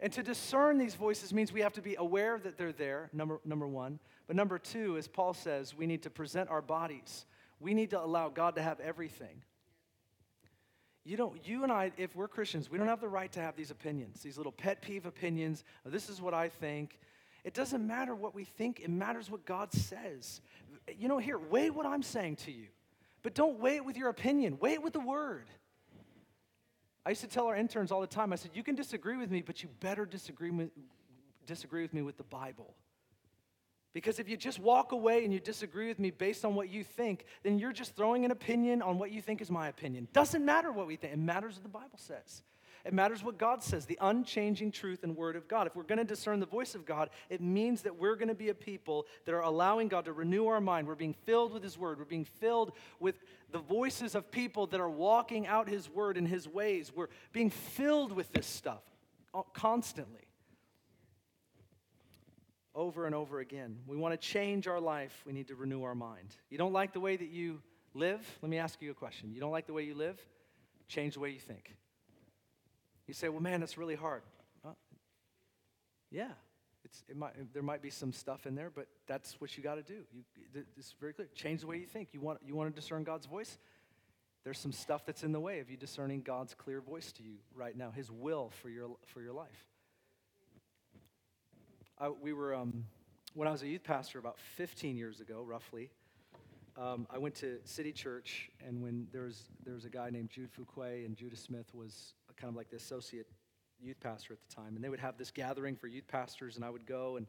And 0.00 0.12
to 0.14 0.22
discern 0.22 0.78
these 0.78 0.94
voices 0.94 1.32
means 1.32 1.52
we 1.52 1.60
have 1.60 1.74
to 1.74 1.82
be 1.82 1.94
aware 1.96 2.38
that 2.38 2.56
they're 2.56 2.72
there, 2.72 3.10
number, 3.12 3.38
number 3.44 3.68
one. 3.68 4.00
But 4.26 4.34
number 4.34 4.58
two, 4.58 4.96
as 4.96 5.06
Paul 5.06 5.34
says, 5.34 5.76
we 5.76 5.86
need 5.86 6.02
to 6.04 6.10
present 6.10 6.48
our 6.48 6.62
bodies. 6.62 7.26
We 7.60 7.74
need 7.74 7.90
to 7.90 8.02
allow 8.02 8.30
God 8.30 8.56
to 8.56 8.62
have 8.62 8.80
everything. 8.80 9.42
You 11.04 11.16
don't, 11.16 11.46
you 11.46 11.62
and 11.62 11.72
I, 11.72 11.92
if 11.96 12.14
we're 12.14 12.28
Christians, 12.28 12.70
we 12.70 12.76
don't 12.76 12.86
have 12.86 13.00
the 13.00 13.08
right 13.08 13.32
to 13.32 13.40
have 13.40 13.56
these 13.56 13.70
opinions, 13.70 14.20
these 14.22 14.36
little 14.36 14.52
pet 14.52 14.82
peeve 14.82 15.06
opinions. 15.06 15.64
Oh, 15.86 15.90
this 15.90 16.10
is 16.10 16.20
what 16.20 16.34
I 16.34 16.48
think. 16.48 16.98
It 17.42 17.54
doesn't 17.54 17.86
matter 17.86 18.14
what 18.14 18.34
we 18.34 18.44
think, 18.44 18.80
it 18.80 18.90
matters 18.90 19.30
what 19.30 19.46
God 19.46 19.72
says. 19.72 20.42
You 20.98 21.08
know, 21.08 21.18
here, 21.18 21.38
weigh 21.38 21.70
what 21.70 21.86
I'm 21.86 22.02
saying 22.02 22.36
to 22.36 22.52
you, 22.52 22.66
but 23.22 23.34
don't 23.34 23.58
weigh 23.58 23.76
it 23.76 23.84
with 23.84 23.96
your 23.96 24.10
opinion, 24.10 24.58
weigh 24.60 24.74
it 24.74 24.82
with 24.82 24.92
the 24.92 25.00
word. 25.00 25.46
I 27.06 27.10
used 27.10 27.22
to 27.22 27.28
tell 27.28 27.46
our 27.46 27.56
interns 27.56 27.90
all 27.90 28.02
the 28.02 28.06
time, 28.06 28.32
I 28.32 28.36
said, 28.36 28.50
You 28.52 28.62
can 28.62 28.74
disagree 28.74 29.16
with 29.16 29.30
me, 29.30 29.40
but 29.40 29.62
you 29.62 29.70
better 29.80 30.04
disagree 30.04 30.50
with, 30.50 30.70
disagree 31.46 31.80
with 31.80 31.94
me 31.94 32.02
with 32.02 32.18
the 32.18 32.24
Bible. 32.24 32.74
Because 33.92 34.20
if 34.20 34.28
you 34.28 34.36
just 34.36 34.60
walk 34.60 34.92
away 34.92 35.24
and 35.24 35.32
you 35.32 35.40
disagree 35.40 35.88
with 35.88 35.98
me 35.98 36.10
based 36.10 36.44
on 36.44 36.54
what 36.54 36.68
you 36.68 36.84
think, 36.84 37.24
then 37.42 37.58
you're 37.58 37.72
just 37.72 37.96
throwing 37.96 38.24
an 38.24 38.30
opinion 38.30 38.82
on 38.82 38.98
what 38.98 39.10
you 39.10 39.20
think 39.20 39.40
is 39.40 39.50
my 39.50 39.68
opinion. 39.68 40.06
Doesn't 40.12 40.44
matter 40.44 40.70
what 40.70 40.86
we 40.86 40.96
think, 40.96 41.12
it 41.12 41.18
matters 41.18 41.54
what 41.54 41.64
the 41.64 41.68
Bible 41.68 41.98
says. 41.98 42.42
It 42.84 42.94
matters 42.94 43.22
what 43.22 43.36
God 43.36 43.62
says, 43.62 43.84
the 43.84 43.98
unchanging 44.00 44.72
truth 44.72 45.02
and 45.02 45.14
word 45.14 45.36
of 45.36 45.46
God. 45.48 45.66
If 45.66 45.76
we're 45.76 45.82
going 45.82 45.98
to 45.98 46.04
discern 46.04 46.40
the 46.40 46.46
voice 46.46 46.74
of 46.74 46.86
God, 46.86 47.10
it 47.28 47.42
means 47.42 47.82
that 47.82 47.96
we're 47.96 48.16
going 48.16 48.28
to 48.28 48.34
be 48.34 48.48
a 48.48 48.54
people 48.54 49.06
that 49.26 49.34
are 49.34 49.42
allowing 49.42 49.88
God 49.88 50.06
to 50.06 50.14
renew 50.14 50.46
our 50.46 50.62
mind. 50.62 50.88
We're 50.88 50.94
being 50.94 51.16
filled 51.26 51.52
with 51.52 51.62
His 51.62 51.76
word. 51.76 51.98
We're 51.98 52.06
being 52.06 52.24
filled 52.24 52.72
with 52.98 53.16
the 53.52 53.58
voices 53.58 54.14
of 54.14 54.30
people 54.30 54.66
that 54.68 54.80
are 54.80 54.88
walking 54.88 55.46
out 55.46 55.68
His 55.68 55.90
word 55.90 56.16
and 56.16 56.26
His 56.26 56.48
ways. 56.48 56.90
We're 56.94 57.08
being 57.32 57.50
filled 57.50 58.12
with 58.12 58.32
this 58.32 58.46
stuff 58.46 58.82
uh, 59.34 59.42
constantly 59.52 60.29
over 62.74 63.06
and 63.06 63.14
over 63.14 63.40
again. 63.40 63.78
We 63.86 63.96
want 63.96 64.18
to 64.18 64.28
change 64.28 64.68
our 64.68 64.80
life, 64.80 65.22
we 65.26 65.32
need 65.32 65.48
to 65.48 65.54
renew 65.54 65.82
our 65.82 65.94
mind. 65.94 66.36
You 66.48 66.58
don't 66.58 66.72
like 66.72 66.92
the 66.92 67.00
way 67.00 67.16
that 67.16 67.28
you 67.30 67.60
live? 67.94 68.20
Let 68.42 68.50
me 68.50 68.58
ask 68.58 68.80
you 68.80 68.90
a 68.90 68.94
question. 68.94 69.32
You 69.32 69.40
don't 69.40 69.50
like 69.50 69.66
the 69.66 69.72
way 69.72 69.82
you 69.82 69.94
live? 69.94 70.20
Change 70.88 71.14
the 71.14 71.20
way 71.20 71.30
you 71.30 71.40
think. 71.40 71.74
You 73.06 73.14
say, 73.14 73.28
well, 73.28 73.40
man, 73.40 73.60
that's 73.60 73.76
really 73.76 73.96
hard. 73.96 74.22
yeah, 76.10 76.30
it's, 76.84 77.04
it 77.08 77.16
might, 77.16 77.52
there 77.52 77.62
might 77.62 77.82
be 77.82 77.90
some 77.90 78.12
stuff 78.12 78.46
in 78.46 78.54
there, 78.54 78.70
but 78.74 78.86
that's 79.06 79.40
what 79.40 79.56
you 79.56 79.62
got 79.62 79.76
to 79.76 79.82
do. 79.82 80.00
You, 80.12 80.22
it's 80.76 80.94
very 81.00 81.12
clear. 81.12 81.28
Change 81.34 81.60
the 81.60 81.66
way 81.66 81.78
you 81.78 81.86
think. 81.86 82.08
You 82.12 82.20
want, 82.20 82.40
you 82.44 82.54
want 82.54 82.74
to 82.74 82.80
discern 82.80 83.04
God's 83.04 83.26
voice? 83.26 83.58
There's 84.44 84.58
some 84.58 84.72
stuff 84.72 85.04
that's 85.04 85.22
in 85.22 85.32
the 85.32 85.40
way 85.40 85.60
of 85.60 85.70
you 85.70 85.76
discerning 85.76 86.22
God's 86.22 86.54
clear 86.54 86.80
voice 86.80 87.12
to 87.12 87.22
you 87.22 87.36
right 87.54 87.76
now, 87.76 87.90
His 87.90 88.10
will 88.10 88.50
for 88.62 88.70
your, 88.70 88.96
for 89.06 89.20
your 89.20 89.32
life. 89.32 89.69
I, 92.00 92.08
we 92.08 92.32
were, 92.32 92.54
um, 92.54 92.84
when 93.34 93.46
I 93.46 93.50
was 93.50 93.62
a 93.62 93.68
youth 93.68 93.84
pastor 93.84 94.18
about 94.18 94.38
15 94.56 94.96
years 94.96 95.20
ago, 95.20 95.42
roughly, 95.42 95.90
um, 96.78 97.06
I 97.10 97.18
went 97.18 97.34
to 97.36 97.58
City 97.64 97.92
Church, 97.92 98.48
and 98.66 98.82
when 98.82 99.06
there 99.12 99.24
was, 99.24 99.50
there 99.66 99.74
was 99.74 99.84
a 99.84 99.90
guy 99.90 100.08
named 100.08 100.30
Jude 100.30 100.48
Fuquay, 100.50 101.04
and 101.04 101.14
Judah 101.14 101.36
Smith 101.36 101.74
was 101.74 102.14
kind 102.38 102.50
of 102.50 102.56
like 102.56 102.70
the 102.70 102.76
associate 102.76 103.26
youth 103.82 104.00
pastor 104.00 104.32
at 104.32 104.38
the 104.48 104.54
time, 104.54 104.76
and 104.76 104.82
they 104.82 104.88
would 104.88 104.98
have 104.98 105.18
this 105.18 105.30
gathering 105.30 105.76
for 105.76 105.88
youth 105.88 106.08
pastors, 106.08 106.56
and 106.56 106.64
I 106.64 106.70
would 106.70 106.86
go, 106.86 107.16
and 107.16 107.26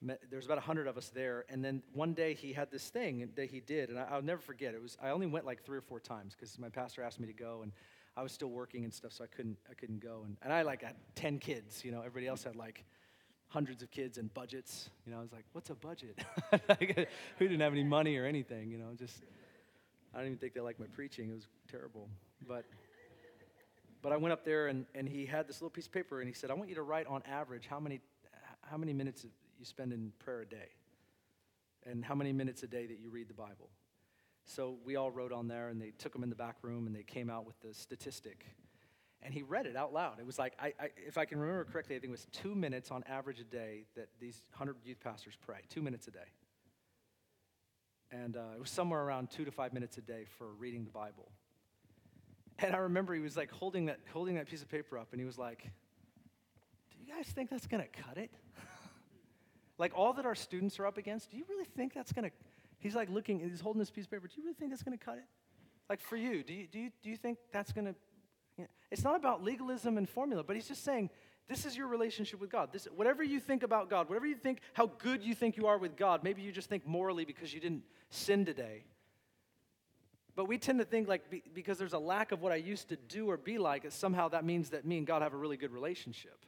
met, 0.00 0.22
there 0.30 0.38
was 0.38 0.46
about 0.46 0.56
100 0.56 0.86
of 0.86 0.96
us 0.96 1.10
there, 1.10 1.44
and 1.50 1.62
then 1.62 1.82
one 1.92 2.14
day 2.14 2.32
he 2.32 2.54
had 2.54 2.70
this 2.70 2.88
thing 2.88 3.28
that 3.36 3.50
he 3.50 3.60
did, 3.60 3.90
and 3.90 3.98
I, 3.98 4.14
will 4.14 4.24
never 4.24 4.40
forget. 4.40 4.74
It 4.74 4.80
was 4.80 4.96
I 5.02 5.10
only 5.10 5.26
went 5.26 5.44
like 5.44 5.62
three 5.62 5.76
or 5.76 5.82
four 5.82 6.00
times 6.00 6.34
because 6.34 6.58
my 6.58 6.70
pastor 6.70 7.02
asked 7.02 7.20
me 7.20 7.26
to 7.26 7.34
go, 7.34 7.60
and 7.62 7.72
I 8.16 8.22
was 8.22 8.32
still 8.32 8.48
working 8.48 8.84
and 8.84 8.94
stuff, 8.94 9.12
so 9.12 9.24
I 9.24 9.26
couldn't 9.26 9.58
I 9.70 9.74
couldn't 9.74 10.00
go, 10.00 10.22
and, 10.24 10.38
and 10.40 10.54
I 10.54 10.62
like 10.62 10.82
had 10.82 10.96
10 11.16 11.38
kids, 11.38 11.84
you 11.84 11.92
know, 11.92 11.98
everybody 11.98 12.26
else 12.26 12.44
had 12.44 12.56
like 12.56 12.82
hundreds 13.56 13.82
of 13.82 13.90
kids 13.90 14.18
and 14.18 14.34
budgets. 14.34 14.90
You 15.06 15.12
know, 15.12 15.18
I 15.18 15.22
was 15.22 15.32
like, 15.32 15.46
what's 15.52 15.70
a 15.70 15.74
budget? 15.74 16.18
Who 17.38 17.48
didn't 17.48 17.60
have 17.60 17.72
any 17.72 17.84
money 17.84 18.18
or 18.18 18.26
anything, 18.26 18.70
you 18.70 18.76
know, 18.76 18.88
just, 18.98 19.22
I 20.12 20.18
don't 20.18 20.26
even 20.26 20.38
think 20.38 20.52
they 20.52 20.60
liked 20.60 20.78
my 20.78 20.84
preaching. 20.94 21.30
It 21.30 21.32
was 21.32 21.46
terrible. 21.70 22.10
But, 22.46 22.66
but 24.02 24.12
I 24.12 24.18
went 24.18 24.34
up 24.34 24.44
there 24.44 24.66
and, 24.66 24.84
and 24.94 25.08
he 25.08 25.24
had 25.24 25.48
this 25.48 25.62
little 25.62 25.70
piece 25.70 25.86
of 25.86 25.92
paper 25.92 26.20
and 26.20 26.28
he 26.28 26.34
said, 26.34 26.50
I 26.50 26.52
want 26.52 26.68
you 26.68 26.74
to 26.74 26.82
write 26.82 27.06
on 27.06 27.22
average 27.26 27.66
how 27.66 27.80
many, 27.80 28.02
how 28.60 28.76
many 28.76 28.92
minutes 28.92 29.24
you 29.58 29.64
spend 29.64 29.90
in 29.90 30.12
prayer 30.18 30.42
a 30.42 30.46
day 30.46 30.68
and 31.86 32.04
how 32.04 32.14
many 32.14 32.34
minutes 32.34 32.62
a 32.62 32.66
day 32.66 32.84
that 32.84 32.98
you 33.00 33.08
read 33.08 33.26
the 33.26 33.34
Bible. 33.34 33.70
So 34.44 34.76
we 34.84 34.96
all 34.96 35.10
wrote 35.10 35.32
on 35.32 35.48
there 35.48 35.68
and 35.70 35.80
they 35.80 35.92
took 35.96 36.12
them 36.12 36.22
in 36.22 36.28
the 36.28 36.36
back 36.36 36.56
room 36.60 36.86
and 36.86 36.94
they 36.94 37.04
came 37.04 37.30
out 37.30 37.46
with 37.46 37.58
the 37.62 37.72
statistic 37.72 38.44
and 39.22 39.32
he 39.32 39.42
read 39.42 39.66
it 39.66 39.76
out 39.76 39.92
loud. 39.92 40.18
It 40.18 40.26
was 40.26 40.38
like, 40.38 40.54
I, 40.60 40.72
I, 40.78 40.88
if 40.96 41.18
I 41.18 41.24
can 41.24 41.38
remember 41.38 41.64
correctly, 41.64 41.96
I 41.96 41.98
think 41.98 42.10
it 42.10 42.12
was 42.12 42.26
two 42.32 42.54
minutes 42.54 42.90
on 42.90 43.02
average 43.08 43.40
a 43.40 43.44
day 43.44 43.84
that 43.96 44.08
these 44.20 44.40
100 44.56 44.76
youth 44.84 45.00
pastors 45.00 45.34
pray, 45.44 45.58
two 45.68 45.82
minutes 45.82 46.06
a 46.08 46.10
day. 46.10 46.18
And 48.12 48.36
uh, 48.36 48.54
it 48.54 48.60
was 48.60 48.70
somewhere 48.70 49.02
around 49.02 49.30
two 49.30 49.44
to 49.44 49.50
five 49.50 49.72
minutes 49.72 49.98
a 49.98 50.00
day 50.00 50.26
for 50.38 50.52
reading 50.54 50.84
the 50.84 50.90
Bible. 50.90 51.30
And 52.58 52.74
I 52.74 52.78
remember 52.78 53.14
he 53.14 53.20
was 53.20 53.36
like 53.36 53.50
holding 53.50 53.86
that, 53.86 53.98
holding 54.12 54.36
that 54.36 54.48
piece 54.48 54.62
of 54.62 54.68
paper 54.68 54.96
up, 54.96 55.08
and 55.12 55.20
he 55.20 55.26
was 55.26 55.38
like, 55.38 55.62
Do 55.62 56.96
you 56.98 57.12
guys 57.12 57.26
think 57.26 57.50
that's 57.50 57.66
to 57.82 57.88
cut 58.02 58.16
it? 58.16 58.30
like 59.78 59.92
all 59.94 60.12
that 60.14 60.24
our 60.24 60.34
students 60.34 60.78
are 60.78 60.86
up 60.86 60.96
against, 60.96 61.30
do 61.30 61.36
you 61.36 61.44
really 61.48 61.66
think 61.76 61.92
that's 61.92 62.12
to? 62.24 62.30
He's 62.78 62.94
like 62.94 63.10
looking, 63.10 63.40
he's 63.40 63.60
holding 63.60 63.80
this 63.80 63.90
piece 63.90 64.04
of 64.04 64.10
paper. 64.10 64.28
Do 64.28 64.34
you 64.36 64.44
really 64.44 64.54
think 64.54 64.70
that's 64.70 64.82
to 64.96 65.04
cut 65.04 65.16
it? 65.16 65.24
Like 65.90 66.00
for 66.00 66.16
you, 66.16 66.42
do 66.42 66.52
you, 66.52 66.66
do 66.66 66.78
you, 66.78 66.90
do 67.02 67.10
you 67.10 67.16
think 67.16 67.38
that's 67.52 67.72
to 67.86 67.94
it's 68.90 69.04
not 69.04 69.16
about 69.16 69.42
legalism 69.42 69.98
and 69.98 70.08
formula, 70.08 70.42
but 70.42 70.56
he's 70.56 70.68
just 70.68 70.84
saying, 70.84 71.10
this 71.48 71.64
is 71.64 71.76
your 71.76 71.86
relationship 71.86 72.40
with 72.40 72.50
God. 72.50 72.72
This, 72.72 72.86
whatever 72.94 73.22
you 73.22 73.38
think 73.38 73.62
about 73.62 73.88
God, 73.88 74.08
whatever 74.08 74.26
you 74.26 74.34
think, 74.34 74.60
how 74.72 74.86
good 74.98 75.22
you 75.22 75.34
think 75.34 75.56
you 75.56 75.66
are 75.66 75.78
with 75.78 75.96
God, 75.96 76.24
maybe 76.24 76.42
you 76.42 76.50
just 76.50 76.68
think 76.68 76.86
morally 76.86 77.24
because 77.24 77.54
you 77.54 77.60
didn't 77.60 77.84
sin 78.10 78.44
today. 78.44 78.84
But 80.34 80.48
we 80.48 80.58
tend 80.58 80.80
to 80.80 80.84
think 80.84 81.08
like 81.08 81.30
be, 81.30 81.42
because 81.54 81.78
there's 81.78 81.92
a 81.92 81.98
lack 81.98 82.32
of 82.32 82.42
what 82.42 82.52
I 82.52 82.56
used 82.56 82.88
to 82.88 82.96
do 82.96 83.30
or 83.30 83.36
be 83.36 83.58
like, 83.58 83.84
somehow 83.90 84.28
that 84.28 84.44
means 84.44 84.70
that 84.70 84.84
me 84.84 84.98
and 84.98 85.06
God 85.06 85.22
have 85.22 85.34
a 85.34 85.36
really 85.36 85.56
good 85.56 85.72
relationship. 85.72 86.38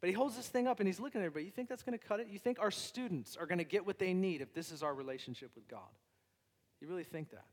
But 0.00 0.08
he 0.08 0.14
holds 0.14 0.36
this 0.36 0.48
thing 0.48 0.66
up 0.66 0.80
and 0.80 0.86
he's 0.88 0.98
looking 0.98 1.20
at 1.20 1.24
everybody. 1.26 1.44
You 1.44 1.52
think 1.52 1.68
that's 1.68 1.82
going 1.82 1.98
to 1.98 2.04
cut 2.04 2.20
it? 2.20 2.28
You 2.28 2.38
think 2.38 2.58
our 2.58 2.70
students 2.70 3.36
are 3.36 3.46
going 3.46 3.58
to 3.58 3.64
get 3.64 3.86
what 3.86 3.98
they 3.98 4.14
need 4.14 4.40
if 4.40 4.54
this 4.54 4.72
is 4.72 4.82
our 4.82 4.94
relationship 4.94 5.50
with 5.54 5.68
God? 5.68 5.80
You 6.80 6.88
really 6.88 7.04
think 7.04 7.30
that? 7.30 7.44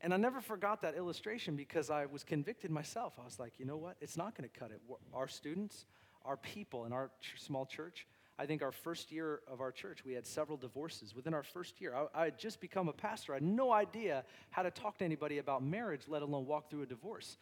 And 0.00 0.14
I 0.14 0.16
never 0.16 0.40
forgot 0.40 0.82
that 0.82 0.94
illustration 0.96 1.56
because 1.56 1.90
I 1.90 2.06
was 2.06 2.22
convicted 2.22 2.70
myself. 2.70 3.14
I 3.20 3.24
was 3.24 3.38
like, 3.38 3.54
you 3.58 3.64
know 3.64 3.76
what? 3.76 3.96
It's 4.00 4.16
not 4.16 4.36
going 4.36 4.48
to 4.48 4.58
cut 4.58 4.70
it. 4.70 4.80
Our 5.12 5.26
students, 5.26 5.86
our 6.24 6.36
people 6.36 6.84
in 6.84 6.92
our 6.92 7.10
ch- 7.20 7.40
small 7.40 7.66
church, 7.66 8.06
I 8.38 8.46
think 8.46 8.62
our 8.62 8.70
first 8.70 9.10
year 9.10 9.40
of 9.48 9.60
our 9.60 9.72
church, 9.72 10.04
we 10.04 10.12
had 10.12 10.24
several 10.24 10.56
divorces 10.56 11.16
within 11.16 11.34
our 11.34 11.42
first 11.42 11.80
year. 11.80 11.94
I, 11.94 12.22
I, 12.22 12.24
had 12.26 12.38
just 12.38 12.60
become 12.60 12.88
a 12.88 12.92
pastor. 12.92 13.32
I 13.32 13.36
had 13.36 13.42
no 13.42 13.72
idea 13.72 14.24
how 14.50 14.62
to 14.62 14.70
talk 14.70 14.98
to 14.98 15.04
anybody 15.04 15.38
about 15.38 15.64
marriage, 15.64 16.02
let 16.06 16.22
alone 16.22 16.46
walk 16.46 16.70
through 16.70 16.82
a 16.82 16.86
divorce. 16.86 17.36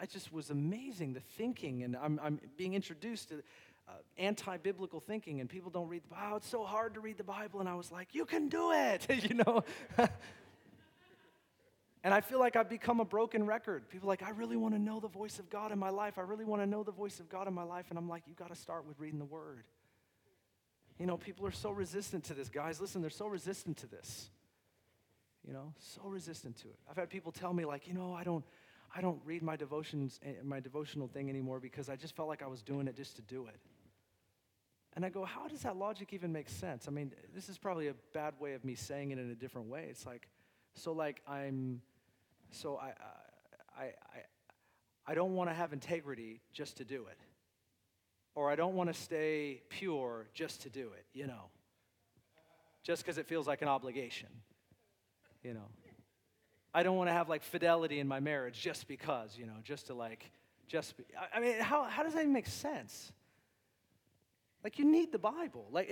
I 0.00 0.06
just 0.06 0.32
was 0.32 0.48
amazing, 0.48 1.12
the 1.12 1.20
thinking, 1.20 1.82
and 1.82 1.94
I'm, 1.96 2.18
I'm 2.22 2.40
being 2.56 2.72
introduced 2.72 3.28
to 3.28 3.42
uh, 3.88 3.92
anti 4.16 4.56
biblical 4.56 5.00
thinking, 5.00 5.40
and 5.40 5.50
people 5.50 5.70
don't 5.70 5.88
read 5.88 6.02
the 6.04 6.08
Bible. 6.08 6.28
Oh, 6.32 6.36
it's 6.36 6.48
so 6.48 6.64
hard 6.64 6.94
to 6.94 7.00
read 7.00 7.18
the 7.18 7.24
Bible. 7.24 7.60
And 7.60 7.68
I 7.68 7.74
was 7.74 7.92
like, 7.92 8.14
you 8.14 8.24
can 8.24 8.48
do 8.48 8.72
it, 8.72 9.06
you 9.28 9.34
know? 9.34 9.64
and 12.04 12.14
I 12.14 12.20
feel 12.20 12.38
like 12.38 12.54
I've 12.54 12.68
become 12.68 13.00
a 13.00 13.04
broken 13.04 13.44
record. 13.44 13.88
People 13.88 14.08
like, 14.08 14.22
I 14.22 14.30
really 14.30 14.56
want 14.56 14.74
to 14.74 14.80
know 14.80 15.00
the 15.00 15.08
voice 15.08 15.38
of 15.38 15.50
God 15.50 15.72
in 15.72 15.78
my 15.78 15.90
life. 15.90 16.18
I 16.18 16.22
really 16.22 16.44
want 16.44 16.62
to 16.62 16.66
know 16.66 16.84
the 16.84 16.92
voice 16.92 17.18
of 17.18 17.28
God 17.28 17.48
in 17.48 17.54
my 17.54 17.64
life. 17.64 17.86
And 17.90 17.98
I'm 17.98 18.08
like, 18.08 18.22
you 18.26 18.34
got 18.34 18.48
to 18.48 18.54
start 18.54 18.86
with 18.86 19.00
reading 19.00 19.18
the 19.18 19.24
Word. 19.24 19.64
You 20.98 21.06
know, 21.06 21.16
people 21.16 21.46
are 21.46 21.52
so 21.52 21.70
resistant 21.70 22.24
to 22.24 22.34
this, 22.34 22.48
guys. 22.48 22.80
Listen, 22.80 23.00
they're 23.00 23.10
so 23.10 23.26
resistant 23.26 23.76
to 23.78 23.86
this. 23.86 24.30
You 25.46 25.52
know, 25.52 25.72
so 25.78 26.02
resistant 26.04 26.56
to 26.58 26.68
it. 26.68 26.78
I've 26.90 26.96
had 26.96 27.08
people 27.08 27.32
tell 27.32 27.52
me, 27.52 27.64
like, 27.64 27.88
you 27.88 27.94
know, 27.94 28.12
I 28.12 28.22
don't, 28.22 28.44
I 28.94 29.00
don't 29.00 29.20
read 29.24 29.42
my 29.42 29.56
devotions, 29.56 30.20
eh, 30.22 30.32
my 30.44 30.60
devotional 30.60 31.08
thing 31.08 31.30
anymore 31.30 31.58
because 31.58 31.88
I 31.88 31.96
just 31.96 32.14
felt 32.14 32.28
like 32.28 32.42
I 32.42 32.46
was 32.46 32.62
doing 32.62 32.86
it 32.86 32.96
just 32.96 33.16
to 33.16 33.22
do 33.22 33.46
it. 33.46 33.56
And 34.94 35.04
I 35.04 35.10
go, 35.10 35.24
how 35.24 35.46
does 35.48 35.62
that 35.62 35.76
logic 35.76 36.12
even 36.12 36.32
make 36.32 36.48
sense? 36.48 36.86
I 36.88 36.90
mean, 36.90 37.12
this 37.34 37.48
is 37.48 37.56
probably 37.56 37.88
a 37.88 37.94
bad 38.12 38.34
way 38.40 38.54
of 38.54 38.64
me 38.64 38.74
saying 38.74 39.10
it 39.10 39.18
in 39.18 39.30
a 39.30 39.34
different 39.34 39.68
way. 39.68 39.86
It's 39.88 40.04
like, 40.04 40.28
so 40.74 40.92
like 40.92 41.22
I'm, 41.26 41.80
so 42.50 42.76
I, 42.76 42.92
I, 43.78 43.84
I, 43.84 43.92
I 45.06 45.14
don't 45.14 45.34
want 45.34 45.50
to 45.50 45.54
have 45.54 45.72
integrity 45.72 46.40
just 46.52 46.76
to 46.78 46.84
do 46.84 47.06
it 47.10 47.18
or 48.38 48.48
I 48.48 48.54
don't 48.54 48.74
want 48.74 48.88
to 48.88 48.94
stay 48.94 49.62
pure 49.68 50.28
just 50.32 50.62
to 50.62 50.70
do 50.70 50.92
it, 50.96 51.04
you 51.12 51.26
know, 51.26 51.50
just 52.84 53.02
because 53.02 53.18
it 53.18 53.26
feels 53.26 53.48
like 53.48 53.62
an 53.62 53.68
obligation, 53.68 54.28
you 55.42 55.54
know. 55.54 55.68
I 56.72 56.84
don't 56.84 56.96
want 56.96 57.08
to 57.08 57.14
have 57.14 57.28
like 57.28 57.42
fidelity 57.42 57.98
in 57.98 58.06
my 58.06 58.20
marriage 58.20 58.60
just 58.60 58.86
because, 58.86 59.36
you 59.36 59.44
know, 59.44 59.56
just 59.64 59.88
to 59.88 59.94
like, 59.94 60.30
just 60.68 60.96
be. 60.96 61.02
I 61.34 61.40
mean, 61.40 61.58
how, 61.58 61.82
how 61.82 62.04
does 62.04 62.14
that 62.14 62.20
even 62.20 62.32
make 62.32 62.46
sense? 62.46 63.10
Like, 64.64 64.78
you 64.78 64.84
need 64.84 65.12
the 65.12 65.18
Bible. 65.18 65.66
Like, 65.70 65.88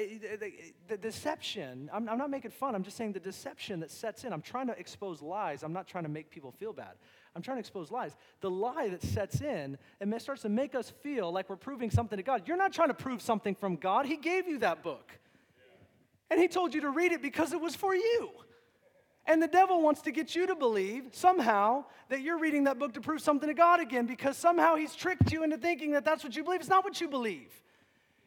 the 0.88 0.96
deception, 0.96 1.88
I'm, 1.92 2.08
I'm 2.08 2.18
not 2.18 2.30
making 2.30 2.50
fun, 2.50 2.74
I'm 2.74 2.82
just 2.82 2.96
saying 2.96 3.12
the 3.12 3.20
deception 3.20 3.80
that 3.80 3.90
sets 3.90 4.24
in. 4.24 4.32
I'm 4.32 4.42
trying 4.42 4.66
to 4.66 4.78
expose 4.78 5.22
lies, 5.22 5.62
I'm 5.62 5.72
not 5.72 5.86
trying 5.86 6.04
to 6.04 6.10
make 6.10 6.30
people 6.30 6.50
feel 6.50 6.72
bad. 6.72 6.94
I'm 7.36 7.42
trying 7.42 7.56
to 7.56 7.60
expose 7.60 7.90
lies. 7.90 8.16
The 8.40 8.50
lie 8.50 8.88
that 8.88 9.02
sets 9.02 9.42
in 9.42 9.76
and 10.00 10.22
starts 10.22 10.42
to 10.42 10.48
make 10.48 10.74
us 10.74 10.90
feel 11.02 11.30
like 11.30 11.50
we're 11.50 11.56
proving 11.56 11.90
something 11.90 12.16
to 12.16 12.22
God. 12.22 12.42
You're 12.46 12.56
not 12.56 12.72
trying 12.72 12.88
to 12.88 12.94
prove 12.94 13.20
something 13.20 13.54
from 13.54 13.76
God. 13.76 14.06
He 14.06 14.16
gave 14.16 14.48
you 14.48 14.58
that 14.60 14.82
book. 14.82 15.12
And 16.30 16.40
He 16.40 16.48
told 16.48 16.74
you 16.74 16.80
to 16.80 16.90
read 16.90 17.12
it 17.12 17.20
because 17.20 17.52
it 17.52 17.60
was 17.60 17.76
for 17.76 17.94
you. 17.94 18.30
And 19.26 19.42
the 19.42 19.48
devil 19.48 19.82
wants 19.82 20.02
to 20.02 20.12
get 20.12 20.34
you 20.34 20.46
to 20.46 20.54
believe 20.54 21.08
somehow 21.12 21.84
that 22.08 22.22
you're 22.22 22.38
reading 22.38 22.64
that 22.64 22.78
book 22.78 22.94
to 22.94 23.00
prove 23.00 23.20
something 23.20 23.48
to 23.48 23.54
God 23.54 23.80
again 23.80 24.06
because 24.06 24.36
somehow 24.36 24.76
he's 24.76 24.94
tricked 24.94 25.32
you 25.32 25.42
into 25.42 25.58
thinking 25.58 25.92
that 25.92 26.04
that's 26.04 26.24
what 26.24 26.36
you 26.36 26.44
believe. 26.44 26.60
It's 26.60 26.68
not 26.68 26.84
what 26.84 27.00
you 27.00 27.08
believe. 27.08 27.52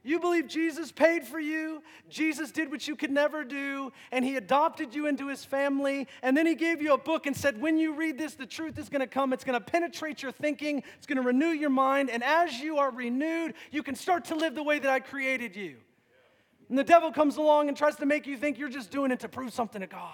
You 0.10 0.20
believe 0.20 0.48
Jesus 0.48 0.92
paid 0.92 1.24
for 1.24 1.40
you, 1.40 1.84
Jesus 2.10 2.50
did 2.50 2.72
what 2.72 2.88
you 2.88 2.96
could 2.96 3.12
never 3.12 3.44
do, 3.44 3.94
and 4.12 4.26
he 4.26 4.38
adopted 4.38 4.96
you 4.96 5.06
into 5.06 5.28
his 5.28 5.46
family, 5.46 6.08
and 6.24 6.36
then 6.36 6.48
he 6.48 6.56
gave 6.56 6.82
you 6.82 6.94
a 6.94 6.98
book 6.98 7.28
and 7.28 7.38
said, 7.38 7.62
When 7.62 7.78
you 7.78 7.94
read 7.94 8.18
this, 8.18 8.34
the 8.34 8.48
truth 8.48 8.80
is 8.80 8.90
to 8.90 9.06
come. 9.06 9.34
It's 9.34 9.44
to 9.44 9.60
penetrate 9.60 10.24
your 10.24 10.32
thinking, 10.32 10.82
it's 10.98 11.06
to 11.06 11.22
renew 11.22 11.50
your 11.50 11.70
mind, 11.70 12.10
and 12.10 12.24
as 12.24 12.60
you 12.60 12.80
are 12.80 12.90
renewed, 12.90 13.54
you 13.70 13.84
can 13.84 13.94
start 13.94 14.26
to 14.26 14.36
live 14.36 14.56
the 14.56 14.64
way 14.64 14.80
that 14.80 14.90
I 14.90 15.00
created 15.00 15.56
you. 15.56 15.78
And 16.70 16.78
the 16.80 16.84
devil 16.84 17.12
comes 17.12 17.38
along 17.38 17.68
and 17.68 17.78
tries 17.78 17.98
to 17.98 18.08
make 18.08 18.26
you 18.26 18.36
think 18.36 18.58
you're 18.58 18.68
just 18.68 18.90
doing 18.90 19.12
it 19.12 19.20
to 19.20 19.30
prove 19.30 19.54
something 19.54 19.82
to 19.82 19.88
God. 19.88 20.12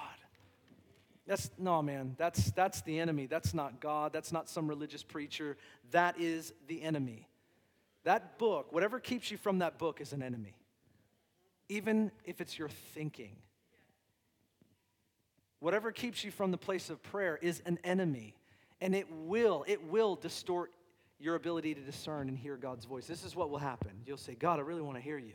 That's 1.25 1.49
no 1.57 1.81
man, 1.81 2.15
that's 2.17 2.51
that's 2.51 2.81
the 2.81 2.99
enemy. 2.99 3.27
That's 3.27 3.53
not 3.53 3.79
God, 3.79 4.11
that's 4.11 4.33
not 4.33 4.49
some 4.49 4.67
religious 4.67 5.03
preacher. 5.03 5.55
That 5.91 6.19
is 6.19 6.51
the 6.67 6.81
enemy. 6.81 7.29
That 8.05 8.37
book, 8.37 8.71
whatever 8.71 8.99
keeps 8.99 9.29
you 9.29 9.37
from 9.37 9.59
that 9.59 9.77
book, 9.77 9.99
is 9.99 10.13
an 10.13 10.23
enemy, 10.23 10.55
even 11.69 12.11
if 12.23 12.39
it's 12.39 12.57
your 12.57 12.69
thinking. 12.69 13.35
Whatever 15.59 15.91
keeps 15.91 16.23
you 16.23 16.29
from 16.29 16.51
the 16.51 16.57
place 16.57 16.89
of 16.91 17.01
prayer 17.01 17.39
is 17.41 17.61
an 17.65 17.79
enemy, 17.83 18.35
and 18.79 18.95
it 18.95 19.07
will, 19.11 19.65
it 19.67 19.83
will 19.83 20.15
distort 20.15 20.71
your 21.19 21.33
ability 21.33 21.73
to 21.73 21.81
discern 21.81 22.29
and 22.29 22.37
hear 22.37 22.57
God's 22.57 22.85
voice. 22.85 23.07
This 23.07 23.23
is 23.23 23.35
what 23.35 23.49
will 23.49 23.57
happen. 23.57 23.91
You'll 24.05 24.17
say, 24.17 24.35
God, 24.35 24.59
I 24.59 24.61
really 24.61 24.81
want 24.81 24.97
to 24.97 25.01
hear 25.01 25.17
you. 25.17 25.33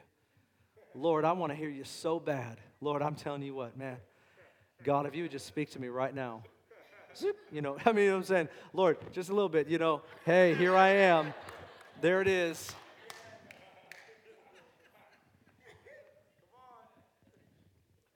Lord, 0.94 1.24
I 1.24 1.32
want 1.32 1.50
to 1.50 1.56
hear 1.56 1.68
you 1.68 1.84
so 1.84 2.20
bad. 2.20 2.58
Lord, 2.80 3.02
I'm 3.02 3.14
telling 3.16 3.42
you 3.42 3.54
what, 3.54 3.76
man. 3.76 3.96
God, 4.84 5.06
if 5.06 5.14
you 5.14 5.22
would 5.22 5.32
just 5.32 5.46
speak 5.46 5.70
to 5.72 5.80
me 5.80 5.88
right 5.88 6.14
now. 6.14 6.44
You 7.50 7.62
know, 7.62 7.76
I 7.84 7.92
mean, 7.92 8.04
you 8.04 8.10
know 8.10 8.16
I'm 8.18 8.22
saying, 8.22 8.48
Lord, 8.72 8.98
just 9.12 9.30
a 9.30 9.34
little 9.34 9.48
bit, 9.48 9.68
you 9.68 9.78
know, 9.78 10.02
hey, 10.24 10.54
here 10.54 10.76
I 10.76 10.90
am. 10.90 11.34
There 12.00 12.22
it 12.22 12.28
is. 12.28 12.72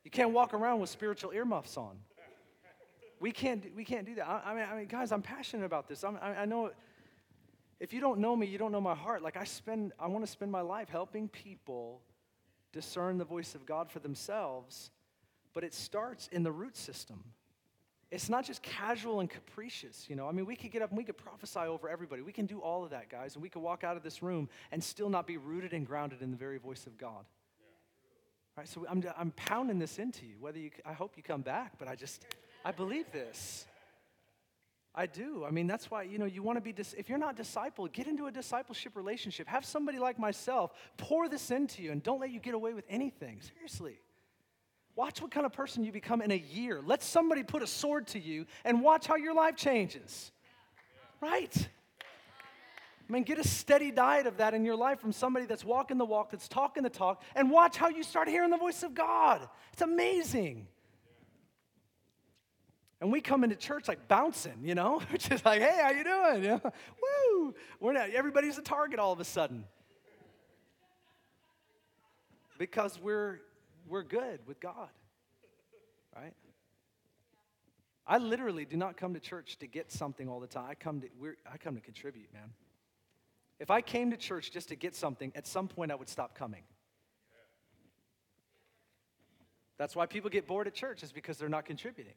You 0.05 0.11
can't 0.11 0.31
walk 0.31 0.55
around 0.55 0.81
with 0.81 0.89
spiritual 0.89 1.33
earmuffs 1.33 1.77
on. 1.77 1.99
We 3.21 3.31
can't, 3.31 3.65
we 3.77 3.85
can't 3.85 4.07
do 4.07 4.15
that. 4.15 4.27
I, 4.27 4.43
I 4.47 4.55
mean, 4.55 4.65
I 4.73 4.77
mean, 4.77 4.87
guys, 4.87 5.13
I'm 5.13 5.21
passionate 5.21 5.67
about 5.67 5.87
this. 5.87 6.03
I'm, 6.03 6.19
I, 6.23 6.35
I 6.43 6.45
know 6.47 6.71
if 7.79 7.93
you 7.93 8.01
don't 8.01 8.21
know 8.21 8.35
me, 8.35 8.47
you 8.47 8.57
don't 8.57 8.73
know 8.73 8.81
my 8.81 8.95
heart. 8.95 9.23
Like 9.23 9.37
I 9.37 9.45
spend, 9.45 9.93
I 9.99 10.07
want 10.07 10.25
to 10.25 10.31
spend 10.31 10.51
my 10.51 10.63
life 10.63 10.89
helping 10.89 11.29
people 11.29 12.01
discern 12.73 13.19
the 13.19 13.25
voice 13.25 13.55
of 13.55 13.67
God 13.67 13.91
for 13.91 13.99
themselves, 13.99 14.91
but 15.53 15.63
it 15.63 15.75
starts 15.75 16.29
in 16.33 16.43
the 16.43 16.53
root 16.53 16.77
system. 16.77 17.23
It's 18.11 18.29
not 18.29 18.45
just 18.45 18.63
casual 18.63 19.21
and 19.21 19.29
capricious, 19.29 20.07
you 20.09 20.15
know. 20.15 20.29
I 20.29 20.33
mean, 20.33 20.47
we 20.47 20.57
could 20.57 20.71
get 20.71 20.83
up 20.83 20.91
and 20.91 20.99
we 20.99 21.05
could 21.05 21.17
prophesy 21.17 21.61
over 21.61 21.89
everybody. 21.89 22.23
We 22.23 22.33
can 22.33 22.47
do 22.47 22.61
all 22.61 22.85
of 22.85 22.91
that, 22.91 23.09
guys, 23.09 23.35
and 23.35 23.43
we 23.43 23.49
could 23.49 23.63
walk 23.63 23.83
out 23.83 23.97
of 23.97 24.03
this 24.03 24.23
room 24.23 24.49
and 24.71 24.83
still 24.83 25.09
not 25.09 25.27
be 25.27 25.37
rooted 25.37 25.73
and 25.73 25.87
grounded 25.87 26.23
in 26.23 26.31
the 26.31 26.37
very 26.37 26.59
voice 26.59 26.87
of 26.87 26.97
God. 26.97 27.25
Yeah. 27.59 28.59
Right? 28.59 28.69
So 28.69 28.87
I'm, 28.89 29.03
I'm 29.19 29.33
pounding 29.33 29.79
this 29.79 29.99
into 29.99 30.27
you. 30.27 30.37
Whether 30.39 30.59
you, 30.59 30.71
I 30.85 30.93
hope 30.93 31.17
you 31.17 31.23
come 31.23 31.43
back, 31.43 31.73
but 31.79 31.89
I 31.89 31.97
just, 31.97 32.25
I 32.65 32.73
believe 32.73 33.11
this. 33.11 33.67
I 34.95 35.07
do. 35.07 35.45
I 35.45 35.51
mean, 35.51 35.67
that's 35.67 35.91
why, 35.91 36.05
you 36.05 36.19
know, 36.19 36.25
you 36.25 36.43
want 36.43 36.57
to 36.57 36.61
be, 36.61 36.73
dis- 36.73 36.95
if 36.97 37.09
you're 37.09 37.19
not 37.19 37.37
discipled, 37.37 37.93
get 37.93 38.07
into 38.07 38.27
a 38.27 38.31
discipleship 38.31 38.95
relationship. 38.95 39.49
Have 39.49 39.65
somebody 39.65 39.99
like 39.99 40.21
myself 40.21 40.73
pour 40.99 41.29
this 41.29 41.51
into 41.51 41.83
you 41.83 41.91
and 41.91 42.01
don't 42.01 42.21
let 42.21 42.31
you 42.31 42.39
get 42.39 42.55
away 42.55 42.75
with 42.75 42.85
anything. 42.89 43.41
Seriously. 43.41 43.99
Watch 44.97 45.21
what 45.21 45.31
kind 45.31 45.45
of 45.45 45.53
person 45.53 45.85
you 45.85 45.91
become 45.91 46.23
in 46.23 46.31
a 46.31 46.45
year. 46.53 46.81
Let 46.85 47.03
somebody 47.03 47.43
put 47.43 47.63
a 47.63 47.67
sword 47.67 48.07
to 48.09 48.21
you 48.21 48.47
and 48.65 48.81
watch 48.81 49.07
how 49.07 49.17
your 49.17 49.35
life 49.35 49.57
changes. 49.57 50.31
Right? 51.21 51.69
I 53.09 53.13
mean, 53.13 53.25
get 53.25 53.39
a 53.39 53.47
steady 53.47 53.91
diet 53.91 54.27
of 54.27 54.39
that 54.39 54.55
in 54.55 54.65
your 54.65 54.77
life 54.77 55.01
from 55.01 55.13
somebody 55.13 55.47
that's 55.47 55.65
walking 55.65 55.99
the 55.99 56.05
walk, 56.05 56.31
that's 56.31 56.49
talking 56.49 56.83
the 56.83 56.91
talk, 56.91 57.23
and 57.35 57.51
watch 57.51 57.77
how 57.77 57.89
you 57.89 58.03
start 58.03 58.29
hearing 58.29 58.51
the 58.51 58.57
voice 58.57 58.83
of 58.83 58.95
God. 58.95 59.47
It's 59.73 59.83
amazing. 59.83 60.69
And 63.01 63.13
we 63.13 63.21
come 63.21 63.45
into 63.45 63.57
church 63.57 63.89
like 63.89 64.09
bouncing, 64.09 64.61
you 64.63 64.75
know, 64.75 65.03
is 65.13 65.45
like, 65.45 65.61
hey, 65.61 65.79
how 65.83 65.91
you 65.91 66.05
doing? 66.05 66.45
You 66.45 66.49
know? 66.65 66.73
Woo! 67.03 67.55
We're 67.81 67.93
not, 67.93 68.11
everybody's 68.11 68.57
a 68.57 68.63
target 68.63 68.99
all 68.99 69.13
of 69.13 69.21
a 69.21 69.25
sudden. 69.25 69.65
Because 72.57 72.99
we're 72.99 73.41
we're 73.89 74.03
good 74.03 74.41
with 74.47 74.61
God, 74.61 74.89
right? 76.15 76.35
I 78.07 78.19
literally 78.19 78.65
do 78.65 78.77
not 78.77 78.97
come 78.97 79.15
to 79.15 79.21
church 79.21 79.59
to 79.59 79.67
get 79.67 79.91
something 79.91 80.29
all 80.29 80.41
the 80.41 80.47
time. 80.47 80.67
I 80.69 80.75
come 80.75 81.01
to, 81.01 81.09
I 81.51 81.57
come 81.57 81.75
to 81.75 81.81
contribute, 81.81 82.33
man. 82.33 82.51
If 83.59 83.71
I 83.71 83.81
came 83.81 84.11
to 84.11 84.17
church 84.17 84.51
just 84.51 84.69
to 84.69 84.77
get 84.77 84.95
something, 84.95 85.33
at 85.35 85.47
some 85.47 85.69
point 85.69 85.91
I 85.91 85.95
would 85.95 86.09
stop 86.09 86.35
coming. 86.35 86.63
That's 89.79 89.97
why 89.97 90.07
people 90.07 90.31
get 90.31 90.47
bored 90.47 90.67
at 90.67 90.75
church, 90.75 91.03
is 91.03 91.13
because 91.13 91.39
they're 91.39 91.49
not 91.49 91.65
contributing. 91.65 92.15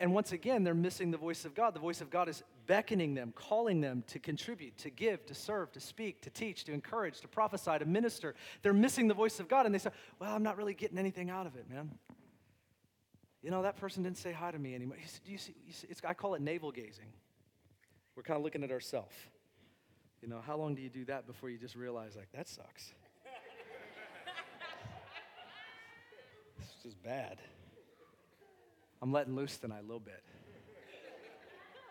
And 0.00 0.12
once 0.12 0.32
again, 0.32 0.64
they're 0.64 0.74
missing 0.74 1.10
the 1.10 1.18
voice 1.18 1.44
of 1.44 1.54
God. 1.54 1.72
The 1.72 1.80
voice 1.80 2.00
of 2.00 2.10
God 2.10 2.28
is 2.28 2.42
beckoning 2.66 3.14
them, 3.14 3.32
calling 3.36 3.80
them 3.80 4.02
to 4.08 4.18
contribute, 4.18 4.76
to 4.78 4.90
give, 4.90 5.24
to 5.26 5.34
serve, 5.34 5.70
to 5.72 5.80
speak, 5.80 6.20
to 6.22 6.30
teach, 6.30 6.64
to 6.64 6.72
encourage, 6.72 7.20
to 7.20 7.28
prophesy, 7.28 7.78
to 7.78 7.84
minister. 7.84 8.34
They're 8.62 8.72
missing 8.72 9.06
the 9.06 9.14
voice 9.14 9.38
of 9.38 9.48
God 9.48 9.66
and 9.66 9.74
they 9.74 9.78
say, 9.78 9.90
Well, 10.18 10.34
I'm 10.34 10.42
not 10.42 10.56
really 10.56 10.74
getting 10.74 10.98
anything 10.98 11.30
out 11.30 11.46
of 11.46 11.54
it, 11.56 11.70
man. 11.70 11.92
You 13.40 13.50
know, 13.50 13.62
that 13.62 13.76
person 13.76 14.02
didn't 14.02 14.18
say 14.18 14.32
hi 14.32 14.50
to 14.50 14.58
me 14.58 14.74
anymore. 14.74 14.96
Do 15.24 15.30
you 15.30 15.38
see, 15.38 15.54
you 15.66 15.72
see 15.72 15.86
it's, 15.90 16.00
I 16.04 16.14
call 16.14 16.34
it 16.34 16.40
navel 16.40 16.72
gazing. 16.72 17.12
We're 18.16 18.22
kind 18.22 18.38
of 18.38 18.42
looking 18.42 18.64
at 18.64 18.70
ourselves. 18.70 19.14
You 20.22 20.28
know, 20.28 20.40
how 20.40 20.56
long 20.56 20.74
do 20.74 20.80
you 20.80 20.88
do 20.88 21.04
that 21.04 21.26
before 21.26 21.50
you 21.50 21.58
just 21.58 21.76
realize, 21.76 22.16
like, 22.16 22.32
that 22.32 22.48
sucks? 22.48 22.94
it's 26.58 26.82
just 26.82 27.02
bad. 27.02 27.38
I'm 29.04 29.12
letting 29.12 29.36
loose 29.36 29.58
tonight 29.58 29.80
a 29.80 29.82
little 29.82 30.00
bit. 30.00 30.22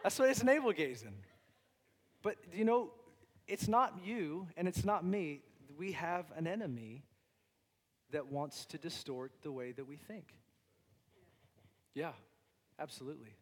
That's 0.02 0.18
what 0.18 0.31
it's 0.31 0.44
navel 0.44 0.72
gazing. 0.72 1.14
But 2.23 2.38
you 2.52 2.65
know, 2.65 2.90
it's 3.48 3.68
not 3.68 3.99
you 4.03 4.48
and 4.57 4.68
it's 4.68 4.84
not 4.84 5.06
me. 5.06 5.44
We 5.77 5.91
have 5.91 6.26
an 6.35 6.48
enemy 6.48 7.03
that 8.10 8.31
wants 8.31 8.65
to 8.65 8.80
distort 8.80 9.31
the 9.44 9.52
way 9.52 9.73
that 9.73 9.88
we 9.88 9.95
think. 9.95 10.34
Yeah, 11.94 12.14
absolutely. 12.80 13.35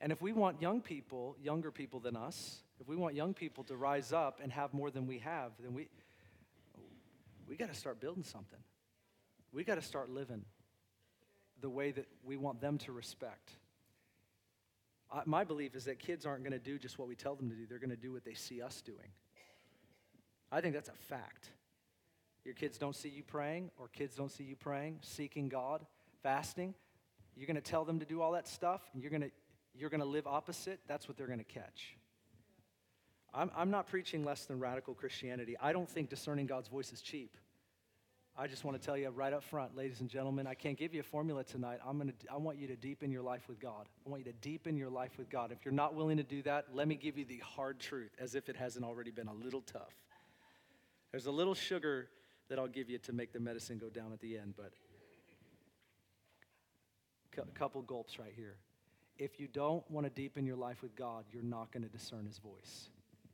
And 0.00 0.12
if 0.12 0.22
we 0.22 0.32
want 0.32 0.62
young 0.62 0.80
people, 0.80 1.36
younger 1.42 1.72
people 1.72 1.98
than 1.98 2.14
us, 2.14 2.60
if 2.78 2.86
we 2.86 2.94
want 2.94 3.16
young 3.16 3.34
people 3.34 3.64
to 3.64 3.76
rise 3.76 4.12
up 4.12 4.38
and 4.40 4.52
have 4.52 4.72
more 4.72 4.92
than 4.92 5.08
we 5.08 5.18
have, 5.18 5.50
then 5.60 5.74
we 5.74 5.88
we 7.48 7.56
got 7.56 7.70
to 7.70 7.74
start 7.74 8.00
building 8.00 8.22
something. 8.22 8.60
We 9.50 9.64
got 9.64 9.74
to 9.74 9.82
start 9.82 10.10
living 10.10 10.44
the 11.60 11.70
way 11.70 11.90
that 11.90 12.06
we 12.24 12.36
want 12.36 12.60
them 12.60 12.78
to 12.78 12.92
respect. 12.92 13.52
I, 15.12 15.22
my 15.24 15.44
belief 15.44 15.74
is 15.74 15.84
that 15.84 15.98
kids 15.98 16.26
aren't 16.26 16.42
going 16.42 16.52
to 16.52 16.58
do 16.58 16.78
just 16.78 16.98
what 16.98 17.08
we 17.08 17.16
tell 17.16 17.34
them 17.34 17.48
to 17.50 17.56
do, 17.56 17.66
they're 17.66 17.78
going 17.78 17.90
to 17.90 17.96
do 17.96 18.12
what 18.12 18.24
they 18.24 18.34
see 18.34 18.62
us 18.62 18.82
doing. 18.82 19.10
I 20.50 20.60
think 20.60 20.74
that's 20.74 20.88
a 20.88 20.92
fact. 20.92 21.50
Your 22.44 22.54
kids 22.54 22.78
don't 22.78 22.96
see 22.96 23.08
you 23.08 23.22
praying, 23.22 23.70
or 23.78 23.88
kids 23.88 24.16
don't 24.16 24.30
see 24.30 24.44
you 24.44 24.56
praying, 24.56 24.98
seeking 25.02 25.48
God, 25.48 25.84
fasting. 26.22 26.74
You're 27.36 27.46
going 27.46 27.56
to 27.56 27.60
tell 27.60 27.84
them 27.84 27.98
to 27.98 28.06
do 28.06 28.22
all 28.22 28.32
that 28.32 28.48
stuff, 28.48 28.80
and 28.94 29.02
you're 29.02 29.10
going 29.10 29.22
to, 29.22 29.30
you're 29.74 29.90
going 29.90 30.00
to 30.00 30.06
live 30.06 30.26
opposite. 30.26 30.80
That's 30.88 31.08
what 31.08 31.18
they're 31.18 31.26
going 31.26 31.40
to 31.40 31.44
catch. 31.44 31.96
I'm, 33.34 33.50
I'm 33.54 33.70
not 33.70 33.86
preaching 33.86 34.24
less 34.24 34.46
than 34.46 34.58
radical 34.58 34.94
Christianity. 34.94 35.56
I 35.60 35.72
don't 35.72 35.88
think 35.88 36.08
discerning 36.08 36.46
God's 36.46 36.68
voice 36.68 36.92
is 36.92 37.02
cheap. 37.02 37.36
I 38.40 38.46
just 38.46 38.64
want 38.64 38.80
to 38.80 38.86
tell 38.86 38.96
you 38.96 39.08
right 39.08 39.32
up 39.32 39.42
front, 39.42 39.76
ladies 39.76 40.00
and 40.00 40.08
gentlemen, 40.08 40.46
I 40.46 40.54
can't 40.54 40.78
give 40.78 40.94
you 40.94 41.00
a 41.00 41.02
formula 41.02 41.42
tonight. 41.42 41.80
I'm 41.84 41.98
gonna, 41.98 42.12
I 42.32 42.36
want 42.36 42.56
you 42.56 42.68
to 42.68 42.76
deepen 42.76 43.10
your 43.10 43.22
life 43.22 43.48
with 43.48 43.58
God. 43.58 43.88
I 44.06 44.08
want 44.08 44.24
you 44.24 44.30
to 44.30 44.38
deepen 44.38 44.76
your 44.76 44.90
life 44.90 45.18
with 45.18 45.28
God. 45.28 45.50
If 45.50 45.64
you're 45.64 45.74
not 45.74 45.96
willing 45.96 46.18
to 46.18 46.22
do 46.22 46.42
that, 46.42 46.66
let 46.72 46.86
me 46.86 46.94
give 46.94 47.18
you 47.18 47.24
the 47.24 47.38
hard 47.38 47.80
truth, 47.80 48.12
as 48.20 48.36
if 48.36 48.48
it 48.48 48.54
hasn't 48.54 48.84
already 48.84 49.10
been 49.10 49.26
a 49.26 49.34
little 49.34 49.62
tough. 49.62 49.92
There's 51.10 51.26
a 51.26 51.32
little 51.32 51.54
sugar 51.54 52.10
that 52.48 52.60
I'll 52.60 52.68
give 52.68 52.88
you 52.88 52.98
to 52.98 53.12
make 53.12 53.32
the 53.32 53.40
medicine 53.40 53.76
go 53.76 53.88
down 53.88 54.12
at 54.12 54.20
the 54.20 54.38
end, 54.38 54.54
but 54.56 54.70
a 57.36 57.58
couple 57.58 57.82
gulps 57.82 58.20
right 58.20 58.32
here. 58.36 58.56
If 59.18 59.40
you 59.40 59.48
don't 59.48 59.88
want 59.90 60.06
to 60.06 60.10
deepen 60.10 60.46
your 60.46 60.56
life 60.56 60.80
with 60.80 60.94
God, 60.94 61.24
you're 61.32 61.42
not 61.42 61.72
going 61.72 61.82
to 61.82 61.88
discern 61.88 62.24
His 62.24 62.38
voice. 62.38 62.88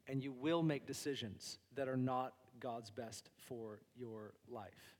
And 0.08 0.22
you 0.22 0.32
will 0.32 0.62
make 0.62 0.86
decisions 0.86 1.58
that 1.74 1.88
are 1.88 1.96
not 1.96 2.32
God's 2.60 2.90
best 2.90 3.28
for 3.36 3.80
your 3.96 4.32
life 4.50 4.93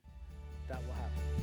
that 0.67 0.81
will 0.85 0.93
happen. 0.93 1.34